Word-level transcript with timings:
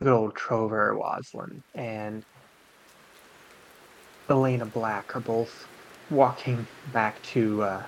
good 0.00 0.12
old 0.12 0.34
Trover 0.36 0.94
Waslin 0.94 1.60
and 1.74 2.24
Elena 4.30 4.64
Black 4.64 5.16
are 5.16 5.20
both 5.20 5.66
walking 6.08 6.66
back 6.92 7.20
to 7.22 7.62
uh, 7.62 7.82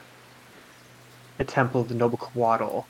the 1.38 1.44
temple 1.44 1.82
of 1.82 1.88
the 1.88 1.94
noble 1.94 2.18
Coatl, 2.18 2.84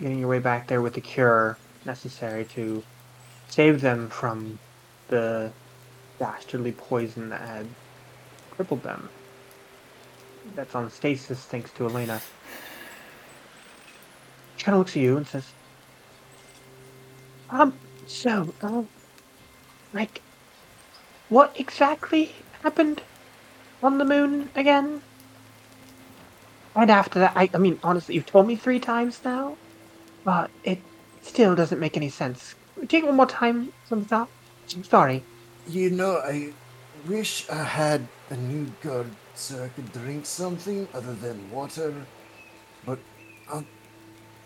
getting 0.00 0.20
your 0.20 0.28
way 0.28 0.38
back 0.38 0.68
there 0.68 0.82
with 0.82 0.94
the 0.94 1.00
cure 1.00 1.58
necessary 1.84 2.44
to 2.44 2.82
save 3.48 3.80
them 3.80 4.08
from 4.08 4.58
the 5.08 5.50
dastardly 6.20 6.72
poison 6.72 7.28
that 7.30 7.40
had 7.40 7.66
crippled 8.52 8.84
them. 8.84 9.08
That's 10.54 10.76
on 10.76 10.90
stasis 10.90 11.40
thanks 11.40 11.72
to 11.72 11.86
Elena. 11.86 12.20
She 14.56 14.64
kind 14.64 14.74
of 14.74 14.78
looks 14.78 14.92
at 14.92 15.02
you 15.02 15.16
and 15.16 15.26
says, 15.26 15.44
Um, 17.50 17.78
so, 18.06 18.52
um, 18.62 18.88
like, 19.92 20.20
what 21.28 21.54
exactly 21.58 22.32
happened 22.62 23.02
on 23.82 23.98
the 23.98 24.04
moon 24.04 24.50
again? 24.54 25.02
And 26.74 26.90
after 26.90 27.20
that, 27.20 27.32
I, 27.36 27.48
I 27.54 27.58
mean, 27.58 27.78
honestly, 27.82 28.14
you've 28.16 28.26
told 28.26 28.46
me 28.46 28.56
three 28.56 28.80
times 28.80 29.20
now, 29.24 29.56
but 30.24 30.50
it 30.64 30.80
still 31.22 31.54
doesn't 31.54 31.78
make 31.78 31.96
any 31.96 32.08
sense. 32.08 32.54
Take 32.88 33.04
one 33.04 33.16
more 33.16 33.26
time 33.26 33.72
from 33.88 34.02
the 34.02 34.08
top. 34.08 34.30
I'm 34.74 34.84
sorry. 34.84 35.22
You 35.68 35.90
know, 35.90 36.16
I 36.16 36.52
wish 37.06 37.48
I 37.48 37.62
had 37.62 38.06
a 38.30 38.36
new 38.36 38.70
gun 38.82 39.14
so 39.34 39.62
I 39.62 39.68
could 39.68 39.92
drink 39.92 40.26
something 40.26 40.88
other 40.94 41.14
than 41.14 41.50
water, 41.50 41.94
but 42.84 42.98
I'll 43.48 43.64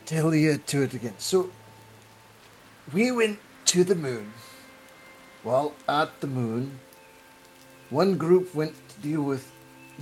tell 0.07 0.35
you 0.35 0.59
to 0.59 0.83
it 0.83 0.95
again. 0.95 1.15
So, 1.19 1.51
we 2.93 3.11
went 3.11 3.39
to 3.67 3.85
the 3.85 3.95
moon. 3.95 4.33
While 5.43 5.75
at 5.89 6.21
the 6.21 6.27
moon, 6.27 6.79
one 7.91 8.17
group 8.17 8.55
went 8.55 8.75
to 8.89 9.01
deal 9.01 9.23
with 9.23 9.51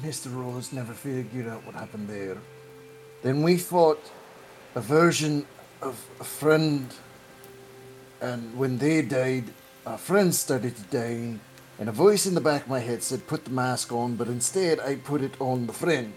Mr. 0.01 0.35
Rose, 0.35 0.73
never 0.73 0.93
figured 0.93 1.49
out 1.49 1.65
what 1.67 1.75
happened 1.75 2.09
there. 2.09 2.37
Then 3.23 3.43
we 3.43 3.57
fought 3.57 4.01
a 4.75 4.81
version 4.81 5.47
of 5.83 6.05
a 6.21 6.25
friend, 6.25 6.93
and 8.21 8.57
when 8.57 8.79
they 8.79 9.03
died, 9.03 9.45
our 9.87 9.99
friend 9.99 10.35
started 10.35 10.77
to 10.77 10.83
die, 10.83 11.39
and 11.79 11.89
a 11.89 11.93
voice 11.93 12.27
in 12.27 12.35
the 12.35 12.41
back 12.41 12.63
of 12.63 12.69
my 12.69 12.81
head 12.81 13.03
said, 13.03 13.27
Put 13.27 13.45
the 13.45 13.51
mask 13.51 13.93
on, 13.93 14.17
but 14.17 14.29
instead 14.29 14.81
I 14.81 14.97
put 14.97 15.23
it 15.23 15.35
on 15.41 15.67
the 15.67 15.73
friend. 15.73 16.13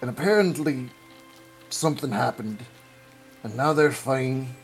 And 0.00 0.10
apparently, 0.10 0.90
something 1.70 2.10
happened, 2.10 2.58
and 3.42 3.56
now 3.56 3.72
they're 3.72 3.92
fine. 3.92 4.54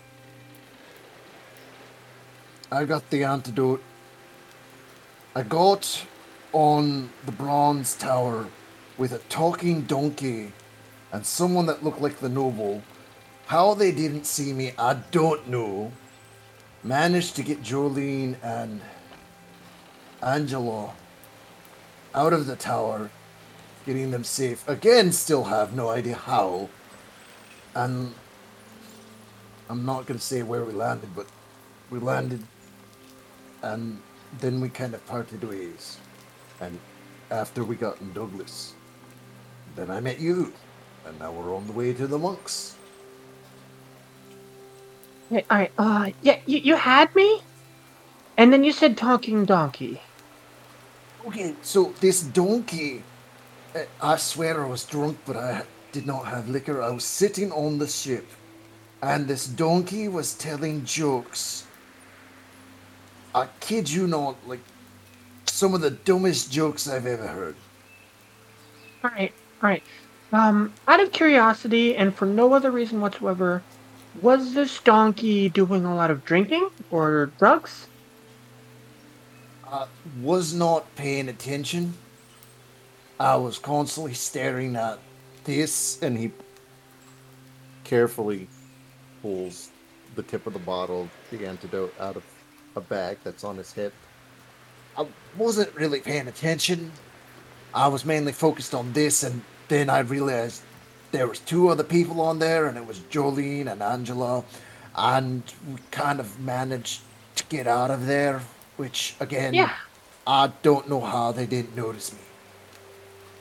I 2.72 2.84
got 2.84 3.10
the 3.10 3.24
antidote. 3.24 3.82
I 5.34 5.42
got 5.42 6.06
on 6.52 7.10
the 7.26 7.32
bronze 7.32 7.96
tower 7.96 8.46
with 8.96 9.10
a 9.10 9.18
talking 9.28 9.82
donkey 9.82 10.52
and 11.12 11.26
someone 11.26 11.66
that 11.66 11.82
looked 11.82 12.00
like 12.00 12.18
the 12.20 12.28
noble. 12.28 12.82
How 13.46 13.74
they 13.74 13.90
didn't 13.90 14.24
see 14.24 14.52
me, 14.52 14.72
I 14.78 14.94
don't 15.10 15.48
know. 15.48 15.90
Managed 16.84 17.34
to 17.36 17.42
get 17.42 17.60
Jolene 17.60 18.36
and 18.40 18.80
Angela 20.22 20.92
out 22.14 22.32
of 22.32 22.46
the 22.46 22.54
tower, 22.54 23.10
getting 23.84 24.12
them 24.12 24.22
safe. 24.22 24.66
Again, 24.68 25.10
still 25.10 25.44
have 25.44 25.74
no 25.74 25.88
idea 25.88 26.14
how. 26.14 26.68
And 27.74 28.14
I'm 29.68 29.84
not 29.84 30.06
going 30.06 30.20
to 30.20 30.24
say 30.24 30.44
where 30.44 30.64
we 30.64 30.72
landed, 30.72 31.16
but 31.16 31.26
we 31.90 31.98
landed 31.98 32.44
and 33.62 34.00
then 34.40 34.60
we 34.60 34.68
kind 34.68 34.94
of 34.94 35.04
parted 35.06 35.42
ways. 35.44 35.98
And 36.60 36.78
after 37.30 37.64
we 37.64 37.76
got 37.76 38.00
in 38.00 38.12
Douglas, 38.12 38.74
then 39.76 39.90
I 39.90 40.00
met 40.00 40.20
you, 40.20 40.52
and 41.06 41.18
now 41.18 41.32
we're 41.32 41.54
on 41.54 41.66
the 41.66 41.72
way 41.72 41.92
to 41.94 42.06
the 42.06 42.18
monks. 42.18 42.76
Yeah, 45.30 45.42
all 45.50 45.58
right. 45.58 45.72
Uh, 45.78 46.10
yeah, 46.22 46.38
you, 46.46 46.58
you 46.58 46.76
had 46.76 47.14
me, 47.14 47.40
and 48.36 48.52
then 48.52 48.64
you 48.64 48.72
said 48.72 48.96
talking 48.96 49.44
donkey. 49.44 50.00
Okay, 51.26 51.54
so 51.62 51.94
this 52.00 52.22
donkey, 52.22 53.02
uh, 53.74 53.80
I 54.02 54.16
swear 54.16 54.64
I 54.64 54.68
was 54.68 54.84
drunk, 54.84 55.18
but 55.26 55.36
I 55.36 55.62
did 55.92 56.06
not 56.06 56.26
have 56.26 56.48
liquor. 56.48 56.82
I 56.82 56.90
was 56.90 57.04
sitting 57.04 57.52
on 57.52 57.78
the 57.78 57.86
ship, 57.86 58.26
and 59.02 59.28
this 59.28 59.46
donkey 59.46 60.08
was 60.08 60.34
telling 60.34 60.84
jokes. 60.84 61.66
I 63.34 63.46
kid 63.60 63.90
you 63.90 64.06
not, 64.06 64.36
like 64.46 64.60
some 65.46 65.74
of 65.74 65.80
the 65.80 65.90
dumbest 65.90 66.50
jokes 66.50 66.88
I've 66.88 67.06
ever 67.06 67.26
heard. 67.26 67.56
All 69.04 69.10
right, 69.10 69.32
all 69.62 69.68
right. 69.68 69.82
Um, 70.32 70.72
out 70.86 71.00
of 71.00 71.12
curiosity 71.12 71.96
and 71.96 72.14
for 72.14 72.26
no 72.26 72.52
other 72.52 72.70
reason 72.70 73.00
whatsoever, 73.00 73.62
was 74.22 74.54
this 74.54 74.80
donkey 74.80 75.48
doing 75.48 75.84
a 75.84 75.94
lot 75.94 76.10
of 76.10 76.24
drinking 76.24 76.70
or 76.90 77.26
drugs? 77.38 77.86
I 79.66 79.86
was 80.20 80.52
not 80.52 80.94
paying 80.96 81.28
attention. 81.28 81.94
I 83.20 83.36
was 83.36 83.58
constantly 83.58 84.14
staring 84.14 84.74
at 84.76 84.98
this, 85.44 86.02
and 86.02 86.18
he 86.18 86.32
carefully 87.84 88.48
pulls 89.22 89.70
the 90.16 90.22
tip 90.22 90.46
of 90.46 90.54
the 90.54 90.58
bottle, 90.58 91.08
the 91.30 91.46
antidote, 91.46 91.94
out 92.00 92.16
of 92.16 92.24
a 92.76 92.80
bag 92.80 93.18
that's 93.24 93.44
on 93.44 93.56
his 93.56 93.72
hip. 93.72 93.92
I 94.96 95.06
wasn't 95.36 95.74
really 95.74 96.00
paying 96.00 96.28
attention. 96.28 96.92
I 97.74 97.88
was 97.88 98.04
mainly 98.04 98.32
focused 98.32 98.74
on 98.74 98.92
this, 98.92 99.22
and 99.22 99.42
then 99.68 99.88
I 99.88 100.00
realized 100.00 100.62
there 101.12 101.26
was 101.26 101.38
two 101.40 101.68
other 101.68 101.84
people 101.84 102.20
on 102.20 102.38
there, 102.38 102.66
and 102.66 102.76
it 102.76 102.86
was 102.86 103.00
Jolene 103.10 103.70
and 103.70 103.82
Angela, 103.82 104.44
and 104.96 105.42
we 105.68 105.78
kind 105.90 106.20
of 106.20 106.38
managed 106.40 107.00
to 107.36 107.44
get 107.44 107.66
out 107.66 107.90
of 107.90 108.06
there. 108.06 108.42
Which 108.76 109.14
again, 109.20 109.54
Yeah. 109.54 109.72
I 110.26 110.52
don't 110.62 110.88
know 110.88 111.00
how 111.00 111.32
they 111.32 111.46
didn't 111.46 111.76
notice 111.76 112.12
me. 112.12 112.18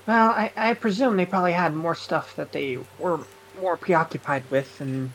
Well, 0.07 0.29
I, 0.31 0.51
I 0.55 0.73
presume 0.73 1.17
they 1.17 1.25
probably 1.25 1.53
had 1.53 1.75
more 1.75 1.95
stuff 1.95 2.35
that 2.35 2.51
they 2.51 2.79
were 2.97 3.19
more 3.61 3.77
preoccupied 3.77 4.43
with 4.49 4.81
and 4.81 5.11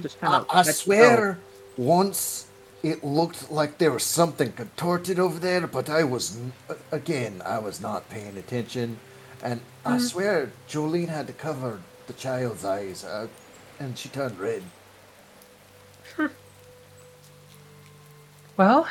just 0.00 0.20
kind 0.20 0.34
I, 0.34 0.38
of. 0.38 0.46
I 0.50 0.62
swear, 0.62 1.38
once 1.76 2.46
it 2.86 3.02
looked 3.02 3.50
like 3.50 3.78
there 3.78 3.90
was 3.90 4.04
something 4.04 4.52
contorted 4.52 5.18
over 5.18 5.40
there, 5.40 5.66
but 5.66 5.90
I 5.90 6.04
was, 6.04 6.38
again, 6.92 7.42
I 7.44 7.58
was 7.58 7.80
not 7.80 8.08
paying 8.08 8.36
attention. 8.36 8.98
And 9.42 9.60
I 9.84 9.98
swear, 9.98 10.52
Jolene 10.68 11.08
had 11.08 11.26
to 11.26 11.32
cover 11.32 11.80
the 12.06 12.12
child's 12.12 12.64
eyes, 12.64 13.04
uh, 13.04 13.26
and 13.80 13.98
she 13.98 14.08
turned 14.08 14.38
red. 14.38 14.62
Well, 18.56 18.88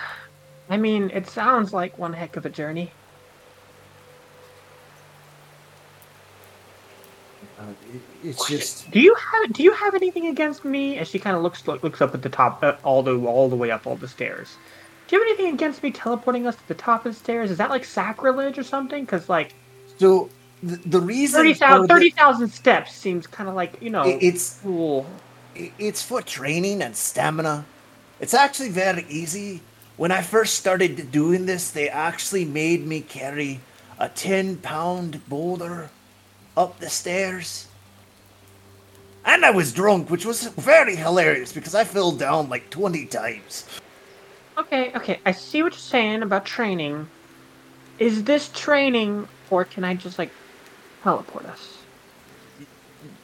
I 0.69 0.77
mean, 0.77 1.09
it 1.11 1.27
sounds 1.27 1.73
like 1.73 1.97
one 1.97 2.13
heck 2.13 2.35
of 2.35 2.45
a 2.45 2.49
journey. 2.49 2.91
It, 7.69 8.01
it's 8.23 8.45
just, 8.45 8.89
Do 8.91 8.99
you 8.99 9.15
have 9.15 9.53
Do 9.53 9.63
you 9.63 9.73
have 9.73 9.95
anything 9.95 10.27
against 10.27 10.65
me? 10.65 10.97
As 10.97 11.07
she 11.07 11.19
kind 11.19 11.35
of 11.35 11.43
looks 11.43 11.67
looks 11.67 12.01
up 12.01 12.15
at 12.15 12.21
the 12.21 12.29
top, 12.29 12.63
uh, 12.63 12.75
all 12.83 13.03
the 13.03 13.17
all 13.25 13.49
the 13.49 13.55
way 13.55 13.71
up 13.71 13.87
all 13.87 13.97
the 13.97 14.07
stairs. 14.07 14.57
Do 15.07 15.15
you 15.15 15.21
have 15.21 15.29
anything 15.29 15.53
against 15.53 15.83
me 15.83 15.91
teleporting 15.91 16.47
us 16.47 16.55
to 16.55 16.67
the 16.67 16.75
top 16.75 17.05
of 17.05 17.13
the 17.13 17.19
stairs? 17.19 17.51
Is 17.51 17.57
that 17.57 17.69
like 17.69 17.85
sacrilege 17.85 18.57
or 18.57 18.63
something? 18.63 19.03
Because 19.05 19.29
like 19.29 19.55
so 19.97 20.29
the, 20.63 20.77
the 20.85 21.01
reason 21.01 21.55
30,000 21.55 21.81
for 21.81 21.87
the- 21.87 21.93
30,000 21.93 22.49
steps 22.49 22.93
seems 22.95 23.27
kind 23.27 23.49
of 23.49 23.55
like 23.55 23.77
you 23.81 23.89
know 23.89 24.03
it- 24.03 24.23
it's 24.23 24.59
cool. 24.61 25.05
It's 25.55 26.01
for 26.01 26.21
training 26.21 26.81
and 26.81 26.95
stamina. 26.95 27.65
It's 28.19 28.33
actually 28.33 28.69
very 28.69 29.05
easy. 29.09 29.61
When 29.95 30.11
I 30.11 30.21
first 30.21 30.55
started 30.55 31.11
doing 31.11 31.45
this, 31.45 31.71
they 31.71 31.89
actually 31.89 32.45
made 32.45 32.85
me 32.85 33.01
carry 33.01 33.61
a 33.97 34.09
10 34.09 34.57
pound 34.57 35.27
boulder 35.29 35.89
up 36.57 36.79
the 36.79 36.89
stairs. 36.89 37.67
And 39.25 39.43
I 39.43 39.49
was 39.49 39.73
drunk, 39.73 40.09
which 40.09 40.25
was 40.25 40.43
very 40.47 40.95
hilarious 40.95 41.51
because 41.51 41.73
I 41.73 41.83
fell 41.83 42.11
down 42.11 42.47
like 42.47 42.69
20 42.69 43.05
times. 43.07 43.65
Okay, 44.57 44.91
okay, 44.95 45.19
I 45.25 45.31
see 45.31 45.63
what 45.63 45.73
you're 45.73 45.79
saying 45.79 46.21
about 46.21 46.45
training. 46.45 47.07
Is 47.99 48.23
this 48.23 48.49
training, 48.49 49.27
or 49.49 49.65
can 49.65 49.83
I 49.83 49.95
just 49.95 50.19
like 50.19 50.31
teleport 51.03 51.45
us? 51.45 51.79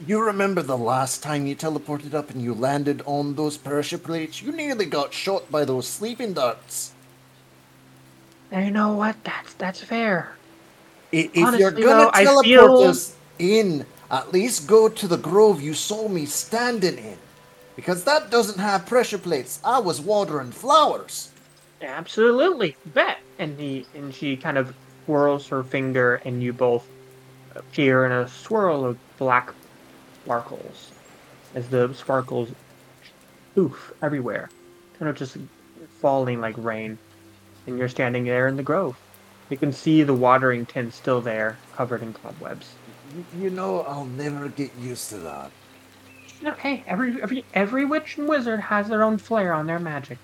You 0.05 0.21
remember 0.21 0.61
the 0.63 0.77
last 0.77 1.21
time 1.21 1.45
you 1.45 1.55
teleported 1.55 2.13
up 2.13 2.31
and 2.31 2.41
you 2.41 2.53
landed 2.55 3.03
on 3.05 3.35
those 3.35 3.57
pressure 3.57 3.97
plates? 3.97 4.41
You 4.41 4.51
nearly 4.51 4.85
got 4.85 5.13
shot 5.13 5.51
by 5.51 5.63
those 5.63 5.87
sleeping 5.87 6.33
darts. 6.33 6.93
You 8.51 8.71
know 8.71 8.93
what? 8.93 9.15
That's 9.23 9.53
that's 9.53 9.81
fair. 9.81 10.35
If 11.11 11.35
you're 11.35 11.71
gonna 11.71 12.05
though, 12.05 12.11
teleport 12.11 12.45
feel- 12.45 12.83
us 12.83 13.15
in, 13.41 13.85
at 14.09 14.31
least 14.31 14.67
go 14.67 14.87
to 14.87 15.07
the 15.07 15.17
grove 15.17 15.61
you 15.61 15.73
saw 15.73 16.07
me 16.07 16.25
standing 16.25 16.97
in. 16.97 17.17
Because 17.75 18.03
that 18.03 18.29
doesn't 18.29 18.59
have 18.59 18.85
pressure 18.85 19.17
plates. 19.17 19.59
I 19.63 19.79
was 19.79 19.99
watering 19.99 20.51
flowers. 20.51 21.31
Absolutely, 21.81 22.75
bet. 22.85 23.19
And 23.39 23.59
he 23.59 23.87
and 23.95 24.13
she 24.13 24.37
kind 24.37 24.57
of 24.57 24.75
whirls 25.07 25.47
her 25.47 25.63
finger, 25.63 26.21
and 26.25 26.43
you 26.43 26.53
both 26.53 26.87
appear 27.55 28.05
in 28.05 28.11
a 28.11 28.27
swirl 28.27 28.85
of 28.85 28.97
black 29.17 29.53
sparkles, 30.23 30.91
as 31.55 31.67
the 31.69 31.91
sparkles 31.93 32.49
oof 33.57 33.91
everywhere, 34.03 34.49
kind 34.99 35.09
of 35.09 35.15
just 35.15 35.37
falling 35.99 36.39
like 36.39 36.55
rain. 36.57 36.97
And 37.65 37.79
you're 37.79 37.89
standing 37.89 38.25
there 38.25 38.47
in 38.47 38.57
the 38.57 38.63
grove. 38.63 38.95
You 39.49 39.57
can 39.57 39.73
see 39.73 40.03
the 40.03 40.13
watering 40.13 40.65
tin 40.65 40.91
still 40.91 41.21
there, 41.21 41.57
covered 41.73 42.01
in 42.01 42.13
cobwebs. 42.13 42.73
You 43.37 43.49
know, 43.49 43.81
I'll 43.81 44.05
never 44.05 44.47
get 44.49 44.71
used 44.79 45.09
to 45.09 45.17
that. 45.19 45.51
No, 46.41 46.51
hey, 46.53 46.83
every 46.87 47.21
every 47.21 47.45
every 47.53 47.85
witch 47.85 48.17
and 48.17 48.27
wizard 48.27 48.59
has 48.59 48.87
their 48.87 49.03
own 49.03 49.17
flair 49.17 49.53
on 49.53 49.67
their 49.67 49.79
magic. 49.79 50.17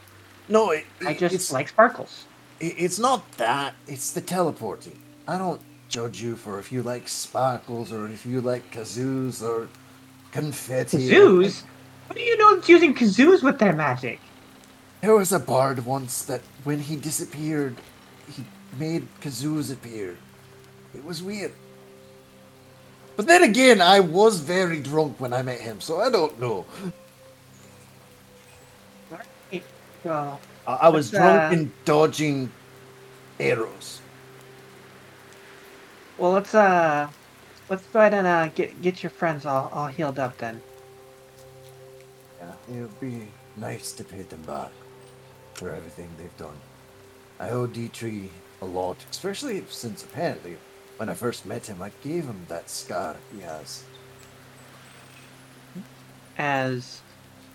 No, 0.49 0.71
it, 0.71 0.85
I 1.05 1.13
just 1.13 1.35
it's, 1.35 1.51
like 1.51 1.67
sparkles. 1.67 2.25
it- 2.59 2.75
it's 2.77 2.97
not 2.99 3.29
that. 3.33 3.75
It's 3.87 4.11
the 4.11 4.21
teleporting. 4.21 4.97
I 5.27 5.37
don't 5.37 5.61
judge 5.89 6.21
you 6.21 6.35
for 6.35 6.59
if 6.59 6.71
you 6.71 6.81
like 6.83 7.07
sparkles 7.07 7.91
or 7.91 8.07
if 8.07 8.25
you 8.25 8.41
like 8.41 8.71
kazoos 8.71 9.41
or 9.43 9.67
confetti. 10.31 11.09
Kazoos? 11.09 11.63
What 12.07 12.15
do 12.17 12.21
you 12.23 12.37
know 12.37 12.61
using 12.65 12.93
kazoos 12.95 13.43
with 13.43 13.59
their 13.59 13.73
magic? 13.73 14.19
There 15.01 15.13
was 15.15 15.31
a 15.31 15.39
bard 15.39 15.85
once 15.85 16.23
that 16.23 16.41
when 16.63 16.79
he 16.79 16.95
disappeared, 16.95 17.75
he 18.31 18.43
made 18.79 19.07
kazoos 19.21 19.71
appear. 19.71 20.17
It 20.95 21.03
was 21.05 21.21
weird. 21.21 21.51
But 23.17 23.27
then 23.27 23.43
again, 23.43 23.81
I 23.81 23.99
was 24.01 24.39
very 24.41 24.79
drunk 24.81 25.19
when 25.19 25.33
I 25.33 25.43
met 25.43 25.61
him, 25.61 25.81
so 25.81 26.01
I 26.01 26.11
don't 26.11 26.39
know. 26.39 26.67
Well, 30.03 30.41
I, 30.67 30.73
I 30.73 30.89
was 30.89 31.11
But, 31.11 31.17
drunk 31.19 31.45
uh, 31.51 31.51
in 31.51 31.73
dodging 31.85 32.51
arrows. 33.39 34.01
well, 36.17 36.31
let's 36.33 36.55
uh, 36.55 37.09
let's 37.69 37.87
go 37.87 37.99
ahead 37.99 38.13
and 38.13 38.27
uh, 38.27 38.47
get 38.49 38.81
get 38.81 39.03
your 39.03 39.11
friends 39.11 39.45
all 39.45 39.69
all 39.73 39.87
healed 39.87 40.19
up 40.19 40.37
then. 40.37 40.63
Yeah, 42.39 42.53
it 42.69 42.81
would 42.81 42.99
be 42.99 43.33
nice 43.55 43.93
to 43.93 44.05
pay 44.05 44.23
them 44.23 44.43
back 44.43 44.71
for 45.55 45.71
everything 45.71 46.09
they've 46.17 46.37
done. 46.37 46.61
I 47.39 47.49
owe 47.51 47.67
Dietrich 47.67 48.31
a 48.61 48.65
lot, 48.65 49.05
especially 49.11 49.63
since 49.69 50.03
apparently 50.03 50.57
when 50.97 51.09
I 51.09 51.13
first 51.13 51.45
met 51.45 51.67
him, 51.67 51.81
I 51.81 51.91
gave 52.03 52.25
him 52.25 52.45
that 52.49 52.69
scar 52.69 53.15
he 53.33 53.41
has. 53.41 53.83
As 56.37 57.01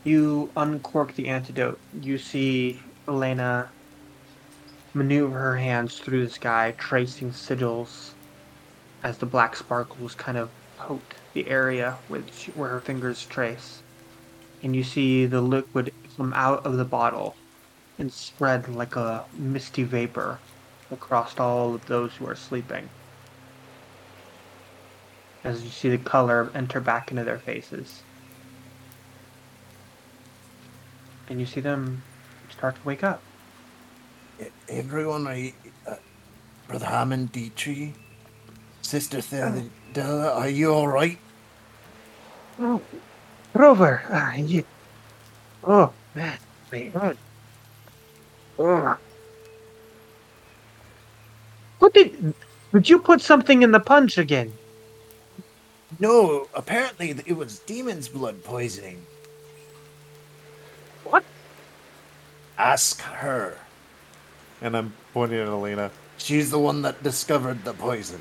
you 0.04 0.50
uncork 0.56 1.14
the 1.14 1.28
antidote, 1.28 1.78
you 2.00 2.18
see 2.18 2.80
Elena 3.06 3.70
maneuver 4.94 5.38
her 5.38 5.56
hands 5.56 5.98
through 5.98 6.24
the 6.24 6.32
sky, 6.32 6.74
tracing 6.78 7.30
sigils 7.30 8.10
as 9.02 9.18
the 9.18 9.26
black 9.26 9.56
sparkles 9.56 10.14
kind 10.14 10.38
of 10.38 10.50
coat 10.78 11.02
the 11.34 11.48
area 11.48 11.96
which 12.08 12.50
where 12.54 12.68
her 12.68 12.80
fingers 12.80 13.24
trace. 13.26 13.82
And 14.62 14.76
you 14.76 14.84
see 14.84 15.26
the 15.26 15.40
liquid 15.40 15.92
come 16.16 16.32
out 16.34 16.64
of 16.64 16.76
the 16.76 16.84
bottle 16.84 17.34
and 17.98 18.12
spread 18.12 18.68
like 18.68 18.94
a 18.96 19.24
misty 19.36 19.82
vapor 19.82 20.38
across 20.90 21.38
all 21.38 21.74
of 21.74 21.86
those 21.86 22.12
who 22.14 22.26
are 22.26 22.36
sleeping. 22.36 22.88
As 25.44 25.62
you 25.62 25.70
see 25.70 25.88
the 25.88 25.98
color 25.98 26.50
enter 26.54 26.80
back 26.80 27.10
into 27.10 27.24
their 27.24 27.38
faces. 27.38 28.02
and 31.32 31.40
you 31.40 31.46
see 31.46 31.60
them 31.60 32.02
start 32.50 32.76
to 32.76 32.80
wake 32.84 33.02
up. 33.02 33.22
Everyone, 34.68 35.26
are 35.26 35.34
you, 35.34 35.52
uh, 35.88 35.96
Brother 36.68 36.84
Hammond, 36.84 37.32
Dietrich, 37.32 37.94
Sister 38.82 39.22
Theodora, 39.22 40.32
are 40.32 40.48
you 40.48 40.72
all 40.72 40.88
right? 40.88 41.18
Oh, 42.58 42.82
Trover, 43.54 44.02
ah, 44.10 44.34
you. 44.34 44.64
Oh 45.64 45.92
man, 46.14 46.38
my 46.70 46.82
God. 46.88 47.16
Oh. 48.58 48.98
What 51.78 51.94
did? 51.94 52.34
Did 52.72 52.88
you 52.90 52.98
put 52.98 53.22
something 53.22 53.62
in 53.62 53.70
the 53.72 53.80
punch 53.80 54.18
again? 54.18 54.52
No, 55.98 56.48
apparently 56.54 57.10
it 57.26 57.36
was 57.36 57.60
demon's 57.60 58.08
blood 58.08 58.42
poisoning. 58.44 59.04
What? 61.04 61.24
Ask 62.58 63.00
her. 63.00 63.58
And 64.60 64.76
I'm 64.76 64.92
pointing 65.12 65.40
at 65.40 65.48
Elena. 65.48 65.90
She's 66.18 66.50
the 66.50 66.58
one 66.58 66.82
that 66.82 67.02
discovered 67.02 67.64
the 67.64 67.74
poison. 67.74 68.20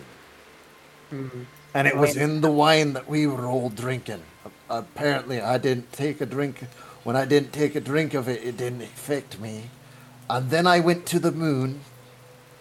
Mm, 1.11 1.45
And 1.73 1.87
it 1.87 1.95
was 1.95 2.17
in 2.17 2.41
the 2.41 2.51
wine 2.51 2.93
that 2.93 3.07
we 3.07 3.27
were 3.27 3.45
all 3.45 3.69
drinking. 3.69 4.23
Apparently, 4.69 5.39
I 5.41 5.57
didn't 5.57 5.91
take 5.91 6.21
a 6.21 6.25
drink. 6.25 6.61
When 7.03 7.15
I 7.15 7.25
didn't 7.25 7.53
take 7.53 7.75
a 7.75 7.79
drink 7.81 8.13
of 8.13 8.27
it, 8.27 8.43
it 8.43 8.57
didn't 8.57 8.81
affect 8.81 9.39
me. 9.39 9.69
And 10.29 10.49
then 10.49 10.65
I 10.65 10.79
went 10.79 11.05
to 11.07 11.19
the 11.19 11.31
moon, 11.31 11.81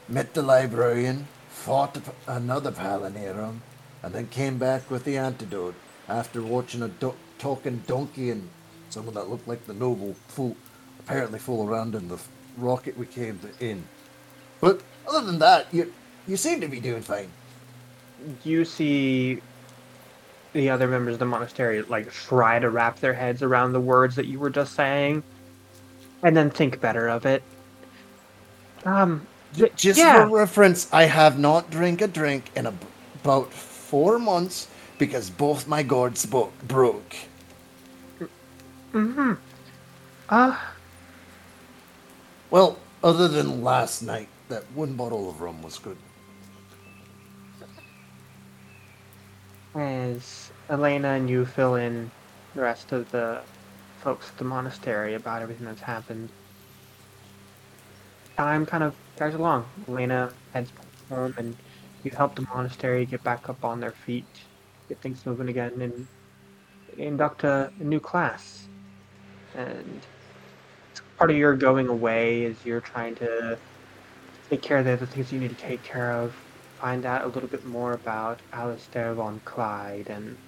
met 0.09 0.35
the 0.35 0.43
librarian, 0.43 1.29
fought 1.49 1.99
another 2.27 2.73
Palanerum, 2.73 3.61
and 4.03 4.13
then 4.15 4.27
came 4.29 4.59
back 4.59 4.91
with 4.91 5.05
the 5.05 5.17
antidote 5.17 5.75
after 6.09 6.43
watching 6.43 6.83
a 6.83 6.89
do- 6.89 7.15
talking 7.39 7.83
donkey 7.87 8.31
and 8.31 8.49
someone 8.91 9.15
that 9.15 9.29
looked 9.31 9.47
like 9.49 9.65
the 9.67 9.75
noble 9.75 10.15
fool 10.29 10.57
apparently 10.99 11.39
fool 11.39 11.69
around 11.69 11.95
in 11.95 12.09
the 12.09 12.15
f- 12.15 12.29
rocket 12.57 12.97
we 12.99 13.07
came 13.07 13.39
in. 13.61 13.83
But 14.61 14.83
other 15.09 15.25
than 15.25 15.39
that, 15.39 15.67
you 15.73 15.93
you 16.27 16.37
seem 16.37 16.61
to 16.61 16.69
be 16.69 16.81
doing 16.81 17.03
fine. 17.03 17.29
You 18.45 18.65
see 18.65 19.41
the 20.53 20.69
other 20.71 20.89
members 20.89 21.15
of 21.15 21.19
the 21.21 21.27
monastery 21.27 21.83
like 21.83 22.11
try 22.13 22.59
to 22.59 22.69
wrap 22.71 22.99
their 23.01 23.15
heads 23.15 23.43
around 23.43 23.73
the 23.73 23.81
words 23.81 24.17
that 24.17 24.27
you 24.27 24.39
were 24.39 24.51
just 24.51 24.75
saying, 24.75 25.23
and 26.23 26.37
then 26.37 26.51
think 26.51 26.81
better 26.81 27.09
of 27.09 27.25
it. 27.27 27.43
Um, 28.85 29.27
th- 29.55 29.75
Just 29.77 29.99
yeah. 29.99 30.27
for 30.29 30.37
reference, 30.37 30.93
I 30.93 31.05
have 31.05 31.39
not 31.39 31.71
drank 31.71 32.01
a 32.03 32.09
drink 32.09 32.51
in 32.57 32.67
ab- 32.67 32.85
about 33.23 33.53
four 33.91 34.19
months 34.19 34.69
because 34.99 35.31
both 35.31 35.67
my 35.67 35.83
gourds 35.83 36.25
bo- 36.27 36.53
broke. 36.69 37.15
Mm-hmm. 38.93 39.33
Uh, 40.29 40.57
Well, 42.51 42.79
other 43.03 43.29
than 43.29 43.63
last 43.63 44.03
night, 44.03 44.29
that 44.49 44.65
one 44.75 44.95
bottle 44.95 45.29
of 45.31 45.41
rum 45.41 45.63
was 45.63 45.79
good. 45.79 45.97
as 49.75 50.51
Elena 50.69 51.09
and 51.11 51.31
you 51.31 51.47
fill 51.47 51.77
in 51.77 52.11
the 52.55 52.63
rest 52.63 52.91
of 52.93 53.11
the 53.13 53.41
folks 54.03 54.29
at 54.31 54.37
the 54.39 54.45
monastery 54.45 55.15
about 55.15 55.43
everything 55.43 55.67
that's 55.67 55.81
happened, 55.81 56.29
time 58.37 58.67
kind 58.67 58.83
of 58.83 58.95
drags 59.17 59.35
along. 59.37 59.65
Elena 59.89 60.33
heads 60.53 60.73
home, 61.09 61.35
and 61.39 61.57
you 62.05 62.13
help 62.17 62.37
the 62.37 62.47
monastery 62.55 63.07
get 63.07 63.23
back 63.23 63.49
up 63.49 63.65
on 63.65 63.81
their 63.81 63.93
feet, 63.93 64.29
get 64.89 65.01
things 65.03 65.27
moving 65.27 65.49
again, 65.49 65.81
and 65.81 66.09
induct 66.97 67.45
a, 67.45 67.73
a 67.79 67.85
new 67.85 68.01
class. 68.01 68.69
And 69.55 70.07
part 71.19 71.31
of 71.31 71.37
your 71.37 71.57
going 71.57 71.89
away 71.89 72.45
is 72.45 72.65
you're 72.65 72.81
trying 72.81 73.15
to 73.17 73.59
take 74.51 74.63
care 74.63 74.79
of 74.79 74.85
the 74.85 74.93
other 74.93 75.07
things 75.07 75.33
you 75.33 75.41
need 75.41 75.51
to 75.51 75.57
take 75.57 75.83
care 75.83 76.13
of, 76.13 76.35
find 76.81 77.07
out 77.07 77.25
a 77.25 77.29
little 77.29 77.49
bit 77.49 77.65
more 77.65 77.93
about 77.93 78.43
Alistair 78.53 79.15
von 79.15 79.41
Clyde 79.45 80.09
and 80.09 80.39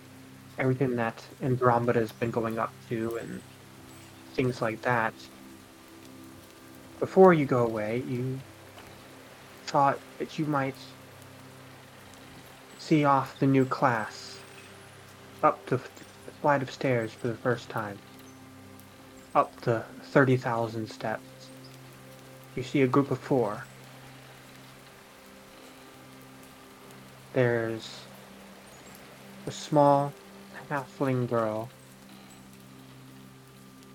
everything 0.58 0.96
that 0.96 1.26
Andromeda 1.42 2.00
has 2.00 2.12
been 2.12 2.30
going 2.30 2.58
up 2.58 2.74
to 2.88 3.16
and 3.20 3.42
things 4.34 4.60
like 4.62 4.82
that. 4.82 5.14
Before 7.00 7.34
you 7.34 7.46
go 7.46 7.64
away, 7.66 8.02
you 8.06 8.42
thought 9.66 10.00
that 10.18 10.38
you 10.38 10.46
might 10.46 10.78
see 12.82 13.04
off 13.04 13.38
the 13.38 13.46
new 13.46 13.64
class 13.64 14.38
up 15.40 15.64
the, 15.66 15.78
flight 16.40 16.60
of 16.60 16.70
stairs 16.72 17.12
for 17.12 17.28
the 17.28 17.34
first 17.34 17.68
time. 17.68 17.96
Up 19.32 19.54
the 19.60 19.84
30,000 20.02 20.90
steps. 20.90 21.22
You 22.56 22.64
see 22.64 22.82
a 22.82 22.88
group 22.88 23.12
of 23.12 23.20
four. 23.20 23.64
There's 27.32 28.00
a 29.46 29.52
small 29.52 30.12
halfling 30.68 31.28
girl, 31.28 31.70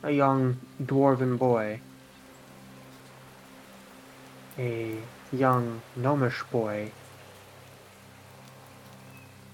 a 0.01 0.11
young 0.11 0.57
dwarven 0.81 1.37
boy, 1.37 1.81
a 4.57 4.97
young 5.33 5.81
gnomish 5.97 6.41
boy, 6.43 6.91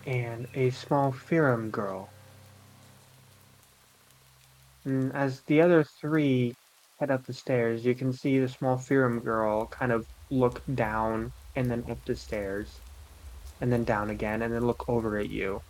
and 0.06 0.48
a 0.56 0.70
small 0.72 1.12
Firim 1.12 1.72
girl. 1.72 2.10
And 4.86 5.14
as 5.14 5.42
the 5.42 5.62
other 5.62 5.84
three 5.84 6.56
head 7.00 7.12
up 7.12 7.26
the 7.26 7.34
stairs, 7.34 7.86
you 7.86 7.96
can 7.96 8.12
see 8.14 8.40
the 8.40 8.50
small 8.50 8.78
Firum 8.78 9.24
girl 9.24 9.66
kind 9.68 9.92
of 9.92 10.06
look 10.30 10.62
down 10.76 11.32
and 11.56 11.70
then 11.70 11.84
up 11.90 12.04
the 12.06 12.16
stairs, 12.16 12.80
and 13.62 13.72
then 13.72 13.84
down 13.84 14.10
again, 14.10 14.42
and 14.42 14.54
then 14.54 14.66
look 14.66 14.90
over 14.90 15.18
at 15.18 15.30
you. 15.30 15.62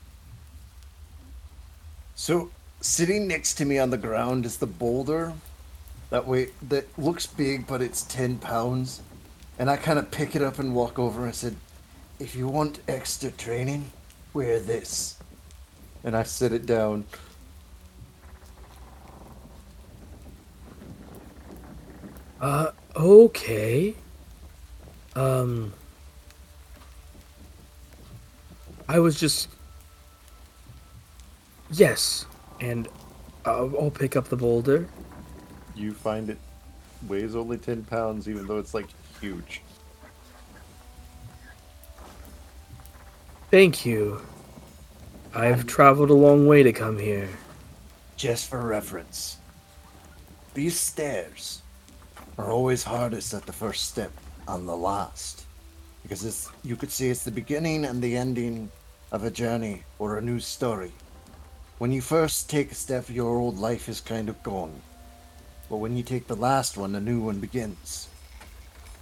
So, 2.15 2.51
sitting 2.79 3.27
next 3.27 3.55
to 3.55 3.65
me 3.65 3.79
on 3.79 3.89
the 3.89 3.97
ground 3.97 4.45
is 4.45 4.57
the 4.57 4.67
boulder. 4.67 5.33
That 6.09 6.27
way, 6.27 6.49
that 6.69 6.87
looks 6.97 7.25
big, 7.25 7.67
but 7.67 7.81
it's 7.81 8.03
10 8.03 8.37
pounds. 8.37 9.01
And 9.59 9.69
I 9.69 9.77
kind 9.77 9.99
of 9.99 10.11
pick 10.11 10.35
it 10.35 10.41
up 10.41 10.59
and 10.59 10.73
walk 10.73 10.97
over. 10.97 11.25
and 11.25 11.35
said, 11.35 11.55
If 12.19 12.35
you 12.35 12.47
want 12.47 12.79
extra 12.87 13.31
training, 13.31 13.91
wear 14.33 14.59
this. 14.59 15.17
And 16.03 16.15
I 16.15 16.23
set 16.23 16.51
it 16.51 16.65
down. 16.65 17.05
Uh, 22.41 22.71
okay. 22.95 23.95
Um, 25.15 25.73
I 28.89 28.99
was 28.99 29.19
just. 29.19 29.47
Yes, 31.71 32.25
and 32.59 32.87
I'll, 33.45 33.73
I'll 33.79 33.91
pick 33.91 34.15
up 34.15 34.27
the 34.29 34.35
boulder. 34.35 34.87
You 35.75 35.93
find 35.93 36.29
it 36.29 36.37
weighs 37.07 37.35
only 37.35 37.57
10 37.57 37.83
pounds, 37.85 38.27
even 38.29 38.45
though 38.45 38.59
it's 38.59 38.73
like 38.73 38.87
huge. 39.19 39.61
Thank 43.53 43.85
you. 43.85 44.19
I've 45.35 45.67
traveled 45.67 46.09
a 46.09 46.15
long 46.15 46.47
way 46.47 46.63
to 46.63 46.73
come 46.73 46.97
here. 46.97 47.29
Just 48.17 48.49
for 48.49 48.59
reference, 48.59 49.37
these 50.55 50.79
stairs 50.79 51.61
are 52.39 52.51
always 52.51 52.81
hardest 52.81 53.31
at 53.31 53.45
the 53.45 53.53
first 53.53 53.87
step 53.87 54.11
and 54.47 54.67
the 54.67 54.75
last. 54.75 55.45
Because 56.01 56.25
it's, 56.25 56.49
you 56.63 56.75
could 56.75 56.89
see 56.89 57.11
it's 57.11 57.23
the 57.23 57.29
beginning 57.29 57.85
and 57.85 58.01
the 58.01 58.17
ending 58.17 58.71
of 59.11 59.23
a 59.23 59.29
journey 59.29 59.83
or 59.99 60.17
a 60.17 60.21
new 60.23 60.39
story. 60.39 60.91
When 61.77 61.91
you 61.91 62.01
first 62.01 62.49
take 62.49 62.71
a 62.71 62.75
step, 62.75 63.07
your 63.07 63.37
old 63.37 63.59
life 63.59 63.87
is 63.87 64.01
kind 64.01 64.29
of 64.29 64.41
gone. 64.41 64.81
But 65.69 65.77
when 65.77 65.95
you 65.95 66.01
take 66.01 66.25
the 66.25 66.35
last 66.35 66.75
one, 66.75 66.95
a 66.95 66.99
new 66.99 67.21
one 67.21 67.39
begins. 67.39 68.07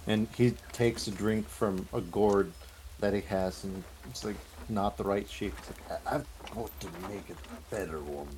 And 0.06 0.28
he 0.36 0.50
takes 0.72 1.06
a 1.06 1.10
drink 1.10 1.48
from 1.48 1.88
a 1.94 2.02
gourd 2.02 2.52
that 3.00 3.14
he 3.14 3.22
has, 3.22 3.64
and 3.64 3.82
it's 4.08 4.24
like 4.24 4.36
not 4.68 4.96
the 4.96 5.04
right 5.04 5.28
shape. 5.28 5.54
It's 5.58 5.68
like, 5.70 6.02
I- 6.06 6.14
I've 6.16 6.26
got 6.54 6.80
to 6.80 6.86
make 7.08 7.28
it 7.30 7.36
a 7.50 7.74
better 7.74 8.00
one. 8.00 8.28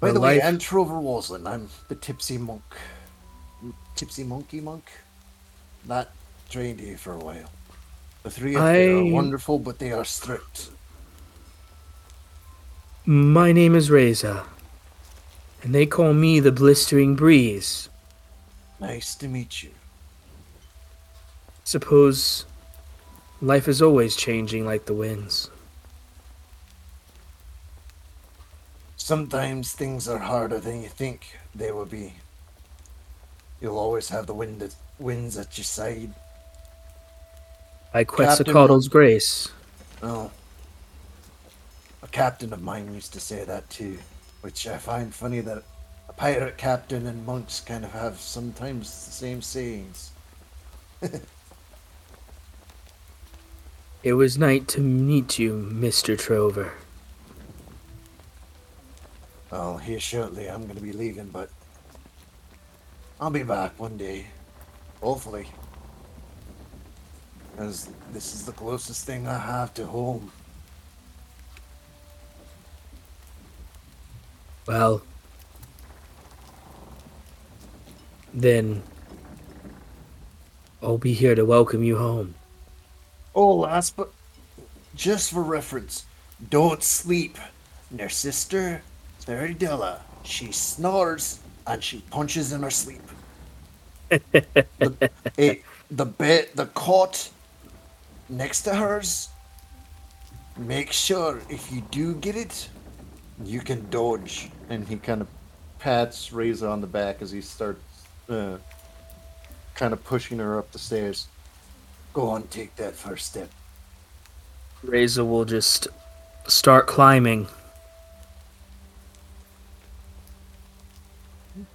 By 0.00 0.08
The 0.08 0.14
the 0.14 0.20
way, 0.20 0.42
I'm 0.42 0.58
Trover 0.58 0.94
Waslin. 0.94 1.46
I'm 1.48 1.68
the 1.88 1.94
tipsy 1.94 2.36
monk. 2.38 2.62
Tipsy 3.94 4.24
monkey 4.24 4.60
monk? 4.60 4.84
Not 5.86 6.10
trained 6.50 6.80
here 6.80 6.98
for 6.98 7.12
a 7.14 7.18
while. 7.18 7.50
The 8.22 8.30
three 8.30 8.54
of 8.56 8.60
you 8.62 8.66
I- 8.66 9.08
are 9.08 9.12
wonderful, 9.12 9.58
but 9.58 9.78
they 9.78 9.92
are 9.92 10.04
strict. 10.04 10.68
My 13.06 13.52
name 13.52 13.74
is 13.76 13.88
Reza, 13.90 14.44
and 15.62 15.74
they 15.74 15.86
call 15.86 16.12
me 16.12 16.40
the 16.40 16.50
Blistering 16.52 17.14
Breeze. 17.14 17.88
Nice 18.80 19.14
to 19.16 19.28
meet 19.28 19.62
you. 19.62 19.70
Suppose 21.64 22.44
life 23.40 23.68
is 23.68 23.82
always 23.82 24.16
changing 24.16 24.64
like 24.64 24.86
the 24.86 24.94
winds. 24.94 25.50
Sometimes 28.96 29.72
things 29.72 30.08
are 30.08 30.18
harder 30.18 30.58
than 30.58 30.82
you 30.82 30.88
think 30.88 31.38
they 31.54 31.70
will 31.70 31.84
be. 31.84 32.14
You'll 33.60 33.78
always 33.78 34.08
have 34.08 34.26
the 34.26 34.34
wind 34.34 34.60
that 34.60 34.74
winds 34.98 35.36
at 35.36 35.56
your 35.56 35.64
side. 35.64 36.12
By 37.92 38.04
Quetzalcoatl's 38.04 38.88
grace. 38.88 39.48
Oh. 40.02 40.30
A 42.02 42.08
captain 42.08 42.52
of 42.52 42.62
mine 42.62 42.92
used 42.94 43.12
to 43.12 43.20
say 43.20 43.44
that 43.44 43.68
too, 43.70 43.98
which 44.40 44.66
I 44.66 44.76
find 44.78 45.14
funny 45.14 45.40
that 45.40 45.62
a 46.08 46.12
pirate 46.12 46.56
captain 46.56 47.06
and 47.06 47.24
monks 47.24 47.60
kind 47.60 47.84
of 47.84 47.92
have 47.92 48.18
sometimes 48.18 49.06
the 49.06 49.12
same 49.12 49.40
sayings. 49.40 50.10
It 54.06 54.12
was 54.12 54.38
nice 54.38 54.62
to 54.68 54.80
meet 54.80 55.36
you, 55.36 55.68
Mr. 55.74 56.16
Trover. 56.16 56.74
Well, 59.50 59.78
here 59.78 59.98
shortly 59.98 60.48
I'm 60.48 60.62
going 60.62 60.76
to 60.76 60.80
be 60.80 60.92
leaving, 60.92 61.26
but 61.26 61.50
I'll 63.20 63.30
be 63.30 63.42
back 63.42 63.76
one 63.80 63.96
day. 63.96 64.26
Hopefully. 65.02 65.48
As 67.58 67.90
this 68.12 68.32
is 68.32 68.46
the 68.46 68.52
closest 68.52 69.04
thing 69.04 69.26
I 69.26 69.38
have 69.38 69.74
to 69.74 69.86
home. 69.86 70.30
Well, 74.68 75.02
then 78.32 78.84
I'll 80.80 80.96
be 80.96 81.12
here 81.12 81.34
to 81.34 81.44
welcome 81.44 81.82
you 81.82 81.96
home. 81.96 82.36
Oh, 83.36 83.54
last 83.54 83.96
but 83.96 84.12
just 84.94 85.30
for 85.30 85.42
reference, 85.42 86.06
don't 86.48 86.82
sleep. 86.82 87.36
Their 87.90 88.08
sister, 88.08 88.82
Veridilla, 89.26 90.00
she 90.24 90.52
snores 90.52 91.40
and 91.66 91.84
she 91.84 92.00
punches 92.10 92.52
in 92.52 92.62
her 92.62 92.70
sleep. 92.70 93.02
the, 94.08 95.10
eh, 95.38 95.56
the 95.90 96.06
bed, 96.06 96.48
the 96.54 96.66
cot 96.66 97.30
next 98.30 98.62
to 98.62 98.74
hers. 98.74 99.28
Make 100.56 100.90
sure 100.90 101.42
if 101.50 101.70
you 101.70 101.82
do 101.90 102.14
get 102.14 102.36
it, 102.36 102.70
you 103.44 103.60
can 103.60 103.88
dodge. 103.90 104.50
and 104.70 104.88
he 104.88 104.96
kind 104.96 105.20
of 105.20 105.28
pats 105.78 106.32
Reza 106.32 106.66
on 106.66 106.80
the 106.80 106.86
back 106.86 107.20
as 107.20 107.30
he 107.30 107.42
starts 107.42 107.82
uh, 108.30 108.56
kind 109.74 109.92
of 109.92 110.02
pushing 110.04 110.38
her 110.38 110.58
up 110.58 110.72
the 110.72 110.78
stairs. 110.78 111.28
Go 112.16 112.30
on, 112.30 112.44
take 112.44 112.74
that 112.76 112.94
first 112.94 113.26
step. 113.26 113.50
Reza 114.82 115.22
will 115.22 115.44
just 115.44 115.88
start 116.46 116.86
climbing. 116.86 117.46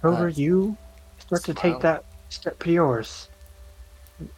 Over 0.02 0.26
Uh, 0.26 0.30
you 0.30 0.76
start 1.20 1.44
to 1.44 1.54
take 1.54 1.78
that 1.78 2.04
step 2.28 2.60
of 2.60 2.66
yours 2.66 3.28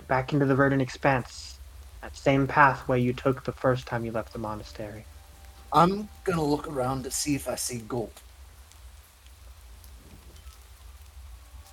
back 0.07 0.35
into 0.35 0.45
the 0.45 0.55
verdant 0.55 0.83
expanse. 0.83 1.59
That 2.03 2.15
same 2.15 2.47
pathway 2.47 3.01
you 3.01 3.15
took 3.15 3.43
the 3.45 3.53
first 3.53 3.87
time 3.87 4.05
you 4.05 4.13
left 4.13 4.35
the 4.35 4.39
monastery. 4.39 5.07
I'm 5.73 6.11
gonna 6.25 6.45
look 6.45 6.69
around 6.69 7.05
to 7.05 7.11
see 7.11 7.35
if 7.35 7.49
I 7.49 7.55
see 7.55 7.79
gold. 7.79 8.21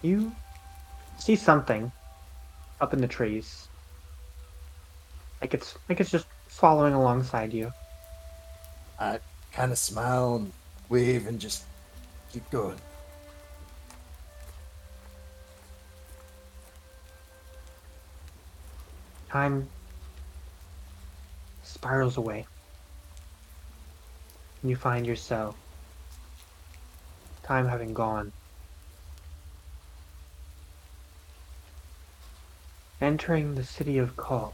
You 0.02 0.32
see 1.20 1.36
something 1.36 1.92
up 2.80 2.94
in 2.94 3.02
the 3.02 3.10
trees. 3.10 3.68
Like 5.41 5.53
it's 5.55 5.77
like 5.89 6.00
it's 6.00 6.12
just 6.12 6.27
following 6.48 6.93
alongside 6.93 7.51
you. 7.53 7.74
I 9.00 9.19
kind 9.51 9.71
of 9.71 9.77
smile 9.77 10.36
and 10.36 10.51
wave 10.89 11.27
and 11.27 11.39
just 11.39 11.63
keep 12.31 12.50
going. 12.51 12.77
Time 19.29 19.67
spirals 21.63 22.17
away. 22.17 22.45
And 24.62 24.69
you 24.69 24.75
find 24.75 25.07
yourself, 25.07 25.55
time 27.41 27.67
having 27.67 27.95
gone, 27.95 28.31
entering 33.01 33.55
the 33.55 33.63
city 33.63 33.98
of 33.98 34.15
Kald. 34.15 34.53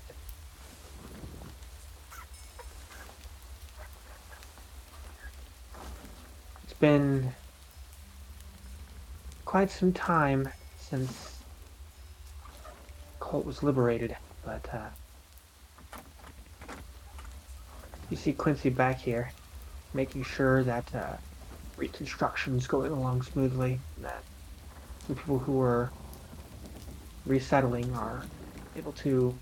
Been 6.80 7.34
quite 9.46 9.72
some 9.72 9.94
time 9.94 10.50
since 10.80 11.40
Colt 13.20 13.46
was 13.46 13.64
liberated, 13.64 14.16
but 14.46 14.68
uh, 14.74 15.98
you 18.10 18.18
see 18.18 18.32
Quincy 18.34 18.70
back 18.70 19.00
here, 19.00 19.32
making 19.94 20.24
sure 20.24 20.64
that 20.64 20.94
uh, 20.96 21.14
reconstruction's 21.78 22.68
going 22.68 22.92
along 22.92 23.22
smoothly, 23.24 23.80
that 24.02 24.24
the 25.08 25.16
people 25.16 25.40
who 25.40 25.62
are 25.62 25.92
resettling 27.26 27.94
are 27.96 28.24
able 28.78 28.94
to 28.94 29.34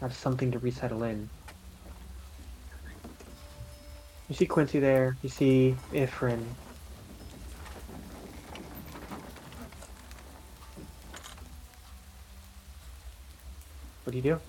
have 0.00 0.14
something 0.14 0.50
to 0.52 0.58
resettle 0.58 1.02
in. 1.02 1.28
You 4.28 4.34
see 4.34 4.46
Quincy 4.46 4.78
there. 4.78 5.16
You 5.22 5.30
see 5.30 5.74
Ifrin. 5.92 6.44
What 14.04 14.12
do 14.12 14.16
you 14.16 14.22
do? 14.22 14.40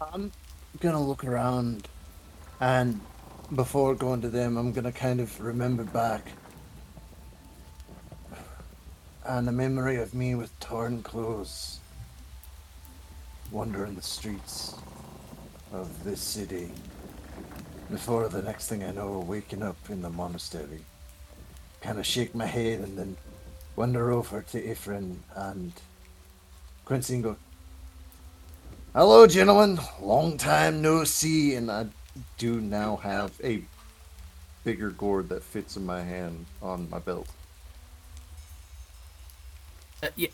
I'm 0.00 0.30
gonna 0.80 1.02
look 1.02 1.24
around, 1.24 1.88
and 2.60 3.00
before 3.54 3.94
going 3.94 4.20
to 4.22 4.28
them, 4.28 4.56
I'm 4.56 4.72
gonna 4.72 4.92
kind 4.92 5.20
of 5.20 5.40
remember 5.40 5.84
back. 5.84 6.26
And 9.24 9.48
the 9.48 9.52
memory 9.52 9.96
of 9.96 10.14
me 10.14 10.34
with 10.34 10.58
torn 10.60 11.02
clothes, 11.02 11.80
wandering 13.50 13.94
the 13.94 14.02
streets 14.02 14.74
of 15.72 16.04
this 16.04 16.20
city. 16.20 16.70
Before 17.90 18.28
the 18.28 18.42
next 18.42 18.68
thing 18.68 18.82
I 18.82 18.90
know, 18.90 19.20
waking 19.20 19.62
up 19.62 19.76
in 19.88 20.02
the 20.02 20.10
monastery. 20.10 20.84
Kind 21.80 21.98
of 21.98 22.06
shake 22.06 22.34
my 22.34 22.46
head 22.46 22.80
and 22.80 22.98
then 22.98 23.16
wander 23.76 24.10
over 24.10 24.42
to 24.42 24.60
Ifrin 24.60 25.16
and 25.34 25.72
Quincy 26.84 27.14
and 27.14 27.22
go, 27.22 27.36
Hello, 28.92 29.26
gentlemen. 29.26 29.78
Long 30.00 30.36
time 30.38 30.82
no 30.82 31.04
see. 31.04 31.54
And 31.54 31.70
I 31.70 31.86
do 32.38 32.60
now 32.60 32.96
have 32.96 33.32
a 33.44 33.62
bigger 34.64 34.90
gourd 34.90 35.28
that 35.28 35.42
fits 35.42 35.76
in 35.76 35.86
my 35.86 36.02
hand 36.02 36.46
on 36.60 36.90
my 36.90 36.98
belt. 36.98 37.28
Uh, 40.02 40.08
yeah. 40.16 40.28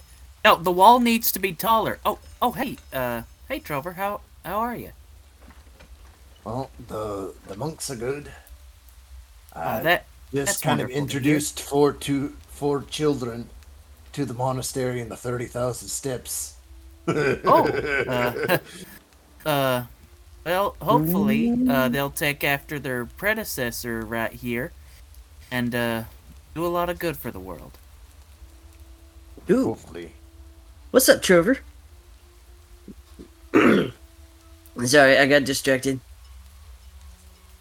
No, 0.45 0.57
the 0.57 0.73
wall 0.73 1.01
needs 1.01 1.31
to 1.33 1.39
be 1.39 1.53
taller. 1.53 1.99
Oh, 2.05 2.19
oh, 2.41 2.53
hey, 2.53 2.79
uh, 2.93 3.23
hey, 3.49 3.61
Trover, 3.61 3.93
how 3.93 4.21
how 4.45 4.59
are 4.59 4.75
you? 4.75 4.93
Well, 6.45 6.71
the 6.79 7.35
the 7.47 7.57
monks 7.57 7.91
are 7.91 7.97
good. 7.97 8.33
I 9.55 9.79
Oh, 9.79 9.81
that 9.81 10.09
just 10.35 10.61
kind 10.63 10.81
of 10.81 10.89
wonderful 10.89 11.07
to 11.07 11.19
hear. 11.19 11.39
introduced 11.39 11.61
four 11.61 11.93
to 11.93 12.37
four 12.49 12.83
children 12.85 13.51
to 14.13 14.25
the 14.25 14.35
monastery 14.35 15.01
in 15.01 15.09
the 15.09 15.17
thirty 15.17 15.47
thousand 15.47 15.89
steps. 15.89 16.59
oh, 17.45 17.73
uh, 18.07 18.59
uh, 19.47 19.85
well, 20.45 20.77
hopefully, 20.81 21.59
uh, 21.69 21.89
they'll 21.89 22.11
take 22.11 22.45
after 22.45 22.79
their 22.79 23.07
predecessor 23.07 24.07
right 24.07 24.33
here, 24.33 24.75
and 25.51 25.75
uh, 25.75 26.05
do 26.55 26.67
a 26.67 26.69
lot 26.69 26.91
of 26.91 26.99
good 26.99 27.19
for 27.19 27.31
the 27.31 27.41
world. 27.41 27.79
Ooh, 29.51 29.75
Hopefully. 29.75 30.17
what's 30.91 31.09
up, 31.09 31.23
Trover? 31.23 31.59
Sorry, 34.85 35.19
I 35.19 35.27
got 35.27 35.45
distracted. 35.45 36.01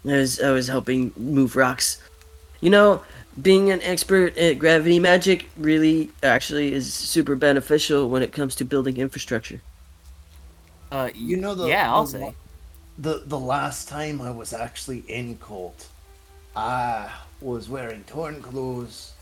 I 0.06 0.16
was 0.16 0.40
I 0.40 0.50
was 0.50 0.68
helping 0.68 1.12
move 1.16 1.56
rocks. 1.56 1.98
You 2.60 2.70
know, 2.70 3.02
being 3.40 3.70
an 3.70 3.82
expert 3.82 4.36
at 4.36 4.58
gravity 4.58 4.98
magic 4.98 5.48
really 5.56 6.10
actually 6.22 6.72
is 6.72 6.92
super 6.92 7.36
beneficial 7.36 8.08
when 8.08 8.22
it 8.22 8.32
comes 8.32 8.54
to 8.56 8.64
building 8.64 8.96
infrastructure. 8.98 9.60
Uh, 10.90 11.10
You 11.14 11.36
know 11.36 11.54
the 11.54 11.66
yeah, 11.68 11.90
I'll 11.92 12.04
the, 12.04 12.10
say. 12.10 12.34
the 12.98 13.22
the 13.26 13.38
last 13.38 13.88
time 13.88 14.20
I 14.20 14.30
was 14.30 14.52
actually 14.52 15.00
in 15.08 15.38
cult, 15.38 15.88
I 16.54 17.10
was 17.40 17.68
wearing 17.68 18.04
torn 18.04 18.42
clothes, 18.42 19.12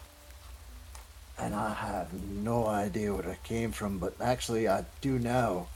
and 1.39 1.55
I 1.55 1.73
have 1.75 2.13
no 2.13 2.67
idea 2.67 3.15
where 3.15 3.31
I 3.31 3.39
came 3.47 3.73
from. 3.73 3.99
But 3.99 4.15
actually, 4.21 4.69
I 4.69 4.85
do 5.01 5.19
now. 5.19 5.69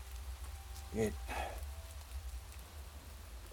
It 0.95 1.13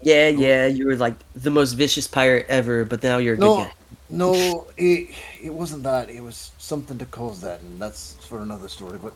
Yeah, 0.02 0.28
yeah, 0.28 0.66
you 0.66 0.86
were 0.86 0.96
like 0.96 1.16
the 1.34 1.50
most 1.50 1.74
vicious 1.74 2.08
pirate 2.08 2.46
ever, 2.48 2.84
but 2.84 3.02
now 3.02 3.18
you're 3.18 3.34
a 3.34 3.38
no, 3.38 3.50
good 3.50 3.54
guy. 3.56 3.72
no, 4.10 4.68
it 4.76 5.14
it 5.42 5.50
wasn't 5.54 5.84
that. 5.84 6.10
It 6.10 6.20
was 6.22 6.52
something 6.58 6.98
to 6.98 7.06
cause 7.06 7.40
that, 7.42 7.60
and 7.60 7.80
that's 7.80 8.16
for 8.26 8.42
another 8.42 8.68
story. 8.68 8.98
But 8.98 9.14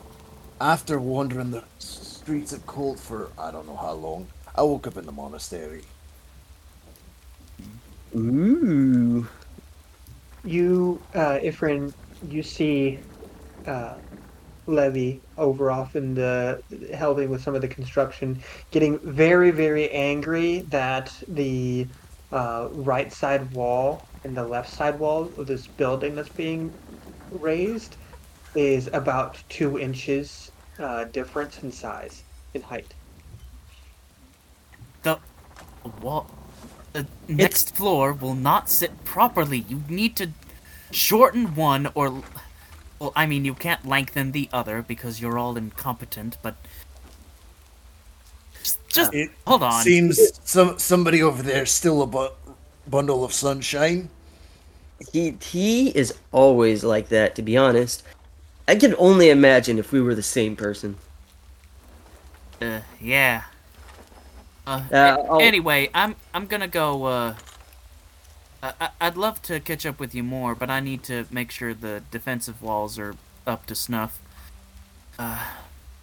after 0.59 0.99
wandering 0.99 1.51
the 1.51 1.65
streets 1.79 2.53
of 2.53 2.65
Colt 2.65 2.99
for 2.99 3.31
I 3.37 3.51
don't 3.51 3.67
know 3.67 3.77
how 3.77 3.93
long, 3.93 4.29
I 4.55 4.63
woke 4.63 4.87
up 4.87 4.97
in 4.97 5.05
the 5.05 5.11
monastery. 5.13 5.85
Ooh. 8.15 9.27
You, 10.43 11.05
uh, 11.13 11.39
Ifrin, 11.43 11.93
you 12.21 12.43
see 12.43 12.99
uh, 13.65 13.97
Levy 14.67 15.21
over 15.37 15.71
off 15.71 15.95
in 15.95 16.13
the 16.13 16.61
helping 16.93 17.29
with 17.29 17.41
some 17.41 17.55
of 17.55 17.61
the 17.61 17.67
construction, 17.67 18.39
getting 18.71 18.99
very, 18.99 19.51
very 19.51 19.89
angry 19.91 20.59
that 20.69 21.11
the 21.27 21.87
uh, 22.31 22.67
right 22.73 23.11
side 23.11 23.49
wall 23.53 24.05
and 24.23 24.35
the 24.35 24.43
left 24.43 24.69
side 24.71 24.99
wall 24.99 25.31
of 25.37 25.47
this 25.47 25.67
building 25.67 26.15
that's 26.15 26.29
being 26.29 26.73
raised 27.31 27.95
is 28.55 28.89
about 28.93 29.41
two 29.49 29.79
inches 29.79 30.51
uh, 30.79 31.05
difference 31.05 31.63
in 31.63 31.71
size, 31.71 32.23
in 32.53 32.61
height. 32.61 32.93
The 35.03 35.19
wall, 36.01 36.29
the 36.93 37.07
next 37.27 37.75
floor 37.75 38.13
will 38.13 38.35
not 38.35 38.69
sit 38.69 39.03
properly. 39.05 39.65
You 39.69 39.83
need 39.87 40.15
to 40.17 40.31
shorten 40.91 41.55
one, 41.55 41.89
or, 41.95 42.23
well, 42.99 43.13
I 43.15 43.25
mean, 43.25 43.45
you 43.45 43.53
can't 43.53 43.85
lengthen 43.85 44.31
the 44.31 44.49
other 44.53 44.81
because 44.81 45.21
you're 45.21 45.37
all 45.37 45.57
incompetent. 45.57 46.37
But 46.41 46.55
just, 48.63 48.79
just 48.89 49.13
It 49.13 49.31
hold 49.45 49.63
on. 49.63 49.81
Seems 49.83 50.19
some 50.43 50.77
somebody 50.79 51.21
over 51.21 51.43
there 51.43 51.65
still 51.65 52.01
a 52.01 52.07
bu- 52.07 52.35
bundle 52.87 53.23
of 53.23 53.33
sunshine. 53.33 54.09
He 55.13 55.37
he 55.41 55.89
is 55.89 56.13
always 56.31 56.83
like 56.83 57.09
that, 57.09 57.35
to 57.35 57.41
be 57.41 57.55
honest. 57.57 58.03
I 58.67 58.75
can 58.75 58.95
only 58.97 59.29
imagine 59.29 59.79
if 59.79 59.91
we 59.91 60.01
were 60.01 60.15
the 60.15 60.23
same 60.23 60.55
person. 60.55 60.97
Uh, 62.61 62.81
yeah. 62.99 63.43
Uh, 64.65 64.83
Uh, 64.91 65.17
a- 65.17 65.31
I'll- 65.31 65.39
anyway, 65.39 65.89
I'm 65.93 66.15
I'm 66.33 66.47
gonna 66.47 66.67
go. 66.67 67.05
Uh, 67.05 67.35
I, 68.63 68.73
I- 68.81 68.89
I'd 69.01 69.17
love 69.17 69.41
to 69.43 69.59
catch 69.59 69.85
up 69.85 69.99
with 69.99 70.13
you 70.15 70.23
more, 70.23 70.55
but 70.55 70.69
I 70.69 70.79
need 70.79 71.03
to 71.03 71.25
make 71.31 71.51
sure 71.51 71.73
the 71.73 72.01
defensive 72.11 72.61
walls 72.61 72.97
are 72.99 73.15
up 73.45 73.65
to 73.67 73.75
snuff. 73.75 74.19
Uh, 75.19 75.45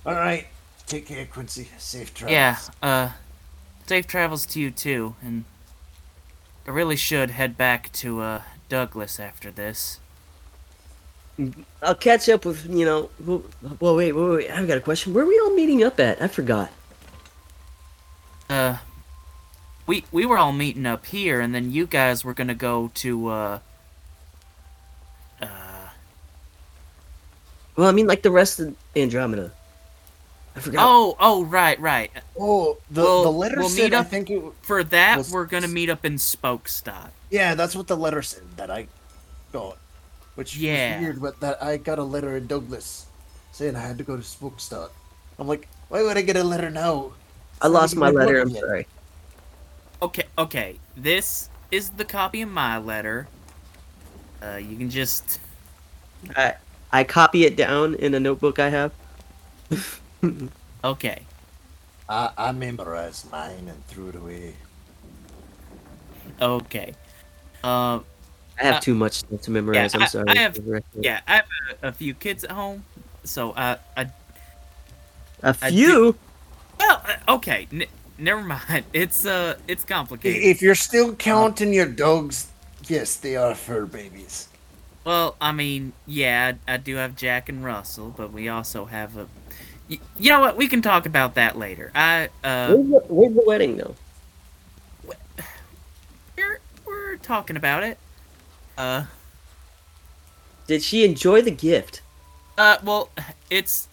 All 0.07 0.15
right, 0.15 0.47
take 0.87 1.07
care, 1.07 1.27
Quincy. 1.27 1.69
Safe 1.79 2.13
travels. 2.15 2.33
yeah. 2.33 2.59
Uh, 2.83 3.11
safe 3.87 4.07
travels 4.07 4.47
to 4.47 4.61
you 4.61 4.71
too, 4.71 5.15
and 5.23 5.45
I 6.67 6.71
really 6.71 6.97
should 6.97 7.31
head 7.31 7.57
back 7.57 7.93
to 7.93 8.21
uh 8.23 8.43
Douglas 8.69 9.21
after 9.21 9.51
this. 9.51 10.01
I'll 11.83 11.95
catch 11.97 12.29
up 12.29 12.45
with 12.45 12.67
you 12.67 12.85
know. 12.85 13.11
Well, 13.25 13.43
well 13.81 13.97
wait, 13.97 14.13
wait, 14.13 14.29
wait. 14.31 14.51
I've 14.51 14.67
got 14.69 14.79
a 14.79 14.81
question. 14.81 15.13
Where 15.15 15.25
are 15.25 15.29
we 15.29 15.39
all 15.41 15.55
meeting 15.55 15.83
up 15.85 15.99
at? 16.01 16.23
I 16.23 16.29
forgot. 16.29 16.71
Uh, 18.49 18.77
we 19.87 20.05
we 20.13 20.25
were 20.27 20.39
all 20.39 20.53
meeting 20.53 20.87
up 20.87 21.07
here, 21.07 21.41
and 21.41 21.55
then 21.55 21.71
you 21.73 21.87
guys 21.87 22.25
were 22.25 22.35
gonna 22.35 22.55
go 22.55 22.91
to 22.95 23.29
uh. 23.29 23.59
Uh, 25.43 25.47
Well, 27.77 27.89
I 27.89 27.93
mean, 27.93 28.07
like 28.07 28.23
the 28.23 28.31
rest 28.31 28.61
of 28.61 28.75
Andromeda. 28.97 29.51
I 30.57 30.61
forgot. 30.61 30.85
oh, 30.89 31.17
oh, 31.19 31.45
right, 31.45 31.79
right. 31.81 32.13
Oh, 32.39 32.79
the 32.89 33.03
We'll- 33.03 33.25
the 33.25 33.33
letter 33.33 33.57
we'll 33.59 33.69
said. 33.69 33.83
meet 33.91 33.95
I 33.95 33.99
up- 33.99 34.09
think 34.09 34.31
it. 34.31 34.41
For 34.63 34.85
that, 34.85 35.19
Was- 35.19 35.31
we're 35.33 35.47
gonna 35.47 35.67
meet 35.69 35.91
up 35.91 36.05
in 36.05 36.15
Spokestad. 36.15 37.11
Yeah, 37.31 37.55
that's 37.57 37.75
what 37.75 37.89
the 37.89 37.97
letter 37.97 38.23
said 38.23 38.45
that 38.57 38.71
I 38.71 38.87
got. 39.53 39.79
Which 40.37 40.57
Yeah. 40.57 40.97
was 40.97 41.03
weird, 41.03 41.21
but 41.21 41.41
that 41.41 41.63
I 41.63 41.77
got 41.77 41.99
a 41.99 42.05
letter 42.05 42.37
in 42.37 42.47
Douglas 42.47 43.07
saying 43.53 43.75
I 43.77 43.81
had 43.81 43.99
to 43.99 44.05
go 44.05 44.17
to 44.17 44.23
Spokestad. 44.23 44.91
I'm 45.39 45.49
like, 45.49 45.67
why 45.89 46.03
would 46.03 46.17
I 46.17 46.23
get 46.23 46.37
a 46.37 46.45
letter 46.45 46.71
now? 46.71 47.13
I 47.61 47.67
lost 47.69 47.97
my 47.97 48.11
letter. 48.11 48.41
I'm 48.41 48.53
sorry. 48.55 48.87
Okay, 50.03 50.25
okay. 50.39 50.79
This 50.97 51.49
is 51.71 51.91
the 51.91 52.05
copy 52.05 52.43
of 52.43 52.49
my 52.51 52.79
letter. 52.79 53.27
Uh, 54.43 54.57
you 54.57 54.77
can 54.77 54.91
just. 54.91 55.41
I 56.37 56.55
I 56.93 57.05
copy 57.05 57.45
it 57.45 57.57
down 57.57 57.95
in 57.97 58.15
a 58.15 58.21
notebook 58.21 58.59
I 58.59 58.69
have. 58.71 58.93
Okay. 60.85 61.23
I, 62.09 62.31
I 62.37 62.53
memorized 62.53 63.31
mine 63.33 63.69
and 63.69 63.87
threw 63.89 64.09
it 64.09 64.17
away. 64.17 64.55
Okay. 66.41 66.93
Uh, 67.63 68.01
I 68.61 68.65
have 68.65 68.77
Uh, 68.77 68.81
too 68.81 68.95
much 68.95 69.23
to 69.25 69.51
memorize. 69.51 69.95
I- 69.95 70.01
I'm 70.01 70.07
sorry. 70.09 70.29
I 70.29 70.39
have- 70.41 70.59
yeah, 71.01 71.21
I 71.27 71.37
have 71.37 71.47
a, 71.83 71.89
a 71.89 71.93
few 71.93 72.13
kids 72.13 72.45
at 72.45 72.51
home, 72.53 72.85
so 73.25 73.53
I, 73.57 73.79
I 73.97 74.03
A 75.43 75.49
I 75.63 75.71
few. 75.71 76.17
well, 76.79 77.03
uh, 77.09 77.35
okay. 77.37 77.67
N- 77.73 77.89
never 78.19 78.43
mind. 78.43 78.85
It's 78.93 79.25
uh, 79.27 79.57
it's 79.69 79.85
complicated. 79.85 80.43
If 80.43 80.63
you're 80.63 80.75
still 80.75 81.15
counting 81.15 81.73
your 81.73 81.87
dogs, 81.87 82.49
yes, 82.87 83.17
they 83.17 83.37
are 83.37 83.55
fur 83.55 83.87
babies. 83.87 84.49
Well, 85.05 85.37
I 85.41 85.53
mean, 85.53 85.93
yeah, 86.07 86.53
I, 86.67 86.75
I 86.75 86.77
do 86.79 86.97
have 86.97 87.15
Jack 87.17 87.49
and 87.49 87.63
Russell, 87.65 88.15
but 88.17 88.33
we 88.33 88.49
also 88.49 88.87
have 88.87 89.17
a. 89.17 89.27
Y- 89.91 89.99
you 90.19 90.31
know 90.31 90.41
what? 90.41 90.57
We 90.57 90.67
can 90.67 90.81
talk 90.81 91.05
about 91.07 91.35
that 91.35 91.59
later. 91.59 91.91
I 91.95 92.31
uh, 92.43 92.75
Where's 92.75 92.89
the, 92.89 93.15
where's 93.15 93.35
the 93.35 93.43
wedding 93.47 93.77
though? 93.77 93.95
we're 96.37 96.59
we're 96.87 97.17
talking 97.17 97.57
about 97.57 97.83
it. 97.85 97.99
Uh, 98.79 99.05
Did 100.67 100.83
she 100.83 101.05
enjoy 101.05 101.43
the 101.43 101.51
gift? 101.51 102.01
uh, 102.57 102.79
well, 102.85 103.11
it's 103.51 103.89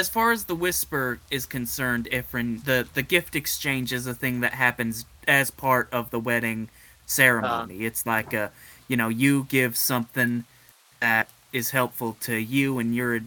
as 0.00 0.08
far 0.08 0.32
as 0.32 0.46
the 0.46 0.54
whisper 0.54 1.20
is 1.30 1.44
concerned, 1.44 2.08
Ifrin, 2.10 2.64
the 2.64 2.88
the 2.94 3.02
gift 3.02 3.36
exchange 3.36 3.92
is 3.92 4.06
a 4.06 4.14
thing 4.14 4.40
that 4.40 4.54
happens 4.54 5.04
as 5.28 5.50
part 5.50 5.88
of 5.92 6.10
the 6.10 6.18
wedding 6.18 6.70
ceremony. 7.04 7.84
it's 7.84 8.06
like 8.06 8.32
a, 8.32 8.50
you 8.88 8.96
know, 8.96 9.08
you 9.08 9.44
give 9.50 9.76
something 9.76 10.44
that 11.00 11.28
is 11.52 11.70
helpful 11.70 12.16
to 12.20 12.36
you 12.36 12.78
and 12.78 12.94
your, 12.94 13.20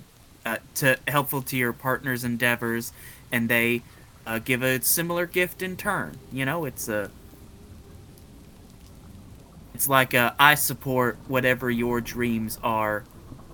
uh, 0.46 0.58
to 0.76 0.98
helpful 1.08 1.42
to 1.44 1.56
your 1.56 1.74
partner's 1.74 2.24
endeavors, 2.24 2.92
and 3.32 3.50
they 3.50 3.84
uh, 4.26 4.40
give 4.40 4.64
a 4.64 4.82
similar 4.82 5.28
gift 5.28 5.62
in 5.62 5.78
turn. 5.78 6.18
You 6.32 6.46
know, 6.46 6.66
it's 6.66 6.90
a. 6.90 7.12
It's 9.76 9.88
like 9.88 10.14
a, 10.14 10.36
I 10.40 10.56
support 10.56 11.18
whatever 11.28 11.70
your 11.70 12.00
dreams 12.00 12.58
are, 12.64 13.04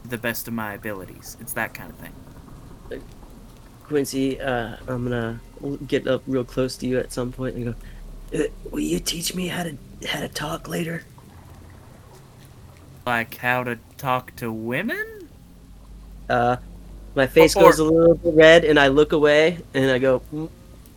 the 0.04 0.18
best 0.18 0.48
of 0.48 0.54
my 0.54 0.74
abilities. 0.74 1.38
It's 1.40 1.54
that 1.54 1.74
kind 1.74 1.90
of 1.90 1.98
thing. 1.98 2.14
Quincy, 3.90 4.40
uh, 4.40 4.76
I'm 4.88 5.04
gonna 5.10 5.40
get 5.88 6.08
up 6.08 6.22
real 6.28 6.44
close 6.44 6.78
to 6.78 6.88
you 6.88 7.00
at 7.00 7.12
some 7.12 7.32
point 7.32 7.56
and 7.56 7.66
go. 7.66 8.40
"Uh, 8.40 8.48
Will 8.70 8.80
you 8.82 9.00
teach 9.00 9.34
me 9.34 9.48
how 9.48 9.64
to 9.64 9.76
how 10.08 10.20
to 10.22 10.28
talk 10.30 10.68
later? 10.70 11.04
Like 13.08 13.36
how 13.38 13.64
to 13.64 13.80
talk 13.98 14.36
to 14.38 14.52
women? 14.52 15.28
Uh, 16.30 16.58
my 17.16 17.26
face 17.26 17.56
Or- 17.56 17.64
goes 17.64 17.80
a 17.80 17.84
little 17.84 18.14
bit 18.14 18.36
red, 18.36 18.64
and 18.64 18.80
I 18.80 18.90
look 18.90 19.12
away, 19.12 19.58
and 19.74 19.90
I 19.92 19.98
go, 19.98 20.22
"Mm, 20.34 20.50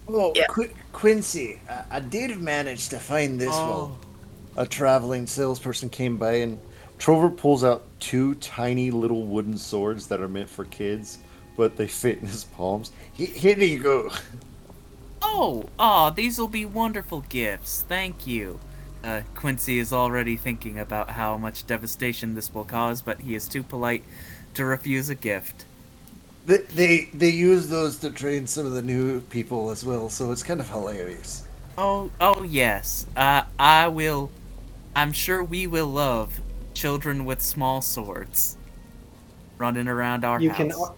Oh, 0.08 0.32
Yeah. 0.36 0.44
Qu- 0.48 0.68
Quincy, 0.92 1.60
I-, 1.70 1.96
I 1.96 2.00
did 2.00 2.36
manage 2.38 2.88
to 2.90 2.98
find 2.98 3.40
this 3.40 3.48
while 3.48 3.96
a 4.56 4.66
traveling 4.66 5.26
salesperson 5.26 5.88
came 5.88 6.18
by 6.18 6.34
and 6.34 6.58
Trover 6.98 7.30
pulls 7.30 7.64
out 7.64 7.84
two 8.00 8.34
tiny 8.34 8.90
little 8.90 9.24
wooden 9.24 9.56
swords 9.56 10.08
that 10.08 10.20
are 10.20 10.28
meant 10.28 10.50
for 10.50 10.64
kids, 10.66 11.18
but 11.56 11.76
they 11.76 11.86
fit 11.86 12.18
in 12.18 12.26
his 12.26 12.44
palms. 12.44 12.90
here 13.14 13.58
you 13.58 13.78
go. 13.78 14.10
Oh, 15.22 15.66
ah, 15.78 16.10
these 16.10 16.38
will 16.38 16.48
be 16.48 16.64
wonderful 16.64 17.20
gifts. 17.28 17.84
Thank 17.88 18.26
you. 18.26 18.58
Uh, 19.04 19.22
Quincy 19.34 19.78
is 19.78 19.92
already 19.92 20.36
thinking 20.36 20.78
about 20.78 21.10
how 21.10 21.36
much 21.36 21.66
devastation 21.66 22.34
this 22.34 22.52
will 22.52 22.64
cause, 22.64 23.02
but 23.02 23.20
he 23.20 23.34
is 23.34 23.48
too 23.48 23.62
polite 23.62 24.04
to 24.54 24.64
refuse 24.64 25.08
a 25.08 25.14
gift. 25.14 25.64
They, 26.44 26.58
they 26.58 27.04
they 27.14 27.28
use 27.30 27.68
those 27.68 27.98
to 27.98 28.10
train 28.10 28.46
some 28.48 28.66
of 28.66 28.72
the 28.72 28.82
new 28.82 29.20
people 29.22 29.70
as 29.70 29.84
well, 29.84 30.08
so 30.08 30.32
it's 30.32 30.42
kind 30.42 30.60
of 30.60 30.68
hilarious. 30.68 31.44
Oh, 31.78 32.10
oh 32.20 32.42
yes. 32.42 33.06
Uh, 33.16 33.42
I 33.58 33.88
will. 33.88 34.30
I'm 34.94 35.12
sure 35.12 35.42
we 35.42 35.66
will 35.66 35.86
love 35.86 36.40
children 36.74 37.24
with 37.24 37.40
small 37.40 37.80
swords 37.80 38.56
running 39.58 39.86
around 39.88 40.24
our 40.24 40.40
You 40.40 40.50
house. 40.50 40.58
can 40.58 40.72
al- 40.72 40.96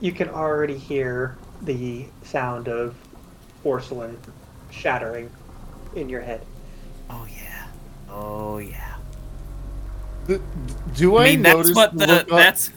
you 0.00 0.12
can 0.12 0.28
already 0.28 0.76
hear 0.76 1.36
the 1.62 2.06
sound 2.22 2.68
of 2.68 2.94
porcelain 3.62 4.18
shattering 4.70 5.30
in 5.94 6.08
your 6.08 6.20
head. 6.20 6.44
Oh 7.10 7.26
yeah. 7.32 7.66
Oh 8.10 8.58
yeah. 8.58 8.96
Do, 10.26 10.42
do 10.94 11.16
I, 11.16 11.22
I 11.22 11.24
mean, 11.30 11.42
that's 11.42 11.74
what 11.74 11.96
the 11.96 12.06
look 12.06 12.28
that's 12.28 12.72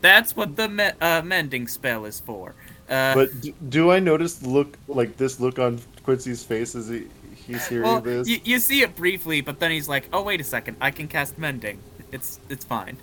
that's 0.00 0.36
what 0.36 0.56
the 0.56 0.68
me- 0.68 0.90
uh, 1.00 1.22
mending 1.22 1.66
spell 1.66 2.04
is 2.04 2.20
for. 2.20 2.54
Uh, 2.88 3.14
But 3.14 3.40
do, 3.40 3.52
do 3.68 3.90
I 3.90 3.98
notice 3.98 4.42
look 4.42 4.76
like 4.88 5.16
this 5.16 5.40
look 5.40 5.58
on 5.58 5.80
Quincy's 6.04 6.44
face 6.44 6.74
as 6.74 6.88
he 6.88 7.06
he's 7.34 7.66
hearing 7.66 7.84
well, 7.84 8.00
this? 8.00 8.28
you, 8.28 8.40
you 8.44 8.58
see 8.58 8.82
it 8.82 8.96
briefly, 8.96 9.40
but 9.40 9.60
then 9.60 9.70
he's 9.70 9.88
like, 9.88 10.08
"Oh 10.12 10.22
wait 10.22 10.40
a 10.40 10.44
second, 10.44 10.76
I 10.80 10.90
can 10.90 11.08
cast 11.08 11.38
mending. 11.38 11.78
It's 12.12 12.40
it's 12.48 12.64
fine." 12.64 12.98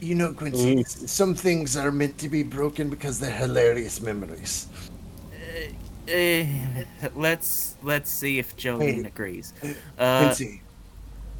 Y- 0.00 0.06
y- 0.06 0.08
You 0.08 0.14
know, 0.14 0.32
Quincy, 0.32 0.76
Mm. 0.76 1.08
some 1.08 1.34
things 1.34 1.76
are 1.76 1.90
meant 1.92 2.18
to 2.18 2.28
be 2.28 2.42
broken 2.42 2.88
because 2.88 3.18
they're 3.18 3.30
hilarious 3.36 4.00
memories. 4.00 4.66
Uh, 6.08 6.44
let's 7.14 7.74
let's 7.82 8.10
see 8.10 8.38
if 8.38 8.56
Jolene 8.56 9.02
Hey, 9.02 9.08
agrees. 9.08 9.52
uh, 9.62 10.02
Uh, 10.02 10.24
Quincy, 10.24 10.62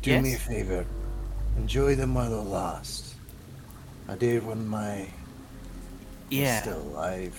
do 0.02 0.20
me 0.20 0.34
a 0.34 0.38
favor. 0.38 0.84
Enjoy 1.56 1.94
them 1.94 2.14
while 2.14 2.30
they're 2.30 2.40
lost. 2.40 3.14
I 4.08 4.14
did 4.16 4.44
when 4.46 4.66
my 4.68 4.98
was 5.00 5.08
yeah. 6.30 6.60
still 6.62 6.82
alive. 6.82 7.34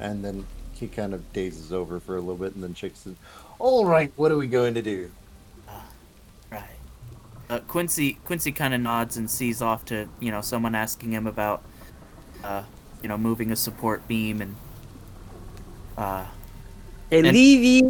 and 0.00 0.24
then 0.24 0.44
he 0.72 0.88
kind 0.88 1.14
of 1.14 1.32
dazes 1.32 1.72
over 1.72 2.00
for 2.00 2.16
a 2.16 2.20
little 2.20 2.34
bit, 2.36 2.54
and 2.56 2.62
then 2.64 2.74
checks 2.74 3.06
in. 3.06 3.16
All 3.60 3.86
right, 3.86 4.12
what 4.16 4.32
are 4.32 4.36
we 4.36 4.48
going 4.48 4.74
to 4.74 4.82
do? 4.82 5.10
Right. 7.52 7.60
Uh, 7.60 7.64
Quincy 7.64 8.14
Quincy 8.24 8.52
kind 8.52 8.74
of 8.74 8.80
nods 8.80 9.16
and 9.16 9.30
sees 9.30 9.60
off 9.62 9.84
to 9.86 10.08
you 10.20 10.30
know 10.30 10.40
someone 10.40 10.74
asking 10.74 11.12
him 11.12 11.26
about, 11.26 11.62
uh, 12.44 12.62
you 13.02 13.08
know, 13.08 13.18
moving 13.18 13.50
a 13.50 13.56
support 13.56 14.06
beam 14.08 14.40
and, 14.40 14.56
uh, 15.96 16.24
"Hey, 17.10 17.18
And- 17.18 17.36
Levy, 17.36 17.82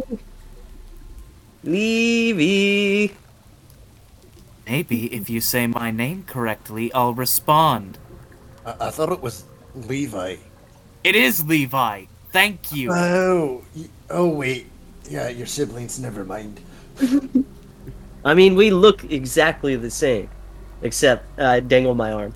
Levy." 1.63 3.15
maybe 4.65 5.13
if 5.13 5.29
you 5.29 5.41
say 5.41 5.67
my 5.67 5.91
name 5.91 6.23
correctly, 6.23 6.91
I'll 6.93 7.13
respond. 7.13 7.97
I, 8.65 8.87
I 8.87 8.91
thought 8.91 9.11
it 9.11 9.21
was 9.21 9.43
Levi. 9.75 10.37
It 11.03 11.15
is 11.15 11.45
Levi. 11.45 12.05
Thank 12.31 12.71
you. 12.73 12.91
Oh, 12.91 13.63
oh 14.09 14.29
wait. 14.29 14.67
Yeah, 15.09 15.27
your 15.27 15.47
siblings. 15.47 15.99
Never 15.99 16.23
mind. 16.23 16.61
I 18.25 18.33
mean, 18.33 18.55
we 18.55 18.71
look 18.71 19.03
exactly 19.05 19.75
the 19.75 19.91
same, 19.91 20.29
except 20.81 21.27
uh, 21.39 21.45
I 21.47 21.59
dangle 21.59 21.95
my 21.95 22.11
arm. 22.11 22.33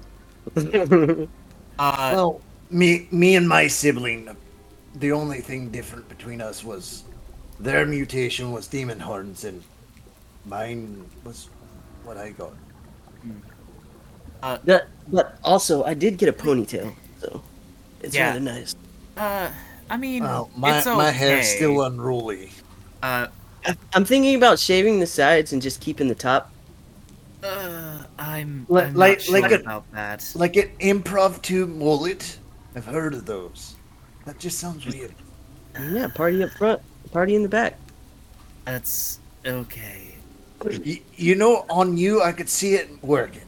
Uh, 1.80 2.10
Well, 2.14 2.42
me, 2.70 3.08
me 3.12 3.36
and 3.36 3.48
my 3.48 3.68
sibling. 3.68 4.36
The 4.96 5.12
only 5.12 5.42
thing 5.42 5.70
different 5.72 6.10
between 6.10 6.42
us 6.42 6.64
was 6.64 7.04
their 7.60 7.86
mutation 7.86 8.52
was 8.52 8.68
demon 8.68 9.00
horns, 9.00 9.44
and 9.44 9.64
mine 10.46 11.12
was 11.24 11.50
what 12.04 12.18
I 12.18 12.32
got. 12.32 12.58
That- 14.64 14.88
but 15.08 15.38
also, 15.44 15.84
I 15.84 15.94
did 15.94 16.18
get 16.18 16.30
a 16.30 16.34
ponytail, 16.34 16.94
so 17.22 17.42
it's 18.02 18.16
Yeah. 18.16 18.30
really 18.34 18.42
nice. 18.46 18.76
uh, 19.18 19.50
I 19.90 19.98
mean, 19.98 20.24
Well, 20.24 20.50
my 20.56 20.78
it's 20.78 20.88
okay. 20.88 20.98
my 20.98 21.12
hair's 21.12 21.48
still 21.48 21.82
unruly. 21.84 22.52
Uh, 23.02 23.28
I'm 23.94 24.06
thinking 24.06 24.36
about 24.36 24.60
shaving 24.60 25.00
the 25.00 25.08
sides 25.08 25.54
and 25.54 25.62
just 25.62 25.82
keeping 25.82 26.08
the 26.08 26.16
top. 26.16 26.52
uh, 27.44 28.04
I'm, 28.20 28.66
Li- 28.70 28.82
I'm 28.84 28.94
like- 28.96 29.18
not 29.18 29.22
sure 29.22 29.42
like 29.42 29.52
a- 29.52 29.56
about 29.56 29.92
that. 29.94 30.32
Like 30.36 30.56
an 30.56 30.70
improv 30.80 31.42
tube 31.42 31.70
mullet. 31.70 32.38
I've 32.76 32.86
heard 32.86 33.14
of 33.14 33.26
those. 33.26 33.76
That 34.26 34.40
just 34.40 34.60
sounds 34.60 34.86
weird. 34.86 35.14
Yeah, 35.80 36.08
party 36.14 36.44
up 36.44 36.50
front, 36.52 36.82
party 37.12 37.36
in 37.36 37.44
the 37.44 37.50
back. 37.50 37.78
That's 38.66 39.20
okay. 39.46 40.16
Y- 40.64 41.02
you 41.16 41.36
know, 41.36 41.66
on 41.70 41.98
you, 41.98 42.22
I 42.22 42.32
could 42.32 42.50
see 42.50 42.74
it 42.76 42.90
working. 43.04 43.42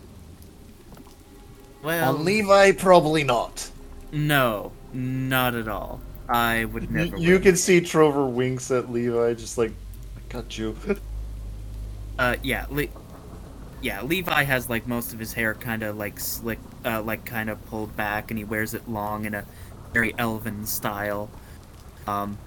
Well, 1.84 2.16
On 2.18 2.26
Levi, 2.26 2.74
probably 2.74 3.24
not. 3.24 3.70
no, 4.12 4.72
not 4.94 5.56
at 5.56 5.68
all. 5.68 6.02
I 6.28 6.66
would 6.66 6.92
never. 6.92 7.18
you 7.18 7.32
wear 7.36 7.40
can 7.40 7.56
see 7.56 7.82
Trover 7.82 8.26
winks 8.26 8.70
at 8.70 8.92
Levi, 8.92 9.34
just 9.34 9.58
like, 9.58 9.72
I 9.72 9.74
got 10.30 10.58
you. 10.58 10.76
Uh, 12.18 12.36
yeah, 12.44 12.65
Le- 12.70 12.88
yeah. 13.82 14.02
Levi 14.02 14.44
has 14.44 14.70
like 14.70 14.88
most 14.88 15.13
of 15.13 15.20
his 15.20 15.34
hair 15.34 15.54
kind 15.54 15.84
of 15.84 15.98
like 15.98 16.20
slick, 16.20 16.60
uh, 16.86 17.02
like 17.02 17.26
kind 17.26 17.50
of 17.50 17.65
pulled 17.68 17.96
back, 17.96 18.32
and 18.32 18.38
he 18.38 18.44
wears 18.44 18.74
it 18.74 18.89
long 18.89 19.26
in 19.26 19.34
a 19.34 19.46
very 19.94 20.13
elven 20.18 20.65
style. 20.65 21.30
Um, 22.08 22.38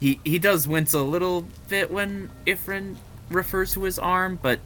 he 0.00 0.20
he 0.24 0.38
does 0.38 0.68
wince 0.68 0.92
a 0.92 1.02
little 1.02 1.46
bit 1.68 1.90
when 1.90 2.30
Ifrin 2.46 2.96
refers 3.30 3.72
to 3.72 3.84
his 3.84 3.98
arm, 3.98 4.38
but 4.42 4.60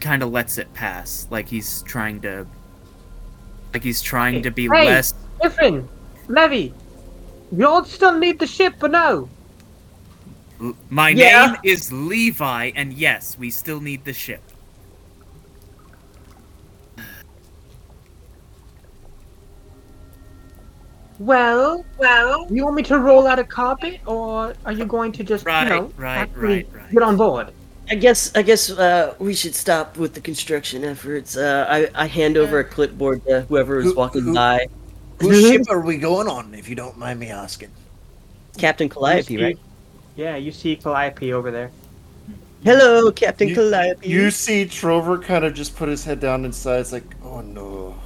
kind 0.00 0.22
of 0.22 0.30
lets 0.30 0.58
it 0.58 0.72
pass, 0.74 1.26
like 1.30 1.48
he's 1.48 1.82
trying 1.82 2.20
to, 2.22 2.46
like 3.72 3.84
he's 3.84 4.00
trying 4.02 4.42
to 4.42 4.50
be 4.50 4.64
Hey! 4.64 4.86
less. 4.86 5.14
Ifrin, 5.42 5.86
Levy, 6.26 6.74
you 7.52 7.66
all 7.66 7.84
still 7.84 8.18
need 8.18 8.38
the 8.38 8.46
ship 8.46 8.82
or 8.82 8.88
no? 8.88 9.28
L- 10.60 10.76
My 10.90 11.10
Yeah. 11.10 11.46
name 11.52 11.56
is 11.64 11.92
Levi, 11.92 12.72
and 12.76 12.92
yes, 12.92 13.36
we 13.38 13.50
still 13.50 13.80
need 13.80 14.04
the 14.04 14.12
ship. 14.12 14.42
Well, 21.18 21.84
well, 21.98 22.46
you 22.50 22.64
want 22.64 22.76
me 22.76 22.82
to 22.84 22.98
roll 22.98 23.26
out 23.26 23.38
a 23.38 23.44
carpet, 23.44 24.00
or 24.06 24.54
are 24.64 24.72
you 24.72 24.86
going 24.86 25.12
to 25.12 25.24
just, 25.24 25.44
Right, 25.44 25.64
you 25.64 25.68
know, 25.68 25.92
right, 25.98 26.28
right, 26.34 26.66
right. 26.72 26.90
get 26.92 27.02
on 27.02 27.16
board? 27.16 27.48
I 27.90 27.96
guess 27.96 28.30
I 28.36 28.42
guess 28.42 28.70
uh, 28.70 29.14
we 29.18 29.34
should 29.34 29.54
stop 29.54 29.96
with 29.96 30.14
the 30.14 30.20
construction 30.20 30.84
efforts. 30.84 31.36
Uh, 31.36 31.66
I 31.68 32.04
I 32.04 32.06
hand 32.06 32.36
over 32.36 32.60
a 32.60 32.64
clipboard 32.64 33.26
to 33.26 33.42
whoever 33.42 33.80
is 33.80 33.86
Who- 33.86 33.94
walking 33.96 34.22
who- 34.22 34.34
by. 34.34 34.66
Whose 35.20 35.46
ship 35.46 35.62
are 35.68 35.80
we 35.80 35.98
going 35.98 36.28
on, 36.28 36.54
if 36.54 36.66
you 36.68 36.74
don't 36.74 36.96
mind 36.96 37.20
me 37.20 37.28
asking? 37.28 37.68
Captain 38.56 38.86
You 38.86 38.90
Calliope, 38.90 39.36
right? 39.36 39.58
Yeah, 40.16 40.36
you 40.36 40.52
see 40.52 40.76
Calliope 40.76 41.32
over 41.32 41.50
there. 41.50 41.70
Hello, 42.64 43.10
Captain 43.10 43.48
You- 43.48 43.54
Calliope. 43.54 44.06
You 44.08 44.30
see 44.30 44.66
Trover 44.66 45.18
kind 45.18 45.44
of 45.44 45.54
just 45.54 45.76
put 45.76 45.88
his 45.88 46.04
head 46.04 46.20
down 46.20 46.44
inside. 46.44 46.80
It's 46.80 46.92
like, 46.92 47.04
oh 47.24 47.40
no. 47.40 47.96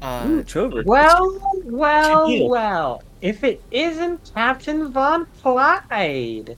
Uh, 0.00 0.42
Trover. 0.44 0.82
Well, 0.84 1.60
well, 1.64 2.26
deal? 2.26 2.48
well. 2.48 3.02
If 3.20 3.44
it 3.44 3.62
isn't 3.70 4.32
Captain 4.34 4.90
Von 4.90 5.26
Clyde. 5.42 6.56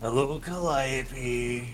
Hello, 0.00 0.40
Calliope. 0.40 1.72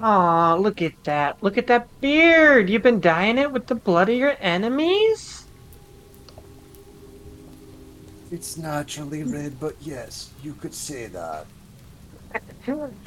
Aw, 0.00 0.54
look 0.56 0.82
at 0.82 0.92
that. 1.04 1.42
Look 1.42 1.56
at 1.56 1.66
that 1.68 1.88
beard. 2.00 2.68
You've 2.68 2.82
been 2.82 3.00
dyeing 3.00 3.38
it 3.38 3.50
with 3.50 3.68
the 3.68 3.74
blood 3.74 4.10
of 4.10 4.16
your 4.16 4.36
enemies? 4.40 5.41
It's 8.32 8.56
naturally 8.56 9.22
red, 9.24 9.60
but 9.60 9.76
yes, 9.82 10.30
you 10.42 10.54
could 10.54 10.74
say 10.74 11.06
that. 11.06 11.46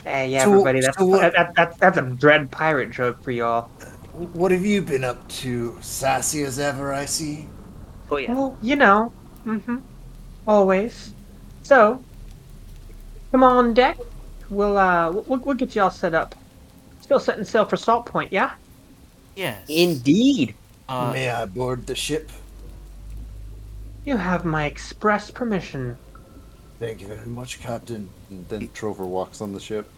Hey, 0.03 0.29
yeah, 0.29 0.43
So- 0.43 0.51
everybody, 0.51 0.81
that's, 0.81 0.97
so 0.99 1.05
what- 1.05 1.21
that, 1.21 1.33
that, 1.33 1.55
that, 1.55 1.77
that's 1.79 1.97
a 1.97 2.01
dread 2.03 2.51
pirate 2.51 2.91
joke 2.91 3.23
for 3.23 3.31
y'all. 3.31 3.69
What 4.33 4.51
have 4.51 4.63
you 4.63 4.81
been 4.83 5.03
up 5.03 5.27
to? 5.29 5.75
Sassy 5.81 6.43
as 6.43 6.59
ever, 6.59 6.93
I 6.93 7.05
see. 7.05 7.47
Oh 8.11 8.17
yeah. 8.17 8.33
Well, 8.33 8.57
you 8.61 8.75
know. 8.75 9.11
Mm-hmm. 9.45 9.77
Always. 10.47 11.13
So, 11.63 12.03
come 13.31 13.43
on 13.43 13.73
deck. 13.73 13.97
We'll, 14.49 14.77
uh, 14.77 15.11
we'll, 15.11 15.39
we'll 15.39 15.55
get 15.55 15.75
y'all 15.75 15.89
set 15.89 16.13
up. 16.13 16.35
Still 17.01 17.19
setting 17.19 17.43
sail 17.45 17.65
for 17.65 17.77
Salt 17.77 18.05
Point, 18.05 18.31
yeah? 18.31 18.51
Yes. 19.35 19.59
Indeed. 19.67 20.53
Uh, 20.87 21.11
May 21.11 21.29
I 21.29 21.45
board 21.45 21.87
the 21.87 21.95
ship? 21.95 22.29
You 24.05 24.17
have 24.17 24.45
my 24.45 24.65
express 24.65 25.31
permission. 25.31 25.97
Thank 26.79 27.01
you 27.01 27.07
very 27.07 27.25
much, 27.25 27.59
Captain. 27.59 28.09
And 28.29 28.47
then 28.49 28.67
Trover 28.69 29.05
walks 29.05 29.41
on 29.41 29.53
the 29.53 29.59
ship. 29.59 29.89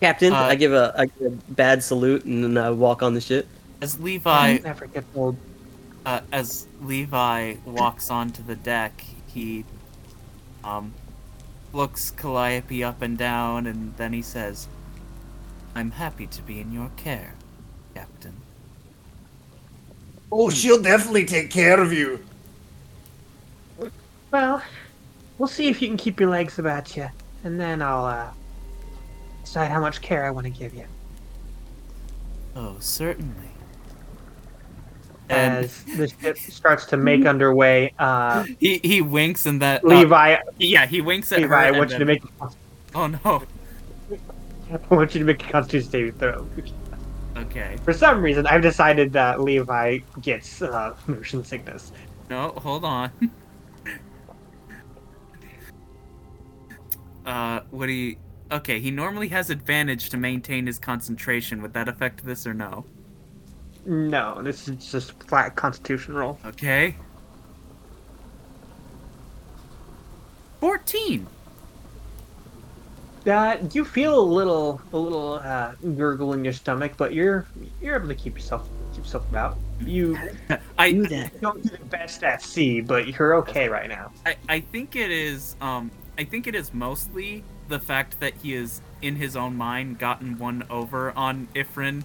Captain, 0.00 0.32
Uh, 0.32 0.36
I 0.36 0.54
give 0.54 0.72
a 0.72 0.94
I 0.96 1.06
give 1.06 1.32
a 1.32 1.52
bad 1.52 1.82
salute 1.82 2.24
and 2.24 2.44
then 2.44 2.58
I 2.58 2.70
walk 2.70 3.02
on 3.02 3.14
the 3.14 3.20
ship. 3.20 3.48
as 3.82 3.98
Levi 3.98 4.58
Never 4.58 4.86
get 4.86 5.04
old. 5.14 5.36
uh, 6.04 6.20
as 6.32 6.66
Levi 6.82 7.56
walks 7.64 8.10
onto 8.10 8.42
the 8.42 8.56
deck, 8.56 9.04
he 9.26 9.64
um 10.62 10.92
looks 11.72 12.10
Calliope 12.10 12.82
up 12.84 13.02
and 13.02 13.18
down, 13.18 13.66
and 13.66 13.94
then 13.96 14.12
he 14.12 14.22
says, 14.22 14.68
"I'm 15.74 15.90
happy 15.92 16.26
to 16.26 16.42
be 16.42 16.60
in 16.60 16.72
your 16.72 16.90
care, 16.96 17.34
Captain." 17.94 18.34
Oh, 20.30 20.50
she'll 20.50 20.80
definitely 20.82 21.24
take 21.24 21.50
care 21.50 21.80
of 21.80 21.92
you. 21.92 22.20
Well, 24.36 24.60
we'll 25.38 25.48
see 25.48 25.68
if 25.68 25.80
you 25.80 25.88
can 25.88 25.96
keep 25.96 26.20
your 26.20 26.28
legs 26.28 26.58
about 26.58 26.94
you, 26.94 27.08
and 27.42 27.58
then 27.58 27.80
I'll, 27.80 28.04
uh, 28.04 28.28
decide 29.42 29.70
how 29.70 29.80
much 29.80 30.02
care 30.02 30.26
I 30.26 30.30
want 30.30 30.44
to 30.44 30.50
give 30.50 30.74
you. 30.74 30.84
Oh, 32.54 32.76
certainly. 32.78 33.48
And 35.30 35.64
As 35.64 35.84
the 35.84 36.08
ship 36.08 36.36
starts 36.36 36.84
to 36.86 36.98
make 36.98 37.24
underway, 37.32 37.94
uh, 37.98 38.44
he 38.60 38.78
he 38.84 39.00
winks, 39.00 39.46
and 39.46 39.62
that 39.62 39.82
uh, 39.82 39.88
Levi, 39.88 40.36
yeah, 40.58 40.84
he 40.84 41.00
winks 41.00 41.32
at 41.32 41.40
Levi, 41.40 41.48
her. 41.48 41.56
I 41.56 41.70
want 41.70 41.92
you 41.92 41.98
to 41.98 42.04
make, 42.04 42.22
Oh 42.94 43.06
no. 43.06 43.42
I 44.70 44.94
want 44.94 45.14
you 45.14 45.20
to 45.20 45.24
make 45.24 45.48
a 45.48 45.50
Constitution 45.50 45.90
saving 45.90 46.12
throw. 46.12 46.46
Okay. 47.38 47.78
For 47.84 47.94
some 47.94 48.20
reason, 48.20 48.46
I've 48.46 48.60
decided 48.60 49.14
that 49.14 49.40
Levi 49.40 50.00
gets 50.20 50.60
uh, 50.60 50.94
motion 51.06 51.42
sickness. 51.42 51.90
No, 52.28 52.50
hold 52.50 52.84
on. 52.84 53.10
uh, 57.26 57.60
what 57.70 57.86
do 57.86 57.92
you? 57.92 58.16
Okay, 58.50 58.78
he 58.78 58.90
normally 58.92 59.28
has 59.28 59.50
advantage 59.50 60.08
to 60.10 60.16
maintain 60.16 60.66
his 60.66 60.78
concentration. 60.78 61.60
Would 61.62 61.74
that 61.74 61.88
affect 61.88 62.24
this 62.24 62.46
or 62.46 62.54
no? 62.54 62.84
No, 63.84 64.40
this 64.42 64.68
is 64.68 64.90
just 64.90 65.20
flat 65.24 65.56
Constitution 65.56 66.14
roll. 66.14 66.38
Okay. 66.44 66.96
Fourteen. 70.60 71.26
Uh, 73.26 73.56
you 73.72 73.84
feel 73.84 74.20
a 74.20 74.22
little, 74.22 74.80
a 74.92 74.96
little 74.96 75.34
uh, 75.34 75.74
gurgle 75.96 76.32
in 76.32 76.44
your 76.44 76.52
stomach, 76.52 76.92
but 76.96 77.12
you're 77.12 77.46
you're 77.82 77.96
able 77.96 78.08
to 78.08 78.14
keep 78.14 78.34
yourself 78.36 78.68
keep 78.94 79.04
yourself 79.04 79.28
about. 79.28 79.56
You 79.80 80.16
I, 80.78 80.92
that. 80.92 81.40
don't 81.40 81.62
do 81.62 81.70
the 81.70 81.84
best 81.86 82.22
at 82.22 82.40
sea, 82.40 82.80
but 82.80 83.08
you're 83.08 83.34
okay 83.36 83.68
right 83.68 83.88
now. 83.88 84.12
I 84.24 84.36
I 84.48 84.60
think 84.60 84.94
it 84.94 85.10
is 85.10 85.56
um 85.60 85.90
I 86.18 86.24
think 86.24 86.46
it 86.46 86.54
is 86.54 86.72
mostly 86.72 87.44
the 87.68 87.78
fact 87.78 88.20
that 88.20 88.34
he 88.42 88.54
is 88.54 88.80
in 89.02 89.16
his 89.16 89.36
own 89.36 89.56
mind 89.56 89.98
gotten 89.98 90.38
one 90.38 90.64
over 90.70 91.10
on 91.12 91.48
Ifrin 91.54 92.04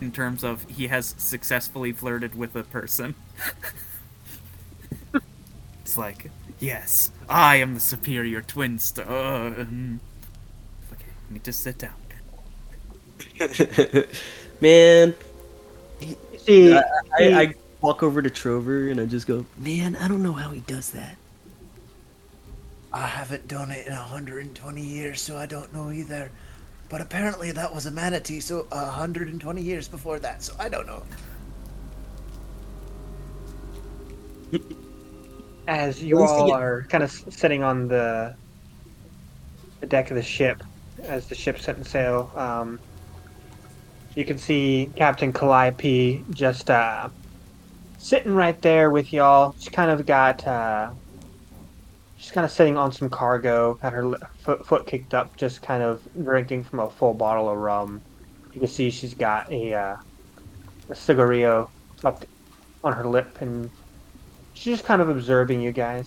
in 0.00 0.12
terms 0.12 0.42
of 0.42 0.64
he 0.68 0.86
has 0.88 1.14
successfully 1.18 1.92
flirted 1.92 2.34
with 2.34 2.56
a 2.56 2.62
person. 2.62 3.14
it's 5.82 5.98
like, 5.98 6.30
yes, 6.58 7.10
I 7.28 7.56
am 7.56 7.74
the 7.74 7.80
superior 7.80 8.40
twin 8.40 8.78
star. 8.78 9.06
Okay, 9.06 9.66
I 10.92 11.32
need 11.32 11.44
to 11.44 11.52
sit 11.52 11.78
down. 11.78 11.92
Man, 14.60 15.14
see, 16.38 16.72
I, 16.74 16.82
I, 17.18 17.40
I 17.42 17.54
walk 17.80 18.02
over 18.02 18.22
to 18.22 18.30
Trover 18.30 18.90
and 18.90 19.00
I 19.00 19.06
just 19.06 19.26
go, 19.26 19.46
man, 19.58 19.96
I 19.96 20.08
don't 20.08 20.22
know 20.22 20.32
how 20.32 20.50
he 20.50 20.60
does 20.60 20.90
that. 20.90 21.16
I 22.92 23.06
haven't 23.06 23.46
done 23.48 23.70
it 23.70 23.86
in 23.86 23.92
120 23.92 24.82
years, 24.82 25.20
so 25.20 25.36
I 25.36 25.46
don't 25.46 25.72
know 25.72 25.90
either. 25.90 26.30
But 26.88 27.00
apparently 27.00 27.52
that 27.52 27.72
was 27.72 27.86
a 27.86 27.90
manatee, 27.90 28.40
so 28.40 28.66
120 28.70 29.62
years 29.62 29.88
before 29.88 30.18
that, 30.20 30.42
so 30.42 30.54
I 30.58 30.68
don't 30.68 30.86
know. 30.86 31.04
as 35.68 36.02
you 36.02 36.16
At 36.16 36.22
least 36.22 36.34
he 36.36 36.52
all 36.52 36.52
are 36.52 36.86
kind 36.88 37.04
of 37.04 37.10
sitting 37.10 37.62
on 37.62 37.88
the 37.88 38.34
the 39.80 39.86
deck 39.86 40.10
of 40.10 40.16
the 40.16 40.22
ship 40.22 40.62
as 41.04 41.26
the 41.26 41.34
ship's 41.34 41.64
setting 41.64 41.84
sail, 41.84 42.30
um, 42.34 42.78
you 44.14 44.24
can 44.24 44.38
see 44.38 44.90
Captain 44.96 45.32
Calliope 45.32 46.24
just 46.30 46.70
uh, 46.70 47.08
sitting 47.98 48.34
right 48.34 48.60
there 48.62 48.90
with 48.90 49.12
y'all. 49.12 49.54
She's 49.58 49.68
kind 49.68 49.90
of 49.90 50.04
got 50.06 50.46
uh, 50.46 50.90
she's 52.20 52.30
kind 52.30 52.44
of 52.44 52.50
sitting 52.50 52.76
on 52.76 52.92
some 52.92 53.08
cargo, 53.08 53.74
got 53.74 53.92
her 53.92 54.14
foot, 54.42 54.66
foot 54.66 54.86
kicked 54.86 55.14
up, 55.14 55.34
just 55.36 55.62
kind 55.62 55.82
of 55.82 56.02
drinking 56.22 56.64
from 56.64 56.80
a 56.80 56.90
full 56.90 57.14
bottle 57.14 57.48
of 57.48 57.56
rum. 57.56 58.00
You 58.52 58.60
can 58.60 58.68
see 58.68 58.90
she's 58.90 59.14
got 59.14 59.50
a 59.50 59.74
uh, 59.74 59.96
a 60.90 60.94
cigarillo 60.94 61.70
up 62.04 62.24
on 62.84 62.92
her 62.92 63.06
lip 63.06 63.40
and 63.40 63.70
She's 64.60 64.74
just 64.74 64.84
kind 64.84 65.00
of 65.00 65.08
observing 65.08 65.62
you 65.62 65.72
guys. 65.72 66.06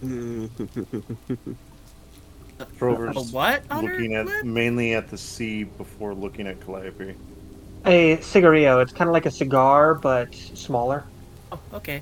Trover's 2.78 3.16
A 3.16 3.20
what? 3.32 3.64
on 3.68 3.84
her 3.84 3.92
looking 3.92 4.14
at 4.14 4.26
lip? 4.26 4.44
mainly 4.44 4.94
at 4.94 5.08
the 5.08 5.18
sea 5.18 5.64
before 5.64 6.14
looking 6.14 6.46
at 6.46 6.60
Calliope. 6.60 7.16
A 7.84 8.20
cigarillo. 8.20 8.78
It's 8.78 8.92
kind 8.92 9.08
of 9.08 9.12
like 9.12 9.26
a 9.26 9.30
cigar, 9.32 9.94
but 9.96 10.32
smaller. 10.34 11.02
Oh, 11.50 11.58
okay. 11.74 12.00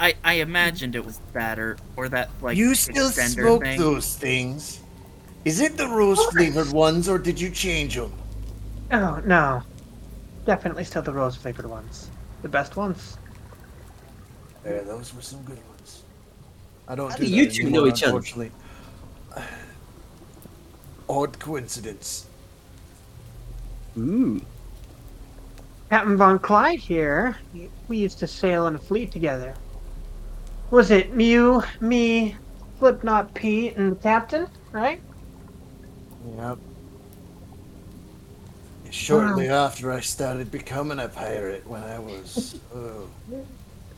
I 0.00 0.14
I 0.24 0.34
imagined 0.34 0.94
it 0.94 1.04
was 1.04 1.20
that 1.32 1.58
or 1.58 1.76
or 1.96 2.08
that 2.08 2.30
like 2.40 2.56
you 2.56 2.74
still 2.74 3.10
extender 3.10 3.32
smoke 3.42 3.62
thing. 3.62 3.78
those 3.80 4.16
things? 4.16 4.80
Is 5.44 5.60
it 5.60 5.76
the 5.76 5.88
rose 5.88 6.24
flavored 6.26 6.70
ones, 6.72 7.08
or 7.08 7.18
did 7.18 7.40
you 7.40 7.50
change 7.50 7.94
them? 7.96 8.12
Oh 8.92 9.20
no, 9.24 9.62
definitely 10.46 10.84
still 10.84 11.02
the 11.02 11.12
rose 11.12 11.36
flavored 11.36 11.66
ones, 11.66 12.10
the 12.42 12.48
best 12.48 12.76
ones. 12.76 13.18
Yeah, 14.64 14.82
those 14.82 15.14
were 15.14 15.22
some 15.22 15.42
good 15.42 15.58
ones. 15.68 16.04
I 16.86 16.94
don't 16.94 17.10
How 17.10 17.16
do 17.16 17.24
do 17.24 17.30
that 17.30 17.36
you 17.36 17.46
two 17.50 17.62
anymore, 17.62 17.82
know 17.82 17.86
each 17.88 18.02
other? 18.02 18.16
Unfortunately. 18.16 18.52
Odd 21.08 21.38
coincidence. 21.38 22.26
Ooh. 23.96 24.40
Captain 25.90 26.16
Von 26.16 26.38
Clyde 26.38 26.78
here. 26.78 27.36
We 27.88 27.98
used 27.98 28.18
to 28.18 28.26
sail 28.26 28.66
in 28.66 28.74
a 28.74 28.78
fleet 28.78 29.10
together. 29.10 29.54
Was 30.70 30.90
it 30.90 31.14
Mew, 31.14 31.62
me, 31.80 32.36
Slipknot 32.78 33.32
Pete, 33.34 33.76
and 33.76 33.92
the 33.92 33.96
captain? 33.96 34.46
Right? 34.72 35.00
Yep. 36.36 36.58
Shortly 38.90 39.48
after 39.48 39.92
I 39.92 40.00
started 40.00 40.50
becoming 40.50 40.98
a 40.98 41.08
pirate, 41.08 41.66
when 41.66 41.82
I 41.82 41.98
was 41.98 42.58
oh, 42.74 43.08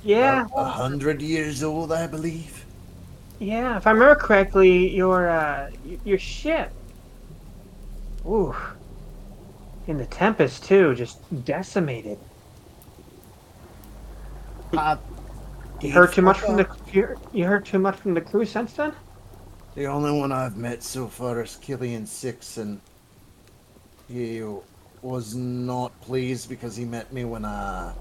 Yeah, 0.04 0.46
a 0.56 0.64
hundred 0.64 1.22
years 1.22 1.62
old, 1.62 1.92
I 1.92 2.06
believe. 2.06 2.64
yeah. 3.38 3.76
If 3.76 3.86
I 3.86 3.90
remember 3.92 4.14
correctly, 4.16 4.94
your 4.94 5.28
uh, 5.28 5.70
your 6.04 6.18
ship. 6.18 6.72
Ooh. 8.26 8.54
In 9.86 9.96
the 9.98 10.06
Tempest 10.06 10.64
too, 10.64 10.94
just 10.94 11.18
decimated. 11.44 12.18
I 14.76 14.98
You 15.82 15.92
heard 15.92 16.12
too 16.12 16.22
much 16.22 16.38
from 16.38 16.56
the 16.56 16.68
you 16.92 17.16
you 17.32 17.46
heard 17.46 17.64
too 17.64 17.78
much 17.78 17.96
from 17.96 18.12
the 18.12 18.20
crew 18.20 18.44
since 18.44 18.74
then? 18.74 18.92
The 19.74 19.86
only 19.86 20.12
one 20.12 20.30
I've 20.30 20.56
met 20.56 20.82
so 20.82 21.06
far 21.06 21.42
is 21.42 21.56
Killian 21.56 22.06
Six, 22.06 22.58
and 22.58 22.80
he 24.08 24.44
was 25.00 25.34
not 25.34 25.98
pleased 26.02 26.48
because 26.50 26.76
he 26.76 26.84
met 26.84 27.12
me 27.12 27.24
when 27.24 27.46
I 27.46 27.92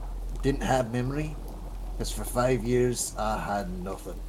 didn't 0.42 0.64
have 0.64 0.92
memory, 0.92 1.36
because 1.94 2.12
for 2.12 2.26
five 2.26 2.66
years 2.66 3.16
I 3.18 3.38
had 3.40 3.70
nothing. 3.82 4.20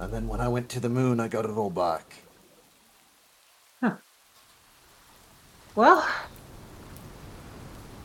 And 0.00 0.12
then 0.12 0.26
when 0.26 0.40
I 0.40 0.48
went 0.48 0.68
to 0.70 0.80
the 0.80 0.88
moon, 0.88 1.20
I 1.20 1.28
got 1.28 1.44
it 1.44 1.52
all 1.52 1.70
back. 1.70 2.14
Huh. 3.80 3.94
Well, 5.76 6.08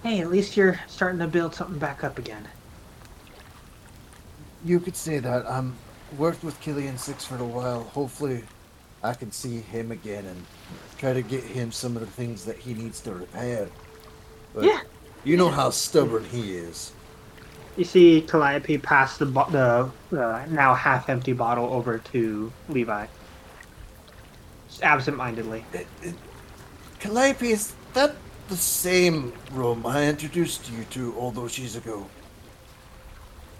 hey, 0.03 0.21
at 0.21 0.29
least 0.29 0.55
you're 0.55 0.79
starting 0.87 1.19
to 1.19 1.27
build 1.27 1.55
something 1.55 1.79
back 1.79 2.03
up 2.03 2.19
again. 2.19 2.47
You 4.63 4.79
could 4.79 4.95
say 4.95 5.19
that. 5.19 5.45
I'm 5.49 5.75
worked 6.17 6.43
with 6.43 6.59
Killian 6.59 6.97
Six 6.97 7.25
for 7.25 7.37
a 7.37 7.43
while. 7.43 7.83
Hopefully, 7.83 8.43
I 9.03 9.13
can 9.13 9.31
see 9.31 9.59
him 9.59 9.91
again 9.91 10.25
and 10.25 10.45
try 10.97 11.13
to 11.13 11.21
get 11.21 11.43
him 11.43 11.71
some 11.71 11.95
of 11.95 12.01
the 12.01 12.07
things 12.07 12.45
that 12.45 12.57
he 12.57 12.73
needs 12.73 12.99
to 13.01 13.13
repair. 13.13 13.69
But 14.53 14.65
Yeah. 14.65 14.81
You 15.23 15.35
know 15.37 15.49
how 15.49 15.69
stubborn 15.69 16.23
he 16.25 16.55
is. 16.55 16.93
You 17.77 17.83
see 17.85 18.21
Calliope 18.21 18.77
pass 18.79 19.17
the 19.17 19.25
bo- 19.25 19.49
the 19.49 19.91
uh, 20.17 20.45
now 20.49 20.73
half-empty 20.73 21.33
bottle 21.33 21.71
over 21.73 21.97
to 22.11 22.51
Levi, 22.67 23.05
just 24.67 24.83
absent-mindedly. 24.83 25.63
It, 25.73 25.87
it, 26.01 26.15
Calliope, 26.99 27.51
is 27.51 27.73
that 27.93 28.15
the 28.49 28.57
same 28.57 29.31
room 29.51 29.85
I 29.85 30.07
introduced 30.07 30.69
you 30.71 30.83
to 30.91 31.13
all 31.15 31.31
those 31.31 31.57
years 31.57 31.75
ago? 31.75 32.05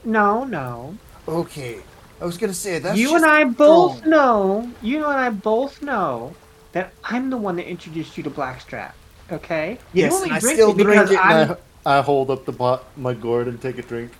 No, 0.03 0.43
no. 0.45 0.97
Okay. 1.27 1.81
I 2.21 2.25
was 2.25 2.37
gonna 2.37 2.53
say 2.53 2.79
that's 2.79 2.97
you 2.97 3.09
just 3.11 3.23
and 3.23 3.31
I 3.31 3.43
both 3.45 4.01
wrong. 4.01 4.09
know. 4.09 4.71
You 4.81 4.97
and 5.05 5.05
I 5.19 5.29
both 5.29 5.81
know 5.81 6.33
that 6.73 6.91
I'm 7.03 7.29
the 7.29 7.37
one 7.37 7.55
that 7.57 7.67
introduced 7.69 8.17
you 8.17 8.23
to 8.23 8.29
Blackstrap. 8.29 8.95
Okay. 9.31 9.77
Yes, 9.93 10.11
you 10.11 10.17
only 10.17 10.29
and 10.29 10.37
I 10.37 10.39
drink 10.39 10.55
still 10.55 10.71
it 10.71 10.77
drink 10.77 10.89
because 10.89 11.11
it 11.11 11.19
I'm. 11.19 11.49
and 11.51 11.57
I, 11.85 11.99
I 11.99 12.01
hold 12.01 12.29
up 12.29 12.45
the 12.45 12.53
pot, 12.53 12.83
my 12.97 13.13
gourd 13.13 13.47
and 13.47 13.61
take 13.61 13.77
a 13.77 13.81
drink. 13.81 14.11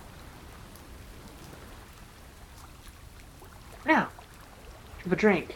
Now, 3.86 4.08
have 5.04 5.14
a 5.14 5.16
drink. 5.16 5.56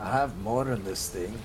I 0.00 0.12
have 0.12 0.36
more 0.38 0.70
in 0.70 0.84
this 0.84 1.08
thing. 1.08 1.36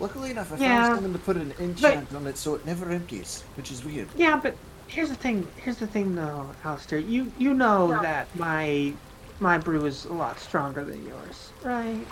Luckily 0.00 0.30
enough, 0.30 0.52
I 0.52 0.56
Yeah. 0.56 0.82
found 0.82 0.96
something 0.96 1.12
to 1.12 1.18
put 1.20 1.36
an 1.36 1.54
enchant 1.60 2.14
on 2.14 2.26
it 2.26 2.36
so 2.36 2.54
it 2.54 2.64
never 2.66 2.90
empties, 2.90 3.42
which 3.56 3.70
is 3.70 3.84
weird. 3.84 4.08
Yeah, 4.16 4.40
but 4.42 4.56
here's 4.88 5.08
the 5.08 5.14
thing. 5.14 5.46
Here's 5.56 5.78
the 5.78 5.86
thing, 5.86 6.14
though, 6.14 6.50
Alistair. 6.64 6.98
You 6.98 7.32
you 7.38 7.54
know 7.54 7.88
that 8.02 8.34
my 8.36 8.92
my 9.40 9.58
brew 9.58 9.86
is 9.86 10.04
a 10.06 10.12
lot 10.12 10.38
stronger 10.40 10.84
than 10.84 11.06
yours, 11.06 11.52
right? 11.62 12.06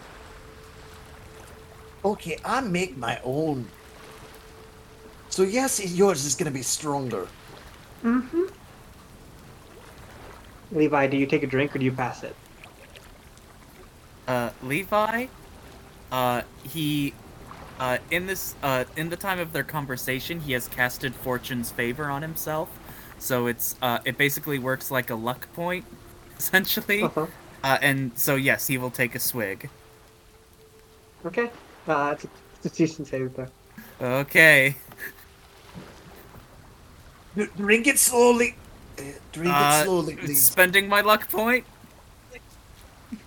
Okay, 2.05 2.39
I 2.45 2.61
make 2.61 2.97
my 2.97 3.19
own. 3.25 3.69
So 5.29 5.43
yes, 5.43 5.81
yours 5.95 6.25
is 6.25 6.35
gonna 6.35 6.51
be 6.51 6.63
stronger. 6.63 7.27
Mm-hmm. 8.05 8.45
Levi, 10.73 11.07
do 11.07 11.17
you 11.17 11.27
take 11.27 11.43
a 11.43 11.47
drink 11.47 11.75
or 11.75 11.79
do 11.79 11.85
you 11.85 11.93
pass 11.93 12.23
it? 12.23 12.35
Uh, 14.27 14.51
Levi, 14.63 15.27
uh, 16.11 16.43
he, 16.65 17.15
uh, 17.79 17.99
in 18.11 18.27
this, 18.27 18.55
uh, 18.63 18.85
in 18.97 19.09
the 19.11 19.17
time 19.17 19.39
of 19.39 19.53
their 19.53 19.63
conversation, 19.65 20.41
he 20.41 20.53
has 20.53 20.69
casted 20.69 21.15
Fortune's 21.15 21.71
favor 21.71 22.07
on 22.11 22.23
himself. 22.23 22.69
So 23.19 23.47
it's, 23.47 23.77
uh, 23.83 23.99
it 24.05 24.17
basically 24.19 24.59
works 24.59 24.91
like 24.91 25.11
a 25.11 25.15
luck 25.15 25.49
point, 25.55 25.85
essentially. 26.39 27.03
Uh-huh. 27.03 27.27
Uh, 27.65 27.79
and 27.83 28.13
so 28.17 28.37
yes, 28.37 28.67
he 28.67 28.79
will 28.79 28.91
take 28.91 29.15
a 29.15 29.19
swig. 29.19 29.69
Okay. 31.25 31.51
Uh, 31.89 32.11
it's 32.15 32.25
a, 32.25 32.29
it's 32.57 32.67
a 32.67 32.71
decent 32.71 33.09
save. 33.09 33.33
Okay. 34.01 34.77
Drink 37.57 37.87
it 37.87 37.99
slowly. 37.99 38.57
Uh, 38.99 39.03
drink 39.33 39.53
Uh, 39.55 39.81
it 39.81 39.85
slowly, 39.85 40.17
please. 40.17 40.41
spending 40.41 40.89
my 40.89 41.01
luck 41.01 41.29
point. 41.31 41.65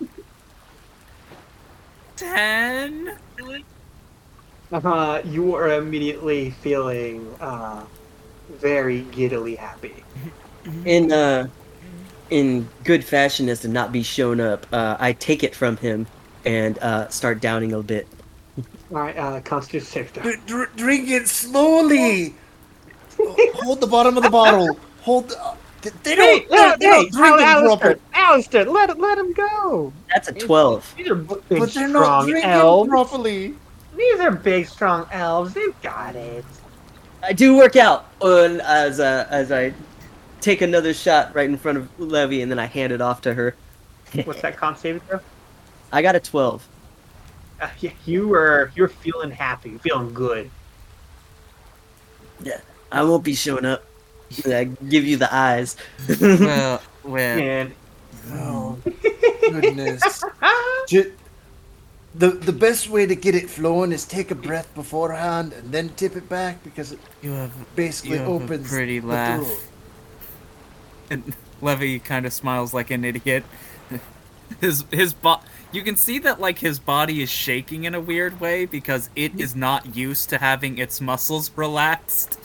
Ten. 2.16 3.16
Uh, 4.72 5.20
you 5.24 5.54
are 5.54 5.68
immediately 5.78 6.50
feeling 6.50 7.36
uh, 7.40 7.86
very 8.48 9.02
giddily 9.06 9.56
happy. 9.56 10.06
In 10.84 11.12
uh, 11.12 11.48
in 12.30 12.72
good 12.84 13.04
fashion, 13.04 13.48
as 13.48 13.60
to 13.60 13.68
not 13.68 13.92
be 13.92 14.02
shown 14.02 14.40
up, 14.40 14.66
uh, 14.72 14.96
I 15.00 15.12
take 15.14 15.44
it 15.44 15.54
from 15.56 15.76
him 15.78 16.08
and 16.44 16.78
uh, 16.80 17.08
start 17.08 17.40
downing 17.40 17.72
a 17.72 17.82
bit. 17.82 18.08
All 18.92 18.98
right, 19.00 19.16
uh, 19.16 19.40
Constitution 19.42 19.86
save 19.86 20.10
throw. 20.10 20.24
Dr- 20.46 20.76
drink 20.76 21.10
it 21.10 21.28
slowly. 21.28 22.40
Hold 23.52 23.80
the 23.80 23.86
bottom 23.88 24.16
of 24.16 24.22
the 24.22 24.30
bottle. 24.30 24.80
Hold. 25.00 25.30
The, 25.30 25.36
uh, 25.42 25.54
they- 25.82 25.90
they 26.04 26.16
don't. 26.16 26.44
Hey, 26.48 26.48
they, 26.54 26.58
hey, 26.58 26.76
they 26.80 26.88
don't 26.90 27.10
hey, 27.12 27.12
drink 27.12 27.40
it 27.40 27.46
Alistair, 27.46 27.58
properly. 27.58 28.00
Alistair, 28.14 28.64
let 28.66 28.98
let 28.98 29.18
him 29.18 29.32
go. 29.32 29.94
That's 30.12 30.28
a 30.28 30.34
twelve. 30.34 30.96
These 30.96 31.10
are 31.10 31.16
But 31.56 31.74
they're 31.74 31.88
not 31.88 32.18
drinking 32.18 32.50
elves. 32.50 32.88
properly. 32.88 33.60
These 33.96 34.20
are 34.20 34.30
big, 34.30 34.66
strong 34.66 35.06
elves. 35.12 35.54
They've 35.54 35.80
got 35.82 36.16
it. 36.16 36.44
I 37.22 37.32
do 37.32 37.56
work 37.56 37.76
out 37.76 38.06
on 38.20 38.60
as 38.62 39.00
uh, 39.00 39.26
as 39.30 39.52
I 39.52 39.74
take 40.40 40.62
another 40.62 40.94
shot 40.94 41.34
right 41.34 41.48
in 41.48 41.56
front 41.56 41.78
of 41.78 42.00
Levi, 42.00 42.40
and 42.42 42.50
then 42.50 42.58
I 42.58 42.66
hand 42.66 42.92
it 42.92 43.00
off 43.00 43.20
to 43.22 43.34
her. 43.34 43.54
What's 44.24 44.42
that 44.42 44.56
con 44.56 44.76
saving 44.76 45.00
throw? 45.02 45.20
I 45.92 46.02
got 46.02 46.16
a 46.16 46.20
twelve. 46.20 46.66
Uh, 47.60 47.68
yeah, 47.80 47.92
you 48.06 48.28
were 48.28 48.72
you're 48.74 48.88
feeling 48.88 49.30
happy, 49.30 49.78
feeling 49.78 50.14
good. 50.14 50.50
Yeah, 52.42 52.60
I 52.90 53.04
won't 53.04 53.24
be 53.24 53.34
showing 53.34 53.64
up. 53.66 53.84
I 54.46 54.64
give 54.64 55.04
you 55.04 55.16
the 55.16 55.34
eyes. 55.34 55.76
Well, 56.20 56.80
well. 57.04 57.38
And 57.38 57.74
Oh 58.32 58.78
goodness. 59.42 60.22
Ju- 60.88 61.12
the 62.14 62.28
the 62.30 62.52
best 62.52 62.88
way 62.88 63.06
to 63.06 63.14
get 63.14 63.34
it 63.34 63.48
flowing 63.50 63.92
is 63.92 64.04
take 64.04 64.30
a 64.30 64.34
breath 64.34 64.74
beforehand 64.74 65.52
and 65.52 65.72
then 65.72 65.90
tip 65.90 66.16
it 66.16 66.28
back 66.28 66.62
because 66.64 66.92
it 66.92 67.00
You 67.22 67.32
have 67.32 67.52
basically 67.76 68.16
You 68.16 68.18
have 68.18 68.40
a 68.40 68.44
opens 68.44 68.68
pretty 68.68 69.00
the 69.00 69.06
laugh. 69.06 69.40
throat. 69.40 69.58
And 71.10 71.34
Levi 71.60 71.98
kind 71.98 72.26
of 72.26 72.32
smiles 72.32 72.72
like 72.74 72.90
an 72.90 73.04
idiot. 73.04 73.44
His 74.60 74.84
his 74.90 75.14
bo- 75.14 75.42
you 75.70 75.82
can 75.82 75.96
see 75.96 76.18
that 76.18 76.40
like 76.40 76.58
his 76.58 76.80
body 76.80 77.22
is 77.22 77.30
shaking 77.30 77.84
in 77.84 77.94
a 77.94 78.00
weird 78.00 78.40
way 78.40 78.66
because 78.66 79.08
it 79.14 79.38
is 79.38 79.54
not 79.54 79.94
used 79.94 80.28
to 80.30 80.38
having 80.38 80.76
its 80.78 81.00
muscles 81.00 81.52
relaxed. 81.56 82.38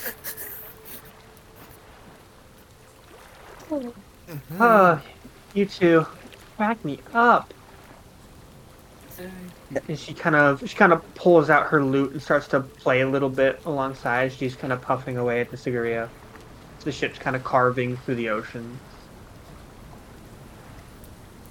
oh, 4.59 5.01
you 5.53 5.65
two, 5.65 6.05
back 6.57 6.83
me 6.85 6.99
up. 7.13 7.53
And 9.87 9.97
she 9.97 10.13
kind 10.13 10.35
of 10.35 10.67
she 10.67 10.75
kind 10.75 10.93
of 10.93 11.15
pulls 11.15 11.49
out 11.49 11.67
her 11.67 11.83
lute 11.83 12.11
and 12.11 12.21
starts 12.21 12.47
to 12.49 12.59
play 12.59 13.01
a 13.01 13.09
little 13.09 13.29
bit 13.29 13.61
alongside. 13.65 14.31
She's 14.31 14.55
kind 14.55 14.71
of 14.71 14.81
puffing 14.81 15.17
away 15.17 15.41
at 15.41 15.49
the 15.49 15.57
cigarillo. 15.57 16.09
The 16.81 16.91
ship's 16.91 17.17
kind 17.17 17.35
of 17.35 17.43
carving 17.43 17.97
through 17.97 18.15
the 18.15 18.29
ocean. 18.29 18.79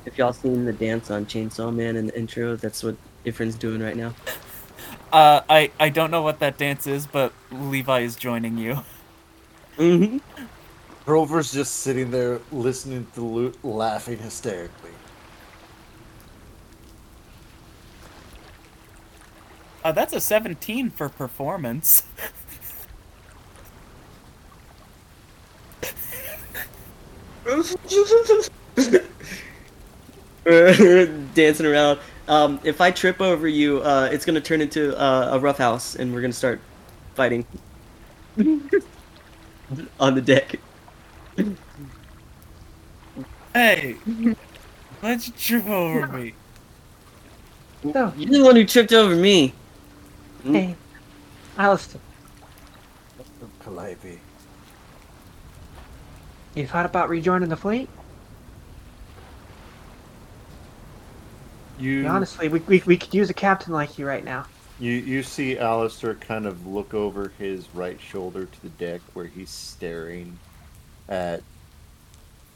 If 0.05 0.17
y'all 0.17 0.33
seen 0.33 0.65
the 0.65 0.73
dance 0.73 1.11
on 1.11 1.27
Chainsaw 1.27 1.75
Man 1.75 1.97
in 1.97 2.07
the 2.07 2.17
intro, 2.17 2.55
that's 2.55 2.85
what 2.85 2.95
Ifrin's 3.25 3.57
doing 3.57 3.83
right 3.83 3.97
now. 3.97 4.15
Uh, 5.13 5.41
I 5.49 5.71
I 5.81 5.89
don't 5.89 6.11
know 6.11 6.23
what 6.23 6.39
that 6.39 6.57
dance 6.57 6.87
is, 6.87 7.07
but 7.07 7.33
Levi 7.51 8.01
is 8.01 8.15
joining 8.15 8.59
you. 8.59 8.79
Mm-hmm. 9.77 10.19
Trover's 11.05 11.53
just 11.53 11.77
sitting 11.77 12.11
there 12.11 12.41
listening 12.53 13.07
to 13.07 13.15
the 13.15 13.27
lute, 13.27 13.65
laughing 13.65 14.19
hysterically. 14.19 14.84
Uh, 19.85 19.93
that's 19.93 20.15
a 20.15 20.21
17 20.21 20.91
for 20.91 21.11
performance. 21.11 22.05
Dancing 30.45 31.67
around. 31.67 32.01
Um, 32.29 32.59
if 32.65 32.81
I 32.81 32.91
trip 32.91 33.21
over 33.21 33.47
you, 33.47 33.83
uh, 33.83 34.09
it's 34.11 34.25
gonna 34.25 34.41
turn 34.41 34.63
into 34.63 34.99
uh, 34.99 35.31
a 35.33 35.39
rough 35.39 35.59
house, 35.59 35.97
and 35.97 36.15
we're 36.15 36.23
gonna 36.23 36.33
start 36.33 36.61
fighting 37.15 37.45
on 40.01 40.15
the 40.15 40.23
deck. 40.23 40.59
Hey, 43.55 43.93
why'd 45.01 45.27
you 45.27 45.33
trip 45.35 45.67
over 45.67 46.07
me? 46.09 46.35
So, 47.93 48.13
You're 48.17 48.31
the 48.41 48.45
one 48.45 48.57
who 48.57 48.65
tripped 48.65 48.93
over 48.93 49.15
me. 49.15 49.53
Mm-hmm. 50.45 50.55
hey, 50.55 50.77
Alistair, 51.57 52.01
Calliope. 53.65 54.21
you 56.55 56.67
thought 56.67 56.85
about 56.85 57.09
rejoining 57.09 57.49
the 57.49 57.57
fleet? 57.57 57.89
You 61.79 62.07
Honestly, 62.07 62.49
we, 62.49 62.61
we, 62.61 62.83
we 62.85 62.97
could 62.99 63.15
use 63.15 63.31
a 63.31 63.35
captain 63.35 63.73
like 63.73 63.99
you 63.99 64.07
right 64.07 64.25
now. 64.25 64.45
You 64.79 64.93
you 64.93 65.23
see 65.23 65.59
Alistair 65.59 66.15
kind 66.15 66.47
of 66.47 66.67
look 66.67 66.95
over 66.95 67.33
his 67.39 67.67
right 67.75 68.01
shoulder 68.01 68.45
to 68.45 68.63
the 68.63 68.69
deck 68.71 69.01
where 69.15 69.27
he's 69.27 69.51
staring 69.51 70.39
at 71.09 71.43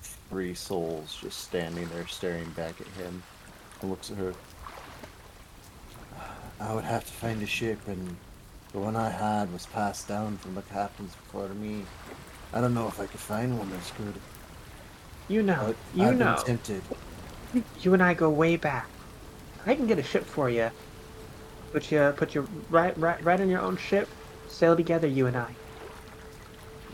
three 0.03 0.55
souls 0.55 1.17
just 1.21 1.41
standing 1.41 1.89
there 1.89 2.07
staring 2.07 2.51
back 2.51 2.81
at 2.81 2.87
him 3.03 3.23
and 3.81 3.91
looks 3.91 4.11
at 4.11 4.19
her. 4.19 4.35
I 6.61 6.75
would 6.75 6.85
have 6.85 7.05
to 7.07 7.13
find 7.13 7.43
a 7.43 7.47
ship, 7.47 7.87
and 7.87 8.17
the 8.73 8.79
one 8.79 8.97
I 8.97 9.11
had 9.11 9.53
was 9.53 9.67
passed 9.67 10.09
down 10.09 10.39
from 10.39 10.55
the 10.55 10.63
captains 10.63 11.15
before 11.15 11.49
me. 11.49 11.85
I 12.53 12.61
don't 12.61 12.75
know 12.75 12.89
if 12.89 12.99
I 13.01 13.07
could 13.07 13.21
find 13.21 13.59
one 13.59 13.71
that's 13.71 13.91
good. 13.93 14.15
You 15.29 15.43
know, 15.43 15.67
But 15.67 15.77
you 15.95 16.05
I've 16.05 16.19
know. 16.19 16.37
been 16.37 16.59
tempted. 16.59 16.83
You 17.81 17.95
and 17.95 18.03
I 18.03 18.15
go 18.15 18.31
way 18.31 18.57
back. 18.57 18.89
I 19.67 19.75
can 19.75 19.87
get 19.87 19.99
a 19.99 20.03
ship 20.03 20.25
for 20.25 20.49
you. 20.51 20.71
Put 21.73 21.91
you, 21.93 22.13
put 22.17 22.35
you 22.35 22.49
right, 22.71 22.97
right, 22.99 23.23
right 23.23 23.41
on 23.41 23.49
your 23.49 23.61
own 23.61 23.77
ship. 23.77 24.09
Sail 24.49 24.75
together, 24.77 25.07
you 25.07 25.27
and 25.27 25.37
I. 25.37 25.55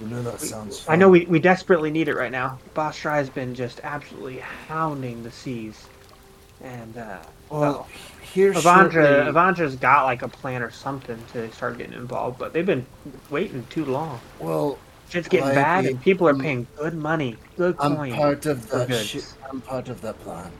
You 0.00 0.06
know 0.08 0.22
that 0.22 0.40
sounds. 0.40 0.84
I 0.88 0.96
know 0.96 1.08
we, 1.08 1.24
we 1.26 1.38
desperately 1.38 1.90
need 1.90 2.08
it 2.08 2.16
right 2.16 2.32
now. 2.32 2.58
Boss 2.74 2.98
has 3.00 3.30
been 3.30 3.54
just 3.54 3.80
absolutely 3.84 4.38
hounding 4.38 5.22
the 5.22 5.30
seas, 5.30 5.86
and 6.60 6.96
uh, 6.98 7.18
Well, 7.48 7.86
here 8.34 8.52
Avandra, 8.52 8.92
shortly- 8.92 9.32
Avandra's 9.32 9.76
got 9.76 10.04
like 10.04 10.22
a 10.22 10.28
plan 10.28 10.62
or 10.62 10.70
something 10.70 11.18
to 11.32 11.50
start 11.52 11.78
getting 11.78 11.94
involved, 11.94 12.38
but 12.38 12.52
they've 12.52 12.66
been 12.66 12.84
waiting 13.30 13.64
too 13.70 13.84
long. 13.84 14.20
Well, 14.40 14.78
Shit's 15.08 15.28
getting 15.28 15.46
Like, 15.46 15.54
bad, 15.54 15.84
we- 15.84 15.90
and 15.90 16.02
people 16.02 16.28
are 16.28 16.34
paying 16.34 16.66
good 16.76 16.94
money, 16.94 17.36
good 17.56 17.76
I'm 17.78 17.96
coin. 17.96 18.12
part 18.14 18.46
of 18.46 18.68
the 18.68 18.78
that. 18.78 18.88
goods. 18.88 19.06
Shi 19.06 19.20
I'm 19.50 19.60
part 19.60 19.88
of 19.88 20.00
that 20.00 20.18
plan. 20.24 20.50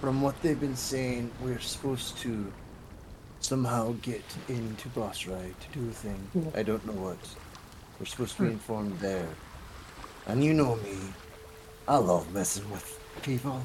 From 0.00 0.22
what 0.22 0.40
they've 0.42 0.60
been 0.60 0.76
saying, 0.76 1.30
we're 1.42 1.58
supposed 1.58 2.18
to 2.18 2.52
somehow 3.40 3.94
get 4.02 4.22
into 4.48 4.88
Boss 4.90 5.26
Ride 5.26 5.54
to 5.72 5.78
do 5.78 5.88
a 5.88 5.92
thing. 5.92 6.52
I 6.54 6.62
don't 6.62 6.84
know 6.86 6.92
what. 6.92 7.18
We're 7.98 8.06
supposed 8.06 8.36
to 8.36 8.42
be 8.42 8.48
Hmm. 8.48 8.54
informed 8.54 9.00
there. 9.00 9.26
And 10.26 10.44
you 10.44 10.54
know 10.54 10.76
me. 10.76 10.96
I 11.88 11.96
love 11.96 12.32
messing 12.32 12.70
with 12.70 12.98
people. 13.22 13.62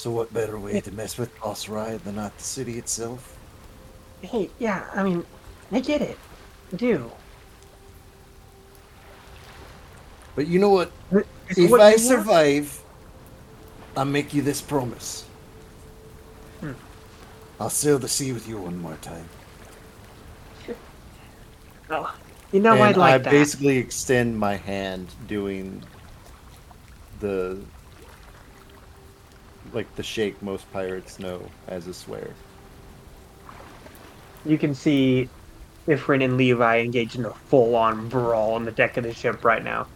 So 0.00 0.10
what 0.10 0.32
better 0.32 0.58
way 0.58 0.80
to 0.80 0.90
mess 0.92 1.18
with 1.18 1.38
Boss 1.40 1.68
Ride 1.68 2.04
than 2.04 2.14
not 2.16 2.34
the 2.38 2.42
city 2.42 2.78
itself? 2.78 3.36
Hey, 4.22 4.50
yeah, 4.58 4.88
I 4.94 5.02
mean, 5.02 5.26
I 5.70 5.80
get 5.80 6.00
it. 6.00 6.18
I 6.72 6.76
do. 6.76 7.12
But 10.34 10.46
you 10.46 10.58
know 10.58 10.70
what? 10.70 10.90
It's 11.48 11.58
If 11.58 11.70
what 11.70 11.82
I 11.82 11.96
you 11.96 12.00
want. 12.06 12.24
survive, 12.24 12.82
I 13.94 14.04
make 14.04 14.32
you 14.32 14.40
this 14.40 14.62
promise. 14.62 15.26
Hmm. 16.60 16.72
I'll 17.60 17.68
sail 17.70 17.98
the 17.98 18.08
sea 18.08 18.32
with 18.32 18.48
you 18.48 18.58
one 18.58 18.78
more 18.78 18.96
time. 18.96 19.28
Oh, 21.90 22.14
you 22.52 22.60
know, 22.60 22.74
and 22.74 22.82
I'd 22.82 22.96
like 22.96 23.16
I 23.16 23.18
that. 23.18 23.30
basically 23.30 23.76
extend 23.78 24.38
my 24.38 24.56
hand 24.56 25.14
doing 25.26 25.82
the 27.18 27.58
like 29.72 29.94
the 29.96 30.02
shake 30.02 30.40
most 30.42 30.70
pirates 30.72 31.18
know 31.18 31.42
as 31.68 31.86
a 31.86 31.94
swear. 31.94 32.30
You 34.44 34.58
can 34.58 34.74
see 34.74 35.28
Ifrin 35.86 36.24
and 36.24 36.36
Levi 36.36 36.78
engaged 36.78 37.16
in 37.16 37.24
a 37.24 37.32
full-on 37.32 38.08
brawl 38.08 38.54
on 38.54 38.64
the 38.64 38.72
deck 38.72 38.96
of 38.96 39.04
the 39.04 39.12
ship 39.12 39.44
right 39.44 39.62
now. 39.62 39.86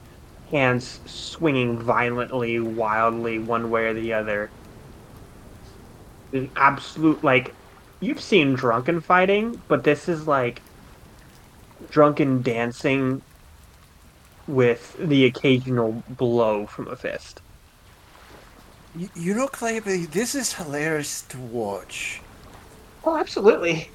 Hands 0.50 1.00
swinging 1.06 1.78
violently, 1.78 2.60
wildly, 2.60 3.38
one 3.38 3.70
way 3.70 3.86
or 3.86 3.94
the 3.94 4.12
other. 4.12 4.50
An 6.32 6.50
absolute, 6.56 7.24
like, 7.24 7.54
you've 8.00 8.20
seen 8.20 8.54
drunken 8.54 9.00
fighting, 9.00 9.60
but 9.68 9.84
this 9.84 10.08
is 10.08 10.26
like 10.26 10.60
drunken 11.90 12.42
dancing 12.42 13.22
with 14.46 14.96
the 14.98 15.24
occasional 15.24 16.02
blow 16.08 16.66
from 16.66 16.88
a 16.88 16.96
fist. 16.96 17.40
You, 18.96 19.08
you 19.14 19.34
know, 19.34 19.48
Clayby, 19.48 20.10
this 20.12 20.34
is 20.34 20.52
hilarious 20.52 21.22
to 21.22 21.38
watch. 21.38 22.20
Oh, 23.04 23.16
absolutely. 23.16 23.90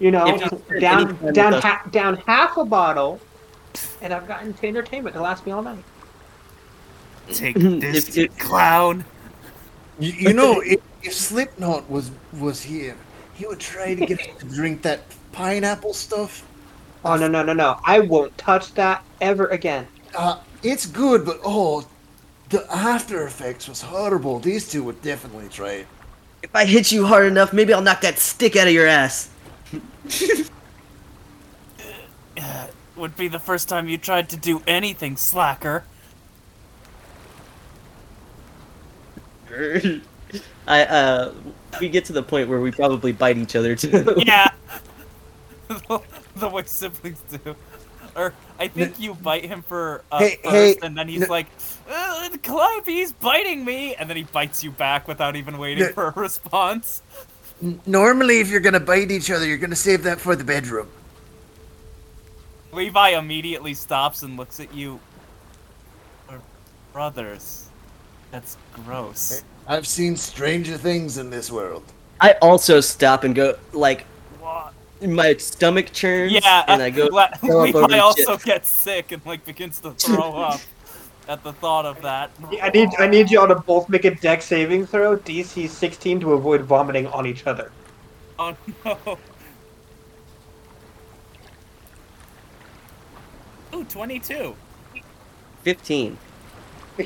You 0.00 0.10
know, 0.10 0.26
you 0.26 0.80
down 0.80 1.32
down 1.32 1.52
ha- 1.54 1.82
down 1.90 2.16
half 2.18 2.56
a 2.56 2.64
bottle, 2.64 3.20
and 4.00 4.14
I've 4.14 4.26
gotten 4.28 4.54
to 4.54 4.66
entertainment 4.66 5.14
to 5.14 5.22
last 5.22 5.44
me 5.44 5.52
all 5.52 5.62
night. 5.62 5.84
Take 7.32 7.56
this, 7.56 8.16
if- 8.16 8.36
clown. 8.38 9.04
You, 9.98 10.12
you 10.12 10.32
know, 10.32 10.60
if, 10.64 10.80
if 11.02 11.12
Slipknot 11.12 11.90
was 11.90 12.10
was 12.38 12.62
here, 12.62 12.96
he 13.34 13.46
would 13.46 13.60
try 13.60 13.94
to 13.94 14.06
get 14.06 14.20
us 14.20 14.26
to 14.38 14.46
drink 14.46 14.82
that 14.82 15.00
pineapple 15.32 15.92
stuff. 15.92 16.46
Oh 17.04 17.16
no 17.16 17.28
no 17.28 17.42
no 17.42 17.52
no! 17.52 17.78
I 17.84 18.00
won't 18.00 18.36
touch 18.38 18.72
that 18.74 19.04
ever 19.20 19.48
again. 19.48 19.86
Uh, 20.16 20.38
it's 20.62 20.86
good, 20.86 21.26
but 21.26 21.40
oh, 21.44 21.86
the 22.48 22.66
after 22.72 23.26
effects 23.26 23.68
was 23.68 23.82
horrible. 23.82 24.38
These 24.38 24.70
two 24.70 24.84
would 24.84 25.02
definitely 25.02 25.48
try 25.48 25.72
it. 25.72 25.86
If 26.42 26.54
I 26.54 26.64
hit 26.64 26.92
you 26.92 27.04
hard 27.06 27.26
enough, 27.26 27.52
maybe 27.52 27.72
I'll 27.72 27.82
knock 27.82 28.00
that 28.02 28.18
stick 28.18 28.56
out 28.56 28.68
of 28.68 28.72
your 28.72 28.86
ass. 28.86 29.30
Would 32.96 33.16
be 33.16 33.28
the 33.28 33.38
first 33.38 33.68
time 33.68 33.88
you 33.88 33.96
tried 33.96 34.28
to 34.30 34.36
do 34.36 34.60
anything, 34.66 35.16
slacker. 35.16 35.84
I 40.66 40.84
uh, 40.84 41.32
we 41.80 41.88
get 41.88 42.04
to 42.06 42.12
the 42.12 42.22
point 42.22 42.48
where 42.48 42.60
we 42.60 42.70
probably 42.72 43.12
bite 43.12 43.38
each 43.38 43.54
other 43.56 43.74
too. 43.76 44.16
Yeah. 44.26 44.48
the 46.36 46.48
way 46.48 46.62
siblings 46.66 47.22
do. 47.30 47.54
Or 48.16 48.34
I 48.58 48.68
think 48.68 48.98
you 48.98 49.14
bite 49.14 49.44
him 49.44 49.62
for 49.62 50.02
uh, 50.10 50.18
Hey, 50.18 50.38
first, 50.42 50.54
hey, 50.54 50.76
and 50.82 50.96
then 50.96 51.08
he's 51.08 51.22
n- 51.22 51.28
like, 51.28 51.46
uh, 51.88 52.28
"Climb, 52.42 52.82
he's 52.84 53.12
biting 53.12 53.64
me," 53.64 53.94
and 53.94 54.08
then 54.08 54.16
he 54.16 54.24
bites 54.24 54.62
you 54.62 54.70
back 54.70 55.08
without 55.08 55.36
even 55.36 55.58
waiting 55.58 55.84
N- 55.84 55.92
for 55.94 56.08
a 56.08 56.12
response. 56.12 57.02
Normally, 57.86 58.40
if 58.40 58.48
you're 58.48 58.60
gonna 58.60 58.78
bite 58.80 59.10
each 59.10 59.30
other, 59.30 59.46
you're 59.46 59.58
gonna 59.58 59.74
save 59.76 60.02
that 60.04 60.20
for 60.20 60.36
the 60.36 60.44
bedroom. 60.44 60.88
Levi 62.72 63.10
immediately 63.18 63.74
stops 63.74 64.22
and 64.22 64.36
looks 64.36 64.60
at 64.60 64.72
you. 64.74 65.00
We're 66.30 66.38
brothers. 66.92 67.66
That's 68.30 68.56
gross. 68.84 69.42
I've 69.66 69.86
seen 69.86 70.16
stranger 70.16 70.76
things 70.76 71.18
in 71.18 71.30
this 71.30 71.50
world. 71.50 71.82
I 72.20 72.32
also 72.42 72.80
stop 72.80 73.24
and 73.24 73.34
go 73.34 73.56
like 73.72 74.04
What? 74.40 74.74
my 75.02 75.34
stomach 75.36 75.92
churns. 75.92 76.32
Yeah, 76.32 76.64
and 76.68 76.82
I 76.82 76.90
go. 76.90 77.06
Le- 77.12 77.30
throw 77.38 77.64
up 77.68 77.74
over 77.74 77.86
Levi 77.86 77.98
also 77.98 78.36
shit. 78.36 78.44
gets 78.46 78.68
sick 78.68 79.12
and 79.12 79.24
like 79.24 79.44
begins 79.46 79.80
to 79.80 79.92
throw 79.92 80.34
up 80.36 80.60
at 81.28 81.44
the 81.44 81.52
thought 81.52 81.84
of 81.84 82.00
that. 82.02 82.30
I 82.62 82.70
need 82.70 82.88
I 82.98 83.06
need 83.06 83.30
y'all 83.30 83.46
to 83.46 83.54
both 83.54 83.88
make 83.88 84.04
a 84.04 84.14
deck 84.14 84.42
saving 84.42 84.86
throw 84.86 85.16
DC 85.16 85.68
16 85.68 86.20
to 86.20 86.32
avoid 86.32 86.62
vomiting 86.62 87.06
on 87.08 87.26
each 87.26 87.46
other. 87.46 87.70
Oh 88.38 88.56
no. 88.84 89.18
Ooh, 93.74 93.84
22. 93.84 94.56
Fifteen. 95.62 96.18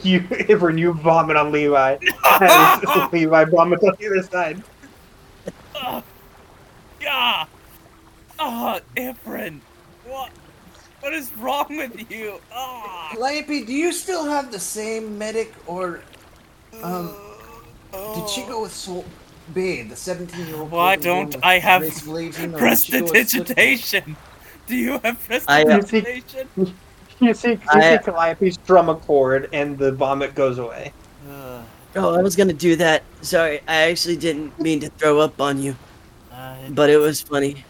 You 0.03 0.27
ever 0.49 0.71
you 0.71 0.95
vomit 0.95 1.37
on 1.37 1.53
Levi, 1.53 1.99
Levi 3.13 3.45
vomits 3.45 3.85
on 3.85 3.95
the 3.99 4.07
other 4.07 4.23
side. 4.23 4.63
Ugh. 5.75 6.03
Yeah. 6.99 7.45
Oh, 8.39 8.81
Ifrin. 8.97 9.61
What? 10.07 10.31
What 11.03 11.13
is 11.15 11.33
wrong 11.37 11.67
with 11.69 12.09
you? 12.13 12.39
Ah. 12.55 13.13
Lampy, 13.19 13.67
do 13.67 13.73
you 13.73 13.93
still 13.93 14.25
have 14.25 14.53
the 14.53 14.61
same 14.61 15.19
medic, 15.19 15.53
or 15.67 16.01
um, 16.81 17.13
did 18.15 18.29
she 18.29 18.43
go 18.43 18.63
with 18.63 18.73
Sol 18.73 19.05
Bay, 19.53 19.83
the 19.83 19.97
17-year-old? 19.97 20.71
Why 20.71 20.95
don't 20.95 21.35
I 21.43 21.59
have 21.59 21.83
prestidigitation? 22.53 24.17
Do 24.69 24.77
you 24.77 24.93
have 25.03 25.19
I, 25.49 25.63
uh, 25.65 25.79
prestidigitation? 25.81 26.49
You 27.21 27.35
see, 27.35 27.51
you 27.53 27.59
I- 27.69 27.97
see 27.99 28.05
Calliope 28.05 28.51
strum 28.53 28.89
a 28.89 28.95
chord, 28.95 29.49
and 29.53 29.77
the 29.77 29.91
vomit 29.91 30.37
goes 30.37 30.59
away. 30.59 30.93
Ugh. 31.29 31.65
Oh, 31.97 32.15
I 32.15 32.23
was 32.23 32.37
gonna 32.37 32.53
do 32.53 32.77
that. 32.77 33.03
Sorry, 33.23 33.61
I 33.67 33.91
actually 33.91 34.17
didn't 34.17 34.57
mean 34.61 34.79
to 34.81 34.89
throw 34.91 35.19
up 35.19 35.41
on 35.41 35.61
you, 35.61 35.75
Uh, 36.33 36.55
but 36.71 36.91
it 36.91 36.97
was 36.97 37.21
funny. 37.21 37.65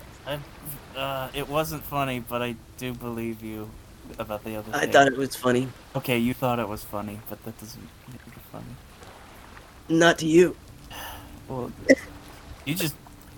Uh, 0.97 1.29
it 1.35 1.49
wasn't 1.49 1.83
funny, 1.83 2.21
but 2.21 2.43
I 2.43 2.55
do 2.79 2.93
believe 2.93 3.43
you 3.43 3.69
about 4.19 4.45
the 4.45 4.57
other 4.57 4.71
I 4.73 4.81
thing. 4.81 4.93
thought 4.93 5.07
it 5.07 5.17
was 5.17 5.35
funny. 5.37 5.69
Okay, 5.97 6.19
you 6.19 6.35
thought 6.35 6.59
it 6.59 6.69
was 6.69 6.83
funny, 6.85 7.21
but 7.29 7.43
that 7.45 7.59
doesn't 7.59 7.89
make 8.09 8.21
it 8.27 8.43
funny. 8.51 8.65
Not 9.89 10.19
to 10.19 10.27
you. 10.27 10.57
Well, 11.49 11.73
you 12.65 12.75
just, 12.75 12.95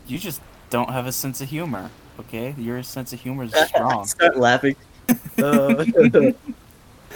you 0.07 0.19
just 0.19 0.41
don't 0.71 0.91
have 0.91 1.07
a 1.07 1.13
sense 1.13 1.41
of 1.41 1.49
humor. 1.49 1.91
Okay, 2.21 2.55
your 2.59 2.83
sense 2.83 3.13
of 3.13 3.21
humor 3.21 3.45
is 3.45 3.55
strong. 3.69 4.07
Start 4.07 4.37
laughing. 4.37 4.77
Uh, 5.39 5.85
you 6.15 6.35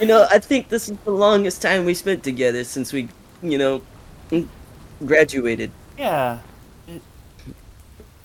know, 0.01 0.27
I 0.29 0.39
think 0.39 0.69
this 0.69 0.89
is 0.89 0.97
the 1.05 1.11
longest 1.11 1.61
time 1.61 1.85
we 1.85 1.93
spent 1.93 2.23
together 2.23 2.63
since 2.63 2.93
we, 2.93 3.07
you 3.41 3.57
know, 3.57 3.81
graduated. 5.05 5.71
Yeah, 5.97 6.39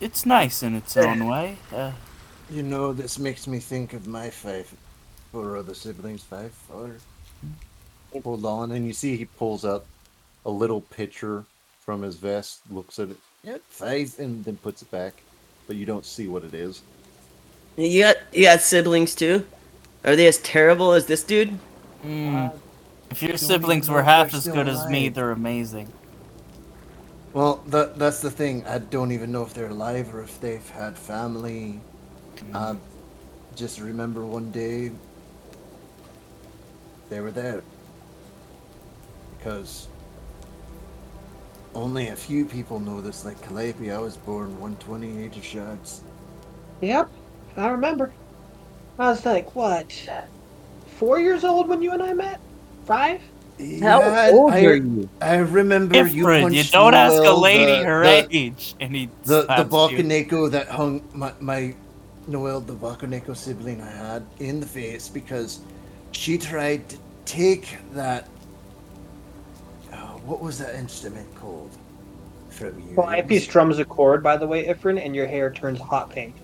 it's 0.00 0.26
nice 0.26 0.62
in 0.62 0.74
its 0.74 0.96
own 0.96 1.26
way. 1.26 1.58
Uh, 1.72 1.92
You 2.50 2.62
know, 2.62 2.92
this 2.92 3.18
makes 3.18 3.46
me 3.46 3.58
think 3.60 3.92
of 3.92 4.06
my 4.06 4.30
five, 4.30 4.72
four 5.32 5.56
other 5.56 5.74
siblings. 5.74 6.22
Five, 6.24 6.52
four. 6.54 7.02
Hold 8.22 8.46
on, 8.46 8.72
and 8.72 8.86
you 8.86 8.92
see 8.94 9.16
he 9.16 9.24
pulls 9.26 9.64
out 9.64 9.86
a 10.44 10.50
little 10.50 10.80
picture 10.80 11.46
from 11.80 12.02
his 12.02 12.16
vest, 12.16 12.60
looks 12.70 12.98
at 12.98 13.10
it, 13.10 13.18
yeah, 13.42 13.58
five, 13.68 14.14
and 14.18 14.44
then 14.44 14.56
puts 14.56 14.82
it 14.82 14.90
back, 14.90 15.24
but 15.66 15.76
you 15.76 15.84
don't 15.86 16.06
see 16.06 16.28
what 16.28 16.44
it 16.44 16.54
is. 16.54 16.82
You 17.76 18.02
got 18.02 18.16
you 18.32 18.44
got 18.44 18.60
siblings 18.60 19.14
too? 19.14 19.46
Are 20.04 20.16
they 20.16 20.26
as 20.26 20.38
terrible 20.38 20.92
as 20.92 21.06
this 21.06 21.22
dude? 21.24 21.58
mm, 22.04 22.52
if 23.10 23.22
your 23.22 23.36
siblings 23.38 23.88
were 23.88 24.02
half 24.02 24.34
as 24.34 24.46
still 24.46 24.54
good 24.54 24.68
as 24.68 24.86
me, 24.86 25.08
they're 25.08 25.30
amazing. 25.30 25.92
Well, 27.34 27.64
that 27.66 27.98
that's 27.98 28.20
the 28.20 28.30
thing. 28.30 28.64
I 28.64 28.78
don't 28.78 29.10
even 29.10 29.32
know 29.32 29.42
if 29.42 29.52
they're 29.52 29.68
alive 29.68 30.14
or 30.14 30.22
if 30.22 30.40
they've 30.40 30.70
had 30.70 30.96
family. 30.96 31.80
Mm-hmm. 32.36 32.56
I 32.56 32.76
just 33.56 33.80
remember 33.80 34.24
one 34.24 34.52
day 34.52 34.92
they 37.10 37.20
were 37.20 37.32
there 37.32 37.62
because 39.36 39.88
only 41.74 42.08
a 42.08 42.16
few 42.16 42.44
people 42.44 42.78
know 42.78 43.00
this. 43.00 43.24
Like 43.24 43.42
Calliope, 43.42 43.90
I 43.90 43.98
was 43.98 44.16
born 44.16 44.58
128 44.60 45.36
of 45.36 45.44
shards. 45.44 46.02
Yep, 46.82 47.10
I 47.56 47.68
remember. 47.68 48.12
I 48.96 49.08
was 49.08 49.26
like, 49.26 49.56
what? 49.56 49.92
Four 50.98 51.18
years 51.18 51.42
old 51.42 51.66
when 51.66 51.82
you 51.82 51.90
and 51.90 52.02
I 52.02 52.12
met? 52.12 52.40
Five? 52.84 53.20
Yeah, 53.58 53.98
I, 53.98 54.30
you? 54.56 55.08
I 55.20 55.36
remember 55.36 56.06
you 56.08 56.24
Ifrin, 56.24 56.42
punched 56.42 56.56
you 56.56 56.64
don't 56.72 56.94
ask 56.94 57.14
a 57.22 57.32
lady 57.32 57.66
the- 57.66 57.84
her 57.84 58.02
the- 58.02 58.26
age, 58.30 58.74
and 58.80 58.94
he 58.94 59.06
The 59.24 59.42
the 59.42 59.44
slaps 59.46 59.92
you. 59.92 59.98
Bakaneko 59.98 60.50
that 60.50 60.68
hung 60.68 61.02
my 61.14 61.32
my 61.40 61.74
Noel 62.26 62.60
the 62.60 62.74
Bakaneko 62.74 63.36
sibling 63.36 63.80
I 63.80 63.90
had 63.90 64.24
in 64.40 64.58
the 64.58 64.66
face 64.66 65.08
because 65.08 65.60
she 66.12 66.36
tried 66.36 66.88
to 66.88 66.96
take 67.26 67.76
that 67.92 68.28
oh, 69.92 70.20
what 70.24 70.40
was 70.40 70.58
that 70.58 70.74
instrument 70.74 71.32
called 71.36 71.70
from 72.50 72.78
you? 72.80 72.94
Well, 72.96 73.10
It 73.10 73.18
IP 73.20 73.30
was- 73.30 73.44
strums 73.44 73.78
a 73.78 73.84
chord, 73.84 74.22
by 74.22 74.36
the 74.36 74.46
way, 74.48 74.66
Ifrin, 74.66 75.00
and 75.04 75.14
your 75.14 75.26
hair 75.26 75.50
turns 75.50 75.78
hot 75.80 76.10
pink. 76.10 76.34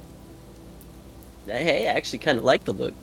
Hey, 1.47 1.89
I 1.89 1.93
actually 1.95 2.21
kind 2.21 2.39
of 2.39 2.45
like 2.45 2.63
the 2.65 2.73
look. 2.73 2.95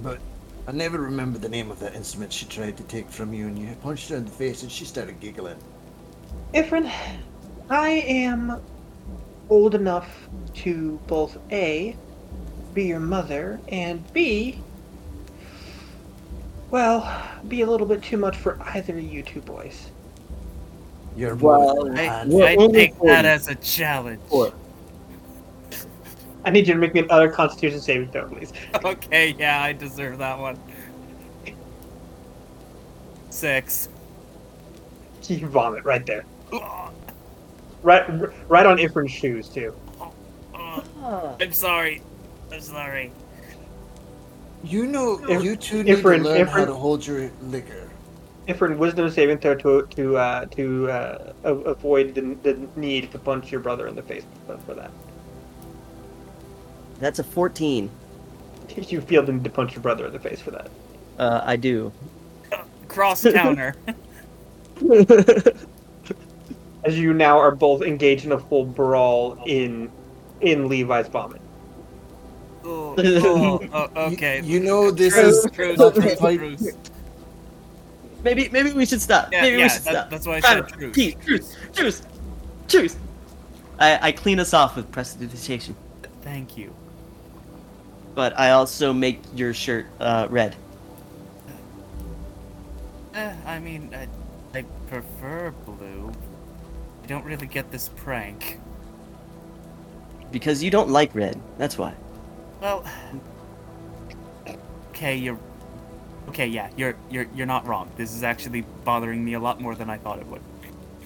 but 0.00 0.18
I 0.66 0.72
never 0.72 0.98
remember 0.98 1.38
the 1.38 1.48
name 1.48 1.70
of 1.70 1.80
that 1.80 1.94
instrument 1.94 2.32
she 2.32 2.46
tried 2.46 2.76
to 2.76 2.82
take 2.84 3.08
from 3.08 3.34
you, 3.34 3.46
and 3.46 3.58
you 3.58 3.74
punched 3.82 4.08
her 4.10 4.16
in 4.16 4.24
the 4.24 4.30
face, 4.30 4.62
and 4.62 4.70
she 4.70 4.84
started 4.84 5.18
giggling. 5.18 5.56
Ifrin, 6.54 6.90
I 7.68 7.88
am 7.88 8.60
old 9.50 9.74
enough 9.74 10.28
to 10.54 11.00
both 11.06 11.36
A, 11.50 11.96
be 12.74 12.84
your 12.84 13.00
mother, 13.00 13.60
and 13.68 14.10
B, 14.12 14.62
well, 16.72 17.22
be 17.48 17.60
a 17.60 17.66
little 17.66 17.86
bit 17.86 18.02
too 18.02 18.16
much 18.16 18.36
for 18.38 18.58
either 18.62 18.96
of 18.96 19.04
you 19.04 19.22
two 19.22 19.42
boys. 19.42 19.90
You're 21.14 21.34
Well, 21.34 21.84
more 21.84 22.46
I, 22.46 22.52
I 22.52 22.68
take 22.68 22.98
that 23.00 23.26
as 23.26 23.48
a 23.48 23.54
challenge. 23.56 24.22
Four. 24.28 24.54
I 26.44 26.50
need 26.50 26.66
you 26.66 26.74
to 26.74 26.80
make 26.80 26.94
me 26.94 27.00
another 27.00 27.30
Constitution 27.30 27.80
saving 27.80 28.10
throw, 28.10 28.28
please. 28.28 28.52
Okay, 28.84 29.34
yeah, 29.38 29.62
I 29.62 29.72
deserve 29.72 30.18
that 30.18 30.38
one. 30.38 30.58
Six. 33.30 33.88
You 35.28 35.46
vomit 35.46 35.84
right 35.84 36.04
there. 36.06 36.24
Right, 37.84 38.04
right 38.48 38.64
on 38.64 38.78
Ifrin's 38.78 39.10
shoes 39.10 39.48
too. 39.48 39.74
Oh, 40.00 41.36
I'm 41.40 41.52
sorry. 41.52 42.00
I'm 42.52 42.60
sorry. 42.60 43.10
You 44.62 44.86
know, 44.86 45.18
If- 45.28 45.42
you 45.42 45.56
two 45.56 45.82
need 45.82 45.96
Ifrin- 45.96 46.22
to 46.22 46.28
learn 46.28 46.46
how 46.46 46.64
to 46.64 46.74
hold 46.74 47.04
your 47.04 47.28
liquor. 47.42 47.90
Ifrin, 48.46 48.76
wisdom 48.76 49.10
saving 49.10 49.38
throw 49.38 49.56
to 49.56 49.84
to 49.96 50.16
uh, 50.16 50.44
to 50.46 50.90
uh, 50.92 51.32
avoid 51.44 52.14
the, 52.14 52.36
the 52.44 52.68
need 52.76 53.10
to 53.10 53.18
punch 53.18 53.50
your 53.50 53.60
brother 53.60 53.88
in 53.88 53.96
the 53.96 54.02
face 54.02 54.24
for, 54.46 54.56
for 54.58 54.74
that. 54.74 54.92
That's 57.02 57.18
a 57.18 57.24
14. 57.24 57.90
You 58.76 59.00
feel 59.00 59.24
the 59.24 59.32
need 59.32 59.42
to 59.42 59.50
punch 59.50 59.72
your 59.72 59.82
brother 59.82 60.06
in 60.06 60.12
the 60.12 60.20
face 60.20 60.40
for 60.40 60.52
that. 60.52 60.70
Uh, 61.18 61.42
I 61.44 61.56
do. 61.56 61.92
Cross 62.86 63.24
counter. 63.32 63.74
As 66.84 66.96
you 66.96 67.12
now 67.12 67.38
are 67.38 67.50
both 67.50 67.82
engaged 67.82 68.24
in 68.24 68.30
a 68.30 68.38
full 68.38 68.64
brawl 68.64 69.42
in 69.46 69.90
in 70.42 70.68
Levi's 70.68 71.08
vomit. 71.08 71.40
oh, 72.64 72.94
oh, 72.98 73.60
oh, 73.72 73.90
okay. 74.12 74.40
You, 74.42 74.60
know 74.60 74.92
this 74.92 75.14
Truce, 75.14 75.44
is 75.44 75.50
truce, 75.50 75.78
not 75.78 75.94
the 75.96 76.16
truce, 76.16 76.76
maybe 78.22 78.48
maybe 78.50 78.72
we 78.72 78.86
should 78.86 79.02
stop. 79.02 79.28
Yeah, 79.32 79.42
maybe 79.42 79.56
yeah, 79.58 79.64
we 79.64 79.68
should 79.70 79.82
that- 79.82 79.92
stop. 79.92 80.10
that's 80.10 80.26
why 80.26 80.36
I 80.36 80.40
said 80.40 80.68
truce. 80.68 80.94
Peace, 80.94 81.16
truce, 81.24 81.56
truce, 81.74 82.02
truce. 82.68 82.96
I, 83.80 84.08
I 84.08 84.12
clean 84.12 84.38
us 84.38 84.54
off 84.54 84.76
with 84.76 84.90
prestidigitation, 84.92 85.74
Thank 86.22 86.56
you. 86.56 86.72
But 88.14 88.38
I 88.38 88.50
also 88.50 88.92
make 88.92 89.20
your 89.34 89.54
shirt 89.54 89.86
uh, 90.00 90.26
red. 90.30 90.56
Eh, 93.14 93.34
I 93.46 93.58
mean, 93.58 93.94
I, 93.94 94.08
I 94.58 94.64
prefer 94.88 95.52
blue. 95.66 96.12
I 97.02 97.06
don't 97.06 97.24
really 97.24 97.46
get 97.46 97.70
this 97.70 97.90
prank. 97.90 98.58
Because 100.30 100.62
you 100.62 100.70
don't 100.70 100.88
like 100.88 101.14
red. 101.14 101.40
That's 101.58 101.76
why. 101.76 101.94
Well, 102.60 102.84
okay, 104.90 105.16
you're 105.16 105.38
okay. 106.28 106.46
Yeah, 106.46 106.70
you're 106.76 106.94
you're 107.10 107.26
you're 107.34 107.46
not 107.46 107.66
wrong. 107.66 107.90
This 107.96 108.14
is 108.14 108.22
actually 108.22 108.62
bothering 108.84 109.22
me 109.22 109.34
a 109.34 109.40
lot 109.40 109.60
more 109.60 109.74
than 109.74 109.90
I 109.90 109.98
thought 109.98 110.20
it 110.20 110.26
would. 110.28 110.40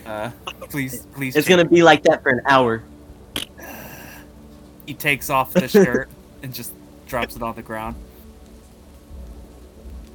Uh, 0.05 0.31
please, 0.69 1.07
please. 1.15 1.35
It's 1.35 1.49
change. 1.49 1.59
gonna 1.59 1.69
be 1.69 1.83
like 1.83 2.05
that 2.05 2.23
for 2.23 2.31
an 2.31 2.43
hour. 2.47 2.85
He 4.87 4.95
takes 4.95 5.31
off 5.31 5.53
the 5.53 5.67
shirt 5.67 6.09
and 6.45 6.55
just 6.55 6.73
drops 7.07 7.37
it 7.37 7.43
on 7.43 7.55
the 7.55 7.63
ground. 7.63 7.97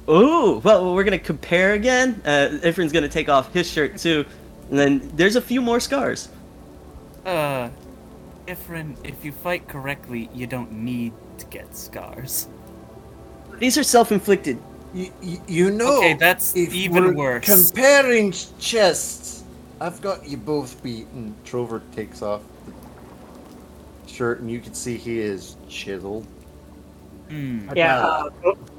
Ooh, 0.08 0.58
well, 0.58 0.94
we're 0.94 1.04
gonna 1.04 1.18
compare 1.18 1.74
again. 1.74 2.20
Uh, 2.24 2.58
Ifrin's 2.62 2.92
gonna 2.92 3.08
take 3.08 3.28
off 3.28 3.52
his 3.52 3.70
shirt 3.70 3.98
too, 3.98 4.24
and 4.68 4.78
then 4.78 5.10
there's 5.14 5.36
a 5.36 5.40
few 5.40 5.60
more 5.60 5.80
scars. 5.80 6.28
Uh, 7.24 7.70
Ifrin, 8.46 8.96
if 9.04 9.24
you 9.24 9.30
fight 9.30 9.68
correctly, 9.68 10.28
you 10.34 10.46
don't 10.46 10.72
need 10.72 11.12
to 11.38 11.46
get 11.46 11.76
scars. 11.76 12.48
These 13.58 13.78
are 13.78 13.84
self-inflicted. 13.84 14.58
You, 14.92 15.12
you, 15.22 15.40
you 15.46 15.70
know. 15.70 15.98
Okay, 15.98 16.14
that's 16.14 16.56
if 16.56 16.74
even 16.74 17.04
we're 17.04 17.14
worse. 17.14 17.44
Comparing 17.46 18.32
chests, 18.58 19.44
I've 19.80 20.00
got 20.02 20.28
you 20.28 20.36
both 20.36 20.82
beaten. 20.82 21.34
Trover 21.44 21.80
takes 21.94 22.22
off 22.22 22.42
the 24.04 24.12
shirt, 24.12 24.40
and 24.40 24.50
you 24.50 24.60
can 24.60 24.74
see 24.74 24.96
he 24.96 25.20
is 25.20 25.56
chiseled. 25.68 26.26
Hmm. 27.32 27.70
Yeah, 27.74 27.98
uh, 27.98 28.30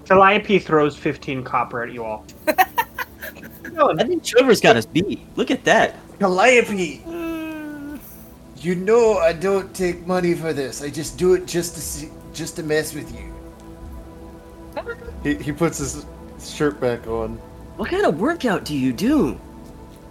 Calliope 0.06 0.60
throws 0.60 0.96
15 0.96 1.44
copper 1.44 1.82
at 1.82 1.92
you 1.92 2.06
all. 2.06 2.24
no, 3.72 3.90
I 3.98 4.04
think 4.04 4.24
Trover's 4.24 4.62
got 4.62 4.78
us 4.78 4.86
beat. 4.86 5.22
Look 5.36 5.50
at 5.50 5.64
that. 5.64 5.96
Calliope, 6.20 7.02
you 8.58 8.76
know 8.76 9.18
I 9.18 9.34
don't 9.34 9.74
take 9.74 10.06
money 10.06 10.36
for 10.36 10.54
this. 10.54 10.84
I 10.84 10.92
just 10.92 11.18
do 11.18 11.34
it 11.34 11.48
just 11.48 11.74
to 11.74 11.82
see, 11.82 12.12
just 12.32 12.56
to 12.58 12.64
mess 12.64 12.94
with 12.94 13.12
you. 13.16 13.34
He, 15.24 15.34
he 15.44 15.52
puts 15.52 15.80
his 15.80 16.06
shirt 16.40 16.80
back 16.80 17.08
on. 17.08 17.38
What 17.78 17.90
kind 17.90 18.06
of 18.06 18.20
workout 18.20 18.66
do 18.66 18.78
you 18.78 18.94
do? 18.94 19.42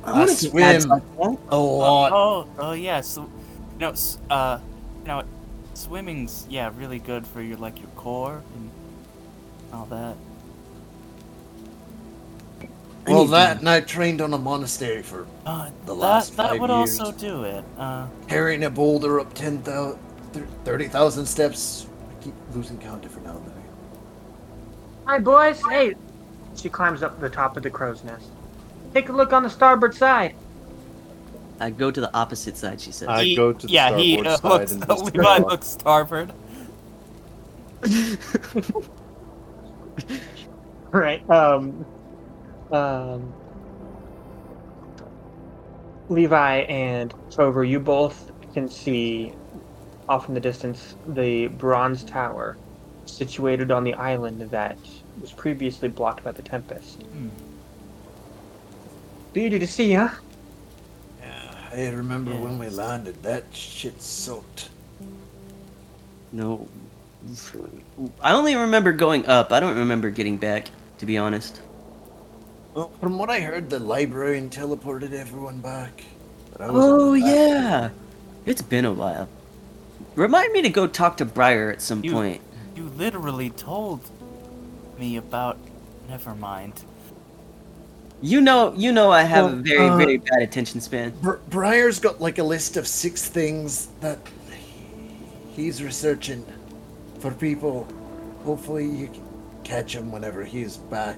I 0.02 0.12
wanna 0.14 0.34
get 0.34 0.52
abs 0.52 0.82
swim. 0.82 0.88
like. 0.88 1.02
A 1.50 1.56
lot. 1.56 2.12
Oh, 2.12 2.48
oh 2.58 2.72
yeah. 2.72 3.02
So, 3.02 3.30
you 3.74 3.78
know, 3.78 3.94
uh, 4.30 4.58
you 5.02 5.06
know, 5.06 5.22
swimming's 5.74 6.46
yeah 6.50 6.70
really 6.76 6.98
good 6.98 7.26
for 7.26 7.40
your 7.40 7.56
like 7.58 7.78
your 7.78 7.88
core 8.02 8.42
and 8.56 8.70
all 9.72 9.86
that. 9.86 10.16
Well, 13.06 13.24
need 13.24 13.32
that 13.32 13.58
and 13.58 13.68
I 13.68 13.80
trained 13.80 14.20
on 14.20 14.32
a 14.32 14.38
monastery 14.38 15.02
for 15.02 15.26
Uh, 15.44 15.70
The 15.86 15.86
that 15.86 15.94
last 15.94 16.36
that 16.36 16.50
five 16.50 16.60
would 16.60 16.70
years. 16.70 17.00
also 17.00 17.12
do 17.12 17.44
it. 17.44 17.64
Uh, 17.78 18.06
carrying 18.28 18.64
a 18.64 18.70
boulder 18.70 19.18
up 19.20 19.34
10,000, 19.34 19.98
30,000 20.64 21.26
steps. 21.26 21.86
I 22.10 22.24
keep 22.24 22.34
losing 22.54 22.78
count 22.78 23.04
every 23.04 23.22
now 23.22 23.30
and 23.36 23.46
then. 23.46 23.52
Hi, 25.06 25.18
boys. 25.18 25.60
Hey. 25.68 25.94
She 26.56 26.68
climbs 26.68 27.02
up 27.02 27.20
the 27.20 27.30
top 27.30 27.56
of 27.56 27.62
the 27.64 27.70
crow's 27.70 28.04
nest. 28.04 28.26
Take 28.94 29.08
a 29.08 29.12
look 29.12 29.32
on 29.32 29.42
the 29.42 29.50
starboard 29.50 29.94
side. 29.94 30.34
I 31.58 31.70
go 31.70 31.90
to 31.90 32.00
the 32.00 32.14
opposite 32.14 32.56
side. 32.56 32.80
She 32.80 32.92
says. 32.92 33.08
I 33.08 33.24
he- 33.24 33.34
go 33.36 33.52
to 33.52 33.66
the 33.66 33.72
yeah, 33.72 33.96
he 33.96 34.12
starboard 34.20 34.26
uh, 34.26 34.36
side 34.36 34.48
looks. 34.48 34.72
and 34.72 34.86
just 34.88 35.04
Levi 35.06 35.22
go 35.22 35.28
up. 35.28 35.46
looks 35.50 35.66
starboard. 35.66 36.32
Right. 40.92 41.28
Um. 41.30 41.86
Um. 42.70 43.32
Levi 46.10 46.56
and 46.68 47.14
Trover, 47.30 47.64
you 47.64 47.80
both 47.80 48.30
can 48.52 48.68
see 48.68 49.32
off 50.08 50.28
in 50.28 50.34
the 50.34 50.40
distance 50.40 50.96
the 51.08 51.46
bronze 51.46 52.04
tower 52.04 52.58
situated 53.06 53.70
on 53.70 53.84
the 53.84 53.94
island 53.94 54.42
that 54.50 54.76
was 55.20 55.32
previously 55.32 55.88
blocked 55.88 56.22
by 56.22 56.32
the 56.32 56.42
Tempest. 56.42 57.02
Hmm. 57.02 57.28
Beauty 59.32 59.58
to 59.58 59.66
see, 59.66 59.94
huh? 59.94 60.10
Yeah, 61.20 61.70
I 61.72 61.88
remember 61.88 62.32
when 62.32 62.58
we 62.58 62.68
landed. 62.68 63.22
That 63.22 63.44
shit 63.52 64.02
soaked. 64.02 64.68
No. 66.32 66.68
I 68.20 68.32
only 68.32 68.56
remember 68.56 68.92
going 68.92 69.26
up. 69.26 69.52
I 69.52 69.60
don't 69.60 69.76
remember 69.76 70.10
getting 70.10 70.36
back, 70.36 70.68
to 70.98 71.06
be 71.06 71.18
honest. 71.18 71.60
Well, 72.74 72.90
from 73.00 73.18
what 73.18 73.30
I 73.30 73.40
heard, 73.40 73.70
the 73.70 73.78
librarian 73.78 74.48
teleported 74.50 75.12
everyone 75.12 75.60
back. 75.60 76.02
But 76.52 76.62
I 76.62 76.70
wasn't 76.70 77.00
Oh, 77.00 77.12
yeah. 77.14 77.90
It's 78.46 78.62
been 78.62 78.84
a 78.84 78.92
while. 78.92 79.28
Remind 80.16 80.52
me 80.52 80.62
to 80.62 80.68
go 80.68 80.86
talk 80.86 81.16
to 81.18 81.24
Briar 81.24 81.70
at 81.70 81.80
some 81.82 82.04
You- 82.04 82.12
point. 82.12 82.40
You 82.74 82.84
literally 82.96 83.50
told 83.50 84.00
me 84.98 85.16
about. 85.16 85.58
Never 86.08 86.34
mind. 86.34 86.82
You 88.20 88.40
know, 88.40 88.72
you 88.76 88.92
know, 88.92 89.10
I 89.10 89.22
have 89.22 89.52
a 89.52 89.56
very, 89.56 89.88
uh, 89.88 89.96
very 89.96 90.16
bad 90.18 90.42
attention 90.42 90.80
span. 90.80 91.12
Br- 91.20 91.36
Briar's 91.50 91.98
got 92.00 92.20
like 92.20 92.38
a 92.38 92.44
list 92.44 92.76
of 92.76 92.86
six 92.86 93.26
things 93.26 93.88
that 94.00 94.18
he's 95.54 95.82
researching 95.82 96.44
for 97.22 97.30
people. 97.30 97.86
Hopefully, 98.44 98.84
you 98.86 99.06
can 99.06 99.22
catch 99.64 99.94
him 99.94 100.10
whenever 100.10 100.44
he's 100.44 100.76
back. 100.76 101.16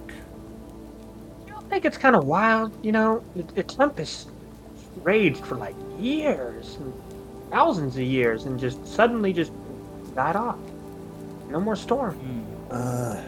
I 1.57 1.61
think 1.71 1.87
it's 1.87 1.97
kind 1.99 2.15
of 2.15 2.27
wild, 2.27 2.73
you 2.85 2.93
know. 2.93 3.25
The, 3.35 3.43
the 3.43 3.63
Tempest 3.63 4.29
raged 5.03 5.45
for 5.45 5.57
like 5.57 5.75
years, 5.99 6.77
and 6.77 6.93
thousands 7.51 7.97
of 7.97 8.03
years, 8.03 8.45
and 8.45 8.61
just 8.61 8.87
suddenly 8.87 9.33
just 9.33 9.51
died 10.15 10.37
off. 10.37 10.59
No 11.49 11.59
more 11.61 11.75
storm. 11.77 12.15
Hmm. 12.15 12.43
Uh, 12.71 13.21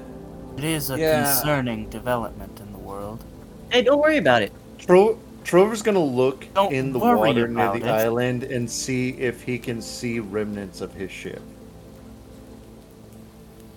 It 0.58 0.64
is 0.64 0.90
a 0.90 0.98
Yeah. 0.98 1.24
concerning 1.24 1.88
development 1.90 2.60
in 2.60 2.72
the 2.72 2.78
world. 2.78 3.22
Hey, 3.70 3.82
don't 3.82 4.00
worry 4.00 4.16
about 4.18 4.42
it. 4.42 4.52
Tro- 4.78 5.18
Trover's 5.44 5.82
gonna 5.82 5.98
look 6.02 6.46
Don't 6.54 6.72
in 6.72 6.92
the 6.92 6.98
water 6.98 7.46
near 7.48 7.72
the 7.72 7.76
it. 7.78 7.84
island 7.84 8.42
and 8.44 8.68
see 8.70 9.10
if 9.10 9.42
he 9.42 9.58
can 9.58 9.80
see 9.82 10.18
remnants 10.20 10.80
of 10.80 10.92
his 10.94 11.10
ship. 11.10 11.42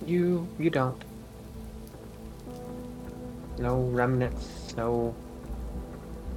You 0.10 0.48
you 0.58 0.72
don't. 0.72 1.04
No 3.60 3.82
remnants, 3.82 4.74
no 4.76 5.14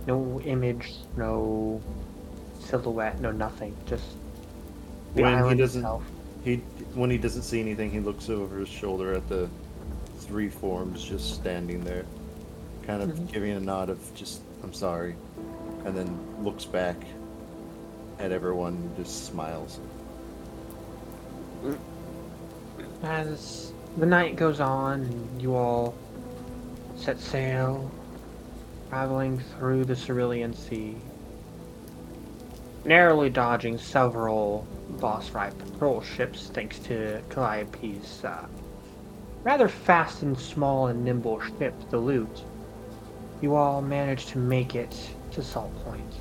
no 0.06 0.40
image, 0.44 0.92
no 1.16 1.80
silhouette, 2.60 3.18
no 3.20 3.30
nothing. 3.30 3.74
Just 3.86 4.04
the 5.14 5.22
When 5.22 5.32
he 5.32 5.38
island 5.38 5.58
doesn't- 5.58 5.80
itself. 5.80 6.02
He 6.44 6.56
when 6.94 7.08
he 7.08 7.16
doesn't 7.16 7.42
see 7.44 7.60
anything, 7.60 7.90
he 7.90 8.00
looks 8.00 8.28
over 8.28 8.58
his 8.58 8.68
shoulder 8.68 9.14
at 9.14 9.26
the 9.30 9.48
three 10.18 10.50
forms 10.50 11.02
just 11.02 11.32
standing 11.34 11.82
there, 11.82 12.04
kind 12.82 13.02
of 13.02 13.08
Mhm. 13.10 13.32
giving 13.32 13.52
a 13.52 13.60
nod 13.60 13.88
of 13.88 13.98
just 14.14 14.42
"I'm 14.62 14.74
sorry," 14.74 15.14
and 15.86 15.96
then 15.96 16.14
looks 16.42 16.66
back 16.66 16.96
at 18.18 18.32
everyone 18.32 18.74
and 18.74 18.96
just 18.98 19.24
smiles. 19.24 19.78
As 23.02 23.72
the 23.96 24.06
night 24.06 24.36
goes 24.36 24.60
on 24.60 25.00
and 25.00 25.42
you 25.42 25.54
all 25.54 25.94
set 26.96 27.18
sail, 27.18 27.90
traveling 28.88 29.40
through 29.58 29.84
the 29.84 29.96
Cerulean 29.96 30.54
Sea, 30.54 30.96
narrowly 32.84 33.28
dodging 33.28 33.76
several 33.76 34.66
boss-right 35.00 35.56
patrol 35.58 36.00
ships 36.00 36.50
thanks 36.52 36.78
to 36.80 37.20
Calliope's 37.28 38.24
uh, 38.24 38.46
rather 39.42 39.68
fast 39.68 40.22
and 40.22 40.38
small 40.38 40.86
and 40.86 41.04
nimble 41.04 41.40
ship, 41.40 41.74
the 41.90 41.98
Loot, 41.98 42.44
you 43.40 43.56
all 43.56 43.82
manage 43.82 44.26
to 44.26 44.38
make 44.38 44.76
it 44.76 44.96
to 45.32 45.42
Salt 45.42 45.74
Point. 45.84 46.12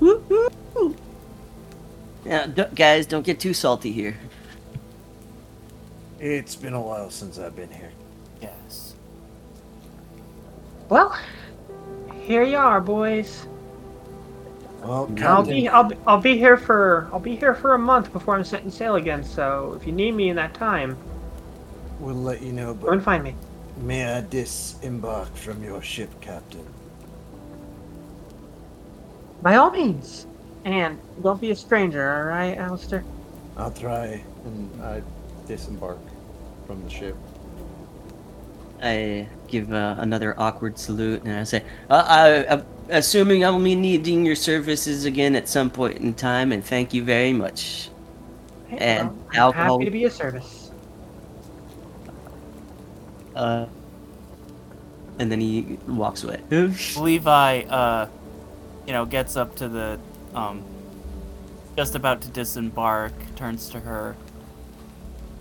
Woo-hoo! 0.00 0.94
Yeah, 2.26 2.46
d- 2.46 2.64
guys, 2.74 3.06
don't 3.06 3.24
get 3.24 3.40
too 3.40 3.54
salty 3.54 3.90
here. 3.90 4.18
It's 6.18 6.56
been 6.56 6.74
a 6.74 6.80
while 6.82 7.10
since 7.10 7.38
I've 7.38 7.56
been 7.56 7.70
here. 7.70 7.92
Yes. 8.40 8.96
Well, 10.88 11.16
here 12.22 12.42
you 12.44 12.58
are, 12.58 12.80
boys. 12.80 13.46
Well, 14.82 15.12
I'll 15.20 15.44
Captain, 15.44 15.46
be 15.46 15.68
I'll 15.68 15.84
be, 15.84 15.96
I'll 16.06 16.20
be 16.20 16.38
here 16.38 16.56
for 16.56 17.08
I'll 17.12 17.20
be 17.20 17.36
here 17.36 17.54
for 17.54 17.74
a 17.74 17.78
month 17.78 18.12
before 18.12 18.36
I'm 18.36 18.44
setting 18.44 18.70
sail 18.70 18.96
again. 18.96 19.24
So 19.24 19.74
if 19.80 19.86
you 19.86 19.92
need 19.92 20.12
me 20.12 20.30
in 20.30 20.36
that 20.36 20.54
time, 20.54 20.98
we'll 21.98 22.14
let 22.16 22.42
you 22.42 22.52
know. 22.52 22.74
go 22.80 22.88
But 22.88 22.92
and 22.92 23.02
find 23.02 23.24
me. 23.24 23.36
may 23.76 24.04
I 24.06 24.22
disembark 24.22 25.36
from 25.36 25.62
your 25.64 25.82
ship, 25.82 26.20
Captain? 26.20 26.74
By 29.42 29.56
all 29.56 29.70
means. 29.70 30.26
And 30.64 31.00
don't 31.22 31.40
be 31.40 31.50
a 31.52 31.56
stranger, 31.56 32.16
all 32.18 32.24
right, 32.24 32.56
Alistair? 32.58 33.06
I'll 33.56 33.72
try. 33.72 34.24
And 34.44 34.82
I 34.82 35.02
disembark 35.46 36.00
from 36.68 36.84
the 36.84 36.90
ship. 36.90 37.16
I 38.80 39.26
give 39.48 39.72
uh, 39.72 39.96
another 39.98 40.38
awkward 40.38 40.78
salute 40.78 41.22
and 41.24 41.32
I 41.32 41.42
say, 41.44 41.64
uh, 41.90 42.04
I, 42.06 42.54
I, 42.56 42.62
assuming 42.90 43.44
I'll 43.44 43.58
be 43.60 43.74
needing 43.74 44.24
your 44.24 44.36
services 44.36 45.04
again 45.06 45.34
at 45.34 45.48
some 45.48 45.68
point 45.70 45.96
in 45.98 46.14
time, 46.14 46.52
and 46.52 46.64
thank 46.64 46.92
you 46.94 47.02
very 47.02 47.32
much. 47.32 47.88
Hey, 48.68 48.76
And 48.78 49.08
well, 49.08 49.18
I'm 49.32 49.36
alcohol- 49.40 49.78
happy 49.78 49.84
to 49.86 49.90
be 49.90 50.04
of 50.04 50.12
service. 50.12 50.70
Uh, 53.34 53.66
and 55.18 55.32
then 55.32 55.40
he 55.40 55.78
walks 55.88 56.22
away. 56.22 56.40
Levi, 56.50 57.62
uh, 57.62 58.08
you 58.86 58.92
know, 58.92 59.06
gets 59.06 59.36
up 59.36 59.56
to 59.56 59.68
the, 59.68 59.98
um, 60.34 60.62
just 61.76 61.94
about 61.94 62.20
to 62.20 62.28
disembark, 62.28 63.12
turns 63.36 63.70
to 63.70 63.80
her, 63.80 64.14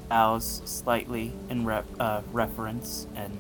bows 0.10 0.62
slightly 0.66 1.34
in 1.50 1.66
re- 1.66 1.84
uh, 2.00 2.22
reference, 2.32 3.08
and 3.16 3.36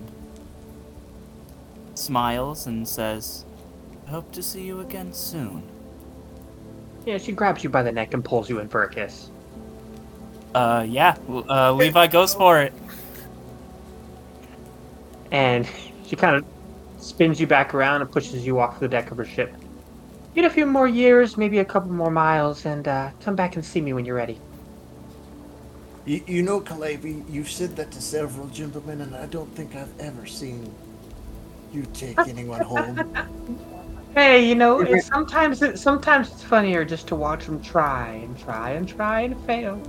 smiles 1.95 2.67
and 2.67 2.87
says, 2.87 3.45
"Hope 4.07 4.31
to 4.33 4.43
see 4.43 4.63
you 4.63 4.79
again 4.79 5.13
soon." 5.13 5.63
Yeah, 7.05 7.17
she 7.17 7.31
grabs 7.31 7.63
you 7.63 7.69
by 7.69 7.83
the 7.83 7.91
neck 7.91 8.13
and 8.13 8.23
pulls 8.23 8.49
you 8.49 8.59
in 8.59 8.67
for 8.67 8.83
a 8.83 8.89
kiss. 8.89 9.31
Uh, 10.53 10.85
yeah, 10.87 11.15
uh, 11.49 11.71
Levi 11.71 12.07
goes 12.07 12.33
for 12.33 12.61
it. 12.61 12.73
And 15.31 15.67
she 16.05 16.15
kind 16.15 16.35
of 16.35 16.45
spins 16.99 17.39
you 17.39 17.47
back 17.47 17.73
around 17.73 18.01
and 18.01 18.11
pushes 18.11 18.45
you 18.45 18.59
off 18.59 18.79
the 18.79 18.87
deck 18.87 19.11
of 19.11 19.17
her 19.17 19.25
ship. 19.25 19.53
Get 20.35 20.45
a 20.45 20.49
few 20.49 20.65
more 20.65 20.87
years, 20.87 21.37
maybe 21.37 21.59
a 21.59 21.65
couple 21.65 21.91
more 21.91 22.11
miles, 22.11 22.65
and 22.65 22.87
uh, 22.87 23.11
come 23.21 23.35
back 23.35 23.55
and 23.55 23.63
see 23.63 23.81
me 23.81 23.93
when 23.93 24.05
you're 24.05 24.15
ready. 24.15 24.39
You, 26.07 26.23
you 26.25 26.41
know, 26.41 26.61
Calliope, 26.61 27.25
you've 27.27 27.51
said 27.51 27.75
that 27.75 27.91
to 27.91 28.01
several 28.01 28.47
gentlemen, 28.47 29.01
and 29.01 29.13
I 29.13 29.25
don't 29.25 29.53
think 29.55 29.75
I've 29.75 29.91
ever 29.99 30.25
seen 30.25 30.73
you 31.73 31.85
take 31.93 32.17
anyone 32.19 32.61
home. 32.61 33.13
Hey, 34.13 34.49
you 34.49 34.55
know, 34.55 34.79
it's, 34.79 35.05
sometimes 35.05 35.61
it, 35.61 35.77
sometimes 35.77 36.31
it's 36.31 36.41
funnier 36.41 36.83
just 36.83 37.07
to 37.09 37.15
watch 37.15 37.45
them 37.45 37.61
try 37.61 38.13
and 38.13 38.35
try 38.35 38.71
and 38.71 38.89
try 38.89 39.21
and 39.21 39.39
fail 39.45 39.79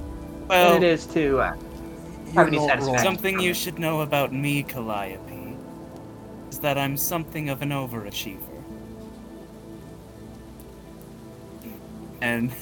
than 0.48 0.76
it 0.76 0.82
is 0.82 1.06
to 1.06 1.40
uh, 1.40 1.56
Have 2.34 2.48
any 2.48 2.58
satisfaction. 2.58 2.98
something 2.98 3.40
you 3.40 3.54
should 3.54 3.78
know 3.78 4.02
about 4.02 4.30
me, 4.30 4.64
Calliope, 4.64 5.56
is 6.50 6.58
that 6.58 6.76
I'm 6.76 6.98
something 6.98 7.48
of 7.48 7.62
an 7.62 7.70
overachiever. 7.70 8.42
And 12.20 12.52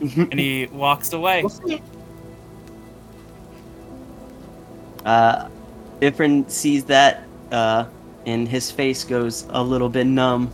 and 0.00 0.40
he 0.40 0.68
walks 0.72 1.12
away. 1.12 1.42
We'll 1.42 1.80
Uh, 5.04 5.48
Ifrin 6.00 6.50
sees 6.50 6.84
that, 6.84 7.24
uh, 7.52 7.86
and 8.26 8.48
his 8.48 8.70
face 8.70 9.04
goes 9.04 9.46
a 9.50 9.62
little 9.62 9.88
bit 9.88 10.06
numb. 10.06 10.52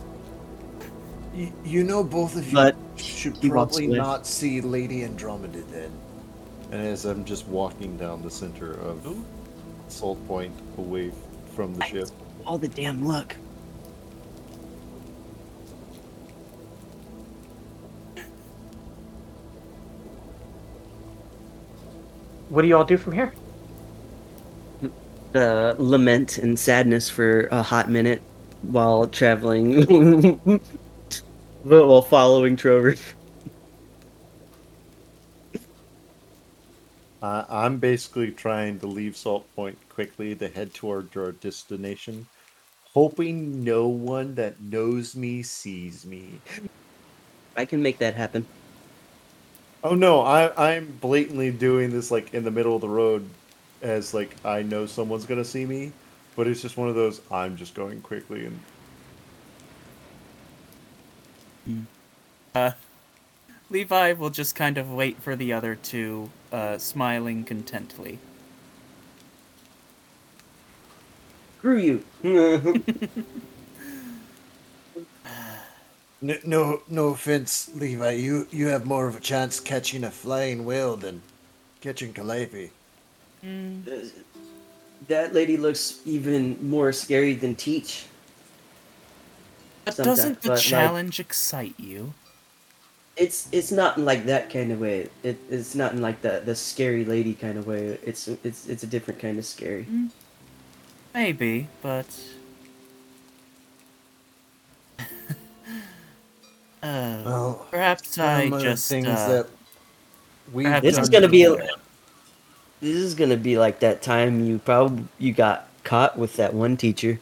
You, 1.33 1.53
you 1.63 1.83
know, 1.83 2.03
both 2.03 2.35
of 2.35 2.47
you 2.47 2.53
But 2.53 2.75
should 2.95 3.39
probably 3.41 3.87
not 3.87 4.25
see 4.25 4.61
Lady 4.61 5.03
Andromeda 5.03 5.61
then. 5.63 5.91
And 6.71 6.85
as 6.85 7.05
I'm 7.05 7.23
just 7.23 7.47
walking 7.47 7.95
down 7.97 8.21
the 8.21 8.31
center 8.31 8.73
of 8.73 9.05
Ooh. 9.05 9.23
Salt 9.87 10.25
Point 10.27 10.53
away 10.77 11.11
from 11.55 11.73
the 11.75 11.85
ship, 11.85 12.09
All 12.45 12.57
the 12.57 12.67
damn 12.67 13.05
luck. 13.05 13.35
What 22.49 22.61
do 22.61 22.67
you 22.67 22.77
all 22.77 22.85
do 22.85 22.97
from 22.97 23.13
here? 23.13 23.33
Uh, 25.35 25.75
lament 25.77 26.37
and 26.37 26.57
sadness 26.57 27.09
for 27.09 27.47
a 27.47 27.61
hot 27.61 27.89
minute 27.89 28.21
while 28.61 29.07
traveling 29.07 30.39
But 31.65 31.87
while 31.87 32.01
following 32.01 32.55
Trover. 32.55 32.97
Uh, 37.21 37.45
I'm 37.49 37.77
basically 37.77 38.31
trying 38.31 38.79
to 38.79 38.87
leave 38.87 39.17
Salt 39.17 39.45
Point 39.55 39.77
quickly 39.89 40.35
to 40.35 40.47
head 40.47 40.73
toward 40.73 41.15
our 41.17 41.31
destination, 41.33 42.27
hoping 42.93 43.63
no 43.63 43.87
one 43.87 44.35
that 44.35 44.61
knows 44.61 45.15
me 45.15 45.43
sees 45.43 46.05
me. 46.05 46.41
I 47.55 47.65
can 47.65 47.81
make 47.81 47.97
that 47.99 48.15
happen. 48.15 48.45
Oh 49.83 49.95
no, 49.95 50.21
I 50.21 50.73
I'm 50.73 50.97
blatantly 51.01 51.51
doing 51.51 51.89
this 51.91 52.11
like 52.11 52.33
in 52.33 52.43
the 52.43 52.51
middle 52.51 52.75
of 52.75 52.81
the 52.81 52.89
road, 52.89 53.27
as 53.81 54.13
like 54.13 54.35
I 54.45 54.63
know 54.63 54.85
someone's 54.85 55.25
gonna 55.25 55.45
see 55.45 55.65
me, 55.65 55.93
but 56.35 56.47
it's 56.47 56.61
just 56.61 56.77
one 56.77 56.89
of 56.89 56.95
those 56.95 57.21
I'm 57.31 57.57
just 57.57 57.75
going 57.75 58.01
quickly 58.01 58.45
and 58.45 58.59
Uh, 62.55 62.71
Levi 63.69 64.13
will 64.13 64.29
just 64.29 64.55
kind 64.55 64.77
of 64.77 64.91
wait 64.91 65.21
for 65.21 65.35
the 65.35 65.53
other 65.53 65.75
two, 65.75 66.33
uh, 66.51 66.77
smiling 66.77 67.45
contently. 67.45 68.19
Screw 71.59 71.77
you. 71.77 72.03
No, 76.21 76.37
no, 76.43 76.83
no 76.87 77.07
offense, 77.09 77.69
Levi. 77.73 78.11
You 78.11 78.47
you 78.51 78.67
have 78.67 78.85
more 78.85 79.07
of 79.07 79.15
a 79.15 79.19
chance 79.19 79.59
catching 79.59 80.03
a 80.03 80.11
flying 80.11 80.65
whale 80.65 80.95
than 80.97 81.23
catching 81.81 82.13
Calliope. 82.13 82.71
That 85.07 85.33
lady 85.33 85.57
looks 85.57 85.99
even 86.05 86.57
more 86.69 86.91
scary 86.91 87.33
than 87.33 87.55
Teach. 87.55 88.05
But 89.85 89.95
Sometimes, 89.95 90.17
doesn't 90.17 90.41
the 90.41 90.49
but, 90.49 90.55
like- 90.55 90.63
challenge 90.63 91.19
excite 91.19 91.75
you? 91.79 92.13
It's 93.15 93.47
it's 93.51 93.71
not 93.71 93.97
in 93.97 94.05
like 94.05 94.25
that 94.27 94.51
kind 94.51 94.71
of 94.71 94.79
way. 94.79 95.09
It, 95.23 95.39
it's 95.49 95.73
not 95.73 95.93
in 95.93 96.01
like 96.01 96.21
the 96.21 96.41
the 96.45 96.53
scary 96.53 97.03
lady 97.03 97.33
kind 97.33 97.57
of 97.57 97.65
way. 97.65 97.97
It's 98.05 98.27
it's 98.43 98.67
it's 98.67 98.83
a 98.83 98.87
different 98.87 99.19
kind 99.19 99.39
of 99.39 99.45
scary. 99.45 99.87
Maybe, 101.15 101.67
but. 101.81 102.05
uh, 104.99 105.03
Well, 106.83 107.67
perhaps 107.71 108.17
I 108.19 108.49
just. 108.49 108.87
things 108.87 109.07
Uh, 109.07 109.27
that 109.29 109.47
we 110.53 110.63
perhaps 110.65 110.83
This 110.85 110.97
is 110.99 111.09
gonna 111.09 111.27
be 111.27 111.43
a, 111.43 111.55
doing- 111.55 111.67
this 112.81 112.95
is 112.95 113.15
gonna 113.15 113.37
be 113.37 113.57
like 113.57 113.79
that 113.79 114.01
time 114.01 114.43
you 114.43 114.59
probably 114.59 115.05
you 115.19 115.33
got 115.33 115.67
caught 115.83 116.17
with 116.17 116.35
that 116.35 116.53
one 116.53 116.77
teacher. 116.77 117.19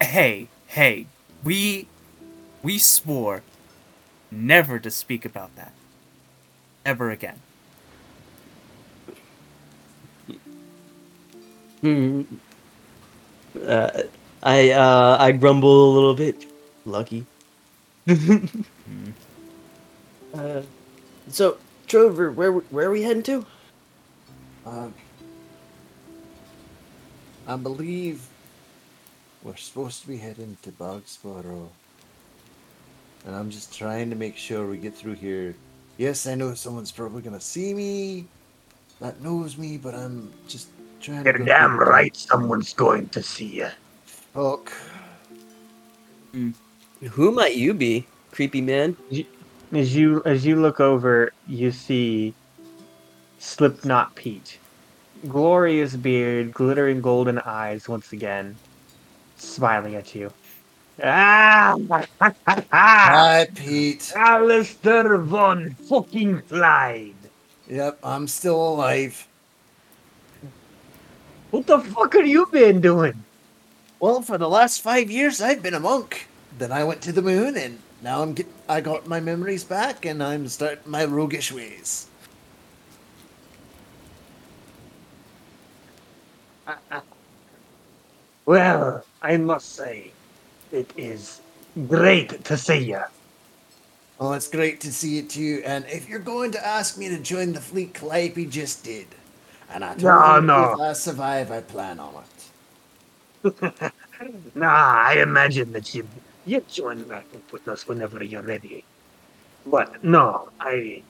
hey, 0.00 0.48
hey, 0.68 1.06
we. 1.44 1.88
We 2.62 2.78
swore 2.78 3.42
never 4.30 4.78
to 4.78 4.90
speak 4.90 5.24
about 5.24 5.54
that. 5.56 5.72
Ever 6.84 7.10
again. 7.10 7.40
Hmm. 11.80 12.22
Uh, 13.66 14.02
I 14.42 14.70
uh 14.70 15.16
I 15.18 15.32
grumble 15.32 15.90
a 15.90 15.92
little 15.92 16.14
bit. 16.14 16.46
Lucky. 16.86 17.26
uh, 20.34 20.62
so 21.28 21.58
Trover, 21.88 22.30
where 22.32 22.52
where 22.52 22.88
are 22.88 22.92
we 22.92 23.02
heading 23.02 23.24
to? 23.24 23.44
Um, 24.66 24.94
I 27.46 27.56
believe 27.56 28.28
we're 29.42 29.56
supposed 29.56 30.02
to 30.02 30.08
be 30.08 30.16
heading 30.18 30.56
to 30.62 30.70
Bogsboro. 30.72 31.68
And 33.26 33.34
I'm 33.36 33.50
just 33.50 33.76
trying 33.76 34.10
to 34.10 34.16
make 34.16 34.36
sure 34.36 34.66
we 34.66 34.78
get 34.78 34.94
through 34.96 35.14
here. 35.14 35.54
Yes, 35.98 36.26
I 36.26 36.34
know 36.34 36.54
someone's 36.54 36.92
probably 36.92 37.22
gonna 37.22 37.40
see 37.40 37.74
me 37.74 38.26
that 39.00 39.20
knows 39.20 39.58
me, 39.58 39.78
but 39.78 39.94
I'm 39.94 40.32
just 40.46 40.68
trying 41.00 41.24
You're 41.24 41.32
to. 41.32 41.38
go 41.38 41.44
damn 41.44 41.76
quick. 41.76 41.88
right 41.88 42.16
someone's 42.16 42.72
going 42.72 43.08
to 43.10 43.22
see 43.22 43.46
you. 43.46 43.68
Fuck. 44.04 44.72
Who 47.10 47.32
might 47.32 47.56
you 47.56 47.74
be, 47.74 48.06
creepy 48.30 48.60
man? 48.60 48.96
As 49.72 49.94
you 49.96 50.22
as 50.24 50.46
you 50.46 50.60
look 50.60 50.80
over, 50.80 51.32
you 51.46 51.70
see 51.72 52.34
Slipknot 53.42 54.14
Pete, 54.14 54.58
glorious 55.28 55.96
beard, 55.96 56.54
glittering 56.54 57.00
golden 57.00 57.40
eyes 57.40 57.88
once 57.88 58.12
again, 58.12 58.54
smiling 59.36 59.96
at 59.96 60.14
you. 60.14 60.32
Ah, 61.02 61.74
Hi, 62.70 63.48
Pete. 63.54 64.12
Alistair 64.14 65.18
von 65.18 65.74
fucking 65.88 66.42
Clyde. 66.42 67.16
Yep, 67.68 67.98
I'm 68.04 68.28
still 68.28 68.74
alive. 68.74 69.26
What 71.50 71.66
the 71.66 71.80
fuck 71.80 72.14
have 72.14 72.26
you 72.28 72.46
been 72.46 72.80
doing? 72.80 73.24
Well, 73.98 74.22
for 74.22 74.38
the 74.38 74.48
last 74.48 74.82
five 74.82 75.10
years, 75.10 75.40
I've 75.40 75.64
been 75.64 75.74
a 75.74 75.80
monk. 75.80 76.28
Then 76.56 76.70
I 76.70 76.84
went 76.84 77.02
to 77.02 77.12
the 77.12 77.22
moon, 77.22 77.56
and 77.56 77.80
now 78.02 78.22
I'm 78.22 78.34
get. 78.34 78.46
I 78.68 78.80
got 78.80 79.08
my 79.08 79.18
memories 79.18 79.64
back, 79.64 80.06
and 80.06 80.22
I'm 80.22 80.46
starting 80.46 80.88
my 80.88 81.04
roguish 81.04 81.50
ways. 81.50 82.06
Well, 88.46 89.04
I 89.20 89.36
must 89.36 89.74
say, 89.74 90.14
it 90.70 90.92
is 90.96 91.42
great 91.88 92.44
to 92.44 92.56
see 92.56 92.78
you. 92.90 93.02
Well, 94.18 94.32
it's 94.34 94.48
great 94.48 94.80
to 94.82 94.92
see 94.92 95.16
you 95.16 95.22
too. 95.28 95.62
And 95.66 95.84
if 95.86 96.08
you're 96.08 96.18
going 96.20 96.52
to 96.52 96.66
ask 96.66 96.96
me 96.96 97.08
to 97.08 97.18
join 97.18 97.52
the 97.52 97.60
fleet, 97.60 97.94
Calliope 97.94 98.46
just 98.46 98.84
did. 98.84 99.16
And 99.68 99.84
I 99.84 99.94
told 99.96 100.26
No, 100.26 100.40
him 100.40 100.50
no. 100.50 100.54
if 100.54 100.76
I 100.76 100.92
survive, 100.94 101.50
I 101.50 101.60
plan 101.60 102.00
on 102.00 102.24
it. 102.24 102.52
Nah, 104.54 104.68
I 105.08 105.14
imagine 105.22 105.72
that 105.72 105.94
you 105.94 106.08
you 106.44 106.60
join 106.68 107.04
back 107.04 107.26
up 107.34 107.52
with 107.52 107.68
us 107.68 107.86
whenever 107.86 108.22
you're 108.24 108.42
ready. 108.42 108.84
But 109.66 110.02
no, 110.04 110.50
I 110.60 111.04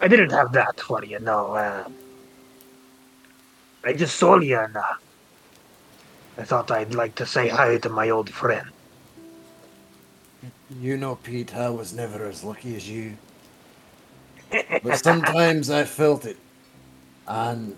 I 0.00 0.08
didn't 0.08 0.30
have 0.32 0.52
that 0.52 0.80
for 0.80 1.04
you. 1.04 1.18
No, 1.20 1.52
uh, 1.54 1.88
I 3.84 3.92
just 3.94 4.16
saw 4.16 4.38
you 4.38 4.58
and 4.58 4.76
uh, 4.76 4.82
I 6.38 6.44
thought 6.44 6.70
I'd 6.70 6.94
like 6.94 7.14
to 7.16 7.26
say 7.26 7.48
hi 7.48 7.78
to 7.78 7.88
my 7.88 8.10
old 8.10 8.30
friend. 8.30 8.68
You 10.80 10.96
know, 10.96 11.16
Pete, 11.16 11.54
I 11.56 11.70
was 11.70 11.92
never 11.92 12.26
as 12.26 12.44
lucky 12.44 12.76
as 12.76 12.88
you. 12.88 13.16
But 14.82 14.98
sometimes 14.98 15.70
I 15.70 15.84
felt 15.84 16.24
it. 16.26 16.38
And 17.26 17.76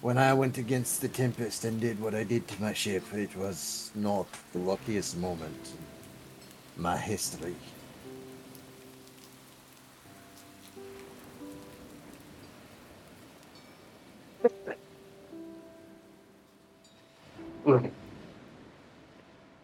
when 0.00 0.18
I 0.18 0.34
went 0.34 0.58
against 0.58 1.00
the 1.00 1.08
Tempest 1.08 1.64
and 1.64 1.80
did 1.80 2.00
what 2.00 2.14
I 2.14 2.24
did 2.24 2.48
to 2.48 2.62
my 2.62 2.72
ship, 2.72 3.04
it 3.14 3.36
was 3.36 3.90
not 3.94 4.26
the 4.52 4.58
luckiest 4.58 5.16
moment 5.18 5.72
in 6.76 6.82
my 6.82 6.96
history. 6.96 7.54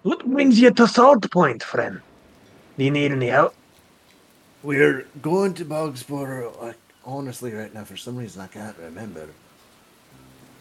What 0.03 0.25
brings 0.25 0.61
you 0.61 0.71
to 0.71 0.87
Salt 0.87 1.31
Point, 1.31 1.63
friend? 1.63 2.01
Do 2.79 2.85
you 2.85 2.91
need 2.91 3.11
any 3.11 3.29
help? 3.29 3.55
We're 4.63 5.07
going 5.23 5.55
to 5.55 5.65
Bogsboro. 5.65 6.61
Like, 6.61 6.77
honestly, 7.05 7.53
right 7.53 7.73
now, 7.73 7.85
for 7.85 7.97
some 7.97 8.17
reason, 8.17 8.43
I 8.43 8.47
can't 8.47 8.77
remember. 8.79 9.29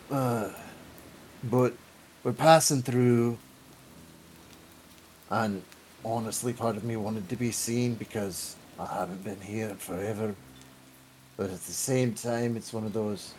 Uh, 0.10 0.50
but 1.44 1.74
we're 2.24 2.34
passing 2.34 2.82
through, 2.82 3.38
and 5.30 5.62
honestly, 6.04 6.54
part 6.54 6.78
of 6.78 6.84
me 6.84 6.96
wanted 6.96 7.30
to 7.30 7.36
be 7.36 7.52
seen 7.52 7.96
because 7.96 8.56
I 8.80 8.86
haven't 8.86 9.24
been 9.24 9.42
here 9.42 9.76
forever. 9.78 10.36
But 11.38 11.52
at 11.52 11.62
the 11.62 11.74
same 11.74 12.14
time, 12.14 12.56
it's 12.56 12.72
one 12.74 12.86
of 12.86 12.94
those. 12.94 13.34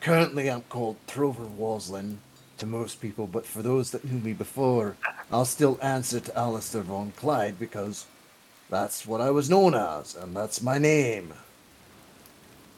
Currently, 0.00 0.48
I'm 0.50 0.62
called 0.62 0.96
Trover 1.06 1.44
Waslin 1.44 2.16
to 2.58 2.66
most 2.66 3.00
people, 3.00 3.26
but 3.26 3.46
for 3.46 3.62
those 3.62 3.90
that 3.90 4.04
knew 4.04 4.18
me 4.20 4.32
before, 4.32 4.96
I'll 5.30 5.44
still 5.44 5.78
answer 5.82 6.20
to 6.20 6.38
Alistair 6.38 6.82
von 6.82 7.12
Clyde 7.16 7.58
because 7.58 8.06
that's 8.70 9.06
what 9.06 9.20
I 9.20 9.30
was 9.30 9.50
known 9.50 9.74
as, 9.74 10.14
and 10.16 10.36
that's 10.36 10.62
my 10.62 10.78
name. 10.78 11.34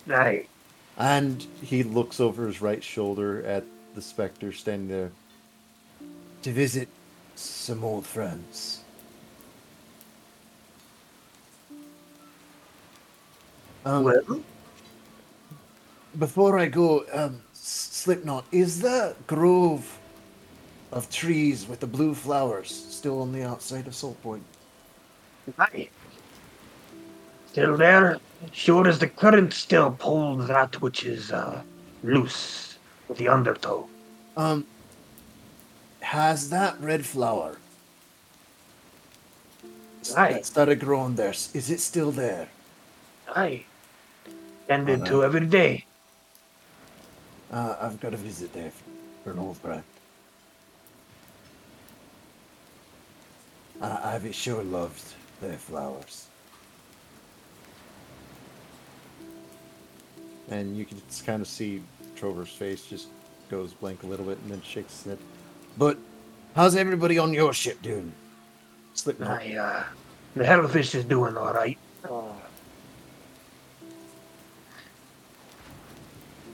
Right. 0.06 0.48
And 0.96 1.46
he 1.62 1.82
looks 1.82 2.20
over 2.20 2.46
his 2.46 2.60
right 2.60 2.82
shoulder 2.82 3.44
at 3.44 3.64
the 3.94 4.02
specter 4.02 4.52
standing 4.52 4.88
there. 4.88 5.12
to 6.42 6.52
visit 6.52 6.88
some 7.34 7.84
old 7.84 8.06
friends. 8.06 8.80
Um, 13.84 14.04
Well, 14.04 14.42
before 16.18 16.58
I 16.58 16.66
go, 16.66 17.04
um, 17.12 17.40
Slipknot, 17.52 18.44
is 18.52 18.80
the 18.80 19.14
grove 19.26 19.98
of 20.92 21.08
trees 21.10 21.68
with 21.68 21.80
the 21.80 21.86
blue 21.86 22.14
flowers 22.14 22.70
still 22.70 23.22
on 23.22 23.32
the 23.32 23.42
outside 23.42 23.86
of 23.86 23.94
Salt 23.94 24.20
Point. 24.22 24.42
Aye. 25.58 25.88
Still 27.48 27.76
there? 27.76 28.18
Sure 28.52 28.86
as 28.88 28.98
the 28.98 29.08
current 29.08 29.52
still 29.52 29.92
pulls 29.92 30.48
that 30.48 30.80
which 30.80 31.04
is 31.04 31.32
uh, 31.32 31.62
loose 32.02 32.78
with 33.08 33.18
the 33.18 33.28
undertow. 33.28 33.88
Um, 34.36 34.66
has 36.00 36.48
that 36.50 36.80
red 36.80 37.04
flower 37.04 37.58
Aye. 40.16 40.32
that 40.32 40.46
started 40.46 40.80
growing 40.80 41.14
there, 41.14 41.30
is 41.30 41.70
it 41.70 41.80
still 41.80 42.10
there? 42.10 42.48
Aye. 43.28 43.64
Tended 44.66 45.00
Alright. 45.00 45.10
to 45.12 45.24
every 45.24 45.46
day. 45.46 45.84
Uh, 47.52 47.76
I've 47.80 48.00
got 48.00 48.10
to 48.10 48.16
visit 48.16 48.52
there 48.52 48.72
for 49.24 49.32
an 49.32 49.38
old 49.38 49.56
friend. 49.56 49.82
Uh, 53.80 53.98
Ivy 54.04 54.32
sure 54.32 54.62
loved 54.62 55.02
their 55.40 55.56
flowers. 55.56 56.26
And 60.50 60.76
you 60.76 60.84
can 60.84 61.00
just 61.08 61.24
kind 61.24 61.40
of 61.40 61.48
see 61.48 61.82
Trover's 62.16 62.50
face 62.50 62.84
just 62.84 63.08
goes 63.50 63.72
blank 63.72 64.02
a 64.02 64.06
little 64.06 64.26
bit 64.26 64.38
and 64.42 64.50
then 64.50 64.62
shakes 64.62 65.02
his 65.02 65.12
head. 65.12 65.18
But 65.78 65.98
how's 66.54 66.76
everybody 66.76 67.18
on 67.18 67.32
your 67.32 67.52
ship 67.52 67.80
doing? 67.82 68.12
Slipknot. 68.94 69.40
Aye, 69.40 69.56
uh, 69.56 69.84
the 70.36 70.44
hellfish 70.44 70.94
is 70.94 71.04
doing 71.04 71.36
all 71.36 71.52
right. 71.52 71.78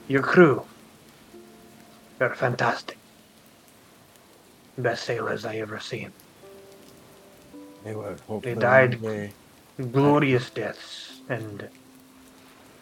Your 0.07 0.21
crew, 0.21 0.65
they're 2.17 2.35
fantastic. 2.35 2.97
Best 4.77 5.05
sailors 5.05 5.45
I 5.45 5.57
ever 5.57 5.79
seen. 5.79 6.11
They 7.83 7.95
were 7.95 8.15
hopefully 8.27 8.55
died. 8.55 8.99
They, 9.01 9.31
Glorious 9.91 10.49
deaths, 10.49 11.21
and 11.29 11.69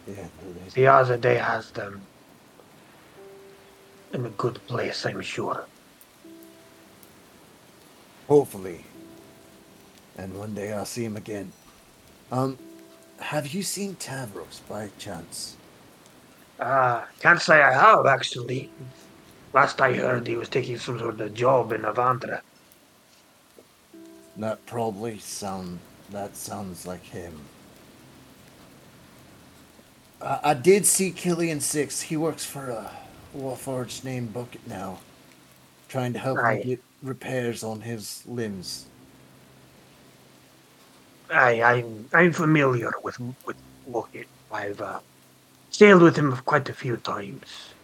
yeah, 0.06 0.26
they, 0.74 0.82
Thiazade 0.82 1.38
has 1.38 1.70
them 1.72 2.00
in 4.14 4.24
a 4.24 4.30
good 4.30 4.66
place, 4.66 5.04
I'm 5.04 5.20
sure. 5.20 5.66
hopefully. 8.28 8.84
And 10.16 10.38
one 10.38 10.54
day 10.54 10.72
I'll 10.72 10.86
see 10.86 11.04
him 11.04 11.16
again. 11.16 11.52
Um, 12.32 12.58
have 13.18 13.48
you 13.48 13.62
seen 13.62 13.96
Tavros 13.96 14.60
by 14.68 14.90
chance? 14.98 15.56
Uh, 16.58 17.02
can't 17.20 17.40
say 17.40 17.62
I 17.62 17.72
have, 17.72 18.06
actually. 18.06 18.70
Last 19.52 19.80
I 19.80 19.94
heard, 19.94 20.26
he 20.26 20.36
was 20.36 20.48
taking 20.48 20.78
some 20.78 20.98
sort 20.98 21.20
of 21.20 21.34
job 21.34 21.72
in 21.72 21.82
Avandra. 21.82 22.40
That 24.36 24.64
probably 24.66 25.18
sound. 25.18 25.78
That 26.10 26.36
sounds 26.36 26.86
like 26.86 27.02
him. 27.02 27.40
I, 30.20 30.40
I 30.44 30.54
did 30.54 30.84
see 30.84 31.10
Killian 31.10 31.60
Six. 31.60 32.02
He 32.02 32.16
works 32.16 32.44
for 32.44 32.70
a 32.70 32.90
Warforged 33.36 34.04
named 34.04 34.32
Bucket 34.32 34.66
now, 34.66 34.98
trying 35.88 36.12
to 36.12 36.18
help 36.18 36.38
Aye. 36.38 36.56
him 36.56 36.68
get 36.68 36.82
repairs 37.02 37.62
on 37.62 37.80
his 37.80 38.22
limbs. 38.26 38.86
I, 41.32 41.62
I'm, 41.62 42.08
I'm 42.12 42.32
familiar 42.32 42.92
with 43.02 43.18
with 43.46 43.56
Bucket. 43.88 44.28
I've 44.52 44.80
uh, 44.80 45.00
sailed 45.70 46.02
with 46.02 46.16
him 46.16 46.36
quite 46.44 46.68
a 46.68 46.72
few 46.72 46.96
times. 46.98 47.74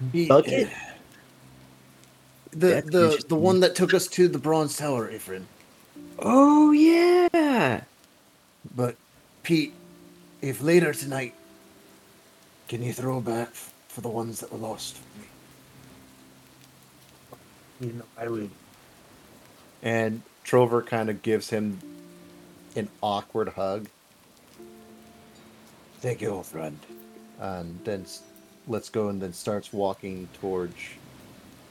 Bucket? 0.00 0.68
The 2.52 2.68
That's 2.68 2.90
the 2.90 3.24
the 3.28 3.36
one 3.36 3.60
that 3.60 3.74
took 3.74 3.92
us 3.94 4.06
to 4.08 4.28
the 4.28 4.38
Bronze 4.38 4.76
Tower, 4.76 5.10
Ifrin. 5.10 5.44
Oh 6.18 6.72
yeah. 6.72 7.82
But 8.74 8.96
Pete, 9.42 9.74
if 10.42 10.62
later 10.62 10.92
tonight, 10.92 11.34
can 12.68 12.82
you 12.82 12.92
throw 12.92 13.20
back 13.20 13.50
for 13.88 14.00
the 14.00 14.08
ones 14.08 14.40
that 14.40 14.52
were 14.52 14.58
lost? 14.58 14.96
for? 14.96 15.04
You 17.80 17.92
know, 17.92 18.04
I 18.16 18.28
will. 18.28 18.48
And 19.82 20.22
Trover 20.44 20.82
kind 20.82 21.10
of 21.10 21.22
gives 21.22 21.50
him 21.50 21.78
an 22.74 22.88
awkward 23.02 23.50
hug 23.50 23.88
Thank 26.00 26.20
you, 26.22 26.30
old 26.30 26.46
friend. 26.46 26.78
and 27.40 27.78
then 27.84 28.02
s- 28.02 28.22
lets 28.66 28.88
go 28.88 29.08
and 29.08 29.20
then 29.20 29.32
starts 29.32 29.72
walking 29.72 30.28
towards 30.40 30.74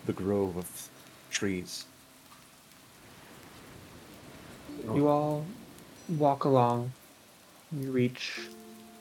the 0.06 0.14
grove 0.14 0.56
of 0.58 0.90
trees. 1.30 1.86
You 4.94 5.08
all 5.08 5.46
walk 6.10 6.44
along. 6.46 6.92
You 7.72 7.92
reach 7.92 8.42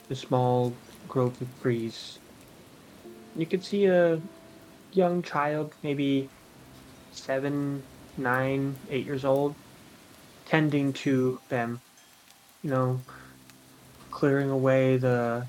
the 0.09 0.15
small 0.15 0.73
grove 1.07 1.39
of 1.41 1.47
trees. 1.61 2.19
You 3.35 3.45
can 3.45 3.61
see 3.61 3.85
a 3.85 4.19
young 4.93 5.21
child, 5.21 5.73
maybe 5.83 6.29
seven, 7.11 7.83
nine, 8.17 8.75
eight 8.89 9.05
years 9.05 9.25
old, 9.25 9.55
tending 10.45 10.93
to 10.93 11.39
them. 11.49 11.81
You 12.63 12.71
know, 12.71 13.01
clearing 14.09 14.49
away 14.49 14.97
the 14.97 15.45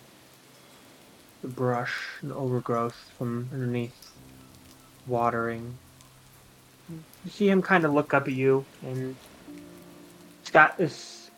the 1.46 1.52
brush 1.52 1.94
and 2.22 2.32
overgrowth 2.32 3.12
from 3.16 3.48
underneath, 3.52 4.10
watering. 5.06 5.78
You 6.90 7.30
see 7.30 7.48
him 7.48 7.62
kind 7.62 7.84
of 7.84 7.92
look 7.92 8.12
up 8.14 8.26
at 8.26 8.34
you 8.34 8.64
and 8.82 9.14
He's 10.42 10.50
got 10.50 10.76
this 10.76 11.30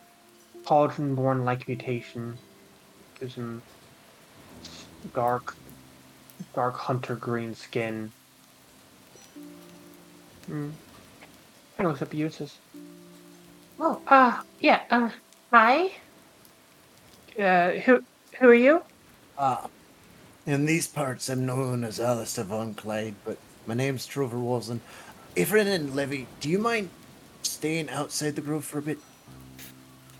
cauldron 0.65 1.15
born 1.15 1.45
like 1.45 1.67
mutation. 1.67 2.37
Gives 3.19 3.35
him 3.35 3.61
dark, 5.13 5.55
dark 6.53 6.75
hunter 6.75 7.15
green 7.15 7.55
skin. 7.55 8.11
Mm. 10.47 10.71
Kind 11.77 11.79
of 11.79 11.85
looks 11.85 12.01
up 12.01 12.09
at 12.09 12.13
you 12.13 12.25
and 12.25 12.33
says, 12.33 12.55
"Oh, 13.79 13.99
uh, 14.07 14.41
yeah, 14.59 14.81
uh, 14.91 15.09
hi. 15.51 15.91
Uh, 17.39 17.71
who, 17.71 18.03
who 18.39 18.47
are 18.47 18.53
you? 18.53 18.81
Ah, 19.37 19.67
in 20.49 20.65
these 20.65 20.87
parts, 20.87 21.29
I'm 21.29 21.45
known 21.45 21.83
as 21.83 21.99
Alistair 21.99 22.45
von 22.45 22.73
Clyde, 22.73 23.15
but 23.23 23.37
my 23.67 23.73
name's 23.73 24.07
Trover 24.07 24.37
Waslin. 24.37 24.79
Ifrin 25.35 25.67
and 25.67 25.95
Levi, 25.95 26.25
do 26.39 26.49
you 26.49 26.57
mind 26.57 26.89
staying 27.43 27.89
outside 27.89 28.35
the 28.35 28.41
grove 28.41 28.65
for 28.65 28.79
a 28.79 28.81
bit? 28.81 28.97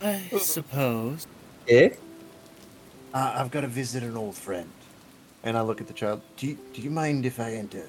I 0.02 0.22
suppose. 0.40 1.26
Eh? 1.68 1.90
Uh, 3.14 3.34
I've 3.38 3.50
got 3.50 3.62
to 3.62 3.68
visit 3.68 4.04
an 4.04 4.16
old 4.16 4.36
friend. 4.36 4.70
And 5.44 5.58
I 5.58 5.62
look 5.62 5.82
at 5.82 5.88
the 5.88 5.94
child. 5.94 6.22
Do 6.38 6.48
you, 6.48 6.58
do 6.74 6.82
you 6.82 6.90
mind 6.90 7.26
if 7.26 7.40
I 7.40 7.54
enter? 7.54 7.88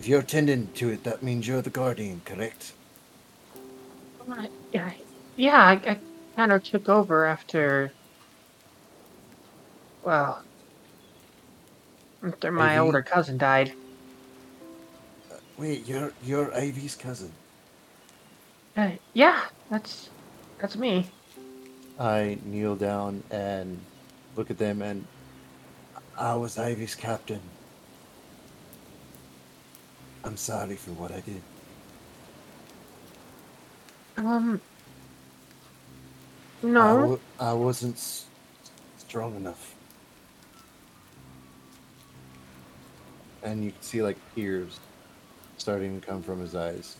If 0.00 0.08
you're 0.08 0.22
tending 0.22 0.72
to 0.74 0.90
it, 0.90 1.04
that 1.04 1.22
means 1.22 1.46
you're 1.46 1.62
the 1.62 1.70
guardian, 1.70 2.22
correct? 2.24 2.72
Uh, 4.30 4.46
yeah, 4.72 4.92
yeah, 5.36 5.56
I, 5.56 5.72
I 5.90 5.98
kind 6.36 6.52
of 6.52 6.62
took 6.62 6.88
over 6.88 7.26
after. 7.26 7.92
Well, 10.04 10.42
after 12.22 12.52
my 12.52 12.78
Ivy? 12.78 12.78
older 12.78 13.02
cousin 13.02 13.38
died. 13.38 13.72
Wait, 15.58 15.86
you're 15.86 16.12
you're 16.22 16.54
Ivy's 16.54 16.94
cousin. 16.96 17.32
Uh, 18.76 18.92
yeah, 19.14 19.44
that's 19.70 20.10
that's 20.58 20.76
me. 20.76 21.10
I 21.98 22.38
kneel 22.44 22.76
down 22.76 23.24
and 23.30 23.78
look 24.36 24.50
at 24.50 24.58
them 24.58 24.82
and 24.82 25.06
I 26.16 26.34
was 26.36 26.58
Ivy's 26.58 26.94
captain. 26.94 27.40
I'm 30.24 30.36
sorry 30.36 30.76
for 30.76 30.92
what 30.92 31.10
I 31.12 31.20
did. 31.20 31.42
Um, 34.16 34.60
I, 36.80 36.92
no, 36.92 36.98
w- 36.98 37.20
I 37.40 37.52
wasn't 37.52 37.96
s- 37.96 38.26
strong 38.98 39.36
enough. 39.36 39.77
And 43.42 43.64
you 43.64 43.70
can 43.70 43.82
see 43.82 44.02
like 44.02 44.16
tears 44.34 44.80
starting 45.56 46.00
to 46.00 46.06
come 46.06 46.22
from 46.22 46.40
his 46.40 46.54
eyes. 46.54 46.96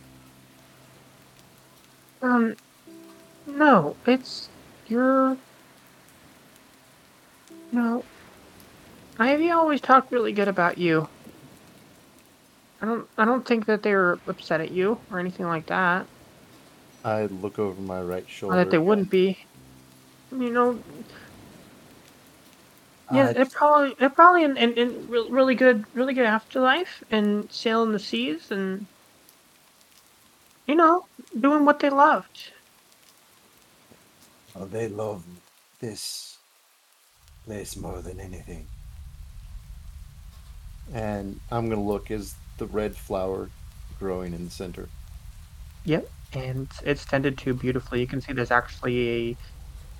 um, 2.21 2.55
no, 3.47 3.95
it's 4.05 4.49
you're. 4.87 5.37
No, 7.71 8.03
Ivy 9.19 9.51
always 9.51 9.81
talked 9.81 10.11
really 10.11 10.31
good 10.31 10.47
about 10.47 10.77
you. 10.77 11.07
I 12.81 12.85
don't, 12.85 13.07
I 13.17 13.25
don't 13.25 13.45
think 13.45 13.65
that 13.65 13.83
they 13.83 13.93
were 13.93 14.19
upset 14.27 14.61
at 14.61 14.71
you 14.71 14.97
or 15.11 15.19
anything 15.19 15.45
like 15.45 15.65
that. 15.67 16.07
I 17.03 17.25
look 17.25 17.59
over 17.59 17.79
my 17.81 18.01
right 18.01 18.27
shoulder. 18.29 18.55
That 18.55 18.71
they 18.71 18.77
wouldn't 18.77 19.09
be. 19.09 19.37
You 20.31 20.51
know, 20.51 20.79
Yeah, 23.09 23.29
Uh, 23.29 23.33
they're 23.33 23.45
probably 23.45 23.95
they're 23.99 24.09
probably 24.09 24.43
in, 24.43 24.57
in, 24.57 24.73
in 24.73 25.07
really 25.09 25.55
good 25.55 25.85
really 25.95 26.13
good 26.13 26.25
afterlife 26.25 27.03
and 27.11 27.51
sailing 27.51 27.91
the 27.91 27.99
seas 27.99 28.51
and 28.51 28.87
you 30.67 30.75
know 30.75 31.05
doing 31.39 31.65
what 31.65 31.79
they 31.79 31.89
loved. 31.89 32.51
oh, 34.55 34.65
they 34.65 34.87
love 34.87 35.25
this 35.79 36.39
place 37.45 37.75
more 37.75 38.01
than 38.01 38.19
anything. 38.19 38.69
And 40.93 41.41
I'm 41.51 41.69
gonna 41.69 41.83
look 41.83 42.11
is 42.11 42.35
the 42.57 42.67
red 42.67 42.95
flower 42.97 43.51
growing 43.99 44.33
in 44.33 44.45
the 44.45 44.51
center. 44.51 44.89
Yep, 45.85 46.09
and 46.33 46.69
it's 46.83 47.05
tended 47.05 47.37
to 47.39 47.53
beautifully. 47.53 47.99
You 48.01 48.07
can 48.07 48.21
see 48.21 48.33
there's 48.33 48.51
actually 48.51 49.09
a 49.31 49.37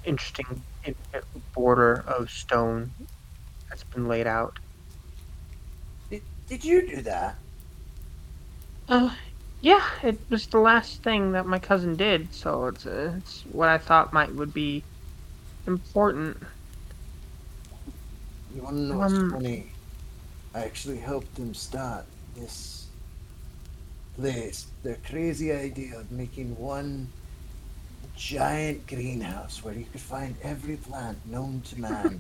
interesting 0.06 0.64
intricate 0.84 1.26
border 1.54 2.04
of 2.08 2.30
stone 2.30 2.94
that's 3.70 3.84
been 3.84 4.08
laid 4.08 4.28
out. 4.28 4.60
Did, 6.10 6.24
did 6.48 6.64
you 6.64 6.88
do 6.88 7.02
that? 7.04 7.40
Uh, 8.88 9.16
yeah, 9.62 9.86
it 10.04 10.20
was 10.30 10.48
the 10.48 10.60
last 10.60 11.04
thing 11.04 11.32
that 11.32 11.46
my 11.46 11.60
cousin 11.60 11.96
did, 11.96 12.34
so 12.34 12.68
it's 12.68 12.86
uh, 12.86 13.16
it's 13.18 13.44
what 13.52 13.70
I 13.70 13.78
thought 13.78 14.14
might 14.14 14.34
would 14.36 14.54
be 14.54 14.84
important. 15.68 16.38
You 18.54 18.64
want 18.64 18.76
to 18.78 18.82
know 18.82 18.98
what's 18.98 19.18
Um, 19.18 19.30
funny? 19.30 19.74
I 20.54 20.64
actually 20.64 21.00
helped 21.00 21.36
them 21.36 21.54
start 21.54 22.06
this 22.36 22.88
place. 24.16 24.68
Their 24.84 24.98
crazy 24.98 25.52
idea 25.52 25.98
of 26.00 26.12
making 26.12 26.56
one 26.58 27.14
giant 28.20 28.86
greenhouse 28.86 29.64
where 29.64 29.74
you 29.74 29.86
could 29.90 30.02
find 30.02 30.36
every 30.44 30.76
plant 30.76 31.18
known 31.26 31.62
to 31.62 31.80
man. 31.80 32.20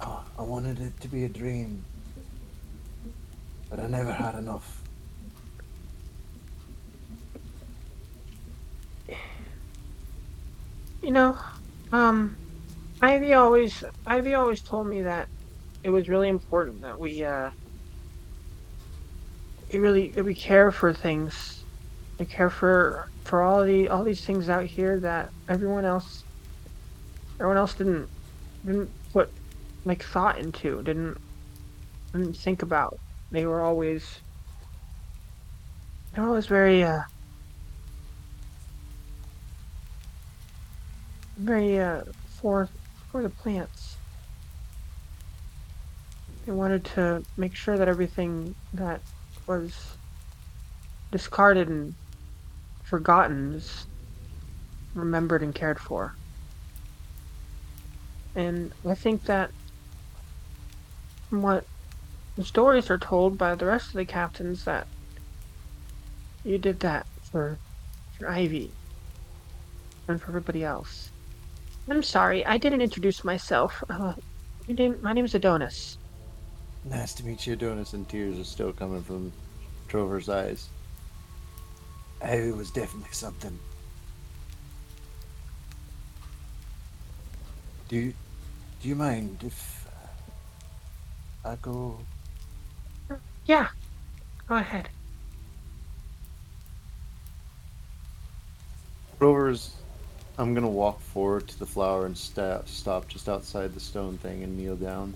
oh, 0.00 0.24
I 0.36 0.42
wanted 0.42 0.80
it 0.80 1.00
to 1.00 1.08
be 1.08 1.24
a 1.24 1.28
dream, 1.28 1.82
but 3.70 3.78
I 3.78 3.86
never 3.86 4.12
had 4.12 4.34
enough. 4.34 4.82
You 11.02 11.12
know, 11.12 11.38
um, 11.92 12.36
Ivy 13.00 13.32
always 13.34 13.84
Ivy 14.06 14.34
always 14.34 14.60
told 14.60 14.88
me 14.88 15.02
that 15.02 15.28
it 15.82 15.90
was 15.90 16.08
really 16.08 16.28
important 16.28 16.82
that 16.82 16.98
we 16.98 17.24
uh 17.24 17.50
we 19.72 19.78
really 19.78 20.08
that 20.10 20.24
we 20.24 20.34
care 20.34 20.70
for 20.72 20.92
things. 20.92 21.62
We 22.18 22.26
care 22.26 22.50
for 22.50 23.08
for 23.30 23.42
all 23.42 23.64
the 23.64 23.88
all 23.88 24.02
these 24.02 24.24
things 24.24 24.48
out 24.48 24.64
here 24.64 24.98
that 24.98 25.30
everyone 25.48 25.84
else 25.84 26.24
everyone 27.38 27.56
else 27.56 27.74
didn't 27.74 28.08
didn't 28.66 28.90
put 29.12 29.32
like 29.84 30.02
thought 30.02 30.36
into, 30.36 30.82
didn't 30.82 31.16
didn't 32.12 32.36
think 32.36 32.62
about. 32.62 32.98
They 33.30 33.46
were 33.46 33.60
always 33.60 34.18
they 36.12 36.20
were 36.20 36.26
always 36.26 36.46
very 36.46 36.82
uh 36.82 37.02
very 41.36 41.78
uh 41.78 42.02
for 42.40 42.68
for 43.12 43.22
the 43.22 43.30
plants. 43.30 43.94
They 46.46 46.52
wanted 46.52 46.84
to 46.96 47.22
make 47.36 47.54
sure 47.54 47.78
that 47.78 47.86
everything 47.86 48.56
that 48.74 49.00
was 49.46 49.72
discarded 51.12 51.68
and 51.68 51.94
forgotten 52.90 53.54
is 53.54 53.86
remembered 54.94 55.42
and 55.42 55.54
cared 55.54 55.78
for. 55.78 56.12
And 58.34 58.72
I 58.84 58.94
think 58.94 59.24
that 59.24 59.52
from 61.28 61.42
what 61.42 61.64
the 62.36 62.44
stories 62.44 62.90
are 62.90 62.98
told 62.98 63.38
by 63.38 63.54
the 63.54 63.66
rest 63.66 63.88
of 63.88 63.94
the 63.94 64.04
captains 64.04 64.64
that 64.64 64.88
you 66.44 66.58
did 66.58 66.80
that 66.80 67.06
for 67.30 67.58
for 68.18 68.28
Ivy 68.28 68.72
and 70.08 70.20
for 70.20 70.28
everybody 70.28 70.64
else. 70.64 71.10
I'm 71.88 72.02
sorry, 72.02 72.44
I 72.44 72.58
didn't 72.58 72.82
introduce 72.82 73.24
myself. 73.24 73.82
Uh, 73.88 74.14
name, 74.68 74.98
my 75.00 75.12
name 75.12 75.24
is 75.24 75.34
Adonis. 75.34 75.96
Nice 76.84 77.14
to 77.14 77.26
meet 77.26 77.46
you. 77.46 77.54
Adonis 77.54 77.92
and 77.92 78.08
tears 78.08 78.38
are 78.38 78.44
still 78.44 78.72
coming 78.72 79.02
from 79.02 79.32
Trover's 79.88 80.28
eyes. 80.28 80.68
Ivy 82.22 82.52
was 82.52 82.70
definitely 82.70 83.12
something. 83.12 83.58
Do 87.88 87.96
you, 87.96 88.14
do 88.80 88.88
you 88.88 88.94
mind 88.94 89.42
if 89.44 89.86
uh, 91.44 91.48
I 91.50 91.56
go? 91.56 91.98
Yeah, 93.46 93.68
go 94.46 94.56
ahead. 94.56 94.88
Trover's. 99.18 99.74
I'm 100.38 100.54
gonna 100.54 100.68
walk 100.68 101.00
forward 101.00 101.48
to 101.48 101.58
the 101.58 101.66
flower 101.66 102.06
and 102.06 102.16
sta- 102.16 102.62
stop 102.64 103.08
just 103.08 103.28
outside 103.28 103.74
the 103.74 103.80
stone 103.80 104.16
thing 104.18 104.42
and 104.42 104.56
kneel 104.56 104.76
down. 104.76 105.12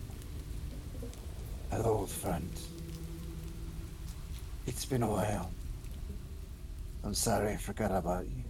Hello, 1.70 1.98
old 2.00 2.10
friend. 2.10 2.50
It's 4.66 4.84
been 4.84 5.02
a 5.02 5.08
while. 5.08 5.50
I'm 7.04 7.14
sorry 7.14 7.52
I 7.52 7.56
forgot 7.56 7.92
about 7.92 8.26
you. 8.26 8.44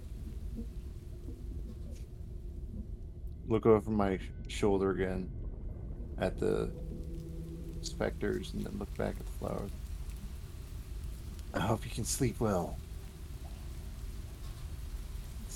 Look 3.48 3.66
over 3.66 3.90
my 3.90 4.18
shoulder 4.48 4.90
again 4.90 5.28
at 6.18 6.38
the 6.38 6.70
specters 7.82 8.52
and 8.54 8.64
then 8.64 8.78
look 8.78 8.94
back 8.96 9.16
at 9.18 9.26
the 9.26 9.32
flower. 9.32 9.66
I 11.52 11.60
hope 11.60 11.84
you 11.84 11.90
can 11.90 12.04
sleep 12.04 12.40
well. 12.40 12.76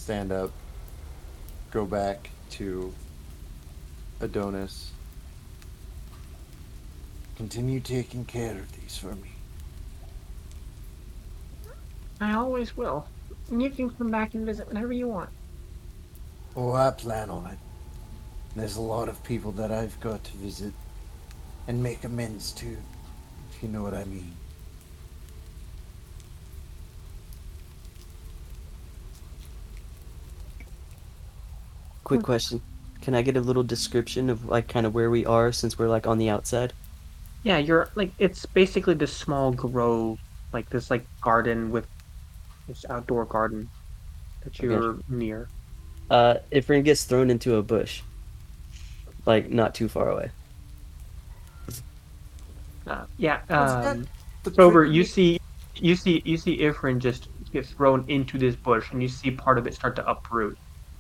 stand 0.09 0.33
up, 0.33 0.51
go 1.71 1.85
back 1.85 2.31
to 2.49 2.95
Adonis. 4.21 4.91
Continue 7.37 7.81
taking 7.81 8.25
care 8.25 8.53
of 8.53 8.73
these 8.73 8.97
for 8.97 9.15
me. 9.17 9.38
I 12.21 12.35
always 12.35 12.77
will. 12.77 13.07
And 13.51 13.63
you 13.63 13.71
can 13.71 13.91
come 13.91 14.11
back 14.11 14.35
and 14.35 14.45
visit 14.45 14.69
whenever 14.69 14.93
you 14.93 15.09
want. 15.09 15.31
Oh, 16.57 16.73
I 16.73 16.91
plan 16.91 17.31
on 17.31 17.47
it. 17.47 17.59
There's 18.57 18.77
a 18.77 18.81
lot 18.81 19.09
of 19.09 19.23
people 19.23 19.53
that 19.53 19.71
I've 19.71 19.99
got 20.01 20.25
to 20.25 20.37
visit 20.39 20.73
and 21.69 21.83
make 21.83 22.05
amends 22.05 22.53
to, 22.53 22.67
if 22.67 23.63
you 23.63 23.69
know 23.69 23.83
what 23.83 23.95
I 23.95 24.05
mean. 24.05 24.35
Quick 32.05 32.23
question. 32.23 32.63
Can 33.03 33.15
I 33.15 33.21
get 33.21 33.37
a 33.37 33.41
little 33.41 33.63
description 33.63 34.31
of 34.31 34.47
like 34.47 34.67
kind 34.67 34.87
of 34.87 34.95
where 34.95 35.11
we 35.11 35.27
are 35.27 35.53
since 35.53 35.79
we're 35.79 35.89
like 35.89 36.07
on 36.07 36.17
the 36.17 36.31
outside? 36.31 36.73
Yeah, 37.43 37.59
you're 37.59 37.91
like 37.95 38.13
it's 38.19 38.47
basically 38.47 38.95
this 38.95 39.13
small 39.13 39.53
grove, 39.53 40.19
like 40.55 40.71
this 40.71 40.91
like 40.91 41.07
garden 41.21 41.71
with 41.71 41.87
this 42.69 42.85
outdoor 42.89 43.25
garden 43.25 43.69
that 44.45 44.59
you're 44.61 44.99
near. 45.09 45.49
Uh, 46.11 46.37
Ifrin 46.53 46.85
gets 46.85 47.05
thrown 47.05 47.31
into 47.31 47.57
a 47.57 47.63
bush, 47.63 48.03
like 49.27 49.51
not 49.51 49.75
too 49.75 49.89
far 49.89 50.11
away. 50.11 50.31
Uh, 52.87 53.05
yeah, 53.17 53.41
that 53.49 53.87
um, 53.87 54.07
The 54.45 54.51
Trover, 54.51 54.85
you 54.85 55.05
see, 55.05 55.41
you 55.75 55.97
see, 55.97 56.23
you 56.25 56.37
see 56.37 56.59
Ifrin 56.59 56.99
just 56.99 57.29
get 57.53 57.67
thrown 57.67 58.05
into 58.09 58.39
this 58.39 58.55
bush, 58.55 58.93
and 58.93 59.03
you 59.03 59.09
see 59.09 59.31
part 59.31 59.59
of 59.59 59.67
it 59.67 59.75
start 59.75 59.97
to 59.97 60.09
uproot, 60.09 60.57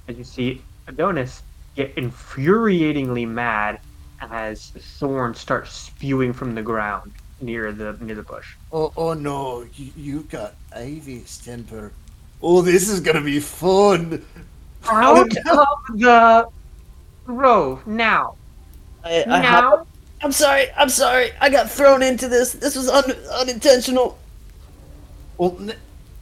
and 0.08 0.18
you 0.18 0.24
see 0.24 0.62
Adonis 0.86 1.42
get 1.76 1.94
infuriatingly 1.96 3.26
mad 3.26 3.80
as 4.20 4.70
thorns 4.70 5.38
start 5.38 5.68
spewing 5.68 6.32
from 6.32 6.54
the 6.54 6.62
ground 6.62 7.12
near 7.40 7.72
the 7.72 7.96
near 8.00 8.14
the 8.16 8.22
bush. 8.22 8.54
Oh, 8.72 8.92
oh 8.96 9.14
no, 9.14 9.66
you, 9.74 9.90
you 9.96 10.20
got 10.22 10.54
Ivy's 10.74 11.38
temper. 11.38 11.92
Oh, 12.42 12.62
this 12.62 12.88
is 12.88 13.00
gonna 13.00 13.20
be 13.22 13.40
fun. 13.40 14.24
Out 14.88 15.18
of 15.18 15.98
the 15.98 16.48
grove 17.26 17.86
now! 17.86 18.36
I, 19.04 19.24
I 19.24 19.40
Now! 19.42 19.86
I'm 20.22 20.32
sorry. 20.32 20.66
I'm 20.76 20.88
sorry. 20.88 21.30
I 21.40 21.48
got 21.50 21.70
thrown 21.70 22.02
into 22.02 22.28
this. 22.28 22.52
This 22.52 22.74
was 22.74 22.88
un- 22.88 23.12
unintentional. 23.34 24.18
Well, 25.36 25.56
n- 25.60 25.74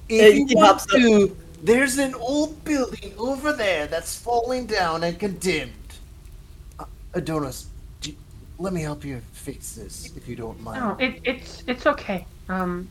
Hey, 0.08 0.40
if 0.42 0.50
you 0.50 0.56
want 0.56 0.68
hops 0.68 0.84
up. 0.84 1.00
to, 1.00 1.36
there's 1.62 1.98
an 1.98 2.14
old 2.14 2.62
building 2.64 3.12
over 3.18 3.52
there 3.52 3.86
that's 3.86 4.16
falling 4.16 4.66
down 4.66 5.02
and 5.02 5.18
condemned. 5.18 5.72
Uh, 6.78 6.84
Adonis, 7.14 7.66
do, 8.00 8.12
let 8.58 8.72
me 8.72 8.82
help 8.82 9.04
you 9.04 9.20
fix 9.46 9.76
this, 9.76 10.10
if 10.16 10.26
you 10.28 10.34
don't 10.34 10.60
mind. 10.60 10.80
No, 10.80 10.96
it, 10.98 11.20
it's 11.22 11.62
it's 11.68 11.86
okay. 11.86 12.26
Um, 12.48 12.88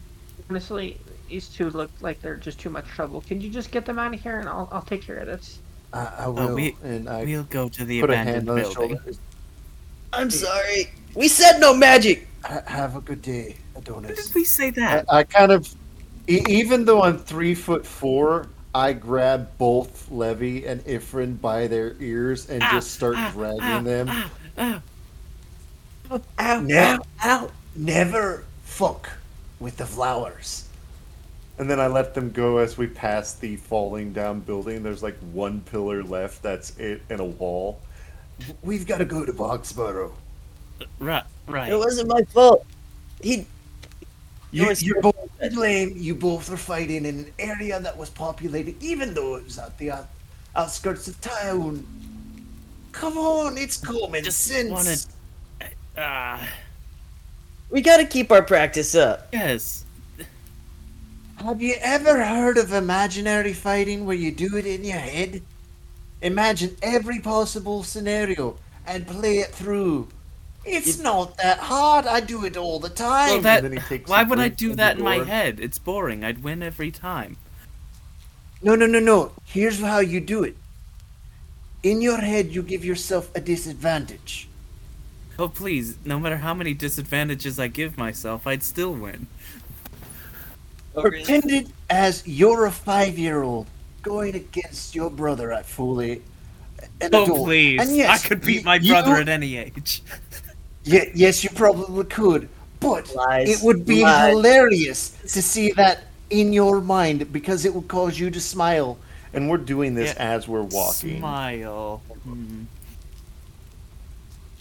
honestly, 0.49 0.97
these 1.28 1.49
two 1.49 1.70
look 1.72 1.91
like 1.99 2.22
they're 2.22 2.38
just 2.38 2.60
too 2.60 2.70
much 2.70 2.86
trouble. 2.86 3.22
Can 3.22 3.41
you 3.41 3.49
just 3.49 3.72
get 3.72 3.86
them 3.86 3.99
out 3.99 4.14
of 4.14 4.22
here, 4.22 4.39
and 4.39 4.47
I'll 4.47 4.70
I'll 4.72 4.82
take 4.82 5.01
care 5.01 5.18
of 5.18 5.28
this. 5.28 5.60
I, 5.91 6.14
I 6.20 6.28
will. 6.28 6.39
Oh, 6.39 6.56
we 6.56 6.76
And 6.84 7.10
I 7.10 7.26
we'll 7.26 7.43
go 7.43 7.68
to 7.68 7.84
the 7.86 7.99
abandoned 7.99 8.47
hand 8.47 8.74
building. 8.74 8.99
I'm 10.14 10.32
sorry. 10.32 10.91
We 11.14 11.28
said 11.28 11.60
no 11.60 11.74
magic. 11.74 12.28
Ha- 12.45 12.64
have 12.68 12.95
a 12.95 13.01
good 13.01 13.22
day, 13.22 13.58
Why 13.74 13.82
Adonis. 13.82 14.28
did 14.28 14.36
we 14.36 14.43
say 14.45 14.68
I, 14.68 14.72
that? 14.72 15.06
I 15.10 15.24
kind 15.24 15.51
of, 15.51 15.68
e- 16.28 16.43
even 16.47 16.86
though 16.86 17.01
I'm 17.03 17.18
three 17.18 17.56
foot 17.56 17.86
four, 17.86 18.47
I 18.74 18.93
grab 18.93 19.49
both 19.58 20.10
Levy 20.10 20.66
and 20.68 20.80
Ifrin 20.86 21.41
by 21.41 21.68
their 21.68 21.95
ears 21.99 22.49
and 22.49 22.62
just 22.62 22.91
start 22.91 23.18
dragging 23.34 23.84
them. 23.84 24.10
Ow, 26.39 26.60
Ne- 26.62 26.97
ow. 27.24 27.51
Never 27.76 28.43
fuck 28.64 29.10
with 29.60 29.78
the 29.78 29.86
flowers. 29.86 30.68
And 31.58 31.70
then 31.70 31.80
I 31.80 31.88
let 31.88 32.14
them 32.14 32.32
go 32.32 32.58
as 32.58 32.78
we 32.78 32.88
pass 32.88 33.34
the 33.34 33.56
falling 33.56 34.12
down 34.12 34.41
building. 34.41 34.84
There's 34.84 35.01
like 35.03 35.18
one 35.32 35.62
pillar 35.62 36.03
left. 36.03 36.43
That's 36.43 36.78
it, 36.78 37.01
and 37.10 37.20
a 37.20 37.26
wall. 37.26 37.80
We've 38.62 38.86
got 38.86 38.97
to 38.97 39.06
go 39.06 39.26
to 39.26 39.32
Bogsboro. 39.32 40.12
Right, 40.99 41.24
right. 41.47 41.72
It 41.72 41.78
wasn't 41.78 42.10
my 42.10 42.22
fault. 42.24 42.66
He. 43.22 43.45
You, 44.51 44.74
you're 44.80 45.01
both 45.01 45.16
to 45.41 45.49
blame. 45.49 45.93
You 45.95 46.16
both 46.16 46.51
are 46.51 46.58
fighting 46.58 47.06
in 47.06 47.20
an 47.20 47.34
area 47.39 47.80
that 47.80 47.97
was 47.97 48.10
populated, 48.10 48.82
even 48.82 49.14
though 49.14 49.36
it 49.36 49.45
was 49.45 49.58
at 49.58 49.78
the 49.78 49.91
out- 49.91 50.10
outskirts 50.56 51.08
of 51.08 51.20
town. 51.20 51.86
Come 52.91 53.18
on, 53.18 53.58
it's 53.58 53.78
common 53.78 54.24
just 54.24 54.43
sense. 54.43 54.70
wanted. 54.70 55.06
Ah, 55.97 56.47
We 57.69 57.81
gotta 57.81 58.05
keep 58.05 58.31
our 58.31 58.41
practice 58.43 58.95
up. 58.95 59.27
yes. 59.33 59.83
Have 61.37 61.61
you 61.61 61.75
ever 61.81 62.23
heard 62.23 62.57
of 62.57 62.71
imaginary 62.73 63.53
fighting 63.53 64.05
where 64.05 64.15
you 64.15 64.31
do 64.31 64.55
it 64.57 64.65
in 64.65 64.83
your 64.83 64.97
head? 64.97 65.41
Imagine 66.21 66.75
every 66.81 67.19
possible 67.19 67.83
scenario 67.83 68.57
and 68.87 69.05
play 69.05 69.39
it 69.39 69.49
through. 69.51 70.07
It's 70.63 70.97
not 70.97 71.37
that 71.37 71.59
hard. 71.59 72.07
I 72.07 72.21
do 72.21 72.45
it 72.45 72.57
all 72.57 72.79
the 72.79 72.89
time. 72.89 73.29
Well, 73.29 73.41
that. 73.41 73.61
then 73.61 73.73
he 73.73 73.79
takes 73.79 74.09
Why 74.09 74.23
would 74.23 74.39
I 74.39 74.47
do 74.47 74.73
that 74.75 74.93
the 74.93 74.99
in 74.99 75.05
my 75.05 75.17
head? 75.23 75.59
It's 75.59 75.77
boring. 75.77 76.23
I'd 76.23 76.41
win 76.43 76.63
every 76.63 76.89
time. 76.89 77.37
No, 78.63 78.73
no, 78.73 78.87
no, 78.87 78.99
no. 78.99 79.33
Here's 79.43 79.79
how 79.81 79.99
you 79.99 80.19
do 80.19 80.43
it. 80.43 80.55
In 81.83 82.01
your 82.01 82.17
head, 82.17 82.55
you 82.55 82.63
give 82.63 82.83
yourself 82.83 83.29
a 83.35 83.41
disadvantage. 83.41 84.47
Oh 85.38 85.47
please! 85.49 85.97
No 86.05 86.19
matter 86.19 86.38
how 86.38 86.53
many 86.53 86.73
disadvantages 86.73 87.59
I 87.59 87.67
give 87.67 87.97
myself, 87.97 88.47
I'd 88.47 88.63
still 88.63 88.93
win. 88.93 89.27
Pretend 90.97 91.51
it 91.51 91.67
as 91.89 92.25
you're 92.25 92.65
a 92.65 92.71
five-year-old 92.71 93.67
going 94.01 94.36
against 94.36 94.95
your 94.95 95.09
brother 95.09 95.51
at 95.51 95.65
fully. 95.65 96.21
An 97.01 97.09
Oh 97.13 97.23
adult. 97.23 97.45
please! 97.45 97.81
And 97.81 97.97
yes, 97.97 98.23
I 98.23 98.27
could 98.27 98.41
beat 98.41 98.63
my 98.63 98.75
you- 98.75 98.91
brother 98.93 99.15
at 99.15 99.27
any 99.27 99.57
age. 99.57 100.01
Ye- 100.86 101.11
yes, 101.15 101.43
you 101.43 101.49
probably 101.49 102.05
could, 102.05 102.47
but 102.79 103.13
Lies. 103.15 103.49
it 103.61 103.65
would 103.65 103.86
be 103.86 104.03
Lies. 104.03 104.29
hilarious 104.29 105.09
to 105.33 105.41
see 105.41 105.71
that 105.73 106.03
in 106.29 106.53
your 106.53 106.79
mind 106.79 107.31
because 107.33 107.65
it 107.65 107.73
would 107.73 107.88
cause 107.88 108.17
you 108.19 108.29
to 108.29 108.39
smile. 108.39 108.97
And 109.33 109.49
we're 109.49 109.57
doing 109.57 109.95
this 109.95 110.13
Yeah. 110.15 110.23
as 110.36 110.47
we're 110.47 110.61
walking. 110.61 111.17
Smile. 111.17 112.01
Hmm. 112.23 112.63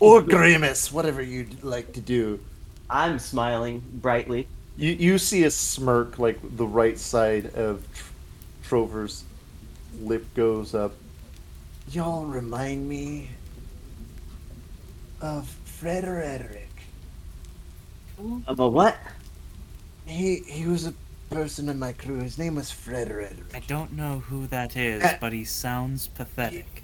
Or 0.05 0.21
grimace, 0.37 0.93
whatever 0.93 1.23
you'd 1.23 1.65
like 1.65 1.95
to 1.95 2.01
do. 2.01 2.39
I'm 2.91 3.19
smiling 3.19 3.83
brightly. 3.95 4.47
You 4.77 4.91
you 4.91 5.19
see 5.19 5.45
a 5.45 5.51
smirk 5.51 6.19
like 6.19 6.39
the 6.57 6.67
right 6.67 6.99
side 6.99 7.55
of 7.55 7.87
Trover's 8.63 9.25
lip 10.01 10.27
goes 10.35 10.75
up. 10.75 10.93
Y'all 11.91 12.25
remind 12.27 12.89
me 12.89 13.31
of 15.21 15.49
Frederick. 15.65 16.69
Of 18.47 18.61
a 18.61 18.69
what? 18.69 18.97
He 20.07 20.41
he 20.47 20.67
was 20.67 20.87
a 20.87 20.95
person 21.31 21.69
in 21.69 21.79
my 21.79 21.93
crew. 21.93 22.21
His 22.21 22.37
name 22.39 22.57
was 22.57 22.71
Frederick. 22.71 23.33
I 23.55 23.61
don't 23.61 23.93
know 23.93 24.21
who 24.29 24.47
that 24.49 24.77
is, 24.77 25.03
Uh, 25.03 25.17
but 25.21 25.33
he 25.33 25.45
sounds 25.45 26.09
pathetic. 26.09 26.83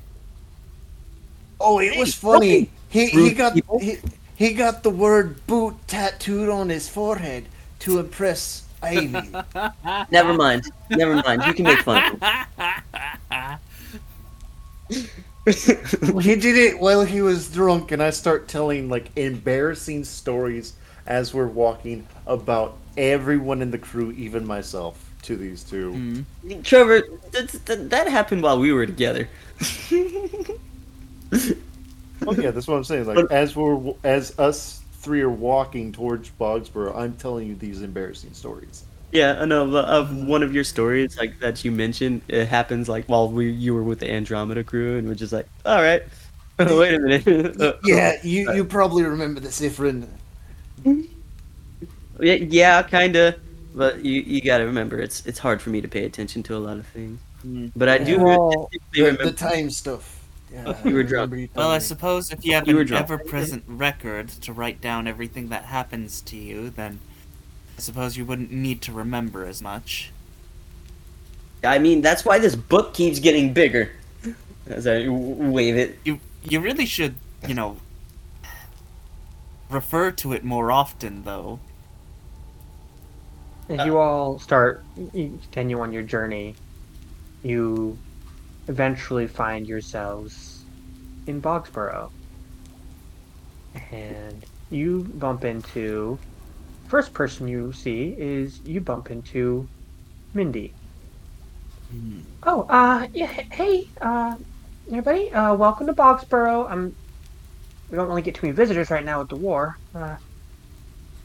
Oh, 1.61 1.81
it 1.81 1.99
was 1.99 2.15
funny. 2.15 2.71
He 2.91 3.07
he 3.07 3.33
got 3.33 3.55
people. 3.55 3.79
he, 3.79 3.99
he 4.35 4.53
got 4.53 4.83
the 4.83 4.91
word 4.91 5.47
boot 5.47 5.77
tattooed 5.87 6.49
on 6.49 6.69
his 6.69 6.89
forehead 6.89 7.47
to 7.81 7.99
impress 7.99 8.65
Ivy. 8.83 9.13
Never 10.11 10.35
mind. 10.35 10.71
Never 10.91 11.17
mind. 11.17 11.45
You 11.47 11.55
can 11.55 11.65
make 11.65 11.81
fun. 11.81 12.21
of 12.21 13.61
him. 14.91 16.21
he 16.21 16.37
did 16.37 16.57
it 16.57 16.81
while 16.81 17.05
he 17.05 17.23
was 17.23 17.51
drunk, 17.51 17.93
and 17.93 18.03
I 18.03 18.11
start 18.11 18.49
telling 18.49 18.89
like 18.89 19.11
embarrassing 19.17 20.05
stories 20.05 20.75
as 21.07 21.33
we're 21.33 21.47
walking 21.47 22.07
about 22.27 22.77
everyone 22.97 23.63
in 23.63 23.71
the 23.71 23.79
crew, 23.79 24.11
even 24.13 24.47
myself, 24.47 25.11
to 25.23 25.37
these 25.37 25.63
two. 25.63 25.93
Hmm. 25.93 26.23
Trover, 26.63 27.03
that, 27.33 27.49
that, 27.67 27.91
that 27.91 28.09
happened 28.09 28.43
while 28.43 28.59
we 28.59 28.73
were 28.73 28.87
together. 28.87 29.29
Oh 32.27 32.33
yeah, 32.33 32.51
that's 32.51 32.67
what 32.67 32.77
I'm 32.77 32.85
saying. 32.85 33.07
Like 33.07 33.17
But- 33.17 33.33
as 33.33 33.55
we're 33.57 33.95
as 34.05 34.39
us 34.39 34.81
three 34.95 35.23
are 35.23 35.31
walking 35.31 35.93
towards 35.93 36.31
Bogsboro, 36.39 36.95
I'm 36.97 37.15
telling 37.17 37.47
you 37.49 37.55
these 37.55 37.83
embarrassing 37.83 38.35
stories. 38.35 38.85
Yeah, 39.13 39.39
I 39.41 39.45
know. 39.45 39.75
Of 39.77 40.15
one 40.27 40.43
of 40.43 40.55
your 40.55 40.63
stories, 40.63 41.19
like 41.19 41.41
that 41.41 41.65
you 41.65 41.73
mentioned, 41.73 42.21
it 42.29 42.47
happens 42.47 42.89
like 42.89 43.07
while 43.07 43.29
we 43.29 43.51
you 43.51 43.75
were 43.75 43.83
with 43.83 43.99
the 44.01 44.11
Andromeda 44.11 44.63
crew, 44.63 44.99
and 44.99 45.09
we're 45.09 45.15
just 45.17 45.33
like, 45.33 45.49
all 45.67 45.83
right, 45.83 46.03
wait 46.61 46.95
a 46.95 46.99
minute. 47.01 47.79
Yeah, 47.85 48.19
you 48.23 48.53
you 48.53 48.65
probably 48.65 49.03
remember 49.03 49.41
this, 49.41 49.61
Ifrin. 49.61 50.07
yeah, 50.85 52.35
yeah, 52.35 52.83
kinda. 52.83 53.37
But 53.75 54.05
you 54.05 54.21
you 54.23 54.41
gotta 54.43 54.67
remember, 54.67 54.99
it's 55.01 55.25
it's 55.27 55.39
hard 55.39 55.63
for 55.63 55.71
me 55.71 55.81
to 55.81 55.89
pay 55.89 56.05
attention 56.05 56.43
to 56.45 56.57
a 56.57 56.59
lot 56.59 56.77
of 56.77 56.87
things. 56.89 57.19
Mm-hmm. 57.47 57.69
But 57.77 57.89
I 57.89 57.99
do 57.99 58.19
Well, 58.21 58.69
distinctly 58.71 58.81
The, 58.93 59.03
remember. 59.03 59.25
the 59.25 59.33
time 59.33 59.71
stuff. 59.71 60.20
Yeah, 60.53 60.77
You 60.85 60.95
were 60.95 61.05
drunk. 61.05 61.33
you 61.33 61.49
Well, 61.55 61.67
telling 61.67 61.77
I 61.77 61.79
suppose 61.79 62.33
if 62.33 62.45
you 62.45 62.55
have 62.55 62.67
You 62.67 62.81
an 62.81 62.93
ever-present 62.93 63.65
record 63.67 64.29
to 64.29 64.53
write 64.53 64.81
down 64.81 65.07
everything 65.07 65.49
that 65.51 65.65
happens 65.65 66.21
to 66.23 66.37
you, 66.37 66.71
then 66.71 66.99
I 67.79 67.81
suppose 67.81 68.17
you 68.17 68.25
wouldn't 68.25 68.51
need 68.51 68.83
to 68.83 68.93
remember 68.93 69.45
as 69.45 69.63
much. 69.63 70.11
I 71.63 71.79
mean, 71.79 72.01
that's 72.01 72.25
why 72.25 72.39
this 72.39 72.57
book 72.57 72.95
keeps 72.95 73.19
getting 73.21 73.53
bigger. 73.53 73.93
As 74.67 74.87
I 74.87 75.07
wave 75.09 75.77
it. 75.77 75.99
You 76.05 76.21
you 76.43 76.61
really 76.61 76.87
should, 76.87 77.15
you 77.47 77.55
know, 77.55 77.77
refer 79.69 80.11
to 80.11 80.33
it 80.33 80.45
more 80.45 80.73
often, 80.73 81.25
though. 81.25 81.61
As 83.69 83.87
you 83.87 83.99
all 83.99 84.39
start, 84.39 84.85
continue 85.13 85.81
on 85.81 85.93
your 85.93 86.03
journey, 86.03 86.57
you 87.43 87.97
eventually 88.69 89.27
find 89.27 89.67
yourselves 89.67 90.65
in 91.27 91.41
Bogsboro. 91.41 92.09
And 93.93 94.45
you 94.71 95.07
bump 95.15 95.45
into. 95.45 96.19
First 96.89 97.15
person 97.15 97.47
you 97.47 97.73
see 97.73 98.15
is 98.19 98.61
you 98.65 98.81
bump 98.81 99.11
into 99.11 99.69
Mindy. 100.35 100.75
Oh, 102.43 102.67
uh, 102.69 103.07
yeah, 103.13 103.27
hey, 103.53 103.85
uh, 104.01 104.35
everybody, 104.89 105.31
uh, 105.33 105.55
welcome 105.55 105.87
to 105.87 105.93
Bogsboro. 105.93 106.69
I'm. 106.69 106.93
We 107.89 107.97
don't 107.97 108.09
really 108.09 108.23
get 108.23 108.37
too 108.37 108.47
many 108.47 108.57
visitors 108.57 108.91
right 108.91 109.05
now 109.05 109.21
with 109.21 109.29
the 109.29 109.37
war. 109.37 109.75
Uh, 109.95 110.17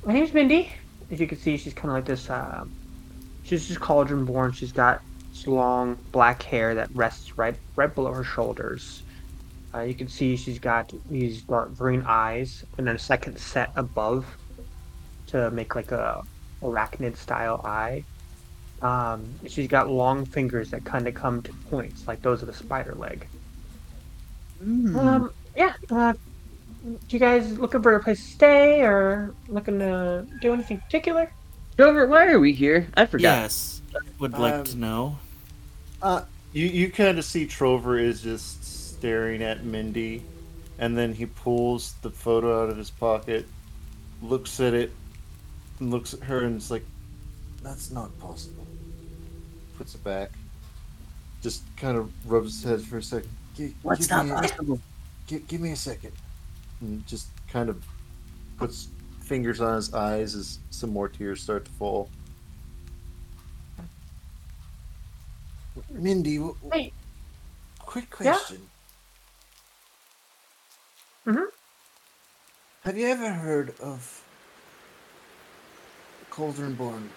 my 0.03 0.13
name's 0.13 0.33
Mindy 0.33 0.71
as 1.09 1.19
you 1.19 1.27
can 1.27 1.37
see, 1.37 1.57
she's 1.57 1.73
kind 1.73 1.89
of 1.89 1.95
like 1.95 2.05
this. 2.05 2.29
Uh, 2.29 2.63
she's 3.43 3.67
just 3.67 3.79
cauldron 3.79 4.25
born. 4.25 4.51
She's 4.51 4.71
got 4.71 4.99
long 5.47 5.97
black 6.11 6.41
hair 6.43 6.75
that 6.75 6.89
rests 6.95 7.37
right 7.37 7.55
right 7.75 7.93
below 7.93 8.13
her 8.13 8.23
shoulders. 8.23 9.03
Uh, 9.73 9.81
you 9.81 9.93
can 9.93 10.07
see 10.07 10.37
she's 10.37 10.59
got 10.59 10.93
these 11.09 11.41
dark 11.41 11.75
green 11.77 12.03
eyes, 12.07 12.63
and 12.77 12.87
then 12.87 12.95
a 12.95 12.99
second 12.99 13.37
set 13.37 13.71
above 13.75 14.25
to 15.27 15.51
make 15.51 15.75
like 15.75 15.91
a 15.91 16.23
arachnid 16.61 17.17
style 17.17 17.61
eye. 17.65 18.03
Um, 18.81 19.25
she's 19.47 19.67
got 19.67 19.89
long 19.89 20.25
fingers 20.25 20.69
that 20.71 20.85
kind 20.85 21.07
of 21.07 21.13
come 21.13 21.41
to 21.43 21.53
points, 21.69 22.07
like 22.07 22.21
those 22.21 22.41
of 22.41 22.49
a 22.49 22.53
spider 22.53 22.95
leg. 22.95 23.27
Um, 24.61 25.31
yeah. 25.55 25.73
Uh, 25.89 26.13
do 26.83 26.97
you 27.09 27.19
guys 27.19 27.57
looking 27.57 27.81
for 27.81 27.95
a 27.95 27.99
place 28.03 28.23
to 28.23 28.31
stay, 28.31 28.81
or 28.81 29.33
looking 29.47 29.79
to 29.79 30.25
do 30.41 30.53
anything 30.53 30.77
particular? 30.79 31.31
Trover, 31.77 32.07
why 32.07 32.27
are 32.27 32.39
we 32.39 32.53
here? 32.53 32.87
I 32.95 33.05
forgot. 33.05 33.23
Yes, 33.23 33.81
would 34.19 34.37
like 34.37 34.53
Um, 34.53 34.63
to 34.65 34.77
know. 34.77 35.17
Uh, 36.05 36.23
you 36.53 36.67
you 36.67 36.91
kind 36.91 37.17
of 37.17 37.25
see 37.25 37.47
Trover 37.47 37.97
is 37.97 38.21
just 38.21 38.63
staring 38.99 39.41
at 39.41 39.63
Mindy, 39.65 40.21
and 40.77 40.95
then 40.95 41.15
he 41.15 41.25
pulls 41.25 41.93
the 42.03 42.11
photo 42.11 42.61
out 42.61 42.69
of 42.69 42.77
his 42.77 42.91
pocket, 42.91 43.47
looks 44.21 44.59
at 44.59 44.75
it, 44.75 44.91
and 45.79 45.89
looks 45.89 46.13
at 46.13 46.19
her, 46.21 46.41
and 46.43 46.57
is 46.57 46.69
like 46.69 46.85
That's 47.63 47.89
not 47.89 48.17
possible. 48.19 48.67
puts 49.79 49.95
it 49.95 50.03
back. 50.03 50.29
Just 51.41 51.63
kind 51.75 51.97
of 51.97 52.11
rubs 52.31 52.61
his 52.61 52.69
head 52.69 52.81
for 52.83 52.99
a 52.99 53.03
second. 53.03 53.31
What's 53.81 54.01
give 54.05 54.15
not 54.15 54.25
me, 54.27 54.31
possible? 54.33 54.79
gi- 55.25 55.43
give 55.47 55.61
me 55.61 55.71
a 55.71 55.75
second. 55.75 56.11
and 56.81 57.05
just 57.07 57.29
kind 57.51 57.67
of 57.67 57.83
puts 58.59 58.89
fingers 59.21 59.59
on 59.59 59.75
his 59.77 59.91
eyes 59.91 60.35
as 60.35 60.59
some 60.69 60.91
more 60.91 61.09
tears 61.09 61.41
start 61.41 61.65
to 61.65 61.71
fall. 61.71 62.11
Mindy, 65.89 66.37
w- 66.37 66.55
Hey. 66.71 66.93
quick 67.79 68.07
Yeah? 68.21 68.33
question. 68.33 68.69
Mhm. 71.25 71.47
Have 72.83 72.97
you 72.97 73.07
ever 73.07 73.33
heard 73.33 73.79
of 73.79 74.23
Cauldronborn 76.31 77.09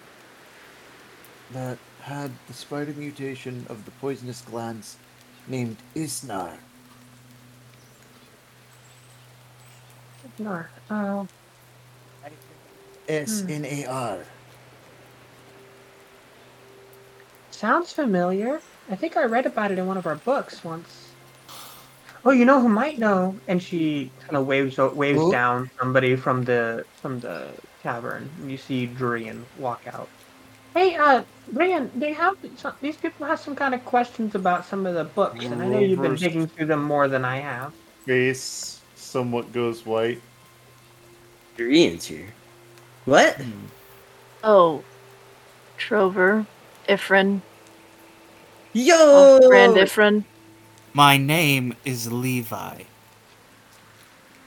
that 1.51 1.77
had 2.01 2.31
the 2.47 2.53
spider 2.53 2.93
mutation 2.93 3.65
of 3.69 3.85
the 3.85 3.91
poisonous 3.91 4.41
glands 4.41 4.97
named 5.47 5.77
Isnar? 5.95 6.57
Isnar. 10.37 10.69
Uh, 10.89 11.25
S 13.07 13.41
N 13.47 13.65
A 13.65 13.85
R. 13.85 14.25
sounds 17.59 17.91
familiar. 17.91 18.61
I 18.89 18.95
think 18.95 19.17
I 19.17 19.25
read 19.25 19.45
about 19.45 19.71
it 19.71 19.77
in 19.77 19.85
one 19.85 19.97
of 19.97 20.07
our 20.07 20.15
books 20.15 20.63
once. 20.63 21.09
Oh, 22.25 22.31
you 22.31 22.45
know 22.45 22.61
who 22.61 22.69
might 22.69 22.97
know? 22.99 23.35
And 23.47 23.61
she 23.61 24.11
kind 24.21 24.37
of 24.37 24.47
waves 24.47 24.77
waves 24.77 25.19
Who? 25.19 25.31
down 25.31 25.69
somebody 25.77 26.15
from 26.15 26.43
the 26.45 26.85
from 27.01 27.19
the 27.19 27.49
tavern. 27.83 28.29
And 28.39 28.51
you 28.51 28.57
see 28.57 28.87
Drian 28.87 29.43
walk 29.57 29.81
out. 29.91 30.07
Hey, 30.73 30.95
uh, 30.95 31.23
Drian, 31.53 31.89
they 31.95 32.13
have 32.13 32.37
some, 32.57 32.73
these 32.81 32.95
people 32.95 33.25
have 33.25 33.39
some 33.39 33.55
kind 33.55 33.73
of 33.73 33.83
questions 33.85 34.35
about 34.35 34.65
some 34.65 34.85
of 34.85 34.93
the 34.93 35.03
books, 35.03 35.43
and 35.45 35.61
I 35.61 35.67
know 35.67 35.79
you've 35.79 35.97
been 35.97 36.11
Rovers. 36.11 36.19
digging 36.19 36.47
through 36.47 36.67
them 36.67 36.83
more 36.83 37.07
than 37.07 37.25
I 37.25 37.37
have. 37.39 37.73
Face 38.05 38.79
somewhat 38.95 39.51
goes 39.51 39.85
white. 39.85 40.21
Ian's 41.59 42.05
here. 42.05 42.27
What? 43.05 43.41
Oh, 44.43 44.83
Trover, 45.77 46.45
Ifrin, 46.87 47.41
Yo! 48.73 48.95
oh, 48.97 49.47
Grand 49.47 49.75
Ifrin. 49.75 50.23
My 50.93 51.17
name 51.17 51.75
is 51.85 52.11
Levi. 52.11 52.83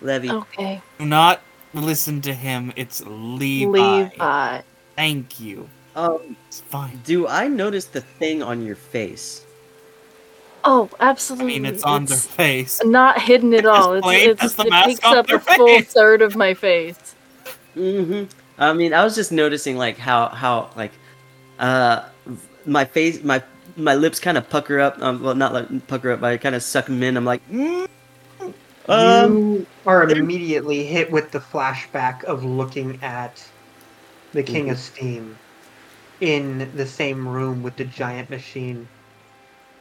Levy. 0.01 0.31
Okay, 0.31 0.83
Do 0.99 1.07
not 1.07 1.41
listen 1.75 2.21
to 2.23 2.35
him. 2.35 2.73
It's 2.77 3.03
Levi. 3.07 3.69
Levi. 3.69 4.61
Thank 4.97 5.41
you. 5.41 5.69
Um, 5.95 6.37
It's 6.49 6.61
fine. 6.61 7.01
do 7.05 7.27
I 7.29 7.49
notice 7.49 7.87
the 7.87 8.01
thing 8.01 8.43
on 8.43 8.65
your 8.65 8.77
face? 8.77 9.45
Oh, 10.65 10.89
absolutely. 11.01 11.57
I 11.57 11.59
mean, 11.59 11.67
it's 11.67 11.83
on 11.83 12.05
their 12.05 12.17
face. 12.17 12.81
not 12.85 13.21
hidden 13.21 13.53
at 13.55 13.67
all. 13.67 13.95
It's, 13.95 14.05
plain 14.05 14.31
it's, 14.31 14.55
the 14.55 14.63
it 14.67 14.71
mask 14.71 14.89
takes 14.89 15.05
up 15.05 15.27
their 15.27 15.37
a 15.37 15.41
full 15.41 15.81
third 15.83 16.23
of 16.23 16.37
my 16.37 16.55
face. 16.55 17.15
Mm-hmm. 17.77 18.25
I 18.59 18.73
mean, 18.73 18.95
I 18.95 19.03
was 19.03 19.15
just 19.15 19.33
noticing 19.33 19.77
like 19.77 19.99
how 19.99 20.29
how 20.29 20.71
like 20.77 20.93
uh 21.59 22.05
my 22.65 22.85
face 22.85 23.23
my 23.25 23.43
my 23.77 23.95
lips 23.95 24.21
kind 24.21 24.39
of 24.39 24.49
pucker 24.49 24.81
up. 24.81 25.01
Um, 25.01 25.23
well, 25.23 25.35
not 25.35 25.53
like 25.53 25.87
pucker 25.89 26.13
up, 26.13 26.21
but 26.21 26.33
I 26.33 26.37
kind 26.37 26.55
of 26.55 26.63
suck 26.63 26.87
them 26.87 27.03
in. 27.03 27.17
I'm 27.17 27.25
like, 27.25 27.47
mm, 27.51 27.89
um, 28.89 29.33
you 29.59 29.67
are 29.87 30.09
immediately 30.09 30.85
hit 30.85 31.11
with 31.11 31.31
the 31.31 31.39
flashback 31.41 32.25
of 32.25 32.45
looking 32.45 32.99
at 33.03 33.43
the 34.33 34.43
King 34.43 34.71
of 34.71 34.79
Steam 34.79 35.39
in 36.21 36.71
the 36.77 36.87
same 36.87 37.27
room 37.27 37.63
with 37.63 37.77
the 37.77 37.85
giant 37.85 38.31
machine 38.31 38.89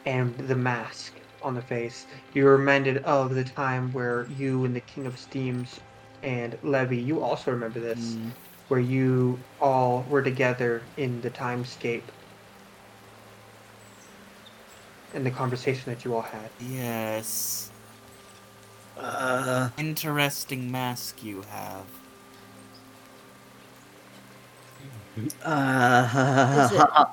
and 0.06 0.36
the 0.36 0.56
mask 0.56 1.14
on 1.42 1.54
the 1.54 1.62
face. 1.62 2.06
You're 2.34 2.56
reminded 2.56 2.98
of 3.04 3.34
the 3.34 3.44
time 3.44 3.92
where 3.92 4.26
you 4.36 4.64
and 4.64 4.74
the 4.74 4.80
King 4.80 5.06
of 5.06 5.18
Steams 5.18 5.80
and 6.22 6.56
Levy, 6.62 6.98
you 6.98 7.22
also 7.22 7.50
remember 7.50 7.80
this, 7.80 8.14
Mm. 8.14 8.30
where 8.68 8.80
you 8.80 9.38
all 9.60 10.04
were 10.08 10.22
together 10.22 10.82
in 10.96 11.20
the 11.20 11.30
timescape 11.30 12.02
and 15.14 15.24
the 15.24 15.30
conversation 15.30 15.92
that 15.92 16.04
you 16.04 16.14
all 16.14 16.22
had. 16.22 16.50
Yes. 16.60 17.70
uh, 18.98 19.68
Interesting 19.78 20.70
mask 20.70 21.22
you 21.22 21.42
have. 21.50 21.84
uh, 25.44 27.04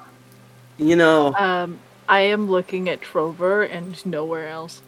you 0.77 0.95
know, 0.95 1.33
Um, 1.37 1.79
I 2.07 2.21
am 2.21 2.49
looking 2.49 2.89
at 2.89 3.01
Trover 3.01 3.63
and 3.63 4.03
nowhere 4.05 4.49
else. 4.49 4.81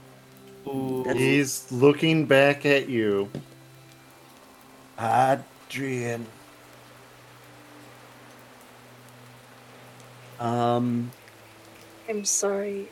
Ooh. 0.68 1.04
He's 1.14 1.72
looking 1.72 2.26
back 2.26 2.66
at 2.66 2.88
you. 2.90 3.30
Adrian. 5.00 6.26
um, 10.40 11.12
I'm 12.10 12.26
sorry. 12.26 12.90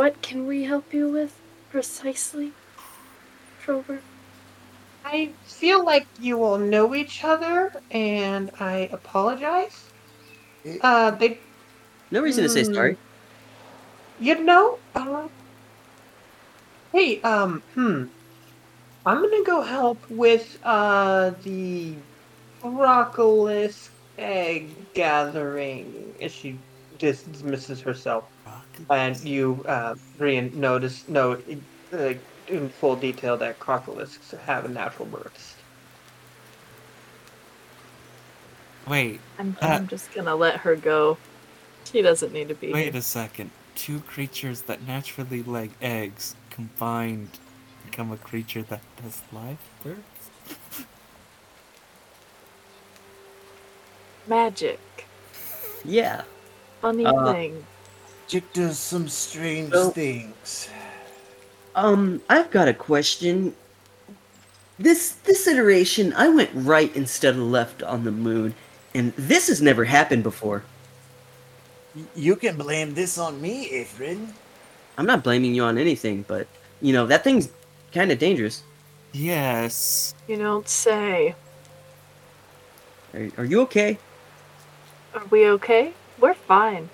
What 0.00 0.22
can 0.22 0.46
we 0.46 0.64
help 0.64 0.94
you 0.94 1.10
with 1.10 1.34
precisely, 1.68 2.52
Trover? 3.62 4.00
I 5.04 5.34
feel 5.44 5.84
like 5.84 6.06
you 6.18 6.42
all 6.42 6.56
know 6.56 6.94
each 6.94 7.22
other, 7.22 7.70
and 7.90 8.50
I 8.58 8.88
apologize. 8.90 9.92
Uh, 10.80 11.10
they, 11.10 11.40
no 12.10 12.22
reason 12.22 12.44
to 12.44 12.48
say 12.48 12.64
Hmm. 12.64 12.74
sorry. 12.74 12.96
you 14.18 14.42
know, 14.42 14.78
uh, 14.94 15.28
hey, 16.92 17.20
um, 17.22 17.62
hmm, 17.74 18.04
I'm 19.04 19.22
gonna 19.22 19.44
go 19.44 19.62
help 19.62 20.04
with 20.08 20.56
uh 20.62 21.30
the 21.42 22.02
Crocolisk 22.62 23.90
egg 24.18 24.92
gathering. 24.94 26.14
And 26.20 26.30
she 26.30 26.64
dismisses 26.98 27.80
herself, 27.82 28.24
and 28.90 29.18
you, 29.24 29.64
uh, 29.66 29.94
Drian, 30.18 30.52
notice 30.54 31.06
note 31.08 31.44
uh, 31.92 32.14
in 32.48 32.68
full 32.68 32.96
detail 32.96 33.36
that 33.38 33.58
Crocolisks 33.60 34.36
have 34.40 34.64
a 34.64 34.68
natural 34.68 35.06
birth. 35.06 35.56
Wait, 38.88 39.20
I'm, 39.38 39.56
Uh, 39.60 39.66
I'm 39.66 39.88
just 39.88 40.12
gonna 40.12 40.34
let 40.34 40.56
her 40.58 40.74
go. 40.76 41.16
She 41.84 42.02
doesn't 42.02 42.32
need 42.32 42.48
to 42.48 42.54
be 42.54 42.72
wait 42.72 42.92
here. 42.92 42.96
a 42.96 43.02
second. 43.02 43.50
Two 43.74 44.00
creatures 44.00 44.62
that 44.62 44.82
naturally 44.86 45.42
lay 45.42 45.70
eggs 45.80 46.34
combined 46.50 47.38
become 47.84 48.10
a 48.12 48.16
creature 48.16 48.62
that 48.62 48.80
does 49.02 49.22
live 49.32 49.58
births? 49.82 50.30
Magic. 54.26 54.78
Yeah. 55.84 56.22
Funny 56.80 57.06
Uh, 57.06 57.32
thing. 57.32 57.66
Chick 58.30 58.52
does 58.52 58.78
some 58.78 59.08
strange 59.08 59.72
So- 59.72 59.90
things. 59.90 60.68
Um, 61.74 62.22
I've 62.30 62.52
got 62.52 62.68
a 62.68 62.74
question. 62.74 63.56
This 64.78 65.16
this 65.24 65.48
iteration, 65.48 66.12
I 66.12 66.28
went 66.28 66.50
right 66.54 66.94
instead 66.94 67.34
of 67.34 67.40
left 67.40 67.82
on 67.82 68.04
the 68.04 68.12
moon, 68.12 68.54
and 68.94 69.12
this 69.16 69.48
has 69.48 69.60
never 69.60 69.84
happened 69.84 70.22
before. 70.22 70.62
You 72.14 72.36
can 72.36 72.56
blame 72.56 72.94
this 72.94 73.18
on 73.18 73.40
me, 73.42 73.68
Ifrin. 73.68 74.28
I'm 74.96 75.06
not 75.06 75.24
blaming 75.24 75.52
you 75.52 75.64
on 75.64 75.76
anything, 75.76 76.24
but 76.28 76.46
you 76.80 76.92
know 76.92 77.06
that 77.06 77.24
thing's 77.24 77.48
kind 77.92 78.12
of 78.12 78.20
dangerous. 78.20 78.62
Yes. 79.12 80.14
You 80.28 80.36
don't 80.36 80.68
say. 80.68 81.34
Are, 83.12 83.28
are 83.38 83.44
you 83.44 83.60
okay? 83.62 83.98
Are 85.14 85.26
we 85.30 85.48
okay? 85.48 85.94
We're 86.20 86.34
fine. 86.34 86.90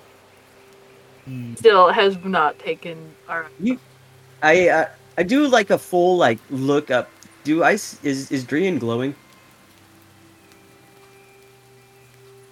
Still 1.55 1.91
has 1.91 2.17
not 2.23 2.57
taken 2.59 2.97
our. 3.27 3.47
I 4.41 4.69
uh, 4.69 4.85
I 5.17 5.23
do 5.23 5.47
like 5.47 5.69
a 5.69 5.77
full 5.77 6.17
like 6.17 6.39
look 6.49 6.91
up. 6.91 7.09
Do 7.43 7.63
I 7.63 7.71
is 7.71 8.31
is 8.31 8.45
Drian 8.45 8.79
glowing? 8.79 9.15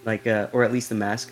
Like 0.03 0.27
uh, 0.27 0.47
or 0.52 0.64
at 0.64 0.73
least 0.73 0.89
the 0.89 0.95
mask. 0.95 1.31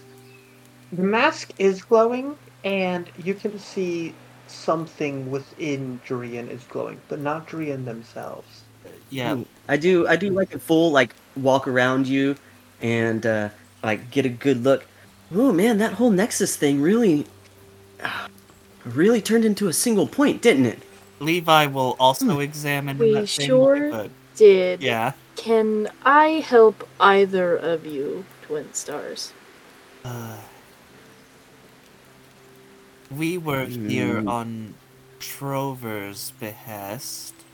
The 0.93 1.03
mask 1.03 1.51
is 1.57 1.81
glowing, 1.81 2.37
and 2.63 3.09
you 3.17 3.33
can 3.33 3.57
see 3.59 4.13
something 4.47 5.29
within 5.31 5.99
Drian 6.07 6.49
is 6.49 6.63
glowing, 6.65 7.01
but 7.09 7.19
not 7.19 7.47
Drian 7.47 7.83
themselves. 7.83 8.61
Yeah. 9.09 9.35
Ooh, 9.35 9.45
I 9.67 9.77
do 9.77 10.07
I 10.07 10.15
do 10.15 10.29
like 10.29 10.53
a 10.53 10.59
full 10.59 10.91
like 10.91 11.13
walk 11.35 11.67
around 11.67 12.07
you, 12.07 12.35
and 12.81 13.25
uh, 13.25 13.49
like 13.83 14.11
get 14.11 14.25
a 14.25 14.29
good 14.29 14.63
look. 14.63 14.85
Oh 15.31 15.51
man, 15.51 15.77
that 15.79 15.93
whole 15.93 16.11
Nexus 16.11 16.55
thing 16.55 16.81
really, 16.81 17.27
really 18.85 19.21
turned 19.21 19.45
into 19.45 19.67
a 19.67 19.73
single 19.73 20.07
point, 20.07 20.41
didn't 20.41 20.65
it? 20.65 20.83
Levi 21.19 21.67
will 21.67 21.95
also 21.99 22.39
examine 22.39 22.97
We 22.99 23.11
that 23.11 23.29
thing, 23.35 23.47
sure 23.47 23.89
but 23.89 24.11
Did. 24.35 24.79
yeah. 24.79 25.13
Can 25.35 25.89
I 26.03 26.39
help 26.41 26.89
either 26.99 27.55
of 27.55 27.85
you, 27.85 28.27
Twin 28.41 28.73
Stars? 28.73 29.35
Uh, 30.03 30.43
we 33.09 33.37
were 33.37 33.67
here 33.87 34.21
Hmm. 34.21 34.27
on 34.27 34.75
Trover's 35.19 36.31
behest. 36.31 37.45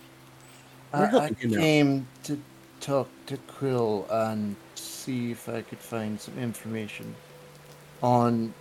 I, 0.93 1.09
I 1.15 1.31
helping 1.31 1.35
him 1.37 1.55
out. 1.55 1.71
came 1.77 2.07
to 2.23 2.43
talk 2.79 3.13
to 3.27 3.37
Quill 3.37 4.07
and 4.09 4.57
see 4.75 5.31
if 5.31 5.49
I 5.49 5.61
could 5.63 5.81
find 5.81 6.19
some 6.21 6.37
information 6.37 7.17
on 8.01 8.53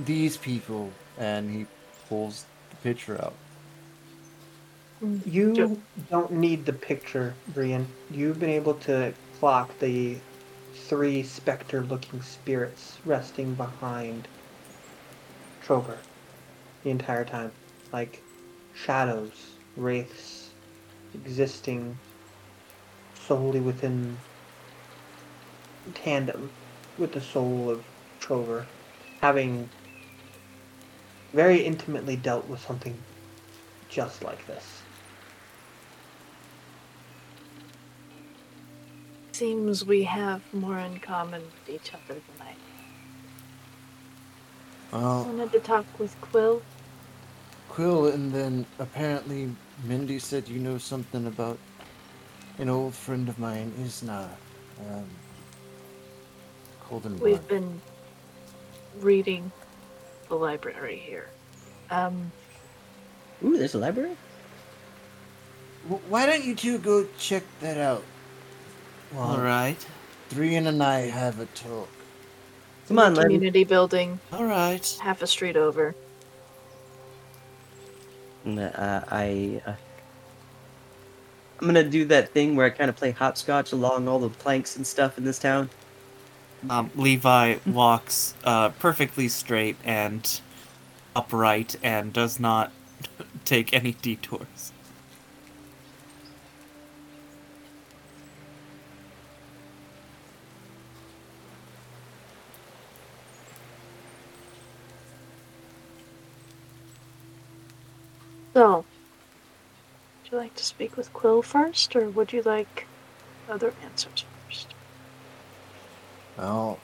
these 0.00 0.36
people, 0.36 0.92
and 1.18 1.50
he 1.50 1.66
pulls 2.08 2.46
the 2.70 2.76
picture 2.76 3.20
out. 3.22 3.34
You 5.24 5.52
Ju- 5.54 5.82
don't 6.08 6.32
need 6.32 6.66
the 6.66 6.72
picture, 6.72 7.40
Drian. 7.50 7.96
You've 8.08 8.38
been 8.38 8.50
able 8.50 8.74
to 8.80 9.14
clock 9.32 9.78
the 9.78 10.24
three 10.72 11.22
specter 11.22 11.84
looking 11.84 12.22
spirits 12.22 13.00
resting 13.04 13.54
behind 13.54 14.28
Trover 15.60 16.06
the 16.82 16.90
entire 16.90 17.24
time. 17.24 17.52
Like 17.92 18.24
shadows, 18.72 19.60
wraiths, 19.76 20.54
existing 21.12 22.00
solely 23.14 23.60
within 23.60 24.24
tandem 25.94 26.52
with 26.98 27.12
the 27.12 27.20
soul 27.20 27.70
of 27.70 27.84
Trover, 28.20 28.66
having 29.20 29.68
very 31.32 31.60
intimately 31.62 32.16
dealt 32.16 32.46
with 32.48 32.60
something 32.60 32.96
just 33.88 34.22
like 34.22 34.46
this. 34.46 34.82
Seems 39.32 39.84
we 39.84 40.04
have 40.04 40.42
more 40.52 40.78
in 40.78 41.00
common 41.00 41.42
with 41.42 41.74
each 41.74 41.92
other 41.92 42.14
than 42.14 42.46
I 42.46 42.54
Well, 44.92 45.24
wanted 45.24 45.50
to 45.52 45.60
talk 45.60 45.86
with 45.98 46.14
Quill. 46.20 46.62
Quill, 47.68 48.06
and 48.06 48.32
then 48.32 48.64
apparently 48.78 49.50
Mindy 49.82 50.20
said 50.20 50.48
you 50.48 50.60
know 50.60 50.78
something 50.78 51.26
about 51.26 51.58
an 52.58 52.68
old 52.68 52.94
friend 52.94 53.28
of 53.28 53.38
mine, 53.40 53.72
Isnar. 53.80 54.28
Um, 54.88 55.04
Colden 56.88 57.18
We've 57.20 57.46
been 57.48 57.80
reading 59.00 59.50
the 60.28 60.34
library 60.36 60.96
here. 60.96 61.28
Um, 61.90 62.30
Ooh, 63.44 63.56
there's 63.56 63.74
a 63.74 63.78
library. 63.78 64.16
W- 65.88 66.02
Why 66.08 66.26
don't 66.26 66.44
you 66.44 66.54
two 66.54 66.78
go 66.78 67.06
check 67.18 67.42
that 67.60 67.78
out? 67.78 68.02
While 69.12 69.32
All 69.32 69.40
right. 69.40 69.84
Drian 70.30 70.66
and 70.66 70.82
I 70.82 71.00
have 71.00 71.40
a 71.40 71.46
talk. 71.46 71.88
Come 72.88 72.98
on, 72.98 73.14
the 73.14 73.20
Len. 73.20 73.26
community 73.26 73.64
building, 73.64 74.18
All 74.32 74.44
right. 74.44 74.98
half 75.00 75.22
a 75.22 75.26
street 75.26 75.56
over. 75.56 75.94
And, 78.44 78.60
uh, 78.60 79.04
I, 79.10 79.62
uh, 79.66 79.72
I'm 81.60 81.66
gonna 81.66 81.84
do 81.88 82.04
that 82.06 82.30
thing 82.30 82.56
where 82.56 82.66
I 82.66 82.70
kind 82.70 82.90
of 82.90 82.96
play 82.96 83.10
hopscotch 83.12 83.72
along 83.72 84.06
all 84.06 84.18
the 84.18 84.28
planks 84.28 84.76
and 84.76 84.86
stuff 84.86 85.16
in 85.16 85.24
this 85.24 85.38
town. 85.38 85.70
Um, 86.70 86.90
Levi 86.94 87.56
walks 87.66 88.34
uh, 88.42 88.70
perfectly 88.70 89.28
straight 89.28 89.76
and 89.84 90.40
upright 91.14 91.76
and 91.82 92.12
does 92.12 92.40
not 92.40 92.72
take 93.44 93.74
any 93.74 93.92
detours. 93.92 94.72
So, 108.54 108.84
would 110.22 110.32
you 110.32 110.38
like 110.38 110.54
to 110.54 110.64
speak 110.64 110.96
with 110.96 111.12
Quill 111.12 111.42
first, 111.42 111.96
or 111.96 112.08
would 112.08 112.32
you 112.32 112.40
like 112.42 112.86
other 113.50 113.74
answers? 113.82 114.24
Well, 116.36 116.80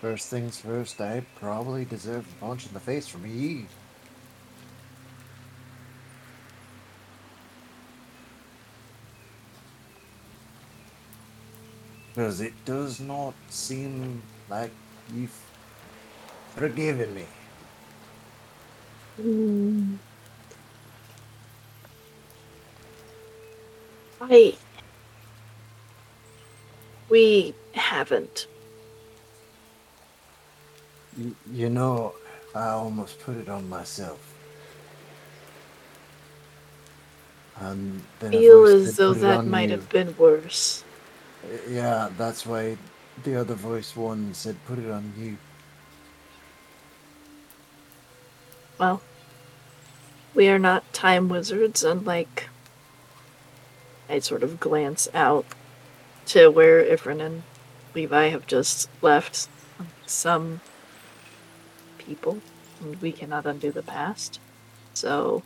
first 0.00 0.28
things 0.28 0.58
first, 0.58 1.00
I 1.00 1.24
probably 1.36 1.84
deserve 1.84 2.26
a 2.28 2.44
punch 2.44 2.66
in 2.66 2.72
the 2.72 2.80
face 2.80 3.06
from 3.06 3.24
Eve. 3.26 3.68
Because 12.08 12.40
it 12.40 12.52
does 12.64 13.00
not 13.00 13.34
seem 13.48 14.22
like 14.48 14.70
you've 15.12 15.36
forgiven 16.54 17.14
me. 17.14 17.26
Hmm. 19.16 19.94
I. 24.20 24.54
We 27.08 27.54
haven't. 27.74 28.46
You, 31.16 31.36
you 31.52 31.70
know, 31.70 32.14
I 32.54 32.68
almost 32.70 33.20
put 33.20 33.36
it 33.36 33.48
on 33.48 33.68
myself. 33.68 34.34
And 37.56 38.02
then 38.18 38.32
Feel 38.32 38.64
as 38.64 38.96
though 38.96 39.14
that 39.14 39.46
might 39.46 39.70
you." 39.70 39.76
have 39.76 39.88
been 39.88 40.16
worse. 40.16 40.82
Yeah, 41.68 42.10
that's 42.16 42.46
why 42.46 42.76
the 43.22 43.36
other 43.36 43.54
voice 43.54 43.94
one 43.94 44.34
said 44.34 44.56
put 44.66 44.78
it 44.78 44.90
on 44.90 45.12
you. 45.18 45.36
Well, 48.78 49.02
we 50.34 50.48
are 50.48 50.58
not 50.58 50.92
time 50.92 51.28
wizards, 51.28 51.84
unlike. 51.84 52.48
I 54.08 54.18
sort 54.18 54.42
of 54.42 54.60
glance 54.60 55.08
out 55.14 55.46
to 56.26 56.48
where 56.48 56.84
Ifrin 56.84 57.24
and 57.24 57.42
Levi 57.94 58.28
have 58.28 58.46
just 58.46 58.90
left 59.00 59.48
some 60.06 60.60
people, 62.06 62.40
and 62.80 63.00
we 63.00 63.12
cannot 63.12 63.46
undo 63.46 63.70
the 63.72 63.82
past. 63.82 64.40
So. 64.94 65.42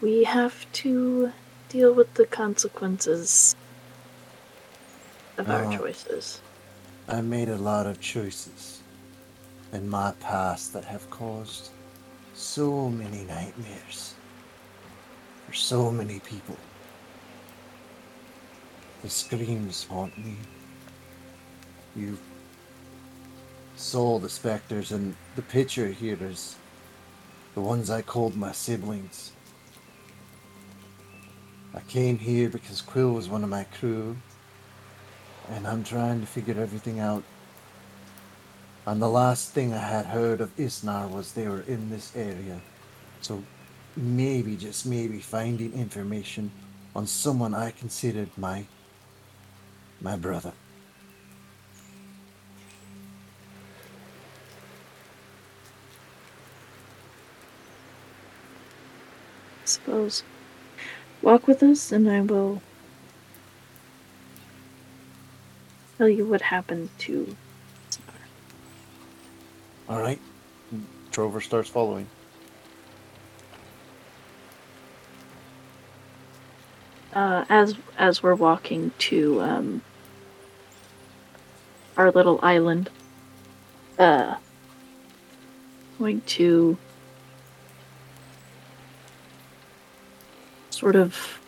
We 0.00 0.24
have 0.24 0.66
to 0.72 1.32
deal 1.68 1.92
with 1.92 2.14
the 2.14 2.26
consequences 2.26 3.54
of 5.38 5.48
our 5.48 5.64
Ah. 5.64 5.76
choices. 5.78 6.40
I 7.08 7.20
made 7.20 7.48
a 7.48 7.56
lot 7.56 7.86
of 7.86 8.00
choices 8.00 8.80
in 9.72 9.88
my 9.88 10.12
past 10.18 10.72
that 10.72 10.84
have 10.84 11.08
caused 11.10 11.70
so 12.34 12.88
many 12.88 13.22
nightmares 13.24 14.14
for 15.46 15.52
so 15.52 15.90
many 15.90 16.18
people. 16.20 16.56
The 19.02 19.10
screams 19.10 19.84
haunt 19.84 20.16
me. 20.18 20.36
You 21.94 22.16
saw 23.76 24.18
the 24.18 24.28
specters, 24.28 24.92
and 24.92 25.14
the 25.36 25.42
picture 25.42 25.88
here 25.88 26.18
is 26.20 26.56
the 27.54 27.60
ones 27.60 27.90
I 27.90 28.02
called 28.02 28.36
my 28.36 28.52
siblings. 28.52 29.32
I 31.74 31.80
came 31.80 32.18
here 32.18 32.48
because 32.48 32.82
Quill 32.82 33.12
was 33.12 33.28
one 33.28 33.42
of 33.44 33.50
my 33.50 33.64
crew, 33.64 34.16
and 35.50 35.66
I'm 35.66 35.84
trying 35.84 36.20
to 36.20 36.26
figure 36.26 36.60
everything 36.60 37.00
out. 37.00 37.22
And 38.86 39.00
the 39.00 39.08
last 39.08 39.50
thing 39.50 39.72
I 39.72 39.78
had 39.78 40.06
heard 40.06 40.40
of 40.40 40.56
Isnar 40.58 41.08
was 41.08 41.32
they 41.32 41.48
were 41.48 41.62
in 41.62 41.90
this 41.90 42.14
area. 42.16 42.60
So 43.20 43.42
maybe, 43.96 44.56
just 44.56 44.86
maybe, 44.86 45.20
finding 45.20 45.72
information 45.72 46.50
on 46.94 47.06
someone 47.06 47.54
I 47.54 47.70
considered 47.70 48.30
my 48.36 48.66
my 50.00 50.16
brother. 50.16 50.52
Suppose. 59.72 60.22
Walk 61.22 61.46
with 61.46 61.62
us, 61.62 61.92
and 61.92 62.10
I 62.10 62.20
will 62.20 62.60
tell 65.98 66.08
you 66.08 66.26
what 66.26 66.42
happened 66.42 66.90
to. 66.98 67.36
All 69.88 70.00
right. 70.00 70.18
Trover 71.10 71.40
starts 71.40 71.68
following. 71.68 72.06
Uh, 77.12 77.44
as 77.50 77.76
as 77.98 78.22
we're 78.22 78.34
walking 78.34 78.90
to 78.98 79.40
um, 79.42 79.82
our 81.96 82.10
little 82.10 82.40
island, 82.42 82.88
uh, 83.98 84.36
going 85.98 86.22
to 86.22 86.78
sort 90.82 90.96
of 90.96 91.38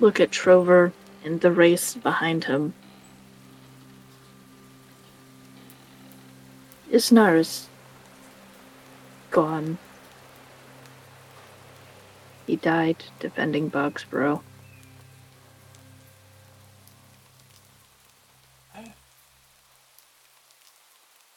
look 0.00 0.18
at 0.18 0.30
Trover 0.30 0.94
and 1.22 1.42
the 1.42 1.52
race 1.52 1.92
behind 1.92 2.44
him. 2.44 2.72
Isnar 6.90 7.36
is 7.36 7.68
gone. 9.30 9.76
He 12.46 12.56
died 12.56 13.04
defending 13.18 13.70
Bogsboro. 13.70 14.40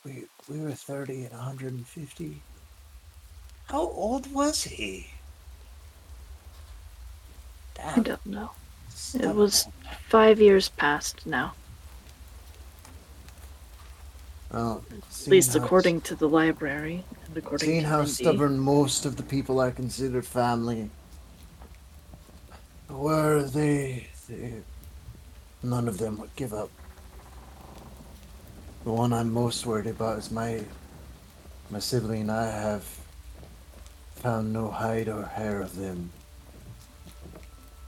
We 0.05 0.23
we 0.49 0.61
were 0.61 0.71
thirty 0.71 1.25
and 1.25 1.33
150. 1.33 2.41
How 3.65 3.81
old 3.81 4.33
was 4.33 4.63
he? 4.63 5.12
I 7.81 7.99
don't 7.99 8.25
know. 8.25 8.51
It 8.89 8.93
stubborn. 8.97 9.35
was 9.35 9.67
five 10.07 10.39
years 10.41 10.69
past 10.69 11.25
now, 11.25 11.53
Well, 14.51 14.83
at 14.91 15.27
least 15.27 15.55
according 15.55 16.01
to 16.01 16.15
the 16.15 16.29
library 16.29 17.05
and 17.25 17.37
according 17.37 17.69
Seeing 17.69 17.81
to 17.83 17.87
how 17.89 18.05
Mindy. 18.05 18.11
stubborn 18.11 18.59
most 18.59 19.05
of 19.05 19.17
the 19.17 19.23
people 19.23 19.59
I 19.59 19.71
considered 19.71 20.25
family 20.25 20.91
were, 22.89 23.43
they, 23.43 24.07
they, 24.29 24.61
none 25.63 25.87
of 25.87 25.97
them 25.97 26.17
would 26.19 26.35
give 26.35 26.53
up. 26.53 26.69
The 28.83 28.91
one 28.91 29.13
I'm 29.13 29.31
most 29.33 29.65
worried 29.65 29.87
about 29.87 30.19
is 30.19 30.31
my, 30.31 30.61
my 31.69 31.79
sibling. 31.79 32.29
I 32.29 32.45
have 32.45 32.85
found 34.15 34.53
no 34.53 34.69
hide 34.69 35.09
or 35.09 35.23
hair 35.25 35.61
of 35.61 35.75
them 35.75 36.11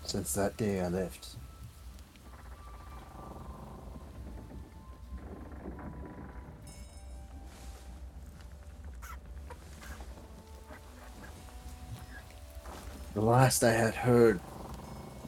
since 0.07 0.33
that 0.33 0.55
day 0.57 0.81
I 0.81 0.87
left. 0.87 1.35
The 13.13 13.21
last 13.21 13.63
I 13.63 13.71
had 13.71 13.95
heard, 13.95 14.41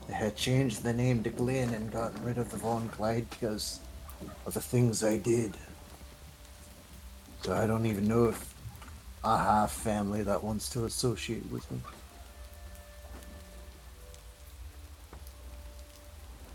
they 0.08 0.14
had 0.14 0.36
changed 0.36 0.84
the 0.84 0.92
name 0.92 1.24
to 1.24 1.30
Glenn 1.30 1.74
and 1.74 1.90
gotten 1.92 2.22
rid 2.24 2.38
of 2.38 2.52
the 2.52 2.58
Von 2.58 2.90
Clyde 2.90 3.30
because 3.30 3.80
of 4.46 4.54
the 4.54 4.62
things 4.62 5.04
I 5.04 5.18
did. 5.18 5.54
So 7.44 7.54
I 7.54 7.66
don't 7.66 7.86
even 7.86 8.08
know 8.08 8.26
if 8.26 8.54
I 9.24 9.42
have 9.42 9.72
family 9.72 10.24
that 10.24 10.44
wants 10.44 10.70
to 10.72 10.86
associate 10.86 11.50
with 11.50 11.70
me. 11.72 11.80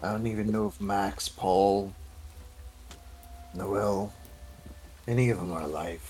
I 0.02 0.10
don't 0.10 0.26
even 0.26 0.50
know 0.50 0.66
if 0.66 0.80
Max, 0.80 1.28
Paul, 1.28 1.94
Noel, 3.54 4.12
any 5.06 5.30
of 5.30 5.38
them 5.38 5.52
are 5.52 5.62
alive. 5.62 6.00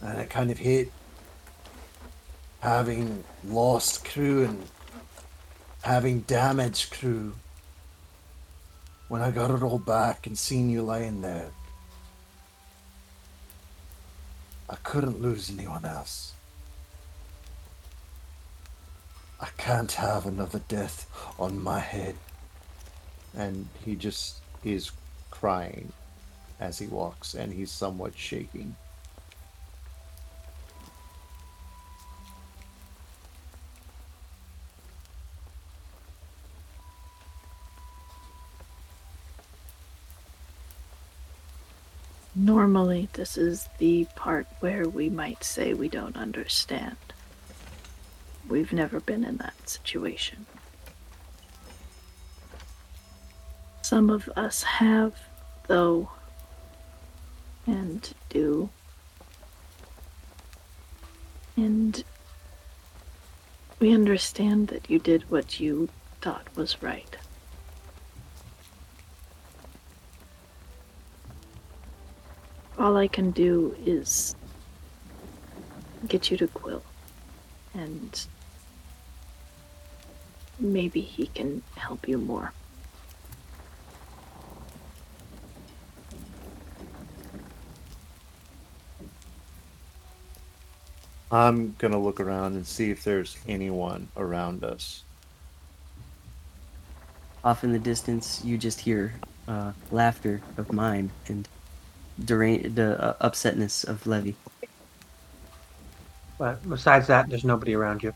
And 0.00 0.18
I 0.18 0.24
kind 0.24 0.50
of 0.50 0.58
hate 0.58 0.90
having 2.60 3.22
lost 3.44 4.04
crew 4.06 4.44
and 4.44 4.62
having 5.82 6.20
damaged 6.20 6.92
crew. 6.92 7.34
When 9.08 9.20
I 9.20 9.30
got 9.30 9.50
it 9.50 9.62
all 9.62 9.78
back 9.78 10.26
and 10.26 10.38
seen 10.38 10.70
you 10.70 10.80
lying 10.82 11.20
there, 11.20 11.50
I 14.70 14.76
couldn't 14.76 15.20
lose 15.20 15.50
anyone 15.50 15.84
else. 15.84 16.32
I 19.40 19.48
can't 19.56 19.92
have 19.92 20.26
another 20.26 20.60
death 20.68 21.06
on 21.38 21.62
my 21.62 21.78
head. 21.78 22.16
And 23.34 23.68
he 23.84 23.96
just 23.96 24.40
is 24.64 24.90
crying 25.30 25.92
as 26.58 26.78
he 26.78 26.86
walks, 26.86 27.34
and 27.34 27.52
he's 27.52 27.70
somewhat 27.70 28.16
shaking. 28.16 28.76
Normally, 42.36 43.08
this 43.14 43.36
is 43.36 43.68
the 43.78 44.06
part 44.16 44.46
where 44.60 44.88
we 44.88 45.08
might 45.08 45.44
say 45.44 45.74
we 45.74 45.88
don't 45.88 46.16
understand. 46.16 46.96
We've 48.50 48.72
never 48.72 49.00
been 49.00 49.24
in 49.24 49.38
that 49.38 49.68
situation. 49.68 50.44
Some 53.80 54.10
of 54.10 54.28
us 54.36 54.62
have, 54.64 55.14
though, 55.68 56.10
and 57.66 58.12
do. 58.28 58.68
And 61.56 62.04
we 63.78 63.94
understand 63.94 64.68
that 64.68 64.90
you 64.90 64.98
did 64.98 65.30
what 65.30 65.60
you 65.60 65.88
thought 66.20 66.46
was 66.54 66.82
right. 66.82 67.16
all 72.80 72.96
I 72.96 73.08
can 73.08 73.30
do 73.30 73.76
is 73.84 74.34
get 76.08 76.30
you 76.30 76.38
to 76.38 76.48
Quill. 76.48 76.82
And 77.74 78.26
maybe 80.60 81.00
he 81.00 81.26
can 81.26 81.62
help 81.76 82.08
you 82.08 82.18
more. 82.18 82.52
I'm 91.32 91.76
gonna 91.78 91.98
look 92.00 92.20
around 92.20 92.54
and 92.54 92.66
see 92.66 92.90
if 92.90 93.04
there's 93.04 93.38
anyone 93.46 94.08
around 94.16 94.64
us. 94.64 95.04
Off 97.44 97.64
in 97.64 97.72
the 97.72 97.78
distance, 97.78 98.44
you 98.44 98.58
just 98.58 98.80
hear 98.80 99.14
uh, 99.46 99.72
laughter 99.90 100.42
of 100.56 100.72
mine 100.72 101.10
and 101.28 101.48
dera- 102.24 102.68
the 102.68 103.00
uh, 103.00 103.28
upsetness 103.28 103.86
of 103.86 104.06
Levy. 104.06 104.36
But 106.38 106.68
besides 106.68 107.06
that, 107.06 107.28
there's 107.28 107.44
nobody 107.44 107.74
around 107.74 108.02
you. 108.02 108.12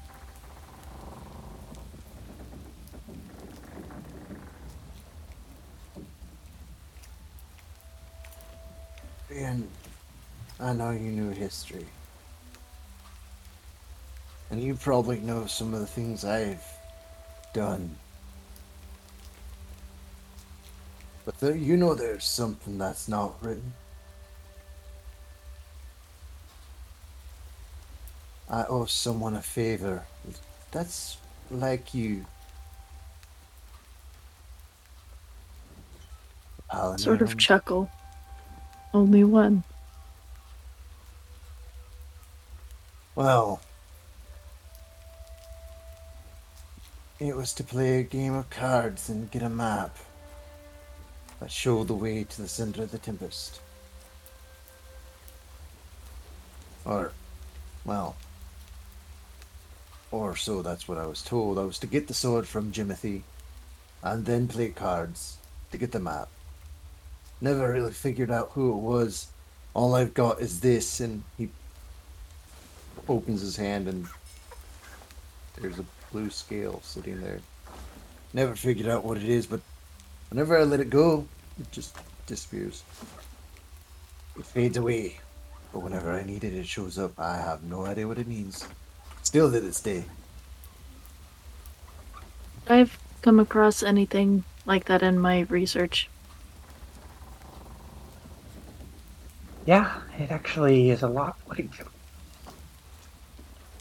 And 9.31 9.69
I 10.75 10.77
know 10.77 10.91
you 10.91 11.13
knew 11.13 11.31
history. 11.31 11.87
And 14.51 14.61
you 14.61 14.75
probably 14.75 15.21
know 15.21 15.47
some 15.47 15.73
of 15.73 15.79
the 15.79 15.87
things 15.87 16.25
I've 16.25 16.67
done. 17.53 17.95
But 21.25 21.39
there, 21.39 21.55
you 21.55 21.77
know 21.77 21.95
there's 21.95 22.25
something 22.25 22.77
that's 22.77 23.07
not 23.07 23.37
written. 23.41 23.73
I 28.51 28.65
owe 28.65 28.87
someone 28.87 29.37
a 29.37 29.43
favor. 29.43 30.03
That's 30.73 31.19
like 31.53 31.95
you. 31.95 32.27
Sort 36.97 37.23
of 37.23 37.39
chuckle. 37.39 37.89
Only 38.93 39.23
one. 39.23 39.63
Well, 43.15 43.61
it 47.21 47.37
was 47.37 47.53
to 47.55 47.65
play 47.65 48.01
a 48.01 48.03
game 48.03 48.35
of 48.35 48.51
cards 48.51 49.09
and 49.09 49.31
get 49.31 49.43
a 49.43 49.49
map 49.49 49.97
that 51.39 51.51
showed 51.51 51.89
the 51.89 51.95
way 51.95 52.25
to 52.25 52.43
the 52.43 52.49
center 52.49 52.83
of 52.83 52.91
the 52.91 52.99
Tempest. 52.99 53.61
Or, 56.85 57.13
well, 57.85 58.17
or 60.11 60.37
so 60.37 60.61
that's 60.61 60.89
what 60.89 60.99
I 60.99 61.07
was 61.07 61.23
told. 61.23 61.59
I 61.59 61.65
was 61.65 61.79
to 61.81 61.87
get 61.87 62.09
the 62.09 62.15
sword 62.15 62.49
from 62.49 62.73
Jimothy 62.73 63.23
and 64.03 64.27
then 64.27 64.49
play 64.49 64.71
cards 64.71 65.39
to 65.71 65.79
get 65.79 65.93
the 65.93 66.01
map. 66.01 66.29
Never 67.41 67.73
really 67.73 67.93
figured 67.93 68.31
out 68.31 68.51
who 68.53 68.71
it 68.73 68.81
was. 68.81 69.29
All 69.73 69.95
I've 69.95 70.15
got 70.15 70.41
is 70.41 70.61
this, 70.61 71.01
and 71.01 71.25
he 71.37 71.49
Opens 73.09 73.41
his 73.41 73.57
hand 73.57 73.89
and 73.89 74.07
there's 75.61 75.79
a 75.79 75.85
blue 76.11 76.31
scale 76.31 76.81
sitting 76.83 77.21
there. 77.21 77.41
Never 78.33 78.55
figured 78.55 78.89
out 78.89 79.05
what 79.05 79.17
it 79.19 79.25
is, 79.25 79.47
but 79.47 79.61
whenever 80.31 80.59
I 80.59 80.65
let 80.65 80.81
it 80.81 80.91
go, 80.91 81.27
It 81.61 81.71
just 81.71 81.97
disappears. 82.27 82.83
it 84.37 84.45
fades 84.47 84.77
away. 84.77 85.21
But 85.73 85.81
whenever 85.81 86.13
I 86.13 86.25
need 86.25 86.45
it, 86.45 86.53
it 86.55 86.67
shows 86.67 86.99
up. 86.99 87.19
I 87.19 87.37
have 87.37 87.63
no 87.63 87.85
idea 87.85 88.07
what 88.09 88.19
it 88.19 88.27
means. 88.27 88.67
Still 89.23 89.51
to 89.53 89.61
this 89.61 89.81
day. 89.81 90.05
I've 92.69 92.99
come 93.23 93.39
across 93.41 93.83
anything 93.83 94.45
like 94.67 94.87
that 94.87 95.03
in 95.03 95.19
my 95.19 95.41
research. 95.49 96.09
Yeah, 99.67 100.01
it 100.19 100.31
actually 100.31 100.91
is 100.91 101.03
a 101.03 101.09
lot 101.09 101.37
like 101.49 101.71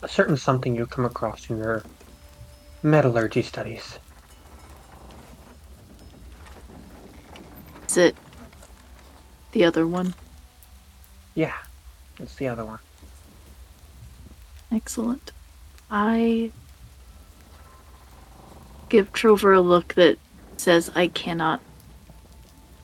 a 0.04 0.08
certain 0.08 0.36
something 0.36 0.76
you 0.76 0.86
come 0.86 1.06
across 1.06 1.50
in 1.50 1.58
your 1.58 1.82
metallurgy 2.84 3.42
studies. 3.42 4.00
Is 7.88 7.98
it 7.98 8.16
the 9.54 9.64
other 9.64 9.88
one? 9.88 10.14
Yeah, 11.36 11.54
it's 12.20 12.36
the 12.36 12.50
other 12.50 12.66
one. 12.66 12.80
Excellent. 14.72 15.32
I 15.90 16.52
give 18.90 19.14
Trover 19.14 19.54
a 19.54 19.62
look 19.62 19.94
that 19.94 20.18
says 20.58 20.92
I 20.96 21.08
cannot 21.08 21.62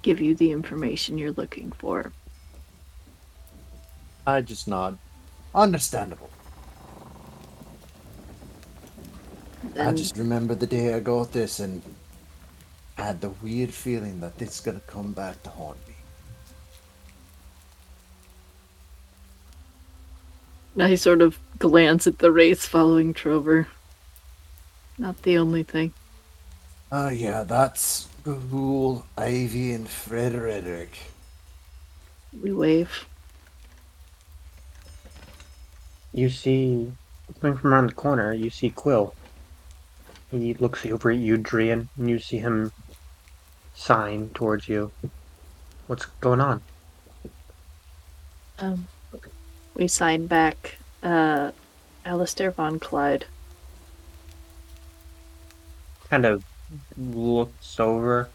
give 0.04 0.22
you 0.22 0.36
the 0.36 0.52
information 0.52 1.18
you're 1.18 1.34
looking 1.34 1.72
for. 1.74 2.14
I 4.26 4.42
just 4.42 4.68
nod. 4.68 4.98
Understandable. 5.54 6.30
I 9.78 9.92
just 9.92 10.18
remember 10.18 10.56
the 10.56 10.68
day 10.68 10.94
I 10.94 11.00
got 11.00 11.32
this 11.32 11.60
and 11.60 11.82
I 12.98 13.04
had 13.04 13.22
the 13.22 13.30
weird 13.30 13.74
feeling 13.74 14.20
that 14.22 14.38
this 14.38 14.56
is 14.56 14.60
gonna 14.60 14.82
come 14.88 15.14
back 15.14 15.42
to 15.44 15.50
haunt 15.50 15.78
me. 15.88 15.96
I 20.84 20.96
sort 20.96 21.22
of 21.22 21.40
glance 21.58 22.08
at 22.08 22.20
the 22.20 22.32
race 22.32 22.66
following 22.66 23.14
Trover. 23.14 23.68
Not 24.98 25.22
the 25.24 25.38
only 25.38 25.64
thing. 25.64 25.94
Oh 26.92 27.10
yeah, 27.10 27.44
that's 27.44 28.08
Ghoul, 28.24 29.06
Ivy, 29.18 29.74
and 29.74 29.88
Frederick. 29.88 30.98
We 32.42 32.52
wave. 32.52 33.06
You 36.14 36.30
see, 36.30 36.92
coming 37.40 37.58
from 37.58 37.74
around 37.74 37.88
the 37.88 37.94
corner, 37.94 38.34
you 38.34 38.50
see 38.50 38.70
Quill. 38.70 39.14
He 40.32 40.54
looks 40.56 40.86
over 40.86 41.12
at 41.12 41.18
you, 41.18 41.38
Drian, 41.38 41.88
and 41.98 42.10
you 42.10 42.20
see 42.20 42.38
him 42.38 42.72
sign 43.74 44.30
towards 44.34 44.68
you. 44.68 44.92
What's 45.88 46.06
going 46.22 46.42
on? 46.42 46.62
Um, 48.60 48.88
we 49.74 49.88
sign 49.88 50.28
back. 50.28 50.78
Uh, 51.02 51.52
Alistair 52.06 52.52
von 52.52 52.80
Clyde. 52.80 53.26
Kind 56.10 56.26
of 56.26 56.44
looks 56.98 57.80
over. 57.80 58.30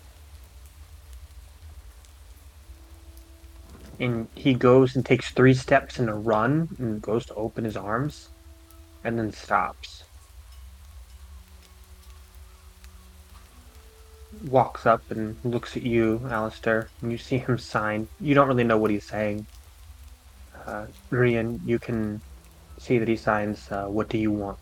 And 4.00 4.28
he 4.34 4.54
goes 4.54 4.96
and 4.96 5.04
takes 5.04 5.30
three 5.30 5.54
steps 5.54 5.98
in 5.98 6.08
a 6.08 6.14
run 6.14 6.68
and 6.78 7.00
goes 7.00 7.26
to 7.26 7.34
open 7.34 7.64
his 7.64 7.76
arms 7.76 8.28
and 9.04 9.18
then 9.18 9.32
stops. 9.32 10.03
Walks 14.42 14.86
up 14.86 15.10
and 15.10 15.36
looks 15.44 15.76
at 15.76 15.82
you, 15.82 16.20
Alistair, 16.30 16.88
and 17.00 17.10
you 17.12 17.18
see 17.18 17.38
him 17.38 17.58
sign. 17.58 18.08
You 18.20 18.34
don't 18.34 18.48
really 18.48 18.64
know 18.64 18.78
what 18.78 18.90
he's 18.90 19.04
saying. 19.04 19.46
Uh, 20.66 20.86
Drian, 21.10 21.60
you 21.64 21.78
can 21.78 22.20
see 22.78 22.98
that 22.98 23.08
he 23.08 23.16
signs, 23.16 23.70
uh, 23.70 23.86
What 23.86 24.08
do 24.08 24.18
you 24.18 24.30
want? 24.30 24.58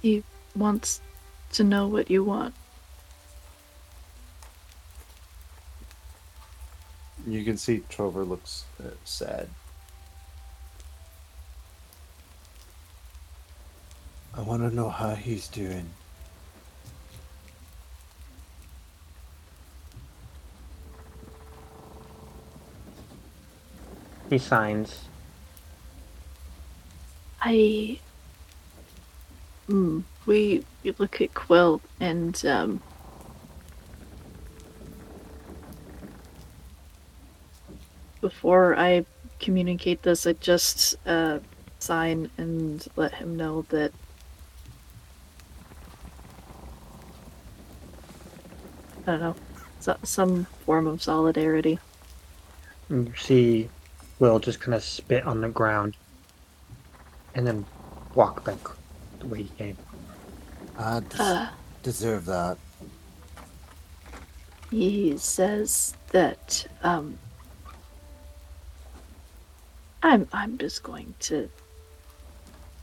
He 0.00 0.24
wants 0.56 1.00
to 1.52 1.64
know 1.64 1.86
what 1.86 2.10
you 2.10 2.24
want. 2.24 2.54
You 7.26 7.44
can 7.44 7.56
see 7.56 7.82
Trover 7.88 8.24
looks 8.24 8.64
uh, 8.82 8.90
sad. 9.04 9.48
I 14.34 14.40
want 14.40 14.62
to 14.62 14.74
know 14.74 14.88
how 14.88 15.14
he's 15.14 15.46
doing. 15.46 15.90
He 24.32 24.38
signs, 24.38 25.04
I. 27.42 28.00
Mm, 29.68 30.04
we, 30.24 30.64
we 30.82 30.94
look 30.96 31.20
at 31.20 31.34
Quill 31.34 31.82
and 32.00 32.42
um. 32.46 32.80
Before 38.22 38.74
I 38.74 39.04
communicate 39.38 40.02
this, 40.02 40.26
I 40.26 40.32
just 40.32 40.96
uh, 41.06 41.40
sign 41.78 42.30
and 42.38 42.88
let 42.96 43.12
him 43.12 43.36
know 43.36 43.66
that. 43.68 43.92
I 49.06 49.10
don't 49.10 49.20
know, 49.20 49.36
so, 49.80 49.98
some 50.04 50.46
form 50.64 50.86
of 50.86 51.02
solidarity. 51.02 51.78
you 52.88 53.12
see 53.14 53.68
Will 54.22 54.38
just 54.38 54.60
kind 54.60 54.72
of 54.72 54.84
spit 54.84 55.26
on 55.26 55.40
the 55.40 55.48
ground 55.48 55.96
and 57.34 57.44
then 57.44 57.66
walk 58.14 58.44
back 58.44 58.56
the 59.18 59.26
way 59.26 59.42
he 59.42 59.48
came. 59.58 59.76
I 60.78 61.00
des- 61.00 61.16
Uh, 61.20 61.48
deserve 61.82 62.26
that. 62.26 62.56
He 64.70 65.18
says 65.18 65.96
that 66.12 66.68
um 66.84 67.18
I'm 70.04 70.28
I'm 70.32 70.56
just 70.56 70.84
going 70.84 71.16
to 71.22 71.50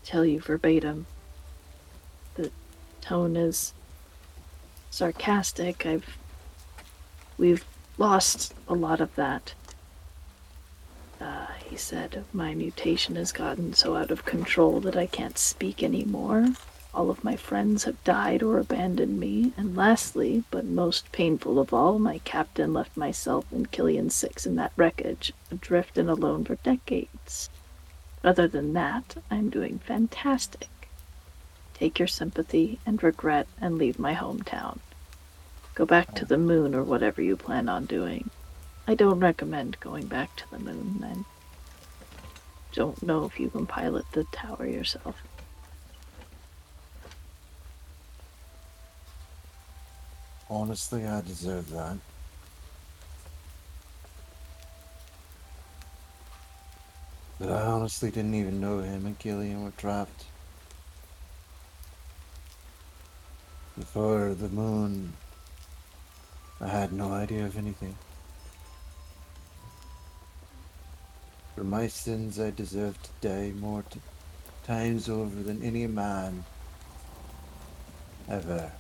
tell 0.04 0.26
you 0.26 0.42
verbatim. 0.42 1.06
The 2.36 2.52
tone 3.00 3.38
is 3.38 3.74
sarcastic. 4.90 5.86
I've 5.86 6.18
we've 7.38 7.64
lost 7.98 8.54
a 8.68 8.74
lot 8.74 9.00
of 9.00 9.16
that. 9.16 9.54
Uh, 11.22 11.48
he 11.66 11.76
said 11.76 12.24
my 12.32 12.54
mutation 12.56 13.16
has 13.16 13.32
gotten 13.32 13.74
so 13.74 13.96
out 13.96 14.12
of 14.12 14.26
control 14.26 14.80
that 14.80 14.96
I 14.96 15.06
can't 15.06 15.38
speak 15.38 15.84
anymore. 15.84 16.48
All 16.94 17.10
of 17.10 17.24
my 17.24 17.36
friends 17.36 17.84
have 17.84 18.04
died 18.04 18.42
or 18.42 18.58
abandoned 18.58 19.20
me, 19.20 19.54
and 19.56 19.76
lastly, 19.78 20.44
but 20.50 20.66
most 20.66 21.12
painful 21.12 21.60
of 21.60 21.74
all, 21.74 22.00
my 22.00 22.20
captain 22.20 22.74
left 22.74 22.98
myself 22.98 23.46
and 23.52 23.70
Killian 23.70 24.10
Six 24.10 24.46
in 24.46 24.56
that 24.56 24.74
wreckage, 24.76 25.32
adrift 25.52 25.98
and 25.98 26.10
alone 26.10 26.46
for 26.46 26.56
decades. 26.56 27.50
Other 28.24 28.48
than 28.48 28.74
that, 28.74 29.18
I'm 29.30 29.50
doing 29.50 29.80
fantastic. 29.80 30.90
Take 31.74 32.00
your 32.00 32.08
sympathy 32.08 32.80
and 32.86 33.02
regret 33.04 33.48
and 33.62 33.78
leave 33.78 34.00
my 34.00 34.16
hometown. 34.16 34.80
Go 35.76 35.86
back 35.86 36.16
to 36.16 36.26
the 36.26 36.38
moon 36.38 36.74
or 36.74 36.84
whatever 36.84 37.22
you 37.22 37.38
plan 37.38 37.70
on 37.70 37.86
doing. 37.86 38.30
I 38.90 38.96
don't 38.96 39.20
recommend 39.20 39.80
going 39.82 40.08
back 40.08 40.36
to 40.38 40.50
the 40.50 40.58
moon. 40.58 41.06
I 41.06 41.24
don't 42.74 43.04
know 43.04 43.24
if 43.26 43.40
you 43.40 43.48
can 43.52 43.68
pilot 43.68 44.04
the 44.14 44.24
tower 44.32 44.66
yourself. 44.66 45.16
Honestly, 50.50 51.06
I 51.06 51.22
deserve 51.22 51.70
that. 51.70 51.98
But 57.38 57.52
I 57.52 57.62
honestly 57.62 58.10
didn't 58.10 58.34
even 58.34 58.60
know 58.60 58.80
him 58.80 59.06
and 59.06 59.20
Gillian 59.20 59.66
were 59.66 59.74
trapped. 59.78 60.26
Before 63.78 64.34
the 64.34 64.50
moon, 64.50 65.14
I 66.60 66.70
had 66.70 66.92
no 66.92 67.14
idea 67.14 67.46
of 67.46 67.56
anything. 67.56 67.96
For 71.60 71.66
my 71.66 71.88
sins, 71.88 72.40
I 72.40 72.52
deserve 72.52 72.98
to 73.04 73.10
die 73.28 73.52
more 73.52 73.84
t- 73.84 74.00
times 74.64 75.10
over 75.10 75.44
than 75.44 75.62
any 75.62 75.86
man 75.88 76.46
ever. 78.30 78.72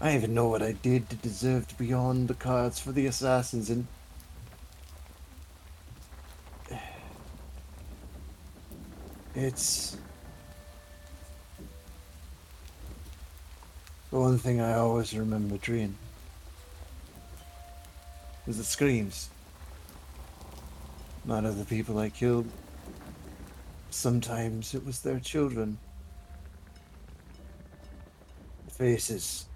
I 0.00 0.16
even 0.16 0.32
know 0.32 0.48
what 0.48 0.62
I 0.62 0.72
did 0.72 1.10
to 1.10 1.16
deserve 1.16 1.68
to 1.68 1.74
be 1.74 1.92
on 1.92 2.28
the 2.28 2.32
cards 2.32 2.80
for 2.80 2.92
the 2.92 3.04
assassins 3.04 3.68
and 3.68 3.86
it's 9.34 9.98
the 14.10 14.18
one 14.18 14.38
thing 14.38 14.62
I 14.62 14.78
always 14.78 15.14
remember 15.14 15.58
dreaming 15.58 15.98
was 18.46 18.56
the 18.56 18.64
screams. 18.64 19.28
Not 21.26 21.44
of 21.44 21.58
the 21.58 21.64
people 21.64 21.98
I 21.98 22.08
killed. 22.08 22.46
Sometimes 23.90 24.74
it 24.74 24.86
was 24.86 25.00
their 25.00 25.18
children. 25.18 25.78
Faces 28.70 29.46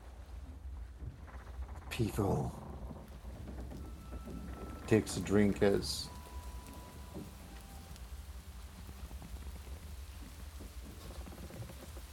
people 1.91 2.53
takes 4.87 5.17
a 5.17 5.21
drink 5.21 5.63
as 5.63 6.09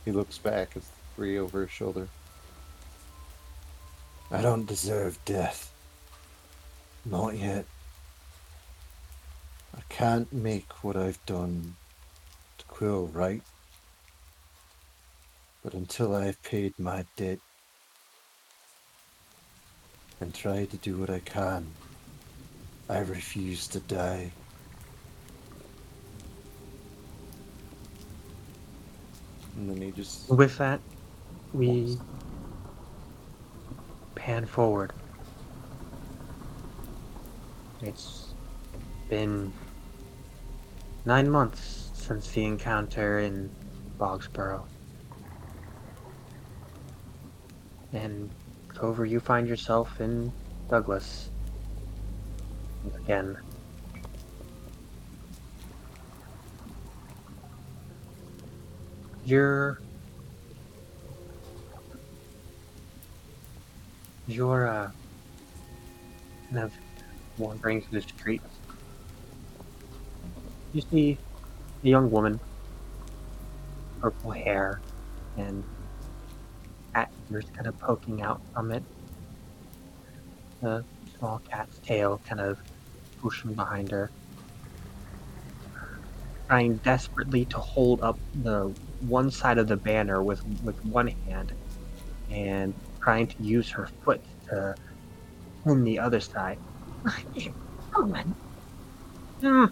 he 0.05 0.11
looks 0.11 0.38
back 0.38 0.75
at 0.75 0.84
three 1.15 1.39
over 1.39 1.61
his 1.61 1.71
shoulder. 1.71 2.07
I 4.29 4.41
don't 4.41 4.67
deserve 4.67 5.17
death. 5.25 5.71
Not 7.05 7.35
yet. 7.38 7.65
I 9.78 9.82
can't 9.90 10.32
make 10.34 10.84
what 10.84 10.98
I've 10.98 11.24
done 11.26 11.76
to 12.58 12.66
Quill 12.66 13.08
right. 13.08 13.41
But 15.64 15.74
until 15.74 16.16
I've 16.16 16.41
paid 16.44 16.74
my 16.80 17.06
debt 17.16 17.40
and 20.20 20.34
tried 20.34 20.72
to 20.72 20.78
do 20.78 20.98
what 20.98 21.10
I 21.10 21.20
can, 21.20 21.68
I 22.90 22.99
refuse 22.99 23.68
to 23.68 23.80
die. 23.82 24.32
And 29.58 29.70
then 29.70 29.82
he 29.82 29.91
just 29.91 30.30
With 30.30 30.58
that, 30.58 30.80
we 31.54 31.98
pan 34.16 34.45
forward. 34.45 34.94
It's 37.82 38.34
been 39.10 39.52
nine 41.07 41.29
months 41.29 41.89
since 41.93 42.29
the 42.31 42.43
encounter 42.43 43.19
in 43.19 43.49
Bogsboro. 43.97 44.65
And 47.93 48.29
over 48.81 49.05
you 49.05 49.21
find 49.21 49.47
yourself 49.47 50.01
in 50.01 50.34
Douglas. 50.69 51.29
Again. 52.97 53.38
You're 59.23 59.79
you're 64.27 64.67
uh 64.67 64.91
kind 66.49 66.63
of 66.63 66.73
wandering 67.38 67.81
through 67.81 68.01
the 68.01 68.07
streets. 68.07 68.56
You 70.78 70.84
see 70.91 71.18
a 71.84 71.88
young 71.88 72.12
woman, 72.12 72.40
purple 73.99 74.30
hair, 74.30 74.80
and 75.36 75.64
cat 76.94 77.12
ears 77.32 77.45
kind 77.52 77.66
of 77.66 77.80
poking 77.80 78.22
out 78.22 78.40
from 78.54 78.72
it. 78.72 78.84
A 80.62 80.84
small 81.18 81.41
cat's 81.49 81.80
tail 81.80 82.22
kind 82.30 82.40
of 82.40 82.60
pushing 83.20 83.56
behind 83.56 83.90
her. 83.90 84.12
Trying 86.45 86.76
desperately 86.78 87.45
to 87.45 87.58
hold 87.58 88.04
up 88.04 88.20
the 88.44 88.72
one 88.99 89.32
side 89.32 89.58
of 89.58 89.68
the 89.68 89.78
banner 89.78 90.22
with, 90.22 90.45
with 90.64 90.86
one 90.86 91.08
hand 91.08 91.54
and 92.30 92.76
trying 93.02 93.26
to 93.26 93.41
use 93.41 93.72
her 93.72 93.90
foot 94.06 94.22
to 94.49 94.76
pin 95.64 95.84
the 95.84 95.98
other 95.98 96.20
side. 96.20 96.60
Mm. 99.41 99.72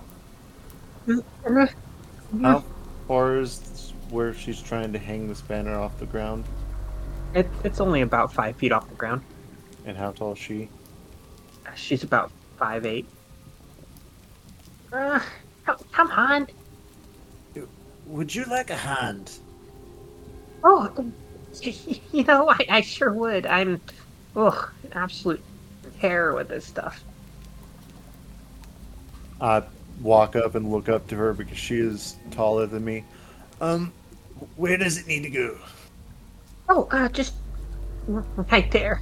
How 2.41 2.63
far 3.07 3.37
is 3.39 3.93
where 4.09 4.33
she's 4.33 4.61
trying 4.61 4.93
to 4.93 4.99
hang 4.99 5.27
this 5.27 5.41
banner 5.41 5.77
off 5.77 5.97
the 5.99 6.05
ground? 6.05 6.45
It, 7.33 7.47
it's 7.63 7.79
only 7.79 8.01
about 8.01 8.33
five 8.33 8.55
feet 8.55 8.71
off 8.71 8.87
the 8.89 8.95
ground. 8.95 9.21
And 9.85 9.97
how 9.97 10.11
tall 10.11 10.33
is 10.33 10.39
she? 10.39 10.69
She's 11.75 12.03
about 12.03 12.31
five 12.57 12.85
eight. 12.85 13.05
Uh, 14.91 15.19
come 15.91 16.09
on. 16.11 16.47
Would 18.07 18.33
you 18.33 18.45
like 18.45 18.69
a 18.69 18.75
hand? 18.75 19.31
Oh, 20.63 21.11
you 21.61 22.23
know, 22.23 22.49
I, 22.49 22.65
I 22.69 22.81
sure 22.81 23.11
would. 23.13 23.45
I'm, 23.45 23.81
oh, 24.35 24.71
an 24.83 24.93
absolute 24.93 25.43
terror 25.99 26.33
with 26.33 26.49
this 26.49 26.65
stuff. 26.65 27.03
I 29.41 29.63
walk 30.01 30.35
up 30.35 30.55
and 30.55 30.71
look 30.71 30.89
up 30.89 31.07
to 31.07 31.15
her 31.15 31.33
because 31.33 31.57
she 31.57 31.77
is 31.77 32.15
taller 32.31 32.65
than 32.65 32.83
me. 32.83 33.03
Um, 33.61 33.93
where 34.55 34.77
does 34.77 34.97
it 34.97 35.07
need 35.07 35.23
to 35.23 35.29
go? 35.29 35.57
Oh, 36.67 36.87
uh, 36.91 37.09
just 37.09 37.33
right 38.07 38.69
there. 38.71 39.01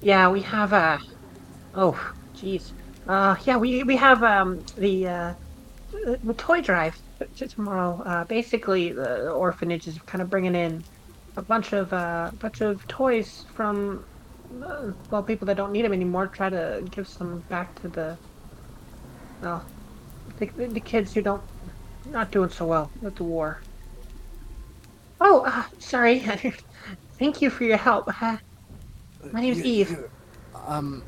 Yeah, 0.00 0.28
we 0.28 0.40
have 0.42 0.72
uh 0.72 0.98
oh, 1.74 2.12
jeez. 2.36 2.70
Uh, 3.06 3.36
yeah, 3.44 3.56
we 3.56 3.82
we 3.82 3.96
have 3.96 4.22
um 4.22 4.64
the 4.76 5.08
uh 5.08 5.34
the, 6.04 6.34
toy 6.34 6.60
drive 6.60 6.98
tomorrow. 7.36 8.02
Uh, 8.04 8.24
basically, 8.24 8.92
the 8.92 9.30
orphanage 9.30 9.86
is 9.88 9.98
kind 10.06 10.22
of 10.22 10.30
bringing 10.30 10.54
in 10.54 10.84
a 11.36 11.42
bunch 11.42 11.72
of 11.72 11.92
uh 11.92 12.30
bunch 12.38 12.60
of 12.60 12.86
toys 12.88 13.44
from 13.54 14.04
uh, 14.62 14.90
well 15.10 15.22
people 15.22 15.46
that 15.46 15.56
don't 15.56 15.72
need 15.72 15.84
them 15.84 15.92
anymore. 15.92 16.26
Try 16.26 16.50
to 16.50 16.84
give 16.90 17.08
some 17.08 17.40
back 17.48 17.80
to 17.82 17.88
the 17.88 18.16
well 19.42 19.64
the, 20.38 20.46
the 20.46 20.80
kids 20.80 21.14
who 21.14 21.22
don't 21.22 21.42
not 22.10 22.30
doing 22.30 22.48
so 22.50 22.64
well 22.66 22.90
with 23.02 23.16
the 23.16 23.24
war. 23.24 23.60
Oh, 25.20 25.42
uh, 25.46 25.64
sorry. 25.78 26.20
Thank 27.18 27.42
you 27.42 27.50
for 27.50 27.64
your 27.64 27.76
help. 27.76 28.08
Uh, 28.22 28.36
My 29.32 29.40
name's 29.40 29.58
You- 29.58 29.64
Eve. 29.64 29.90
you- 29.90 30.10
um, 30.66 31.02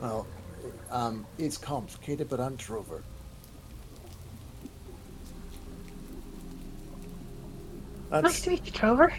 well, 0.00 0.26
um, 0.90 1.24
it's 1.38 1.56
complicated, 1.56 2.28
but 2.28 2.40
I'm 2.40 2.56
Trover. 2.56 3.02
nice 8.10 8.40
to 8.42 8.50
meet 8.50 8.66
you, 8.66 8.72
Trover. 8.72 9.12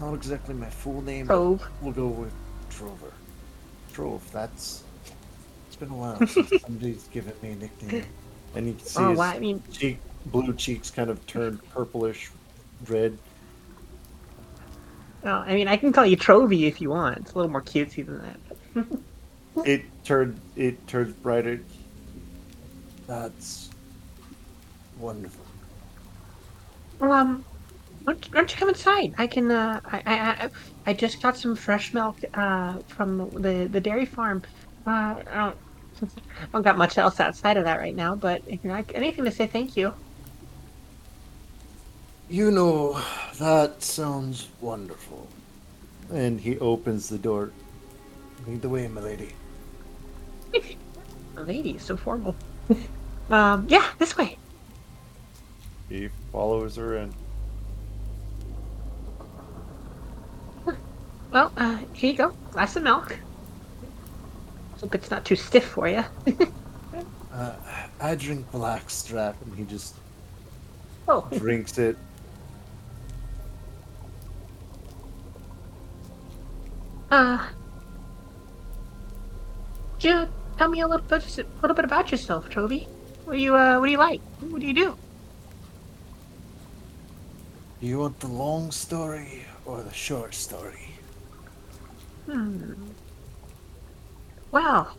Not 0.00 0.14
exactly 0.14 0.54
my 0.54 0.70
full 0.70 1.02
name. 1.02 1.26
Trove. 1.26 1.66
We'll 1.82 1.92
go 1.92 2.06
with 2.08 2.32
Trover. 2.70 3.12
Trove, 3.92 4.22
that's. 4.32 4.84
It's 5.80 5.86
been 5.88 5.96
a 5.96 6.00
while 6.00 6.26
since 6.26 6.60
somebody's 6.62 7.04
given 7.08 7.32
me 7.40 7.52
a 7.52 7.54
nickname. 7.54 8.04
and 8.56 8.66
you 8.66 8.72
can 8.74 8.84
see 8.84 9.00
Oh, 9.00 9.10
his 9.10 9.18
wow. 9.18 9.30
I 9.30 9.38
mean, 9.38 9.62
cheek, 9.70 9.98
blue 10.26 10.52
cheeks 10.54 10.90
kind 10.90 11.08
of 11.08 11.24
turned 11.26 11.60
purplish 11.70 12.30
red. 12.88 13.16
oh, 15.24 15.28
I 15.30 15.54
mean, 15.54 15.68
I 15.68 15.76
can 15.76 15.92
call 15.92 16.04
you 16.04 16.16
Trovy 16.16 16.62
if 16.66 16.80
you 16.80 16.90
want. 16.90 17.18
It's 17.18 17.32
a 17.32 17.36
little 17.36 17.50
more 17.50 17.62
cutesy 17.62 18.04
than 18.04 18.22
that. 18.22 18.86
It 19.64 19.82
turned 20.04 20.40
it 20.54 20.86
turns 20.86 21.12
brighter. 21.14 21.60
That's 23.08 23.70
wonderful. 25.00 25.44
Well, 27.00 27.10
um, 27.10 27.44
why 28.04 28.12
don't, 28.12 28.24
why 28.26 28.34
don't 28.40 28.52
you 28.52 28.56
come 28.56 28.68
inside? 28.68 29.14
I 29.18 29.26
can. 29.26 29.50
Uh, 29.50 29.80
I, 29.84 29.96
I, 30.06 30.14
I, 30.44 30.50
I 30.86 30.92
just 30.92 31.20
got 31.20 31.36
some 31.36 31.56
fresh 31.56 31.92
milk. 31.92 32.18
Uh, 32.34 32.78
from 32.86 33.30
the 33.30 33.68
the 33.72 33.80
dairy 33.80 34.06
farm. 34.06 34.42
Uh, 34.86 35.52
I 36.02 36.06
don't, 36.52 36.62
got 36.62 36.78
much 36.78 36.98
else 36.98 37.20
outside 37.20 37.56
of 37.56 37.64
that 37.64 37.78
right 37.78 37.94
now. 37.94 38.14
But 38.14 38.42
if 38.46 38.64
you 38.64 38.70
like 38.70 38.94
anything 38.94 39.24
to 39.24 39.30
say 39.30 39.46
thank 39.46 39.76
you. 39.76 39.94
You 42.28 42.50
know, 42.50 43.00
that 43.38 43.82
sounds 43.82 44.48
wonderful. 44.60 45.26
And 46.12 46.40
he 46.40 46.58
opens 46.58 47.08
the 47.08 47.18
door. 47.18 47.52
Lead 48.46 48.62
the 48.62 48.68
way, 48.68 48.86
milady. 48.88 49.32
Lady, 50.52 50.78
My 51.34 51.42
lady 51.42 51.78
so 51.78 51.96
formal. 51.96 52.34
um, 53.30 53.66
yeah, 53.68 53.86
this 53.98 54.16
way. 54.16 54.36
He 55.88 56.10
follows 56.32 56.76
her 56.76 56.98
in. 56.98 57.14
Well, 61.30 61.52
uh, 61.56 61.78
here 61.92 62.10
you 62.12 62.16
go. 62.16 62.32
Glass 62.52 62.76
of 62.76 62.82
milk. 62.82 63.18
Hope 64.80 64.94
it's 64.94 65.10
not 65.10 65.24
too 65.24 65.36
stiff 65.36 65.64
for 65.64 65.88
you. 65.88 66.04
Uh, 67.38 67.54
I 68.00 68.16
drink 68.16 68.50
blackstrap. 68.50 69.36
And 69.42 69.56
he 69.56 69.64
just 69.64 69.94
oh, 71.06 71.28
drinks 71.38 71.78
it. 71.78 71.96
uh, 77.12 77.46
could 79.94 80.04
you 80.04 80.28
tell 80.56 80.68
me 80.68 80.80
a 80.80 80.88
little 80.88 81.06
bit, 81.06 81.22
just 81.22 81.38
a 81.38 81.46
little 81.62 81.76
bit 81.76 81.84
about 81.84 82.10
yourself, 82.10 82.48
Trovy? 82.50 82.88
What 83.24 83.34
do 83.34 83.38
you, 83.40 83.54
uh, 83.54 83.78
what 83.78 83.86
do 83.86 83.92
you 83.92 83.98
like? 83.98 84.20
What 84.40 84.60
do 84.60 84.66
you 84.66 84.74
do? 84.74 84.96
Do 87.80 87.86
you 87.86 87.98
want 88.00 88.18
the 88.18 88.26
long 88.26 88.72
story 88.72 89.44
or 89.64 89.82
the 89.82 89.92
short 89.92 90.34
story? 90.34 90.88
Hmm. 92.26 92.72
Well, 94.50 94.96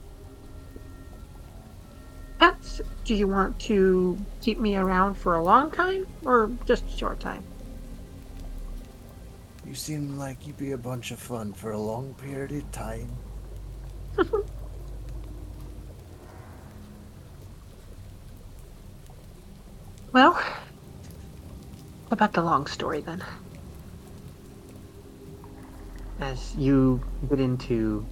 pets, 2.38 2.82
do 3.04 3.16
you 3.16 3.28
want 3.28 3.60
to 3.62 4.18
keep 4.42 4.60
me 4.60 4.76
around 4.76 5.16
for 5.16 5.36
a 5.36 5.44
long 5.44 5.72
time 5.72 6.06
or 6.24 6.52
just 6.66 6.86
a 6.86 6.98
short 6.98 7.20
time? 7.20 7.44
You 9.66 9.74
seem 9.74 10.18
like 10.18 10.46
you'd 10.46 10.58
be 10.58 10.72
a 10.74 10.78
bunch 10.78 11.12
of 11.12 11.20
fun 11.20 11.54
for 11.54 11.72
a 11.72 11.80
long 11.80 12.14
period 12.16 12.52
of 12.52 12.72
time. 12.72 13.10
well, 20.12 20.42
about 22.12 22.34
the 22.34 22.42
long 22.42 22.66
story 22.68 23.02
then. 23.02 23.24
As 26.20 26.56
you 26.56 27.02
get 27.30 27.40
into 27.40 28.06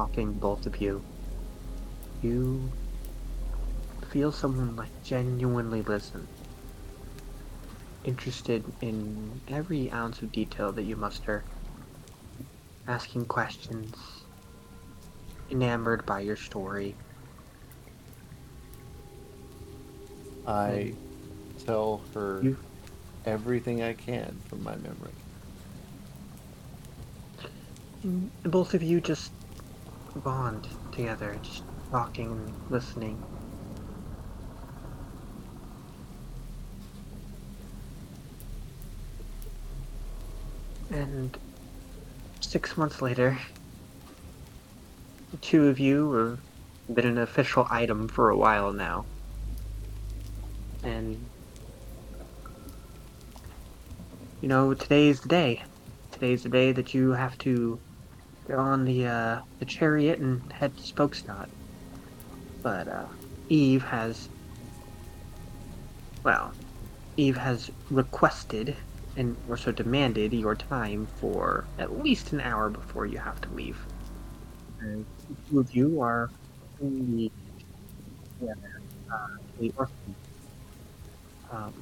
talking, 0.00 0.32
both 0.32 0.64
of 0.64 0.80
you, 0.80 1.02
you 2.22 2.70
feel 4.08 4.32
someone 4.32 4.74
like 4.74 4.88
genuinely 5.04 5.82
listen. 5.82 6.26
Interested 8.04 8.64
in 8.80 9.42
every 9.48 9.90
ounce 9.92 10.22
of 10.22 10.32
detail 10.32 10.72
that 10.72 10.84
you 10.84 10.96
muster. 10.96 11.44
Asking 12.88 13.26
questions. 13.26 13.94
Enamored 15.50 16.06
by 16.06 16.20
your 16.20 16.36
story. 16.36 16.94
I 20.46 20.94
hmm. 20.94 21.66
tell 21.66 22.00
her 22.14 22.40
You- 22.42 22.56
everything 23.26 23.82
I 23.82 23.92
can 23.92 24.40
from 24.48 24.62
my 24.64 24.76
memory. 24.76 25.12
Mm, 28.06 28.30
both 28.44 28.72
of 28.72 28.82
you 28.82 29.02
just 29.02 29.30
bond 30.18 30.66
together, 30.92 31.38
just 31.42 31.62
talking 31.90 32.30
and 32.32 32.52
listening. 32.70 33.22
And 40.90 41.36
six 42.40 42.76
months 42.76 43.00
later, 43.00 43.38
the 45.30 45.36
two 45.36 45.68
of 45.68 45.78
you 45.78 46.12
have 46.12 46.38
been 46.94 47.06
an 47.06 47.18
official 47.18 47.66
item 47.70 48.08
for 48.08 48.30
a 48.30 48.36
while 48.36 48.72
now. 48.72 49.04
And 50.82 51.24
you 54.40 54.48
know, 54.48 54.74
today's 54.74 55.20
the 55.20 55.28
day. 55.28 55.62
Today's 56.10 56.42
the 56.42 56.48
day 56.48 56.72
that 56.72 56.94
you 56.94 57.10
have 57.10 57.36
to 57.38 57.78
on 58.58 58.84
the 58.84 59.06
uh, 59.06 59.40
the 59.58 59.64
chariot 59.64 60.18
and 60.18 60.52
head 60.52 60.76
to 60.76 60.82
Spokesnot. 60.82 61.48
But 62.62 62.88
uh, 62.88 63.06
Eve 63.48 63.82
has, 63.84 64.28
well, 66.22 66.52
Eve 67.16 67.36
has 67.36 67.70
requested 67.90 68.76
and 69.16 69.36
also 69.48 69.72
demanded 69.72 70.32
your 70.32 70.54
time 70.54 71.06
for 71.16 71.64
at 71.78 72.02
least 72.02 72.32
an 72.32 72.40
hour 72.40 72.68
before 72.68 73.06
you 73.06 73.18
have 73.18 73.40
to 73.40 73.50
leave. 73.50 73.78
And 74.80 75.04
two 75.48 75.60
of 75.60 75.74
you 75.74 76.00
are 76.00 76.30
in 76.80 77.16
the 77.16 77.30
together, 78.38 78.80
uh, 79.12 79.26
the 79.58 79.72
orphan. 79.76 80.14
Um, 81.50 81.74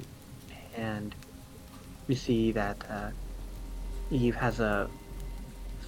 and 0.76 1.14
you 2.08 2.14
see 2.14 2.52
that 2.52 2.76
uh, 2.90 3.10
Eve 4.10 4.34
has 4.36 4.60
a 4.60 4.88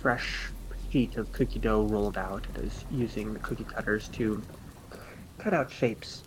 fresh 0.00 0.50
sheet 0.90 1.16
of 1.16 1.30
cookie 1.32 1.58
dough 1.58 1.86
rolled 1.88 2.18
out 2.18 2.46
and 2.54 2.64
is 2.64 2.84
using 2.90 3.32
the 3.32 3.38
cookie 3.40 3.64
cutters 3.64 4.08
to 4.08 4.42
cut 5.38 5.54
out 5.54 5.70
shapes. 5.70 6.22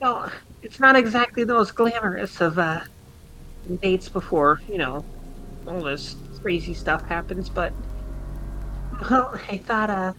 No, 0.00 0.30
it's 0.62 0.80
not 0.80 0.96
exactly 0.96 1.44
the 1.44 1.54
most 1.54 1.74
glamorous 1.74 2.40
of 2.40 2.58
uh, 2.58 2.80
dates 3.80 4.08
before, 4.08 4.60
you 4.68 4.78
know, 4.78 5.04
all 5.66 5.80
this 5.80 6.16
crazy 6.42 6.74
stuff 6.74 7.06
happens, 7.06 7.48
but 7.48 7.72
well, 9.10 9.38
I 9.48 9.58
thought 9.58 9.90
uh, 9.90 10.12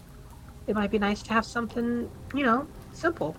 it 0.68 0.76
might 0.76 0.92
be 0.92 1.00
nice 1.00 1.22
to 1.24 1.34
have 1.34 1.46
something, 1.46 2.10
you 2.34 2.44
know, 2.44 2.68
simple. 2.94 3.36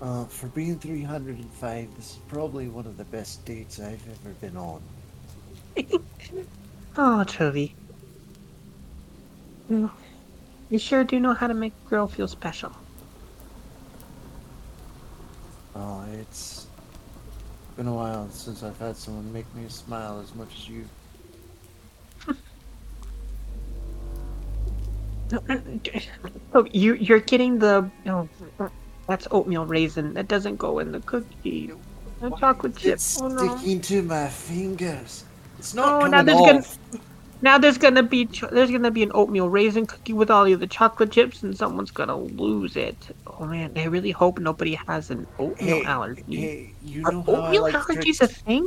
Uh, 0.00 0.24
for 0.24 0.48
being 0.48 0.78
305, 0.78 1.96
this 1.96 2.10
is 2.12 2.18
probably 2.28 2.68
one 2.68 2.86
of 2.86 2.96
the 2.96 3.04
best 3.04 3.44
dates 3.44 3.78
I've 3.80 4.02
ever 4.08 4.34
been 4.40 4.56
on. 4.56 4.82
Oh, 6.96 7.24
Trovy. 7.26 7.72
You, 9.68 9.76
mm. 9.76 9.90
you 10.68 10.78
sure 10.78 11.04
do 11.04 11.18
know 11.18 11.32
how 11.34 11.46
to 11.46 11.54
make 11.54 11.72
a 11.86 11.88
girl 11.88 12.06
feel 12.06 12.28
special. 12.28 12.72
Oh, 15.74 16.04
it's 16.12 16.66
been 17.76 17.86
a 17.86 17.94
while 17.94 18.28
since 18.30 18.62
I've 18.62 18.78
had 18.78 18.96
someone 18.96 19.32
make 19.32 19.52
me 19.54 19.68
smile 19.68 20.20
as 20.20 20.34
much 20.34 20.54
as 20.54 20.68
you. 20.68 20.84
Oh, 26.54 26.66
you 26.72 26.92
you're 26.94 27.20
getting 27.20 27.58
the 27.58 27.90
oh, 28.06 28.28
that's 29.08 29.26
oatmeal 29.30 29.64
raisin. 29.64 30.12
That 30.12 30.28
doesn't 30.28 30.56
go 30.56 30.78
in 30.78 30.92
the 30.92 31.00
cookie. 31.00 31.72
The 32.20 32.30
chocolate 32.32 32.76
chip. 32.76 32.94
It's 32.94 33.18
Oh 33.18 33.28
no. 33.28 33.56
sticking 33.56 33.80
to 33.80 34.02
my 34.02 34.28
fingers. 34.28 35.24
It's 35.62 35.74
not 35.74 36.02
Oh, 36.02 36.06
now 36.08 36.24
there's 36.24 36.40
off. 36.40 36.46
gonna 36.48 37.00
now 37.40 37.56
there's 37.56 37.78
gonna 37.78 38.02
be 38.02 38.26
cho- 38.26 38.48
there's 38.50 38.72
gonna 38.72 38.90
be 38.90 39.04
an 39.04 39.12
oatmeal 39.14 39.48
raisin 39.48 39.86
cookie 39.86 40.12
with 40.12 40.28
all 40.28 40.44
the 40.44 40.66
chocolate 40.66 41.12
chips, 41.12 41.44
and 41.44 41.56
someone's 41.56 41.92
gonna 41.92 42.16
lose 42.16 42.74
it. 42.74 42.96
Oh 43.28 43.44
man, 43.46 43.70
I 43.76 43.84
really 43.84 44.10
hope 44.10 44.40
nobody 44.40 44.74
has 44.88 45.10
an 45.12 45.24
oatmeal 45.38 45.78
Hey, 45.78 45.84
allergy. 45.84 46.24
hey, 46.34 46.72
you 46.84 47.06
Are 47.06 47.12
know 47.12 47.24
oatmeal 47.28 47.62
like 47.62 47.74
allergies 47.76 48.20
a 48.20 48.26
thing? 48.26 48.66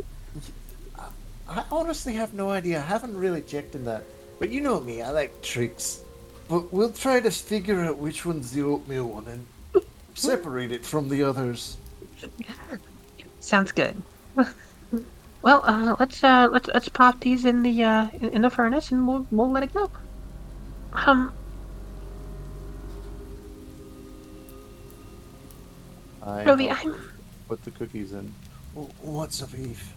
I 1.49 1.65
honestly 1.69 2.13
have 2.13 2.33
no 2.33 2.49
idea. 2.49 2.77
I 2.79 2.83
haven't 2.83 3.17
really 3.17 3.41
checked 3.41 3.75
in 3.75 3.83
that. 3.83 4.05
But 4.39 4.49
you 4.49 4.61
know 4.61 4.79
me, 4.79 5.01
I 5.01 5.09
like 5.11 5.41
tricks. 5.41 5.99
But 6.47 6.71
we'll 6.71 6.93
try 6.93 7.19
to 7.19 7.29
figure 7.29 7.81
out 7.81 7.97
which 7.97 8.25
one's 8.25 8.51
the 8.51 8.61
oatmeal 8.63 9.09
one 9.09 9.27
and 9.27 9.45
separate 10.13 10.71
it 10.71 10.85
from 10.85 11.09
the 11.09 11.23
others. 11.23 11.75
Sounds 13.41 13.73
good. 13.73 14.01
Well, 15.45 15.61
uh, 15.63 15.95
let's 15.99 16.23
uh, 16.23 16.49
let's 16.51 16.67
let's 16.73 16.89
pop 16.89 17.19
these 17.19 17.45
in 17.45 17.61
the 17.61 17.83
uh, 17.83 18.07
in, 18.13 18.29
in 18.29 18.41
the 18.41 18.49
furnace, 18.49 18.91
and 18.91 19.07
we'll 19.07 19.27
we'll 19.29 19.51
let 19.51 19.61
it 19.61 19.71
go. 19.75 19.91
Um, 20.91 21.31
I 26.23 26.43
Trovy, 26.43 26.75
I'm 26.75 26.95
put 27.47 27.63
the 27.63 27.69
cookies 27.69 28.13
in. 28.13 28.33
What's 29.03 29.43
a 29.43 29.47
beef? 29.47 29.93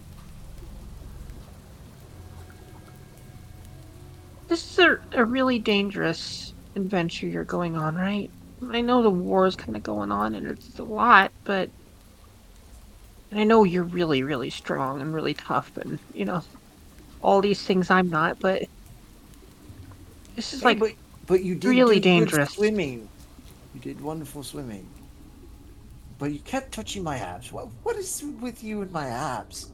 this 4.49 4.73
is 4.73 4.79
a, 4.79 4.99
a 5.13 5.25
really 5.25 5.59
dangerous 5.59 6.53
adventure 6.77 7.27
you're 7.27 7.45
going 7.45 7.75
on, 7.75 7.97
right? 7.97 8.31
I 8.71 8.83
know 8.83 9.03
the 9.03 9.09
war 9.09 9.47
is 9.47 9.57
kind 9.57 9.77
of 9.77 9.83
going 9.83 10.13
on, 10.13 10.35
and 10.35 10.47
it's 10.47 10.79
a 10.79 10.85
lot, 10.85 11.33
but 11.45 11.71
and 13.31 13.41
I 13.41 13.45
know 13.45 13.65
you're 13.65 13.85
really, 13.85 14.23
really 14.23 14.51
strong 14.51 15.01
and 15.01 15.15
really 15.15 15.35
tough, 15.35 15.77
and 15.77 16.01
you 16.13 16.25
know 16.25 16.43
all 17.21 17.41
these 17.43 17.63
things 17.65 17.91
I'm 17.91 18.09
not, 18.09 18.39
but 18.41 18.63
this 20.35 20.53
is 20.55 20.65
Hey, 20.65 20.75
like 20.75 20.81
but, 20.81 20.93
but 21.27 21.45
you 21.45 21.55
did 21.57 21.87
really 21.87 22.01
dangerous. 22.01 22.51
swimming. 22.51 23.11
You 23.73 23.81
did 23.81 24.01
wonderful 24.01 24.43
swimming. 24.43 24.93
But 26.19 26.33
you 26.33 26.41
kept 26.41 26.73
touching 26.73 27.03
my 27.03 27.17
abs. 27.19 27.51
What 27.51 27.69
what 27.83 27.97
is 27.97 28.23
with 28.41 28.63
you 28.63 28.83
and 28.83 28.91
my 28.93 29.07
abs? 29.09 29.73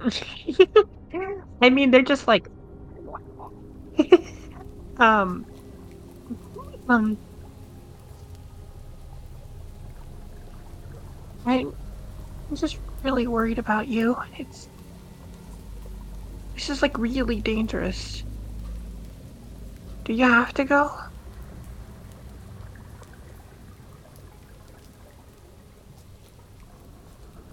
I 1.60 1.70
mean, 1.70 1.90
they're 1.90 2.02
just 2.02 2.26
like, 2.26 2.48
um, 4.96 5.46
um, 6.88 7.18
I, 11.44 11.66
I'm 12.52 12.56
just 12.56 12.76
really 13.02 13.26
worried 13.26 13.58
about 13.58 13.88
you. 13.88 14.14
It's, 14.36 14.68
this 16.54 16.68
is 16.68 16.82
like 16.82 16.98
really 16.98 17.40
dangerous. 17.40 18.22
Do 20.04 20.12
you 20.12 20.28
have 20.28 20.52
to 20.52 20.64
go? 20.64 20.92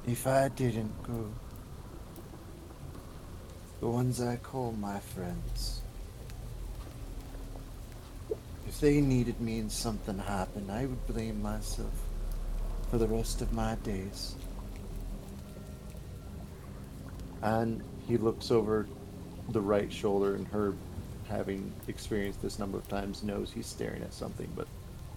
If 0.06 0.28
I 0.28 0.50
didn't 0.50 0.92
go, 1.04 1.30
the 3.80 3.88
ones 3.88 4.20
I 4.20 4.36
call 4.36 4.74
my 4.74 5.00
friends, 5.00 5.82
if 8.68 8.82
they 8.82 9.00
needed 9.00 9.40
me 9.40 9.60
and 9.60 9.72
something 9.72 10.18
happened, 10.18 10.70
I 10.70 10.88
would 10.88 11.08
blame 11.08 11.42
myself 11.42 11.94
for 12.92 12.98
the 12.98 13.08
rest 13.08 13.42
of 13.42 13.54
my 13.54 13.76
days. 13.76 14.36
And 17.42 17.84
he 17.98 18.18
looks 18.18 18.52
over 18.52 18.92
the 19.48 19.62
right 19.62 19.92
shoulder, 19.92 20.36
and 20.36 20.48
her, 20.50 20.80
having 21.24 21.76
experienced 21.88 22.42
this 22.42 22.60
number 22.60 22.78
of 22.78 22.88
times, 22.88 23.24
knows 23.24 23.52
he's 23.52 23.68
staring 23.70 24.04
at 24.04 24.14
something, 24.14 24.54
but 24.56 24.70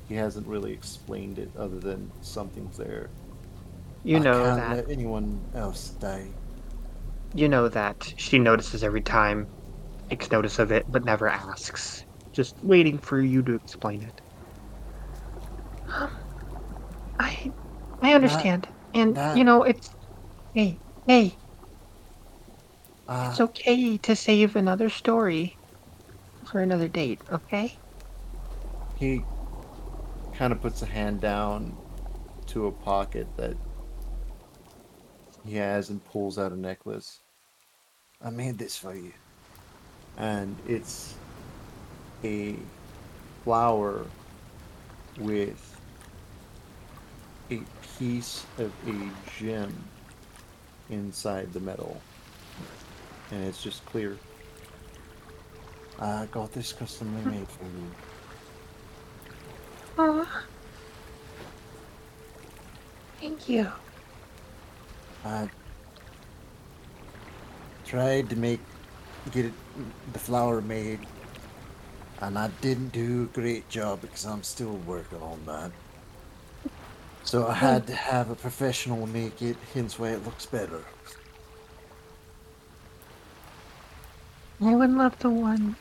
he 0.04 0.14
hasn't 0.14 0.46
really 0.48 0.72
explained 0.72 1.38
it 1.38 1.54
other 1.56 1.80
than 1.80 2.12
something's 2.20 2.76
there. 2.76 3.14
You 4.04 4.20
I 4.20 4.20
know 4.20 4.44
can't 4.44 4.52
that. 4.52 4.70
let 4.70 4.88
anyone 4.88 5.50
else 5.54 5.90
die. 5.90 6.36
You 7.34 7.46
know 7.48 7.68
that 7.68 8.14
she 8.16 8.38
notices 8.38 8.82
every 8.82 9.02
time, 9.02 9.50
takes 10.10 10.30
notice 10.30 10.58
of 10.58 10.72
it, 10.72 10.84
but 10.88 11.04
never 11.04 11.28
asks. 11.28 12.06
Just 12.32 12.56
waiting 12.62 12.98
for 12.98 13.20
you 13.20 13.42
to 13.44 13.54
explain 13.54 14.02
it. 14.02 14.22
Um, 15.86 16.10
I 17.18 17.52
I 18.00 18.14
understand. 18.14 18.68
and, 18.94 19.16
that- 19.16 19.32
you 19.32 19.44
know, 19.44 19.62
it's. 19.64 19.94
Hey, 20.54 20.82
hey, 21.06 21.38
Uh, 23.12 23.28
it's 23.28 23.40
okay 23.42 23.98
to 23.98 24.16
save 24.16 24.56
another 24.56 24.88
story 24.88 25.54
for 26.46 26.60
another 26.60 26.88
date, 26.88 27.20
okay? 27.30 27.76
He 28.96 29.22
kind 30.32 30.50
of 30.50 30.62
puts 30.62 30.80
a 30.80 30.86
hand 30.86 31.20
down 31.20 31.76
to 32.46 32.68
a 32.68 32.72
pocket 32.72 33.26
that 33.36 33.54
he 35.44 35.56
has 35.56 35.90
and 35.90 36.02
pulls 36.06 36.38
out 36.38 36.52
a 36.52 36.56
necklace. 36.56 37.20
I 38.24 38.30
made 38.30 38.56
this 38.56 38.78
for 38.78 38.94
you. 38.94 39.12
And 40.16 40.56
it's 40.66 41.14
a 42.24 42.56
flower 43.44 44.06
with 45.18 45.78
a 47.50 47.60
piece 47.98 48.46
of 48.56 48.72
a 48.86 49.10
gem 49.38 49.84
inside 50.88 51.52
the 51.52 51.60
metal. 51.60 52.00
And 53.32 53.44
it's 53.44 53.62
just 53.62 53.84
clear. 53.86 54.18
I 55.98 56.26
got 56.30 56.52
this 56.52 56.72
customly 56.72 57.24
made 57.30 57.48
for 57.48 57.64
you. 57.64 57.90
Aw. 59.98 60.42
Thank 63.20 63.48
you. 63.48 63.66
I 65.24 65.48
tried 67.84 68.28
to 68.30 68.36
make 68.36 68.60
get 69.30 69.46
it, 69.46 69.52
the 70.12 70.18
flower 70.18 70.60
made, 70.60 70.98
and 72.20 72.38
I 72.38 72.48
didn't 72.60 72.92
do 72.92 73.22
a 73.22 73.34
great 73.34 73.68
job 73.68 74.00
because 74.00 74.24
I'm 74.24 74.42
still 74.42 74.76
working 74.86 75.22
on 75.22 75.40
that. 75.46 75.70
So 77.24 77.46
I 77.46 77.54
had 77.54 77.86
to 77.86 77.94
have 77.94 78.30
a 78.30 78.34
professional 78.34 79.06
make 79.06 79.40
it, 79.42 79.56
hence 79.74 79.98
why 79.98 80.08
it 80.08 80.24
looks 80.24 80.44
better. 80.44 80.82
I 84.62 84.74
would 84.74 84.90
love 84.90 85.18
the 85.18 85.30
one 85.30 85.76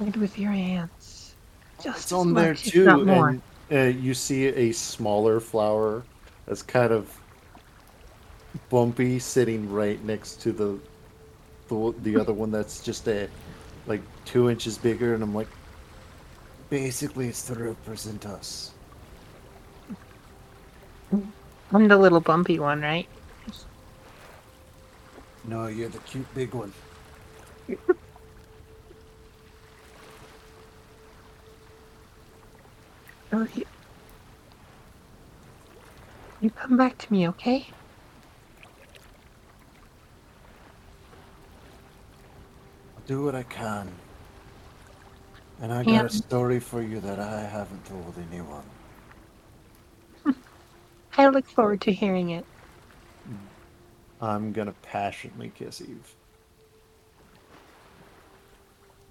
made 0.00 0.16
with 0.16 0.38
your 0.38 0.52
hands. 0.52 1.36
Just 1.82 2.12
It's 2.12 2.12
on 2.12 2.34
there 2.34 2.54
much, 2.54 2.66
if 2.66 2.72
too, 2.72 3.02
and 3.08 3.42
uh, 3.72 3.98
you 3.98 4.14
see 4.14 4.46
a 4.48 4.72
smaller 4.72 5.40
flower 5.40 6.04
that's 6.46 6.62
kind 6.62 6.92
of 6.92 7.20
bumpy, 8.68 9.18
sitting 9.18 9.70
right 9.70 10.02
next 10.04 10.40
to 10.42 10.52
the 10.52 10.80
the 11.68 11.94
the 12.02 12.16
other 12.16 12.32
one 12.34 12.50
that's 12.50 12.80
just 12.82 13.08
a 13.08 13.28
like 13.86 14.02
two 14.24 14.50
inches 14.50 14.78
bigger, 14.78 15.14
and 15.14 15.22
I'm 15.22 15.34
like, 15.34 15.48
Basically, 16.70 17.28
it's 17.28 17.42
to 17.46 17.54
represent 17.54 18.26
us. 18.26 18.72
I'm 21.72 21.88
the 21.88 21.96
little 21.98 22.20
bumpy 22.20 22.58
one, 22.58 22.80
right? 22.82 23.08
No, 25.44 25.66
you're 25.66 25.88
the 25.88 25.98
cute 26.00 26.32
big 26.34 26.54
one. 26.54 26.72
Oh, 33.32 33.46
you, 33.54 33.64
you 36.40 36.50
come 36.50 36.76
back 36.76 36.98
to 36.98 37.12
me, 37.12 37.28
okay? 37.30 37.66
I'll 42.96 43.02
do 43.06 43.24
what 43.24 43.34
I 43.34 43.44
can. 43.44 43.90
And 45.60 45.72
I 45.72 45.84
got 45.84 46.04
a 46.04 46.10
story 46.10 46.60
for 46.60 46.82
you 46.82 47.00
that 47.00 47.20
I 47.20 47.42
haven't 47.42 47.84
told 47.86 48.14
anyone. 48.30 48.64
I 51.18 51.28
look 51.28 51.48
forward 51.48 51.82
to 51.82 51.92
hearing 51.92 52.30
it. 52.30 52.46
Hmm. 53.26 53.46
I'm 54.20 54.52
gonna 54.52 54.74
passionately 54.82 55.50
kiss 55.50 55.80
Eve. 55.82 56.16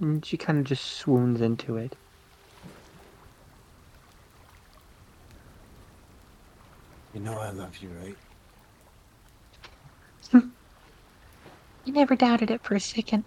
And 0.02 0.26
she 0.26 0.38
kind 0.38 0.60
of 0.60 0.66
just 0.66 0.86
swoons 0.86 1.42
into 1.42 1.78
it. 1.78 1.98
You 7.14 7.22
know 7.22 7.40
I 7.40 7.52
love 7.52 7.78
you, 7.80 7.90
right? 7.90 8.18
You 11.86 11.94
never 11.94 12.16
doubted 12.16 12.52
it 12.52 12.62
for 12.64 12.76
a 12.76 12.80
second. 12.80 13.26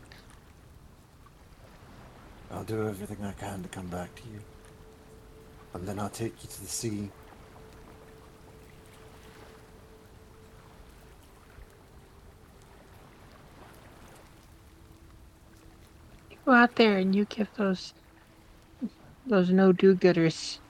I'll 2.52 2.64
do 2.64 2.86
everything 2.86 3.24
I 3.24 3.32
can 3.32 3.62
to 3.64 3.68
come 3.68 3.88
back 3.88 4.14
to 4.14 4.22
you. 4.28 4.38
And 5.74 5.88
then 5.88 5.98
I'll 5.98 6.10
take 6.10 6.44
you 6.44 6.48
to 6.48 6.60
the 6.60 6.68
sea. 6.68 7.10
You 16.30 16.38
go 16.46 16.52
out 16.52 16.76
there 16.76 16.98
and 16.98 17.14
you 17.16 17.24
give 17.24 17.52
those 17.56 17.94
those 19.26 19.50
no 19.50 19.72
do 19.72 19.96
gooders 19.96 20.61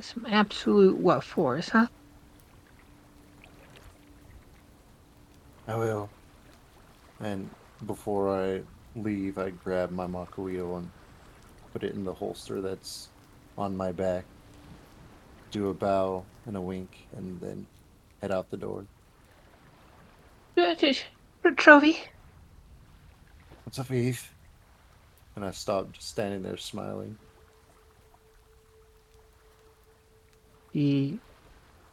some 0.00 0.26
absolute 0.26 0.96
what 0.96 1.22
fors, 1.24 1.68
huh? 1.68 1.86
I 5.66 5.76
will. 5.76 6.10
And 7.20 7.48
before 7.86 8.28
I 8.28 8.62
leave, 8.96 9.38
I 9.38 9.50
grab 9.50 9.90
my 9.90 10.06
Makuyo 10.06 10.78
and 10.78 10.90
put 11.72 11.82
it 11.84 11.94
in 11.94 12.04
the 12.04 12.12
holster 12.12 12.60
that's 12.60 13.08
on 13.56 13.76
my 13.76 13.92
back. 13.92 14.24
Do 15.50 15.70
a 15.70 15.74
bow 15.74 16.24
and 16.46 16.56
a 16.56 16.60
wink, 16.60 17.06
and 17.16 17.40
then 17.40 17.66
head 18.20 18.32
out 18.32 18.50
the 18.50 18.56
door. 18.56 18.84
Trovy. 20.56 21.98
What's 23.64 23.78
up, 23.78 23.90
Eve? 23.90 24.30
And 25.36 25.44
I 25.44 25.50
stopped, 25.50 25.94
just 25.94 26.08
standing 26.08 26.42
there 26.42 26.56
smiling. 26.56 27.16
He 30.74 31.20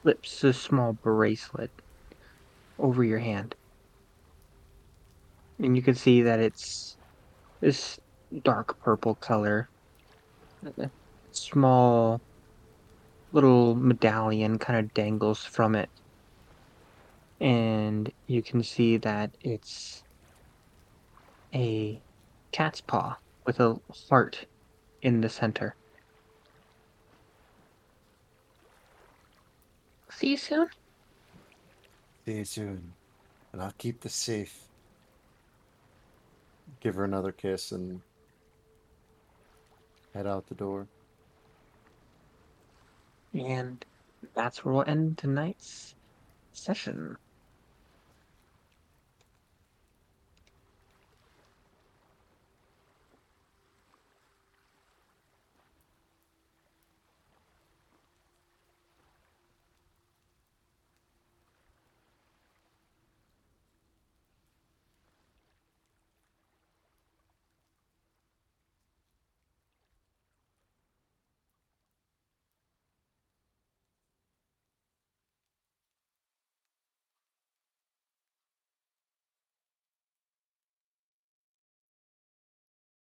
flips 0.02 0.44
a 0.44 0.52
small 0.52 0.94
bracelet 0.94 1.70
over 2.80 3.04
your 3.04 3.20
hand. 3.20 3.54
And 5.60 5.76
you 5.76 5.84
can 5.84 5.94
see 5.94 6.24
that 6.24 6.40
it's 6.40 6.98
this 7.60 8.00
dark 8.42 8.82
purple 8.82 9.14
color. 9.14 9.70
A 10.80 10.90
small 11.30 12.20
little 13.32 13.76
medallion 13.76 14.58
kind 14.58 14.80
of 14.80 14.92
dangles 14.96 15.46
from 15.46 15.76
it. 15.76 15.90
And 17.40 18.12
you 18.26 18.42
can 18.42 18.64
see 18.64 18.98
that 18.98 19.30
it's 19.42 20.02
a 21.54 22.02
cat's 22.52 22.82
paw 22.82 23.16
with 23.46 23.60
a 23.60 23.80
heart 24.10 24.48
in 25.04 25.22
the 25.22 25.30
center. 25.30 25.76
See 30.22 30.30
you 30.30 30.38
soon. 30.38 30.68
See 32.28 32.34
you 32.34 32.46
soon. 32.46 32.94
And 33.52 33.60
I'll 33.60 33.74
keep 33.80 34.02
this 34.02 34.14
safe. 34.14 34.68
Give 36.80 36.94
her 36.94 37.06
another 37.06 37.32
kiss 37.32 37.72
and 37.72 38.02
head 40.14 40.28
out 40.28 40.46
the 40.46 40.54
door. 40.54 40.86
And 43.34 43.84
that's 44.36 44.64
where 44.64 44.76
we'll 44.76 44.84
end 44.86 45.18
tonight's 45.18 45.96
session. 46.54 47.18